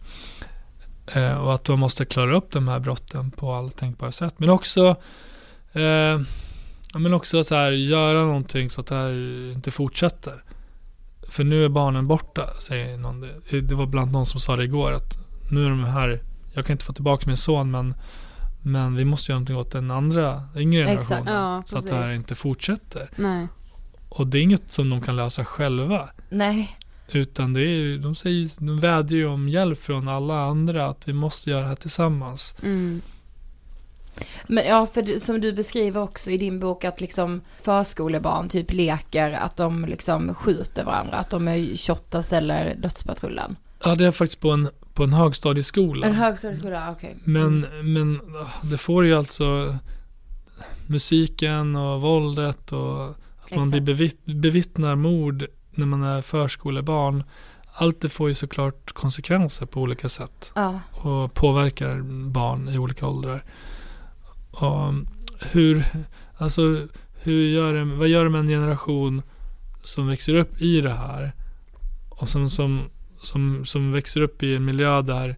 Eh, 1.06 1.36
och 1.36 1.54
att 1.54 1.68
man 1.68 1.78
måste 1.78 2.04
klara 2.04 2.36
upp 2.36 2.52
de 2.52 2.68
här 2.68 2.78
brotten 2.78 3.30
på 3.30 3.52
alla 3.52 3.70
tänkbara 3.70 4.12
sätt. 4.12 4.34
Men 4.36 4.48
också, 4.48 4.96
ja, 6.92 6.98
men 6.98 7.14
också 7.14 7.44
så 7.44 7.54
här, 7.54 7.72
göra 7.72 8.22
någonting 8.24 8.70
så 8.70 8.80
att 8.80 8.86
det 8.86 8.94
här 8.94 9.52
inte 9.52 9.70
fortsätter. 9.70 10.44
För 11.28 11.44
nu 11.44 11.64
är 11.64 11.68
barnen 11.68 12.06
borta, 12.06 12.50
säger 12.60 12.96
någon. 12.96 13.20
Det, 13.50 13.74
var 13.74 13.86
bland 13.86 14.12
någon 14.12 14.26
som 14.26 14.40
sa 14.40 14.56
det 14.56 14.64
igår 14.64 14.92
att 14.92 15.18
nu 15.50 15.64
är 15.64 15.70
de 15.70 15.84
här, 15.84 16.22
jag 16.52 16.66
kan 16.66 16.74
inte 16.74 16.84
få 16.84 16.92
tillbaka 16.92 17.26
min 17.26 17.36
son 17.36 17.70
men 17.70 17.94
men 18.66 18.96
vi 18.96 19.04
måste 19.04 19.32
göra 19.32 19.38
någonting 19.38 19.56
åt 19.56 19.70
den 19.70 19.90
andra 19.90 20.42
yngre 20.56 20.86
generationen. 20.86 21.34
ja, 21.34 21.62
så 21.66 21.78
att 21.78 21.86
det 21.86 21.94
här 21.94 22.14
inte 22.14 22.34
fortsätter. 22.34 23.10
Nej. 23.16 23.48
Och 24.08 24.26
det 24.26 24.38
är 24.38 24.42
inget 24.42 24.72
som 24.72 24.90
de 24.90 25.00
kan 25.00 25.16
lösa 25.16 25.44
själva. 25.44 26.08
Nej. 26.28 26.78
Utan 27.08 27.52
det 27.52 27.60
är 27.60 27.98
de 27.98 28.14
säger 28.14 28.50
de 28.58 28.80
vädjar 28.80 29.18
ju 29.18 29.26
om 29.26 29.48
hjälp 29.48 29.82
från 29.82 30.08
alla 30.08 30.40
andra 30.40 30.86
att 30.86 31.08
vi 31.08 31.12
måste 31.12 31.50
göra 31.50 31.62
det 31.62 31.68
här 31.68 31.74
tillsammans. 31.74 32.54
Mm. 32.62 33.02
Men 34.46 34.64
ja, 34.66 34.86
för 34.86 35.18
som 35.18 35.40
du 35.40 35.52
beskriver 35.52 36.00
också 36.00 36.30
i 36.30 36.38
din 36.38 36.60
bok 36.60 36.84
att 36.84 37.00
liksom 37.00 37.40
förskolebarn 37.62 38.48
typ 38.48 38.72
leker 38.72 39.32
att 39.32 39.56
de 39.56 39.84
liksom 39.84 40.34
skjuter 40.34 40.84
varandra, 40.84 41.16
att 41.16 41.30
de 41.30 41.48
är 41.48 41.76
Shottaz 41.76 42.32
eller 42.32 42.74
Dödspatrullen. 42.74 43.56
Ja, 43.84 43.94
det 43.94 44.06
är 44.06 44.10
faktiskt 44.10 44.40
på 44.40 44.50
en, 44.50 44.68
på 44.94 45.04
en 45.04 45.12
högstadieskola. 45.12 46.06
En 46.06 46.14
högstadieskola, 46.14 46.90
okej. 46.92 47.16
Men, 47.24 47.66
men 47.82 48.20
ah, 48.34 48.66
det 48.66 48.78
får 48.78 49.04
ju 49.04 49.14
alltså 49.14 49.76
musiken 50.86 51.76
och 51.76 52.00
våldet 52.00 52.72
och 52.72 53.08
att 53.44 53.56
man 53.56 53.70
blir 53.70 53.80
Exakt. 53.80 53.86
bevitt, 53.86 54.24
bevittnar 54.24 54.96
mord 54.96 55.46
när 55.76 55.86
man 55.86 56.02
är 56.02 56.20
förskolebarn. 56.20 57.24
Allt 57.72 58.00
det 58.00 58.08
får 58.08 58.28
ju 58.28 58.34
såklart 58.34 58.92
konsekvenser 58.92 59.66
på 59.66 59.80
olika 59.80 60.08
sätt. 60.08 60.52
Ja. 60.54 60.80
Och 60.90 61.34
påverkar 61.34 62.00
barn 62.30 62.68
i 62.68 62.78
olika 62.78 63.06
åldrar. 63.06 63.44
Och 64.50 64.92
hur, 65.40 65.84
alltså, 66.36 66.88
hur 67.14 67.46
gör 67.46 67.74
det, 67.74 67.84
vad 67.84 68.08
gör 68.08 68.24
det 68.24 68.30
med 68.30 68.40
en 68.40 68.48
generation 68.48 69.22
som 69.82 70.08
växer 70.08 70.34
upp 70.34 70.60
i 70.60 70.80
det 70.80 70.92
här? 70.92 71.32
Och 72.08 72.28
som, 72.28 72.50
som, 72.50 72.80
som, 73.20 73.66
som 73.66 73.92
växer 73.92 74.20
upp 74.20 74.42
i 74.42 74.56
en 74.56 74.64
miljö 74.64 75.02
där 75.02 75.36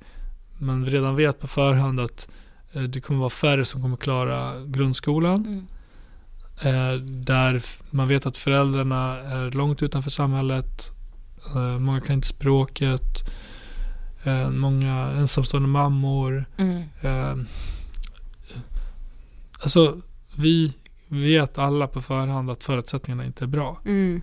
man 0.59 0.87
redan 0.87 1.17
vet 1.17 1.41
på 1.41 1.47
förhand 1.47 2.01
att 2.01 2.29
eh, 2.73 2.83
det 2.83 3.01
kommer 3.01 3.21
vara 3.21 3.31
färre 3.31 3.65
som 3.65 3.83
kommer 3.83 3.97
klara 3.97 4.65
grundskolan. 4.67 5.47
Mm. 5.47 5.67
Eh, 6.63 6.93
där 7.03 7.63
man 7.91 8.09
vet 8.09 8.27
att 8.27 8.37
föräldrarna 8.39 9.19
är 9.19 9.51
långt 9.51 9.83
utanför 9.83 10.11
samhället. 10.11 10.93
Eh, 11.55 11.79
många 11.79 12.01
kan 12.01 12.15
inte 12.15 12.29
språket. 12.29 13.31
Eh, 14.25 14.51
många 14.51 14.95
ensamstående 14.95 15.69
mammor. 15.69 16.45
Mm. 16.57 17.47
Alltså, 19.63 20.01
vi 20.37 20.73
vet 21.09 21.59
alla 21.59 21.87
på 21.87 22.01
förhand 22.03 22.51
att 22.51 22.65
förutsättningarna 22.65 23.25
inte 23.25 23.45
är 23.45 23.49
bra. 23.49 23.81
Mm. 23.85 24.23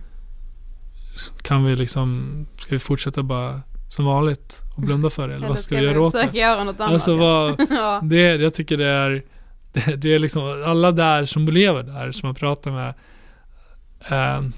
Kan 1.42 1.64
vi 1.64 1.76
liksom, 1.76 2.32
ska 2.58 2.74
vi 2.74 2.78
fortsätta 2.78 3.22
bara 3.22 3.60
som 3.88 4.04
vanligt 4.04 4.62
och 4.76 4.82
blunda 4.82 5.10
för 5.10 5.28
det? 5.28 5.34
Eller 5.34 5.36
Eller 5.46 5.48
vad 5.48 5.58
ska, 5.58 5.76
vi 5.76 5.82
göra 5.82 6.00
åt 6.00 6.12
det? 6.12 6.38
göra 6.38 6.64
något 6.64 6.80
annat, 6.80 6.92
Alltså 6.92 7.16
vad, 7.16 7.60
Ja. 7.70 8.00
det, 8.02 8.36
jag 8.36 8.54
tycker 8.54 8.76
det 8.76 8.86
är, 8.86 9.22
det, 9.74 9.96
det 9.96 10.14
är 10.14 10.18
liksom 10.18 10.62
alla 10.66 10.92
där 10.92 11.24
som 11.24 11.44
lever 11.44 11.82
där, 11.82 12.12
som 12.12 12.26
man 12.26 12.34
pratar 12.34 12.70
med, 12.70 12.94
eh, 14.08 14.48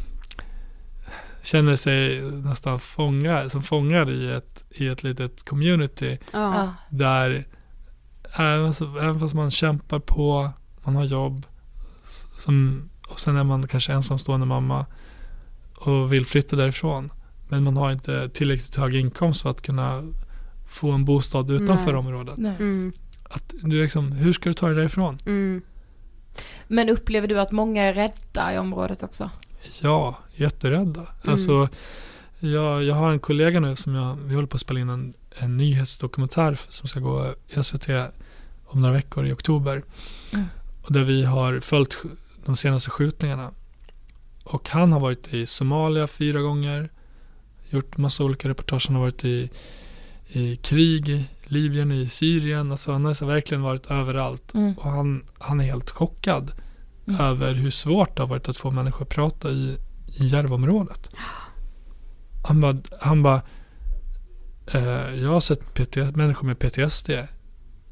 känner 1.43 1.77
sig 1.77 2.21
nästan 2.23 2.81
fångar, 2.81 3.49
som 3.49 3.63
fångar 3.63 4.11
i 4.11 4.33
ett, 4.33 4.65
i 4.71 4.87
ett 4.87 5.03
litet 5.03 5.45
community. 5.45 6.19
Ja. 6.33 6.73
Där 6.91 7.47
även, 8.33 8.75
så, 8.75 8.99
även 8.99 9.21
fast 9.21 9.35
man 9.35 9.51
kämpar 9.51 9.99
på, 9.99 10.51
man 10.85 10.97
har 10.97 11.05
jobb, 11.05 11.47
som, 12.37 12.89
och 13.09 13.21
sen 13.21 13.37
är 13.37 13.45
man 13.45 13.69
kanske 13.69 13.93
ensamstående 13.93 14.47
mamma 14.47 14.87
och 15.75 16.13
vill 16.13 16.27
flytta 16.27 16.57
därifrån. 16.57 17.13
Men 17.49 17.63
man 17.63 17.77
har 17.77 17.93
inte 17.93 18.29
tillräckligt 18.29 18.77
hög 18.77 18.95
inkomst 18.95 19.43
för 19.43 19.51
att 19.51 19.63
kunna 19.63 20.03
få 20.69 20.91
en 20.91 21.05
bostad 21.05 21.51
utanför 21.51 21.93
Nej. 21.93 21.99
området. 21.99 22.37
Nej. 22.37 22.57
Mm. 22.59 22.93
Att 23.31 23.55
du 23.63 23.83
liksom, 23.83 24.13
hur 24.13 24.33
ska 24.33 24.49
du 24.51 24.55
ta 24.55 24.67
dig 24.67 24.77
därifrån? 24.77 25.19
Mm. 25.27 25.63
Men 26.67 26.89
upplever 26.89 27.29
du 27.29 27.41
att 27.41 27.53
många 27.53 27.83
är 27.83 27.95
rädda 27.95 28.55
i 28.55 28.59
området 28.59 29.03
också? 29.03 29.31
Ja, 29.81 30.19
jätterädda. 30.35 31.01
Mm. 31.01 31.11
Alltså, 31.25 31.69
Jag, 32.41 32.85
jag 32.85 32.95
har 32.95 33.13
en 33.13 33.19
kollega 33.19 33.61
nu 33.61 33.77
som 33.77 33.95
jag, 33.95 34.17
vi 34.25 34.35
håller 34.35 34.49
på 34.49 34.55
att 34.55 34.61
spela 34.61 34.81
in 34.81 34.89
en, 34.89 35.15
en 35.39 35.57
nyhetsdokumentär 35.57 36.59
som 36.69 36.89
ska 36.89 37.01
gå 37.01 37.35
i 37.49 37.63
SVT 37.63 37.89
om 38.65 38.81
några 38.81 38.95
veckor 38.95 39.27
i 39.27 39.33
oktober. 39.33 39.83
Mm. 40.33 40.47
Och 40.83 40.93
där 40.93 41.03
vi 41.03 41.25
har 41.25 41.61
följt 41.61 41.97
de 42.45 42.57
senaste 42.57 42.91
skjutningarna. 42.91 43.51
Och 44.45 44.69
han 44.69 44.93
har 44.93 45.01
varit 45.01 45.35
i 45.35 45.47
Somalia 45.47 46.07
fyra 46.07 46.41
gånger. 46.41 46.91
Gjort 47.71 47.97
massa 47.97 48.25
olika 48.25 48.49
reportage. 48.49 48.87
Han 48.89 48.97
har 48.97 49.03
varit 49.03 49.25
i, 49.25 49.51
i 50.29 50.57
krig 50.57 51.25
Libyen, 51.45 51.93
i 51.93 52.09
Syrien. 52.09 52.71
Alltså 52.71 52.93
han 52.93 53.05
har 53.05 53.27
verkligen 53.27 53.63
varit 53.63 53.87
överallt. 53.87 54.55
Mm. 54.55 54.75
Och 54.75 54.91
han, 54.91 55.25
han 55.39 55.61
är 55.61 55.65
helt 55.65 55.91
chockad 55.91 56.53
Mm. 57.09 57.21
över 57.21 57.55
hur 57.55 57.71
svårt 57.71 58.17
det 58.17 58.23
har 58.23 58.29
varit 58.29 58.49
att 58.49 58.57
få 58.57 58.71
människor 58.71 59.03
att 59.03 59.09
prata 59.09 59.51
i, 59.51 59.79
i 60.07 60.27
Järvaområdet. 60.27 61.11
Han 62.45 62.61
bara, 62.61 62.77
han 63.01 63.23
bara 63.23 63.43
eh, 64.67 65.15
jag 65.15 65.31
har 65.31 65.41
sett 65.41 65.75
PT, 65.75 65.97
människor 65.97 66.47
med 66.47 66.59
PTSD 66.59 67.11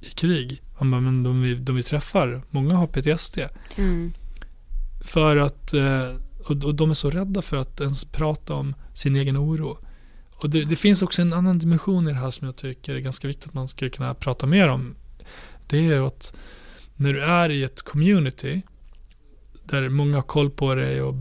i 0.00 0.10
krig. 0.14 0.62
Han 0.74 0.90
bara, 0.90 1.00
men 1.00 1.22
de 1.22 1.42
vi, 1.42 1.54
de 1.54 1.76
vi 1.76 1.82
träffar, 1.82 2.42
många 2.50 2.74
har 2.74 2.86
PTSD. 2.86 3.38
Mm. 3.76 4.12
För 5.04 5.36
att, 5.36 5.74
eh, 5.74 6.08
och, 6.44 6.64
och 6.64 6.74
de 6.74 6.90
är 6.90 6.94
så 6.94 7.10
rädda 7.10 7.42
för 7.42 7.56
att 7.56 7.80
ens 7.80 8.04
prata 8.04 8.54
om 8.54 8.74
sin 8.94 9.16
egen 9.16 9.36
oro. 9.36 9.78
Och 10.36 10.50
det, 10.50 10.64
det 10.64 10.76
finns 10.76 11.02
också 11.02 11.22
en 11.22 11.32
annan 11.32 11.58
dimension 11.58 12.08
i 12.08 12.12
det 12.12 12.18
här 12.18 12.30
som 12.30 12.46
jag 12.46 12.56
tycker 12.56 12.94
är 12.94 12.98
ganska 12.98 13.28
viktigt 13.28 13.48
att 13.48 13.54
man 13.54 13.68
skulle 13.68 13.90
kunna 13.90 14.14
prata 14.14 14.46
mer 14.46 14.68
om. 14.68 14.94
Det 15.66 15.86
är 15.86 16.06
att 16.06 16.34
när 16.96 17.12
du 17.12 17.24
är 17.24 17.50
i 17.50 17.62
ett 17.62 17.82
community 17.82 18.62
där 19.64 19.88
många 19.88 20.16
har 20.16 20.22
koll 20.22 20.50
på 20.50 20.74
dig 20.74 21.02
och, 21.02 21.14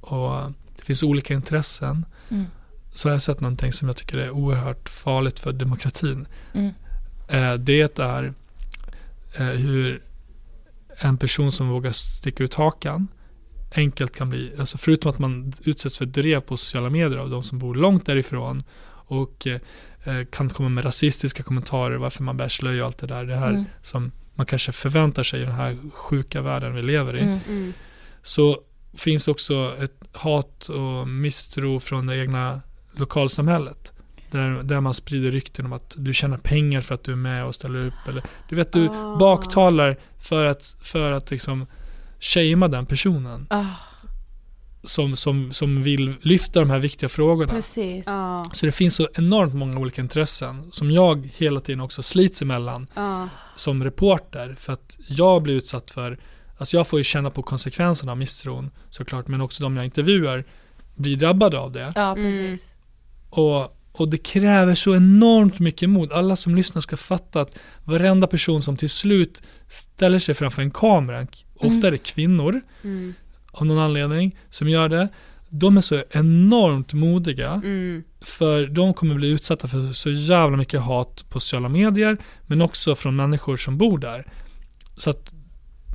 och 0.00 0.52
det 0.76 0.82
finns 0.82 1.02
olika 1.02 1.34
intressen. 1.34 2.04
Mm. 2.28 2.46
Så 2.92 3.08
har 3.08 3.12
jag 3.12 3.22
sett 3.22 3.40
någonting 3.40 3.72
som 3.72 3.88
jag 3.88 3.96
tycker 3.96 4.18
är 4.18 4.30
oerhört 4.30 4.88
farligt 4.88 5.40
för 5.40 5.52
demokratin. 5.52 6.26
Mm. 6.52 6.72
Eh, 7.28 7.54
det 7.54 7.98
är 7.98 8.34
eh, 9.34 9.46
hur 9.46 10.02
en 10.96 11.18
person 11.18 11.52
som 11.52 11.68
vågar 11.68 11.92
sticka 11.92 12.44
ut 12.44 12.54
hakan 12.54 13.08
enkelt 13.74 14.16
kan 14.16 14.30
bli, 14.30 14.52
alltså 14.58 14.78
förutom 14.78 15.10
att 15.10 15.18
man 15.18 15.52
utsätts 15.64 15.98
för 15.98 16.04
drev 16.06 16.40
på 16.40 16.56
sociala 16.56 16.90
medier 16.90 17.18
av 17.18 17.30
de 17.30 17.42
som 17.42 17.58
bor 17.58 17.74
långt 17.74 18.06
därifrån 18.06 18.60
och 18.90 19.46
eh, 19.46 20.24
kan 20.30 20.48
komma 20.48 20.68
med 20.68 20.84
rasistiska 20.84 21.42
kommentarer 21.42 21.96
varför 21.96 22.22
man 22.22 22.36
bär 22.36 22.48
slöja 22.48 22.82
och 22.82 22.86
allt 22.86 22.98
det 22.98 23.06
där. 23.06 23.24
Det 23.24 23.36
här 23.36 23.50
Mm. 23.50 23.64
som 23.82 24.12
man 24.34 24.46
kanske 24.46 24.72
förväntar 24.72 25.22
sig 25.22 25.40
i 25.42 25.44
den 25.44 25.54
här 25.54 25.76
sjuka 25.92 26.42
världen 26.42 26.74
vi 26.74 26.82
lever 26.82 27.16
i. 27.16 27.20
Mm. 27.20 27.38
Mm. 27.48 27.72
Så 28.22 28.60
finns 28.94 29.28
också 29.28 29.76
ett 29.80 29.94
hat 30.12 30.68
och 30.68 31.08
misstro 31.08 31.80
från 31.80 32.06
det 32.06 32.16
egna 32.16 32.60
lokalsamhället. 32.92 33.92
Där, 34.30 34.62
där 34.62 34.80
man 34.80 34.94
sprider 34.94 35.30
rykten 35.30 35.66
om 35.66 35.72
att 35.72 35.94
du 35.98 36.12
tjänar 36.14 36.36
pengar 36.38 36.80
för 36.80 36.94
att 36.94 37.04
du 37.04 37.12
är 37.12 37.16
med 37.16 37.44
och 37.44 37.54
ställer 37.54 37.86
upp. 37.86 38.08
Eller, 38.08 38.22
du 38.48 38.56
vet, 38.56 38.72
du 38.72 38.88
Ah. 38.88 39.16
baktalar 39.16 39.96
för 40.18 40.44
att, 40.44 40.76
för 40.82 41.12
att 41.12 41.30
liksom 41.30 41.66
shamea 42.20 42.68
den 42.68 42.86
personen. 42.86 43.46
Ah, 43.50 43.64
Som, 44.84 45.16
som, 45.16 45.52
som 45.52 45.82
vill 45.82 46.14
lyfta 46.22 46.60
de 46.60 46.70
här 46.70 46.78
viktiga 46.78 47.08
frågorna. 47.08 47.52
precis. 47.52 48.06
Ja. 48.06 48.46
Så 48.52 48.66
det 48.66 48.72
finns 48.72 48.94
så 48.94 49.08
enormt 49.14 49.54
många 49.54 49.78
olika 49.78 50.00
intressen 50.02 50.70
som 50.72 50.90
jag 50.90 51.30
hela 51.36 51.60
tiden 51.60 51.80
också 51.80 52.02
slits 52.02 52.42
emellan 52.42 52.86
Ja. 52.94 53.28
som 53.54 53.84
reporter. 53.84 54.56
För 54.60 54.72
att 54.72 54.96
jag 55.08 55.42
blir 55.42 55.54
utsatt 55.54 55.90
för, 55.90 56.18
alltså 56.58 56.76
jag 56.76 56.86
får 56.86 56.98
ju 57.00 57.04
känna 57.04 57.30
på 57.30 57.42
konsekvenserna 57.42 58.12
av 58.12 58.18
misstron 58.18 58.70
såklart, 58.90 59.26
men 59.28 59.40
också 59.40 59.62
de 59.62 59.76
jag 59.76 59.84
intervjuar 59.84 60.44
blir 60.94 61.16
drabbade 61.16 61.58
av 61.58 61.72
det. 61.72 61.92
Ja, 61.96 62.12
Mm. 62.16 62.30
precis. 62.30 62.74
Och, 63.30 63.77
och 63.92 64.10
det 64.10 64.18
kräver 64.18 64.74
så 64.74 64.94
enormt 64.96 65.58
mycket 65.58 65.90
mod. 65.90 66.12
Alla 66.12 66.36
som 66.36 66.54
lyssnar 66.54 66.82
ska 66.82 66.96
fatta 66.96 67.40
att 67.40 67.58
varenda 67.84 68.26
person 68.26 68.62
som 68.62 68.76
till 68.76 68.90
slut 68.90 69.42
ställer 69.68 70.18
sig 70.18 70.34
framför 70.34 70.62
en 70.62 70.70
kamera, 70.70 71.26
ofta 71.56 71.86
är 71.86 71.90
det 71.90 71.98
kvinnor 71.98 72.60
Mm. 72.84 73.14
av 73.52 73.66
någon 73.66 73.78
anledning 73.78 74.36
som 74.50 74.68
gör 74.68 74.88
det. 74.88 75.08
De 75.50 75.76
är 75.76 75.80
så 75.80 76.02
enormt 76.10 76.92
modiga 76.92 77.52
Mm. 77.52 78.04
för 78.20 78.66
de 78.66 78.94
kommer 78.94 79.14
bli 79.14 79.28
utsatta 79.28 79.68
för 79.68 79.92
så 79.92 80.10
jävla 80.10 80.56
mycket 80.56 80.80
hat 80.80 81.24
på 81.28 81.40
sociala 81.40 81.68
medier 81.68 82.16
men 82.46 82.62
också 82.62 82.94
från 82.94 83.16
människor 83.16 83.56
som 83.56 83.78
bor 83.78 83.98
där. 83.98 84.24
Så 84.96 85.10
att 85.10 85.32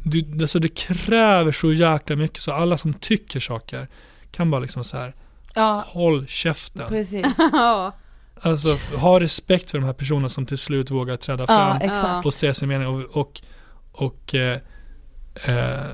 det, 0.05 0.41
alltså 0.41 0.59
det 0.59 0.69
kräver 0.69 1.51
så 1.51 1.73
jäkla 1.73 2.15
mycket 2.15 2.41
så 2.41 2.51
alla 2.51 2.77
som 2.77 2.93
tycker 2.93 3.39
saker 3.39 3.87
kan 4.31 4.51
bara 4.51 4.61
liksom 4.61 4.83
så 4.83 4.97
här 4.97 5.13
Ja, 5.53 5.83
håll 5.87 6.27
käften. 6.27 6.87
precis. 6.87 7.37
Ja. 7.51 7.91
Alltså 8.41 8.77
ha 8.97 9.19
respekt 9.19 9.71
för 9.71 9.77
de 9.77 9.85
här 9.85 9.93
personerna 9.93 10.29
som 10.29 10.45
till 10.45 10.57
slut 10.57 10.91
vågar 10.91 11.17
träda 11.17 11.41
Ja, 11.43 11.47
fram 11.47 11.77
exakt. 11.91 12.25
och 12.25 12.33
säga 12.33 12.53
sin 12.53 12.69
mening 12.69 12.87
och, 12.87 13.17
och, 13.17 13.41
och 13.91 14.35
eh, 14.35 14.59
eh, 15.45 15.85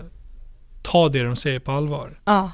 ta 0.82 1.10
det 1.10 1.24
de 1.24 1.36
säger 1.36 1.60
på 1.60 1.72
allvar. 1.72 2.20
Ja. 2.26 2.52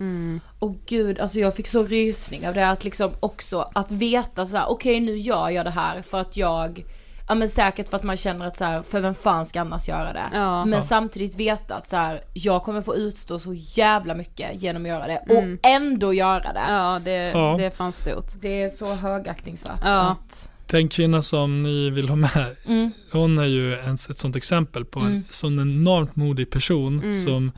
Mm. 0.00 0.40
Och 0.58 0.76
gud, 0.86 1.18
alltså 1.18 1.38
jag 1.40 1.54
fick 1.56 1.66
så 1.68 1.82
rysning 1.84 2.48
av 2.48 2.54
det 2.54 2.68
att 2.70 2.84
liksom 2.84 3.10
också 3.20 3.70
att 3.74 3.90
veta 3.90 4.46
så 4.46 4.56
här: 4.56 4.66
okej 4.70 5.00
nu 5.00 5.16
gör 5.16 5.50
jag 5.50 5.66
det 5.66 5.70
här 5.70 6.02
för 6.02 6.18
att 6.20 6.36
jag, 6.36 6.84
ja 7.28 7.34
men 7.34 7.48
säkert 7.48 7.88
för 7.88 7.96
att 7.96 8.02
man 8.02 8.16
känner 8.16 8.46
att 8.46 8.56
så 8.56 8.64
här, 8.64 8.82
för 8.82 9.00
vem 9.00 9.14
fan 9.14 9.46
ska 9.46 9.60
annars 9.60 9.88
göra 9.88 10.12
det? 10.12 10.24
Ja. 10.32 10.64
Men 10.64 10.78
Ja. 10.78 10.82
samtidigt 10.84 11.34
veta 11.36 11.74
att 11.74 11.86
så 11.86 11.96
här, 11.96 12.20
jag 12.32 12.62
kommer 12.62 12.82
få 12.82 12.96
utstå 12.96 13.38
så 13.38 13.54
jävla 13.54 14.14
mycket 14.14 14.62
genom 14.62 14.82
att 14.82 14.88
göra 14.88 15.06
det 15.06 15.16
Mm. 15.16 15.52
och 15.54 15.58
ändå 15.66 16.12
göra 16.14 16.52
det. 16.52 16.64
Ja, 16.68 17.00
det, 17.04 17.10
Ja. 17.10 17.54
det 17.58 17.64
är 17.64 17.70
fan 17.70 17.92
stort. 17.92 18.26
Det 18.40 18.62
är 18.62 18.68
så 18.68 18.94
högaktningsvärt. 18.94 19.80
Ja. 19.84 20.00
Att, 20.10 20.50
Den 20.66 20.88
kvinna 20.88 21.22
som 21.22 21.62
ni 21.62 21.90
vill 21.90 22.08
ha 22.08 22.16
med, 22.16 22.56
mm, 22.66 22.90
hon 23.12 23.38
är 23.38 23.44
ju 23.46 23.78
en, 23.78 23.94
ett 23.94 24.18
sånt 24.18 24.36
exempel 24.36 24.84
på 24.84 25.00
en 25.00 25.06
Mm. 25.06 25.24
sån 25.30 25.58
enormt 25.60 26.16
modig 26.16 26.50
person 26.50 26.98
Mm. 27.02 27.24
som, 27.24 27.52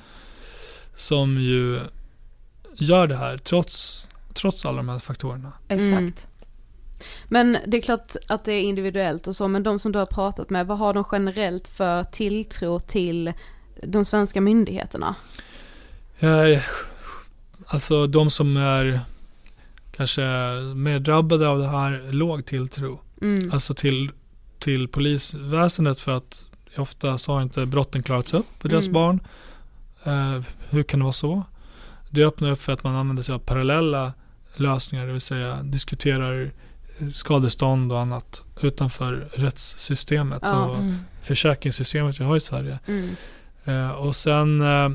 som 0.95 1.41
ju 1.41 1.81
gör 2.77 3.07
det 3.07 3.17
här 3.17 3.39
trots, 3.39 4.09
trots 4.35 4.67
alla 4.67 4.77
de 4.77 4.89
här 4.89 4.99
faktorerna. 4.99 5.53
exakt. 5.69 6.27
Men 7.29 7.57
det 7.67 7.77
är 7.77 7.81
klart 7.83 8.17
att 8.29 8.45
det 8.45 8.53
är 8.53 8.61
individuellt 8.61 9.27
och 9.27 9.37
så, 9.37 9.49
men 9.49 9.63
de 9.63 9.79
som 9.79 9.93
du 9.93 9.99
har 9.99 10.07
pratat 10.07 10.51
med, 10.51 10.67
vad 10.67 10.79
har 10.79 10.95
de 10.95 11.05
generellt 11.13 11.69
för 11.69 12.05
tilltro 12.05 12.79
till 12.81 13.33
de 13.83 14.05
svenska 14.05 14.41
myndigheterna? 14.41 15.15
Eh, 16.19 16.63
Alltså 17.71 18.07
de 18.07 18.31
som 18.31 18.57
är 18.57 19.01
kanske 19.97 20.23
mer 20.75 20.99
drabbade 20.99 21.49
av 21.49 21.59
det 21.59 21.69
här, 21.69 22.13
låg 22.13 22.47
tilltro. 22.47 23.01
Mm. 23.23 23.53
Alltså 23.53 23.75
till, 23.75 24.11
till 24.59 24.89
polisväsendet 24.89 26.01
för 26.01 26.13
att 26.13 26.45
ofta 26.77 27.19
så 27.19 27.33
har 27.33 27.43
inte 27.43 27.67
brotten 27.67 28.03
klarats 28.03 28.35
upp 28.35 28.47
på 28.59 28.69
deras 28.69 28.87
Mm. 28.87 28.93
barn. 28.93 29.21
Eh, 30.05 30.43
hur 30.71 30.83
kan 30.83 31.01
det 31.01 31.05
vara 31.05 31.13
så? 31.13 31.43
Det 32.11 32.25
öppnar 32.25 32.51
upp 32.51 32.63
för 32.63 32.73
att 32.73 32.85
man 32.85 32.95
använder 32.97 33.23
sig 33.23 33.35
av 33.35 33.39
parallella 33.39 34.13
lösningar, 34.57 35.07
det 35.07 35.13
vill 35.13 35.21
säga 35.21 35.63
diskuterar 35.63 36.51
skadestånd 37.15 37.93
och 37.93 38.01
annat 38.01 38.43
utanför 38.63 39.29
rättssystemet 39.33 40.39
Ja, 40.43 40.65
och 40.65 40.79
Mm. 40.79 40.95
försäkringssystemet 41.21 42.21
vi 42.21 42.25
har 42.25 42.37
i 42.37 42.41
Sverige. 42.41 42.79
Mm. 42.87 43.17
Eh, 43.65 43.91
och 43.91 44.17
sen 44.17 44.61
eh, 44.61 44.89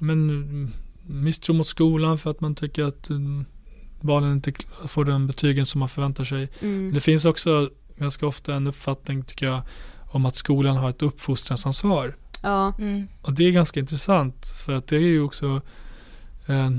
men 0.00 0.72
misstro 1.06 1.54
mot 1.54 1.66
skolan 1.66 2.18
för 2.18 2.30
att 2.30 2.40
man 2.40 2.54
tycker 2.54 2.84
att 2.84 3.08
mm, 3.08 3.44
barnen 4.00 4.32
inte 4.32 4.52
får 4.86 5.04
den 5.04 5.26
betygen 5.26 5.66
som 5.66 5.78
man 5.78 5.88
förväntar 5.88 6.24
sig. 6.24 6.48
Mm. 6.60 6.94
Det 6.94 7.00
finns 7.00 7.24
också 7.24 7.70
ganska 7.96 8.26
ofta 8.26 8.54
en 8.54 8.66
uppfattning 8.66 9.22
tycker 9.22 9.46
jag 9.46 9.62
om 10.10 10.26
att 10.26 10.36
skolan 10.36 10.76
har 10.76 10.90
ett 10.90 11.02
uppfostransansvar. 11.02 12.16
Ja. 12.42 12.74
Mm. 12.78 13.08
Och 13.22 13.32
det 13.32 13.44
är 13.44 13.50
ganska 13.50 13.80
intressant 13.80 14.46
för 14.66 14.72
att 14.72 14.86
det 14.86 14.96
är 14.96 15.00
ju 15.00 15.22
också 15.22 15.60
eh, 16.46 16.70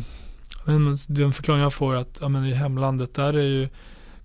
men 0.66 0.98
den 1.08 1.34
förklaring 1.34 1.62
jag 1.62 1.74
får 1.74 1.96
att 1.96 2.18
ja, 2.22 2.30
men 2.30 2.46
i 2.46 2.54
hemlandet 2.54 3.14
där 3.14 3.34
är 3.34 3.44
ju 3.44 3.70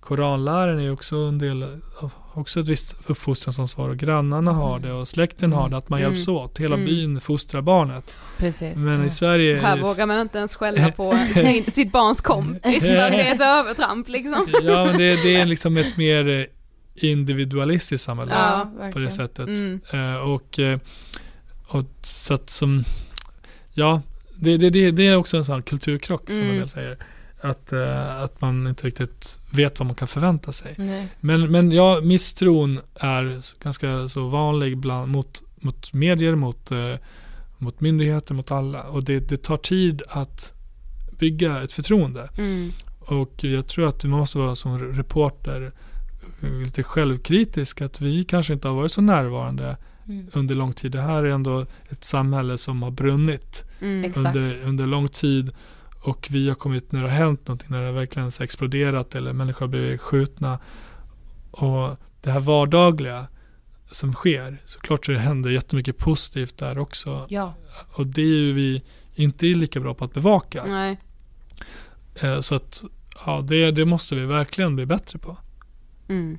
koranläran 0.03 0.79
är 0.79 0.91
också 0.91 1.15
en 1.15 1.37
del 1.39 1.63
av 1.99 2.11
också 2.35 2.59
ett 2.59 2.67
visst 2.67 2.95
uppfostransansvar 3.07 3.89
och 3.89 3.97
grannarna 3.97 4.51
har 4.51 4.79
det 4.79 4.91
och 4.93 5.07
släkten 5.07 5.51
har 5.53 5.69
det 5.69 5.77
att 5.77 5.89
man 5.89 5.99
Mm. 5.99 6.11
hjälps 6.11 6.27
åt. 6.27 6.59
Hela 6.59 6.75
Mm. 6.75 6.85
byn 6.85 7.21
fostrar 7.21 7.61
barnet. 7.61 8.17
Precis. 8.37 8.77
Men 8.77 9.05
i 9.05 9.09
Sverige 9.09 9.59
Här 9.59 9.77
vågar 9.77 10.05
man 10.05 10.19
inte 10.21 10.37
ens 10.37 10.55
skälla 10.55 10.91
på 10.91 11.13
sin, 11.33 11.63
sitt 11.71 11.91
barns 11.91 12.21
kompis 12.21 12.79
för 12.83 13.11
det 13.11 13.21
är 13.21 13.35
ett 13.35 13.41
övertramp 13.41 14.09
liksom. 14.09 14.47
Ja 14.63 14.85
men 14.85 14.97
det, 14.97 15.23
det 15.23 15.35
är 15.35 15.45
liksom 15.45 15.77
ett 15.77 15.97
mer 15.97 16.47
individualistiskt 16.95 18.05
samhälle 18.05 18.31
Ja, 18.33 18.71
på 18.93 18.99
det 18.99 19.09
sättet. 19.11 19.47
Mm. 19.47 19.79
Eh, 19.93 20.15
och, 20.15 20.59
eh, 20.59 20.79
och 21.67 21.83
så 22.01 22.33
att 22.33 22.49
som, 22.49 22.83
ja, 23.73 24.01
det, 24.35 24.57
det, 24.57 24.69
det, 24.69 24.91
det 24.91 25.07
är 25.07 25.15
också 25.15 25.37
en 25.37 25.45
sån 25.45 25.61
kulturkrock 25.63 26.27
som 26.27 26.37
Mm. 26.39 26.49
en 26.51 26.57
del 26.59 26.69
säger. 26.69 26.97
Att, 27.43 27.73
eh, 27.73 28.21
att 28.21 28.41
man 28.41 28.67
inte 28.67 28.87
riktigt 28.87 29.39
vet 29.51 29.79
vad 29.79 29.85
man 29.85 29.95
kan 29.95 30.07
förvänta 30.07 30.51
sig. 30.51 30.75
Nej. 30.77 31.07
Men, 31.19 31.51
men 31.51 31.71
ja, 31.71 31.99
misstron 32.03 32.79
är 32.95 33.41
ganska 33.63 34.09
så 34.09 34.27
vanlig 34.27 34.77
bland, 34.77 35.11
mot, 35.11 35.43
mot 35.55 35.93
medier, 35.93 36.35
mot, 36.35 36.71
eh, 36.71 36.95
mot 37.57 37.81
myndigheter, 37.81 38.33
mot 38.33 38.51
alla. 38.51 38.83
Och 38.83 39.03
det, 39.03 39.19
det 39.19 39.43
tar 39.43 39.57
tid 39.57 40.01
att 40.07 40.53
bygga 41.19 41.63
ett 41.63 41.71
förtroende. 41.71 42.29
Mm. 42.37 42.71
Och 42.99 43.43
jag 43.43 43.67
tror 43.67 43.87
att 43.87 44.03
man 44.03 44.19
måste 44.19 44.37
vara 44.37 44.55
som 44.55 44.79
reporter 44.79 45.71
eh, 46.41 46.51
lite 46.51 46.83
självkritisk 46.83 47.81
att 47.81 48.01
vi 48.01 48.23
kanske 48.23 48.53
inte 48.53 48.67
har 48.67 48.75
varit 48.75 48.91
så 48.91 49.01
närvarande 49.01 49.77
Mm. 50.07 50.29
under 50.33 50.55
lång 50.55 50.73
tid. 50.73 50.91
Det 50.91 51.01
här 51.01 51.23
är 51.23 51.29
ändå 51.29 51.65
ett 51.89 52.03
samhälle 52.03 52.57
som 52.57 52.83
har 52.83 52.91
brunnit 52.91 53.65
Mm. 53.81 54.13
Under, 54.15 54.61
under 54.63 54.85
lång 54.85 55.07
tid 55.07 55.51
och 56.03 56.27
vi 56.31 56.47
har 56.47 56.55
kommit 56.55 56.91
när 56.91 57.03
det 57.03 57.09
har 57.09 57.17
hänt 57.17 57.47
någonting, 57.47 57.67
när 57.71 57.85
det 57.85 57.91
verkligen 57.91 58.23
har 58.23 58.41
exploderat 58.43 59.15
eller 59.15 59.33
människor 59.33 59.59
har 59.59 59.67
blivit 59.67 60.01
skjutna. 60.01 60.59
Och 61.51 61.97
det 62.21 62.31
här 62.31 62.39
vardagliga 62.39 63.27
som 63.91 64.13
sker, 64.13 64.57
såklart 64.65 65.05
så 65.05 65.11
det 65.11 65.19
händer 65.19 65.49
jättemycket 65.49 65.97
positivt 65.97 66.57
där 66.57 66.77
också. 66.77 67.25
Ja. 67.29 67.53
Och 67.93 68.07
det 68.07 68.21
är 68.21 68.25
ju 68.25 68.53
vi 68.53 68.83
inte 69.15 69.45
lika 69.45 69.79
bra 69.79 69.93
på 69.93 70.05
att 70.05 70.13
bevaka. 70.13 70.63
Nej. 70.67 70.97
Eh, 72.21 72.39
Så 72.39 72.55
att 72.55 72.83
ja, 73.25 73.41
det, 73.41 73.71
det 73.71 73.85
måste 73.85 74.15
vi 74.15 74.25
verkligen 74.25 74.75
bli 74.75 74.85
bättre 74.85 75.19
på. 75.19 75.37
Mm. 76.09 76.37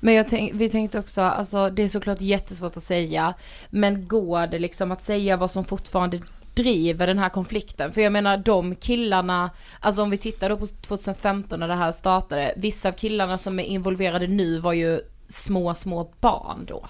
Men 0.00 0.14
jag 0.14 0.28
tänk, 0.28 0.52
vi 0.54 0.68
tänkte 0.68 0.98
också, 0.98 1.20
alltså 1.20 1.70
det 1.70 1.82
är 1.82 1.88
såklart 1.88 2.20
jättesvårt 2.20 2.76
att 2.76 2.82
säga, 2.82 3.34
men 3.70 4.08
går 4.08 4.46
det 4.46 4.58
liksom 4.58 4.92
att 4.92 5.02
säga 5.02 5.36
vad 5.36 5.50
som 5.50 5.64
fortfarande 5.64 6.20
driver 6.62 7.06
den 7.06 7.18
här 7.18 7.28
konflikten? 7.28 7.92
För 7.92 8.00
jag 8.00 8.12
menar 8.12 8.36
de 8.36 8.74
killarna, 8.74 9.50
alltså 9.80 10.02
om 10.02 10.10
vi 10.10 10.18
tittar 10.18 10.48
då 10.48 10.56
på 10.56 10.66
2015 10.66 11.60
när 11.60 11.68
det 11.68 11.74
här 11.74 11.92
startade, 11.92 12.54
vissa 12.56 12.88
av 12.88 12.92
killarna 12.92 13.38
som 13.38 13.60
är 13.60 13.64
involverade 13.64 14.26
nu 14.26 14.58
var 14.58 14.72
ju 14.72 15.00
små, 15.28 15.74
små 15.74 16.12
barn 16.20 16.64
då. 16.68 16.88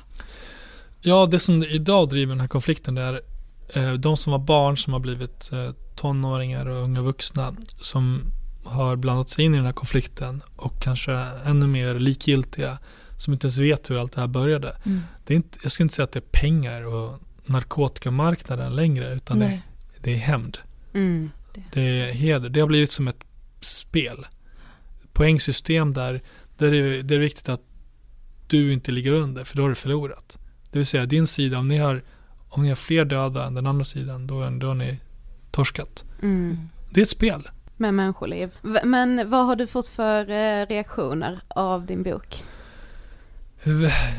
Ja, 1.00 1.26
det 1.26 1.40
som 1.40 1.62
idag 1.62 2.08
driver 2.08 2.32
den 2.32 2.40
här 2.40 2.48
konflikten 2.48 2.94
det 2.94 3.02
är 3.02 3.20
eh, 3.68 3.92
de 3.92 4.16
som 4.16 4.32
var 4.32 4.38
barn 4.38 4.76
som 4.76 4.92
har 4.92 5.00
blivit 5.00 5.52
eh, 5.52 5.70
tonåringar 5.96 6.66
och 6.66 6.82
unga 6.82 7.00
vuxna 7.00 7.54
som 7.80 8.22
har 8.64 8.96
blandat 8.96 9.28
sig 9.28 9.44
in 9.44 9.54
i 9.54 9.56
den 9.56 9.66
här 9.66 9.72
konflikten 9.72 10.42
och 10.56 10.82
kanske 10.82 11.12
ännu 11.44 11.66
mer 11.66 11.94
likgiltiga 11.94 12.78
som 13.16 13.32
inte 13.32 13.46
ens 13.46 13.58
vet 13.58 13.90
hur 13.90 13.98
allt 13.98 14.12
det 14.12 14.20
här 14.20 14.28
började. 14.28 14.76
Mm. 14.84 15.00
Det 15.26 15.34
är 15.34 15.36
inte, 15.36 15.58
jag 15.62 15.72
skulle 15.72 15.84
inte 15.84 15.94
säga 15.94 16.04
att 16.04 16.12
det 16.12 16.18
är 16.18 16.40
pengar 16.40 16.86
och 16.86 17.20
narkotikamarknaden 17.48 18.76
längre 18.76 19.14
utan 19.14 19.38
det, 19.38 19.60
det 20.00 20.12
är 20.12 20.16
hämnd. 20.16 20.58
Mm. 20.94 21.30
Det 21.72 21.80
är 21.80 22.12
heder. 22.12 22.48
Det 22.48 22.60
har 22.60 22.66
blivit 22.66 22.90
som 22.90 23.08
ett 23.08 23.24
spel. 23.60 24.26
Poängsystem 25.12 25.94
där, 25.94 26.20
där 26.58 26.70
det, 26.70 26.76
är, 26.76 27.02
det 27.02 27.14
är 27.14 27.18
viktigt 27.18 27.48
att 27.48 27.62
du 28.46 28.72
inte 28.72 28.92
ligger 28.92 29.12
under 29.12 29.44
för 29.44 29.56
då 29.56 29.62
har 29.62 29.68
du 29.68 29.74
förlorat. 29.74 30.38
Det 30.70 30.78
vill 30.78 30.86
säga 30.86 31.06
din 31.06 31.26
sida, 31.26 31.58
om 31.58 31.68
ni 31.68 31.76
har, 31.76 32.02
om 32.48 32.62
ni 32.62 32.68
har 32.68 32.76
fler 32.76 33.04
döda 33.04 33.46
än 33.46 33.54
den 33.54 33.66
andra 33.66 33.84
sidan 33.84 34.26
då, 34.26 34.50
då 34.50 34.66
har 34.66 34.74
ni 34.74 34.98
torskat. 35.50 36.04
Mm. 36.22 36.58
Det 36.90 37.00
är 37.00 37.02
ett 37.02 37.10
spel. 37.10 37.48
Med 37.76 37.94
människoliv. 37.94 38.50
Men 38.84 39.30
vad 39.30 39.46
har 39.46 39.56
du 39.56 39.66
fått 39.66 39.88
för 39.88 40.30
eh, 40.30 40.66
reaktioner 40.66 41.40
av 41.48 41.86
din 41.86 42.02
bok? 42.02 42.44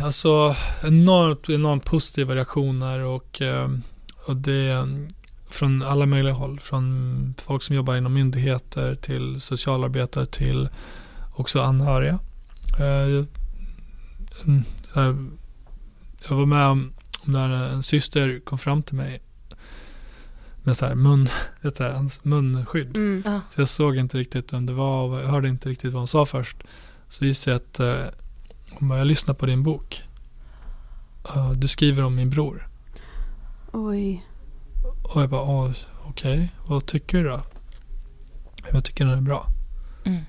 Alltså 0.03 0.55
enormt, 0.83 1.49
enormt 1.49 1.85
positiva 1.85 2.35
reaktioner 2.35 2.99
och, 2.99 3.41
eh, 3.41 3.69
och 4.27 4.35
det 4.35 4.53
är 4.67 5.07
från 5.49 5.83
alla 5.83 6.05
möjliga 6.05 6.33
håll. 6.33 6.59
Från 6.59 7.33
folk 7.37 7.63
som 7.63 7.75
jobbar 7.75 7.95
inom 7.97 8.13
myndigheter 8.13 8.95
till 8.95 9.41
socialarbetare 9.41 10.25
till 10.25 10.69
också 11.35 11.61
anhöriga. 11.61 12.19
Eh, 12.79 12.85
jag- 12.85 13.25
mm, 14.45 14.63
så 14.93 14.99
här, 14.99 15.15
jag 16.29 16.35
var 16.35 16.45
med 16.45 16.65
om 16.67 16.93
när 17.23 17.49
en 17.49 17.83
syster 17.83 18.41
kom 18.45 18.57
fram 18.57 18.83
till 18.83 18.95
mig 18.95 19.21
med 20.63 20.77
så 20.77 20.85
här 20.85 20.95
mun, 20.95 21.29
vet 21.61 21.75
du, 21.75 21.83
hans 21.83 22.23
munskydd. 22.25 22.95
Mm. 22.97 23.23
Ja. 23.25 23.41
Så 23.55 23.61
jag 23.61 23.69
såg 23.69 23.97
inte 23.97 24.17
riktigt 24.17 24.53
vem 24.53 24.65
det 24.65 24.73
var 24.73 25.03
och 25.03 25.19
jag 25.21 25.27
hörde 25.27 25.47
inte 25.47 25.69
riktigt 25.69 25.93
vad 25.93 25.99
hon 26.01 26.07
sa 26.07 26.25
först. 26.25 26.57
Så 27.09 27.25
visste 27.25 27.49
jag 27.49 27.55
att 27.57 27.79
eh, 27.79 28.03
hon 28.71 28.89
bara, 28.89 28.99
jag 28.99 29.07
lyssnar 29.07 29.33
på 29.33 29.45
din 29.45 29.63
bok. 29.63 30.03
Eh, 31.35 31.51
du 31.51 31.67
skriver 31.67 32.03
om 32.03 32.15
min 32.15 32.29
bror. 32.29 32.67
Oj. 33.73 34.25
Och 35.03 35.21
jag 35.21 35.29
bara, 35.29 35.41
"Åh, 35.41 35.71
okej, 36.05 36.49
vad 36.67 36.85
tycker 36.85 37.17
du 37.17 37.23
då? 37.23 37.41
Jag 38.71 38.83
tycker 38.83 39.05
den 39.05 39.17
är 39.17 39.21
bra. 39.21 39.47
Mm. 40.05 40.21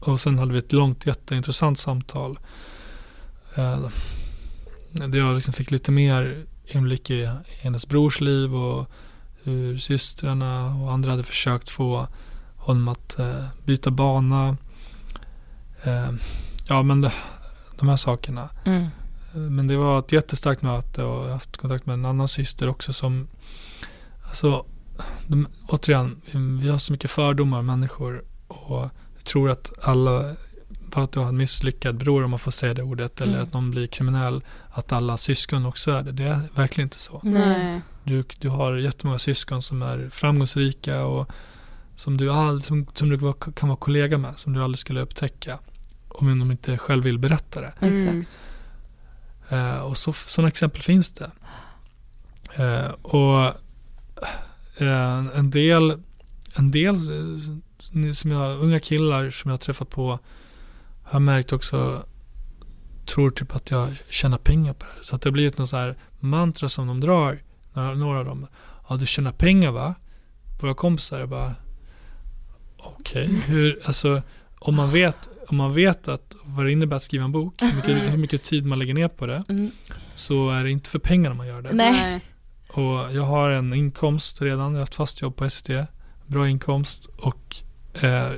Och 0.00 0.20
sen 0.20 0.38
hade 0.38 0.52
vi 0.52 0.58
ett 0.58 0.72
långt 0.72 1.06
jätteintressant 1.06 1.78
samtal. 1.78 2.38
Eh, 3.56 3.80
där 4.92 5.18
jag 5.18 5.34
liksom 5.34 5.54
fick 5.54 5.70
lite 5.70 5.90
mer 5.92 6.44
inblick 6.66 7.10
i 7.10 7.30
hennes 7.60 7.86
brors 7.88 8.20
liv 8.20 8.54
och 8.54 8.90
hur 9.42 9.78
systrarna 9.78 10.74
och 10.74 10.92
andra 10.92 11.10
hade 11.10 11.22
försökt 11.22 11.68
få 11.68 12.06
honom 12.56 12.88
att 12.88 13.18
eh, 13.18 13.44
byta 13.64 13.90
bana. 13.90 14.56
Ja 16.72 16.82
men 16.82 17.00
det, 17.00 17.12
de 17.78 17.88
här 17.88 17.96
sakerna. 17.96 18.48
Mm. 18.64 18.86
Men 19.34 19.66
det 19.66 19.76
var 19.76 19.98
ett 19.98 20.12
jättestarkt 20.12 20.62
möte 20.62 21.02
och 21.02 21.18
jag 21.18 21.24
har 21.24 21.32
haft 21.32 21.56
kontakt 21.56 21.86
med 21.86 21.94
en 21.94 22.04
annan 22.04 22.28
syster 22.28 22.68
också 22.68 22.92
som 22.92 23.28
Alltså 24.28 24.64
de, 25.26 25.46
återigen, 25.68 26.20
vi 26.62 26.68
har 26.68 26.78
så 26.78 26.92
mycket 26.92 27.10
fördomar 27.10 27.62
människor 27.62 28.24
och 28.48 28.90
jag 29.16 29.24
tror 29.24 29.50
att 29.50 29.72
alla 29.82 30.34
bara 30.94 31.04
att 31.04 31.12
du 31.12 31.20
har 31.20 31.28
en 31.28 31.36
misslyckad 31.36 31.96
bror 31.96 32.24
om 32.24 32.30
man 32.30 32.38
får 32.38 32.50
säga 32.50 32.74
det 32.74 32.82
ordet 32.82 33.20
eller 33.20 33.32
Mm. 33.32 33.42
att 33.44 33.52
någon 33.52 33.70
blir 33.70 33.86
kriminell 33.86 34.44
att 34.70 34.92
alla 34.92 35.16
syskon 35.16 35.66
också 35.66 35.90
är 35.90 36.02
det. 36.02 36.12
Det 36.12 36.24
är 36.24 36.40
verkligen 36.54 36.86
inte 36.86 36.98
så. 36.98 37.20
Nej. 37.22 37.80
Du, 38.04 38.24
du 38.38 38.48
har 38.48 38.76
jättemånga 38.76 39.18
syskon 39.18 39.62
som 39.62 39.82
är 39.82 40.08
framgångsrika 40.10 41.04
och 41.04 41.30
som 41.94 42.16
du, 42.16 42.32
all, 42.32 42.62
som, 42.62 42.86
som 42.94 43.08
du 43.08 43.32
kan 43.54 43.68
vara 43.68 43.76
kollega 43.76 44.18
med 44.18 44.38
som 44.38 44.52
du 44.52 44.62
aldrig 44.62 44.78
skulle 44.78 45.00
upptäcka 45.00 45.58
om 46.14 46.38
de 46.38 46.50
inte 46.50 46.78
själv 46.78 47.04
vill 47.04 47.18
berätta 47.18 47.60
det. 47.60 47.72
Mm. 47.80 48.24
Eh, 49.48 49.78
och 49.78 49.98
så, 49.98 50.12
sådana 50.12 50.48
exempel 50.48 50.82
finns 50.82 51.12
det. 51.12 51.30
Eh, 52.56 52.90
och 53.02 53.44
eh, 54.82 55.26
en 55.36 55.50
del, 55.50 56.02
en 56.56 56.70
del 56.70 56.96
som 58.14 58.30
jag, 58.30 58.58
unga 58.58 58.80
killar 58.80 59.30
som 59.30 59.48
jag 59.48 59.52
har 59.52 59.58
träffat 59.58 59.90
på 59.90 60.18
har 61.02 61.20
märkt 61.20 61.52
också 61.52 62.04
tror 63.06 63.30
typ 63.30 63.56
att 63.56 63.70
jag 63.70 63.88
tjänar 64.08 64.38
pengar 64.38 64.72
på 64.72 64.86
det. 64.86 65.04
Så 65.04 65.16
att 65.16 65.22
det 65.22 65.28
har 65.28 65.32
blivit 65.32 65.58
något 65.58 65.68
så 65.68 65.76
här 65.76 65.96
mantra 66.20 66.68
som 66.68 66.86
de 66.86 67.00
drar, 67.00 67.38
några, 67.72 67.94
några 67.94 68.18
av 68.18 68.24
dem. 68.24 68.46
Ja, 68.88 68.96
du 68.96 69.06
tjänar 69.06 69.32
pengar 69.32 69.70
va? 69.70 69.94
Våra 70.60 70.74
kompisar 70.74 71.20
är 71.20 71.26
bara 71.26 71.54
Okej, 72.76 73.26
hur, 73.46 73.80
alltså 73.84 74.22
om 74.58 74.74
man 74.74 74.90
vet, 74.90 75.28
om 75.48 75.56
man 75.56 75.74
vet 75.74 76.08
att 76.08 76.34
vad 76.44 76.64
det 76.66 76.72
innebär 76.72 76.96
att 76.96 77.02
skriva 77.02 77.24
en 77.24 77.32
bok, 77.32 77.62
hur 77.62 77.76
mycket, 77.76 78.12
hur 78.12 78.16
mycket 78.18 78.42
tid 78.42 78.66
man 78.66 78.78
lägger 78.78 78.94
ner 78.94 79.08
på 79.08 79.26
det, 79.26 79.44
Mm. 79.48 79.70
så 80.14 80.50
är 80.50 80.64
det 80.64 80.70
inte 80.70 80.90
för 80.90 80.98
pengarna 80.98 81.34
man 81.34 81.46
gör 81.46 81.62
det. 81.62 81.72
Nej. 81.72 82.20
Och 82.68 83.14
jag 83.14 83.22
har 83.22 83.50
en 83.50 83.74
inkomst 83.74 84.42
redan, 84.42 84.72
jag 84.72 84.78
har 84.80 84.84
ett 84.84 84.94
fast 84.94 85.20
jobb 85.22 85.36
på 85.36 85.50
SCT, 85.50 85.70
bra 86.26 86.48
inkomst 86.48 87.06
och 87.06 87.56
eh, 88.04 88.30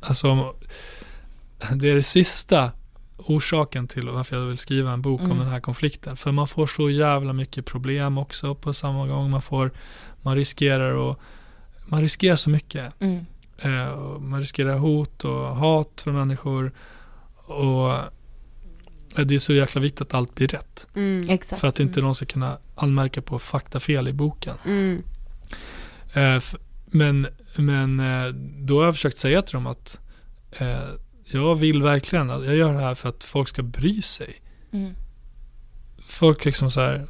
alltså 0.00 0.54
det 1.74 1.88
är 1.90 1.94
det 1.94 2.02
sista 2.02 2.70
orsaken 3.16 3.88
till 3.88 4.08
varför 4.08 4.36
jag 4.36 4.44
vill 4.46 4.58
skriva 4.58 4.92
en 4.92 5.02
bok 5.02 5.20
Mm. 5.20 5.32
om 5.32 5.38
den 5.38 5.48
här 5.48 5.60
konflikten. 5.60 6.16
För 6.16 6.32
man 6.32 6.48
får 6.48 6.66
så 6.66 6.90
jävla 6.90 7.32
mycket 7.32 7.66
problem 7.66 8.18
också 8.18 8.54
på 8.54 8.74
samma 8.74 9.06
gång. 9.06 9.30
Man 9.30 9.42
får, 9.42 9.70
man 10.22 10.36
riskerar 10.36 10.92
och 10.94 11.20
man 11.86 12.00
riskerar 12.00 12.36
så 12.36 12.50
mycket. 12.50 13.00
Mm. 13.00 13.26
Eh, 13.62 14.18
man 14.18 14.40
riskerar 14.40 14.78
hot 14.78 15.24
och 15.24 15.56
hat 15.56 16.00
från 16.04 16.14
människor. 16.14 16.72
Och 17.36 17.92
eh, 19.18 19.24
det 19.24 19.34
är 19.34 19.38
så 19.38 19.52
jäkla 19.52 19.80
viktigt 19.80 20.00
att 20.00 20.14
allt 20.14 20.34
blir 20.34 20.48
rätt. 20.48 20.86
Mm. 20.94 21.30
Exakt. 21.30 21.60
För 21.60 21.68
att 21.68 21.80
inte 21.80 22.00
någon 22.00 22.14
ska 22.14 22.26
kunna 22.26 22.58
anmärka 22.74 23.22
på 23.22 23.38
faktafel 23.38 24.08
i 24.08 24.12
boken. 24.12 24.56
Mm. 24.64 25.02
Eh, 26.14 26.42
men 26.86 27.26
men 27.56 28.00
eh, 28.00 28.28
då 28.58 28.78
har 28.78 28.84
jag 28.84 28.94
försökt 28.94 29.18
säga 29.18 29.42
till 29.42 29.52
dem 29.52 29.66
att 29.66 29.98
eh, 30.52 30.88
jag 31.24 31.54
vill 31.54 31.82
verkligen, 31.82 32.30
att 32.30 32.44
jag 32.44 32.56
gör 32.56 32.72
det 32.72 32.80
här 32.80 32.94
för 32.94 33.08
att 33.08 33.24
folk 33.24 33.48
ska 33.48 33.62
bry 33.62 34.02
sig. 34.02 34.42
Mm. 34.72 34.94
Folk 36.08 36.44
liksom 36.44 36.70
så 36.70 36.80
här, 36.80 37.06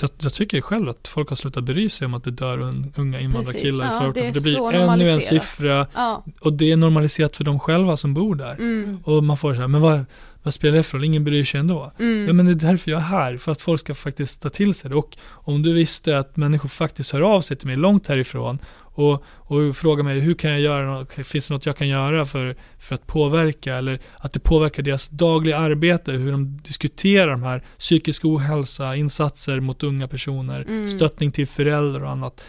jag, 0.00 0.10
jag 0.18 0.34
tycker 0.34 0.60
själv 0.60 0.88
att 0.88 1.08
folk 1.08 1.28
har 1.28 1.36
slutat 1.36 1.64
bry 1.64 1.88
sig 1.88 2.06
om 2.06 2.14
att 2.14 2.24
det 2.24 2.30
dör 2.30 2.60
un, 2.60 2.92
unga 2.96 3.20
invandrarkillar 3.20 3.86
i 3.86 3.88
förorten. 3.88 4.24
det 4.24 4.30
det 4.30 4.42
blir 4.42 4.74
ännu 4.74 5.10
en 5.10 5.20
siffra 5.20 5.86
Ja. 5.94 6.24
och 6.40 6.52
det 6.52 6.72
är 6.72 6.76
normaliserat 6.76 7.36
för 7.36 7.44
dem 7.44 7.60
själva 7.60 7.96
som 7.96 8.14
bor 8.14 8.34
där. 8.34 8.54
Mm. 8.54 8.98
Och 9.04 9.24
man 9.24 9.36
får 9.36 9.54
så 9.54 9.60
här, 9.60 9.68
men 9.68 9.80
vad, 9.80 10.04
vad 10.42 10.54
spelar 10.54 10.76
det 10.76 10.82
för 10.82 10.98
roll? 10.98 11.04
Ingen 11.04 11.24
bryr 11.24 11.44
sig 11.44 11.60
ändå. 11.60 11.92
Mm. 11.98 12.26
Ja 12.26 12.32
men 12.32 12.46
det 12.46 12.52
är 12.52 12.70
därför 12.70 12.90
jag 12.90 13.00
är 13.00 13.04
här, 13.04 13.36
för 13.36 13.52
att 13.52 13.60
folk 13.60 13.80
ska 13.80 13.94
faktiskt 13.94 14.42
ta 14.42 14.48
till 14.48 14.74
sig 14.74 14.90
det. 14.90 14.96
Och 14.96 15.16
om 15.28 15.62
du 15.62 15.72
visste 15.74 16.18
att 16.18 16.36
människor 16.36 16.68
faktiskt 16.68 17.12
hör 17.12 17.20
av 17.20 17.40
sig 17.40 17.56
till 17.56 17.66
mig 17.66 17.76
långt 17.76 18.08
härifrån 18.08 18.58
och, 19.00 19.24
och 19.24 19.76
frågar 19.76 20.04
mig 20.04 20.20
hur 20.20 20.34
kan 20.34 20.50
jag 20.50 20.60
göra, 20.60 21.06
finns 21.06 21.48
det 21.48 21.54
något 21.54 21.66
jag 21.66 21.76
kan 21.76 21.88
göra 21.88 22.26
för, 22.26 22.56
för 22.78 22.94
att 22.94 23.06
påverka 23.06 23.76
eller 23.76 24.00
att 24.16 24.32
det 24.32 24.40
påverkar 24.40 24.82
deras 24.82 25.08
dagliga 25.08 25.58
arbete, 25.58 26.12
hur 26.12 26.32
de 26.32 26.56
diskuterar 26.62 27.30
de 27.30 27.42
här 27.42 27.62
psykisk 27.78 28.24
ohälsa, 28.24 28.96
insatser 28.96 29.60
mot 29.60 29.82
unga 29.82 30.08
personer, 30.08 30.60
Mm. 30.68 30.88
stöttning 30.88 31.32
till 31.32 31.46
föräldrar 31.46 32.04
och 32.04 32.10
annat. 32.10 32.40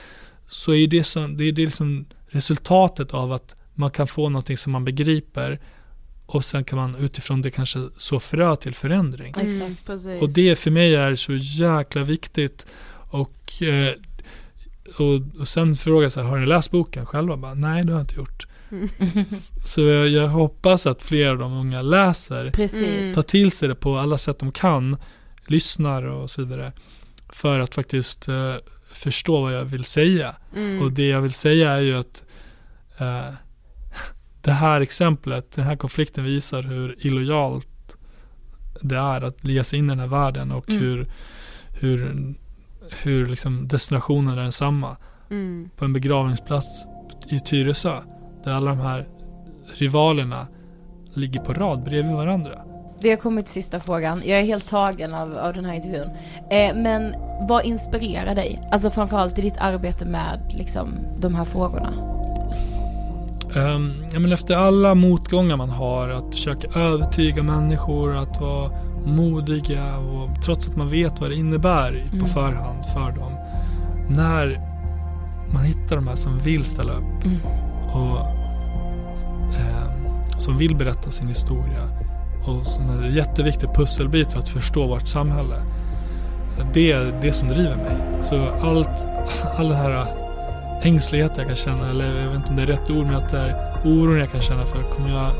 Så 0.47 0.73
är 0.73 0.87
det, 0.87 1.03
så, 1.03 1.19
det 1.19 1.43
är 1.43 1.51
det 1.51 1.65
liksom 1.65 2.05
resultatet 2.27 3.13
av 3.13 3.31
att 3.31 3.55
man 3.73 3.91
kan 3.91 4.07
få 4.07 4.29
någonting 4.29 4.57
som 4.57 4.71
man 4.71 4.85
begriper 4.85 5.59
och 6.25 6.45
sen 6.45 6.63
kan 6.63 6.79
man 6.79 6.95
utifrån 6.95 7.41
det 7.41 7.49
kanske 7.51 7.79
så 7.97 8.19
frö 8.19 8.55
till 8.55 8.75
förändring. 8.75 9.33
Mm. 9.39 9.75
Och 10.21 10.33
det 10.33 10.55
för 10.55 10.71
mig 10.71 10.95
är 10.95 11.15
så 11.15 11.33
jäkla 11.35 12.03
viktigt. 12.03 12.67
Och, 13.11 13.63
eh, 13.63 13.93
och, 14.99 15.39
och 15.41 15.47
sen 15.47 15.75
frågar 15.75 16.03
jag 16.03 16.11
så 16.11 16.21
här, 16.21 16.29
har 16.29 16.37
ni 16.39 16.45
läst 16.45 16.71
boken 16.71 17.05
själva? 17.05 17.37
Bara, 17.37 17.53
Nej, 17.53 17.83
det 17.83 17.91
har 17.93 17.99
jag 17.99 18.03
inte 18.03 18.15
gjort. 18.15 18.47
Mm. 18.71 18.89
Så 19.65 19.81
jag, 19.81 20.07
jag 20.07 20.27
hoppas 20.27 20.87
att 20.87 21.03
fler 21.03 21.27
av 21.27 21.37
de 21.37 21.53
unga 21.53 21.81
läser, 21.81 22.51
Precis. 22.51 23.15
tar 23.15 23.21
till 23.21 23.51
sig 23.51 23.67
det 23.67 23.75
på 23.75 23.97
alla 23.97 24.17
sätt 24.17 24.39
de 24.39 24.51
kan, 24.51 24.97
lyssnar 25.47 26.03
och 26.03 26.31
så 26.31 26.43
vidare. 26.43 26.71
För 27.29 27.59
att 27.59 27.75
faktiskt 27.75 28.27
eh, 28.27 28.55
förstå 28.93 29.41
vad 29.41 29.53
jag 29.53 29.65
vill 29.65 29.83
säga. 29.83 30.35
Mm. 30.55 30.81
Och 30.81 30.91
det 30.91 31.07
jag 31.07 31.21
vill 31.21 31.33
säga 31.33 31.71
är 31.71 31.79
ju 31.79 31.97
att 31.97 32.23
eh, 32.97 33.33
det 34.41 34.51
här 34.51 34.81
exemplet, 34.81 35.51
den 35.51 35.65
här 35.65 35.75
konflikten 35.75 36.23
visar 36.23 36.63
hur 36.63 36.95
illojalt 37.05 37.95
det 38.81 38.97
är 38.97 39.21
att 39.21 39.37
ge 39.47 39.63
sig 39.63 39.79
in 39.79 39.85
i 39.85 39.89
den 39.89 39.99
här 39.99 40.07
världen 40.07 40.51
och 40.51 40.69
Mm. 40.69 40.81
hur, 40.81 41.07
hur, 41.79 42.33
hur 43.03 43.25
liksom 43.25 43.67
destinationen 43.67 44.37
är 44.37 44.41
densamma. 44.41 44.97
Mm. 45.29 45.69
På 45.75 45.85
en 45.85 45.93
begravningsplats 45.93 46.85
i 47.27 47.39
Tyresö 47.39 47.95
där 48.43 48.51
alla 48.51 48.69
de 48.69 48.79
här 48.79 49.07
rivalerna 49.75 50.47
ligger 51.13 51.39
på 51.39 51.53
rad 51.53 51.83
bredvid 51.83 52.15
varandra. 52.15 52.61
Vi 53.01 53.09
har 53.09 53.17
kommit 53.17 53.45
till 53.45 53.53
sista 53.53 53.79
frågan. 53.79 54.21
Jag 54.25 54.39
är 54.39 54.43
helt 54.43 54.67
tagen 54.67 55.13
av, 55.13 55.37
av 55.37 55.53
den 55.53 55.65
här 55.65 55.73
intervjun. 55.73 56.09
Eh, 56.49 56.75
men 56.75 57.15
vad 57.47 57.65
inspirerar 57.65 58.35
dig? 58.35 58.61
Alltså 58.71 58.91
framförallt 58.91 59.39
i 59.39 59.41
ditt 59.41 59.57
arbete 59.57 60.05
med 60.05 60.53
liksom, 60.57 60.89
de 61.17 61.35
här 61.35 61.45
frågorna. 61.45 61.93
Um, 63.55 64.05
ja, 64.13 64.19
men 64.19 64.31
efter 64.31 64.55
alla 64.55 64.95
motgångar 64.95 65.57
man 65.57 65.69
har, 65.69 66.09
att 66.09 66.35
försöka 66.35 66.79
övertyga 66.79 67.43
människor, 67.43 68.17
att 68.17 68.41
vara 68.41 68.71
modiga 69.05 69.97
och 69.97 70.41
trots 70.45 70.67
att 70.67 70.75
man 70.75 70.89
vet 70.89 71.21
vad 71.21 71.29
det 71.29 71.35
innebär 71.35 72.05
på 72.09 72.15
Mm. 72.15 72.27
förhand 72.27 72.85
för 72.93 73.11
dem. 73.19 73.33
När 74.09 74.61
man 75.53 75.63
hittar 75.63 75.95
de 75.95 76.07
här 76.07 76.15
som 76.15 76.37
vill 76.39 76.65
ställa 76.65 76.93
upp 76.93 77.25
Mm. 77.25 77.37
och 77.93 78.19
ehm, 79.55 80.39
som 80.39 80.57
vill 80.57 80.75
berätta 80.75 81.11
sin 81.11 81.27
historia 81.27 81.81
och 82.47 82.65
som 82.65 82.89
är 82.89 83.05
en 83.07 83.15
jätteviktig 83.15 83.69
pusselbit 83.75 84.31
för 84.31 84.39
att 84.39 84.49
förstå 84.49 84.87
vårt 84.87 85.07
samhälle. 85.07 85.61
Det 86.73 86.91
är 86.91 87.19
det 87.21 87.33
som 87.33 87.47
driver 87.49 87.75
mig. 87.75 87.97
Så 88.23 88.47
allt, 88.61 89.07
all 89.57 89.69
den 89.69 89.77
här 89.77 90.05
ängslighet 90.83 91.31
jag 91.37 91.47
kan 91.47 91.55
känna, 91.55 91.89
eller 91.89 92.05
jag 92.21 92.27
vet 92.27 92.35
inte 92.35 92.49
om 92.49 92.55
det 92.55 92.61
är 92.61 92.65
rätt 92.65 92.89
ord, 92.91 93.05
men 93.05 93.15
att 93.15 93.29
det 93.29 93.37
är 93.39 93.55
oron 93.85 94.19
jag 94.19 94.31
kan 94.31 94.41
känna 94.41 94.65
för, 94.65 94.83
kommer 94.95 95.09
jag... 95.09 95.31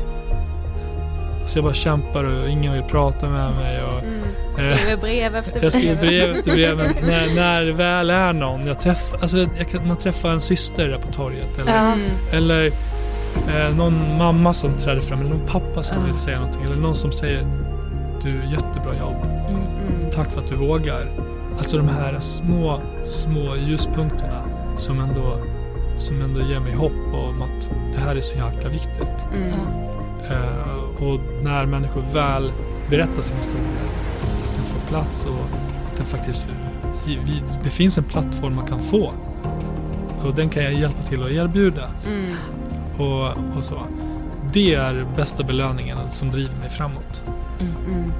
Så 1.46 1.58
jag 1.58 1.64
bara 1.64 1.74
kämpar 1.74 2.24
och 2.24 2.48
ingen 2.48 2.72
vill 2.72 2.82
prata 2.82 3.28
med 3.28 3.54
mig 3.54 3.82
och... 3.82 3.98
Mm. 4.04 4.70
eh, 4.70 4.76
Skriver 4.76 4.96
brev 4.96 5.36
efter 5.36 5.52
brev. 5.52 5.64
jag 5.64 5.72
skriver 5.72 5.96
brev 5.96 6.30
efter 6.30 6.52
brev, 6.52 6.76
men 6.76 6.86
när, 7.08 7.34
när 7.34 7.64
det 7.64 7.72
väl 7.72 8.10
är 8.10 8.32
någon, 8.32 8.66
jag 8.66 8.80
träffar, 8.80 9.18
alltså 9.22 9.38
jag 9.38 9.68
kan, 9.70 9.88
man 9.88 9.96
träffar 9.96 10.28
en 10.30 10.40
syster 10.40 10.88
där 10.88 10.98
på 10.98 11.12
torget 11.12 11.58
eller, 11.60 11.74
Ja. 11.76 11.94
eller 12.32 12.66
eh, 13.56 13.76
någon 13.76 14.18
mamma 14.18 14.52
som 14.52 14.76
träder 14.76 15.00
fram, 15.00 15.20
eller 15.20 15.30
någon 15.30 15.46
pappa 15.46 15.82
som 15.82 15.98
Ja. 15.98 16.04
vill 16.06 16.18
säga 16.18 16.38
någonting, 16.38 16.62
eller 16.64 16.76
någon 16.76 16.94
som 16.94 17.12
säger 17.12 17.46
du, 18.22 18.30
jättebra 18.50 18.96
jobb, 19.00 19.26
Mm. 19.48 20.10
tack 20.12 20.32
för 20.32 20.40
att 20.40 20.48
du 20.48 20.54
vågar. 20.54 21.08
Alltså 21.58 21.76
de 21.76 21.88
här 21.88 22.16
små, 22.20 22.80
små 23.04 23.56
ljuspunkterna 23.56 24.42
som 24.76 25.00
ändå, 25.00 25.36
som 25.98 26.22
ändå 26.22 26.40
ger 26.40 26.60
mig 26.60 26.74
hopp 26.74 27.14
om 27.14 27.42
att 27.42 27.70
det 27.94 28.00
här 28.00 28.16
är 28.16 28.20
så 28.20 28.36
jäkla 28.36 28.68
viktigt. 28.70 29.26
Mm. 30.26 30.42
Eh, 30.42 31.02
och 31.02 31.20
när 31.44 31.66
människor 31.66 32.02
väl 32.12 32.52
berättar 32.90 33.22
sin 33.22 33.36
historia, 33.36 33.66
att 34.42 34.56
den 34.56 34.64
får 34.64 34.88
plats 34.88 35.26
och 35.26 35.44
att 35.90 35.96
den 35.96 36.06
faktiskt, 36.06 36.48
vi, 37.06 37.42
det 37.64 37.70
finns 37.70 37.98
en 37.98 38.04
plattform 38.04 38.54
man 38.54 38.66
kan 38.66 38.80
få. 38.80 39.12
Och 40.22 40.34
den 40.34 40.48
kan 40.48 40.64
jag 40.64 40.72
hjälpa 40.72 41.02
till 41.02 41.22
att 41.22 41.30
erbjuda. 41.30 41.90
Mm. 42.06 42.34
Och, 42.98 43.56
och 43.56 43.64
så. 43.64 43.78
Det 44.52 44.74
är 44.74 45.06
bästa 45.16 45.42
belöningen 45.42 45.98
som 46.10 46.30
driver 46.30 46.54
mig 46.60 46.70
framåt. 46.70 47.22
Mm. 47.60 48.12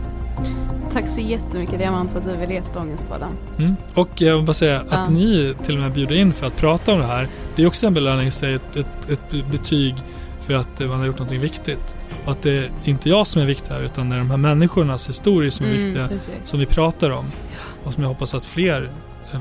Tack 0.93 1.09
så 1.09 1.21
jättemycket 1.21 1.79
Diamant 1.79 2.13
för 2.13 2.19
att 2.19 2.25
du 2.27 2.37
ville 2.37 2.55
gästa 2.55 2.81
Ångestpodden. 2.81 3.29
Mm. 3.59 3.77
Och 3.95 4.09
jag 4.15 4.37
vill 4.37 4.47
bara 4.47 4.53
säga 4.53 4.81
att 4.81 4.87
Ja. 4.91 5.09
ni 5.09 5.55
till 5.63 5.75
och 5.75 5.81
med 5.83 5.93
bjuder 5.93 6.17
in 6.17 6.33
för 6.33 6.47
att 6.47 6.57
prata 6.57 6.93
om 6.93 6.99
det 6.99 7.07
här. 7.07 7.29
Det 7.57 7.63
är 7.63 7.67
också 7.67 7.87
en 7.87 7.95
belöning, 7.95 8.31
säg 8.31 8.55
ett, 8.55 8.77
ett, 8.77 9.11
ett 9.11 9.47
betyg 9.51 9.95
för 10.47 10.55
att 10.55 10.81
man 10.81 10.99
har 10.99 11.07
gjort 11.07 11.19
någonting 11.19 11.41
viktigt. 11.41 11.97
Och 12.25 12.33
att 12.33 12.43
det 12.43 12.53
är 12.53 12.71
inte 12.85 13.09
jag 13.09 13.27
som 13.27 13.43
är 13.43 13.47
viktig 13.47 13.73
här 13.73 13.81
utan 13.83 14.09
det 14.09 14.15
är 14.17 14.19
de 14.19 14.31
här 14.31 14.37
människornas 14.37 15.09
historier 15.09 15.51
som 15.51 15.67
är 15.67 15.71
Mm, 15.71 15.85
viktiga. 15.85 16.09
precis. 16.09 16.35
Som 16.49 16.61
vi 16.61 16.67
pratar 16.67 17.11
om. 17.11 17.27
Och 17.85 17.93
som 17.95 18.03
jag 18.03 18.09
hoppas 18.09 18.35
att 18.35 18.47
fler 18.47 18.91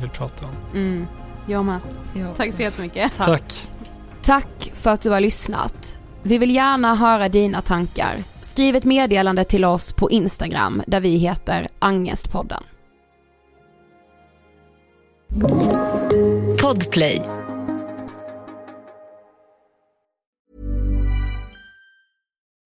vill 0.02 0.10
prata 0.10 0.46
om. 0.46 0.52
Mm. 0.80 1.08
Jag 1.48 1.66
med. 1.66 1.80
Tack 2.38 2.54
så 2.54 2.62
jättemycket. 2.62 3.12
Tack. 3.18 3.54
Tack 4.22 4.72
för 4.76 4.90
att 4.90 5.02
du 5.02 5.10
har 5.10 5.20
lyssnat. 5.20 5.96
Vi 6.24 6.38
vill 6.38 6.56
gärna 6.56 6.96
höra 6.96 7.30
dina 7.30 7.62
tankar. 7.62 8.24
Skriv 8.42 8.76
ett 8.76 8.84
meddelande 8.84 9.44
till 9.44 9.66
oss 9.66 9.94
på 9.94 10.12
Instagram 10.12 10.82
där 10.88 11.00
vi 11.00 11.18
heter 11.18 11.68
Angestpodden. 11.80 12.64
Podplay. 16.62 17.22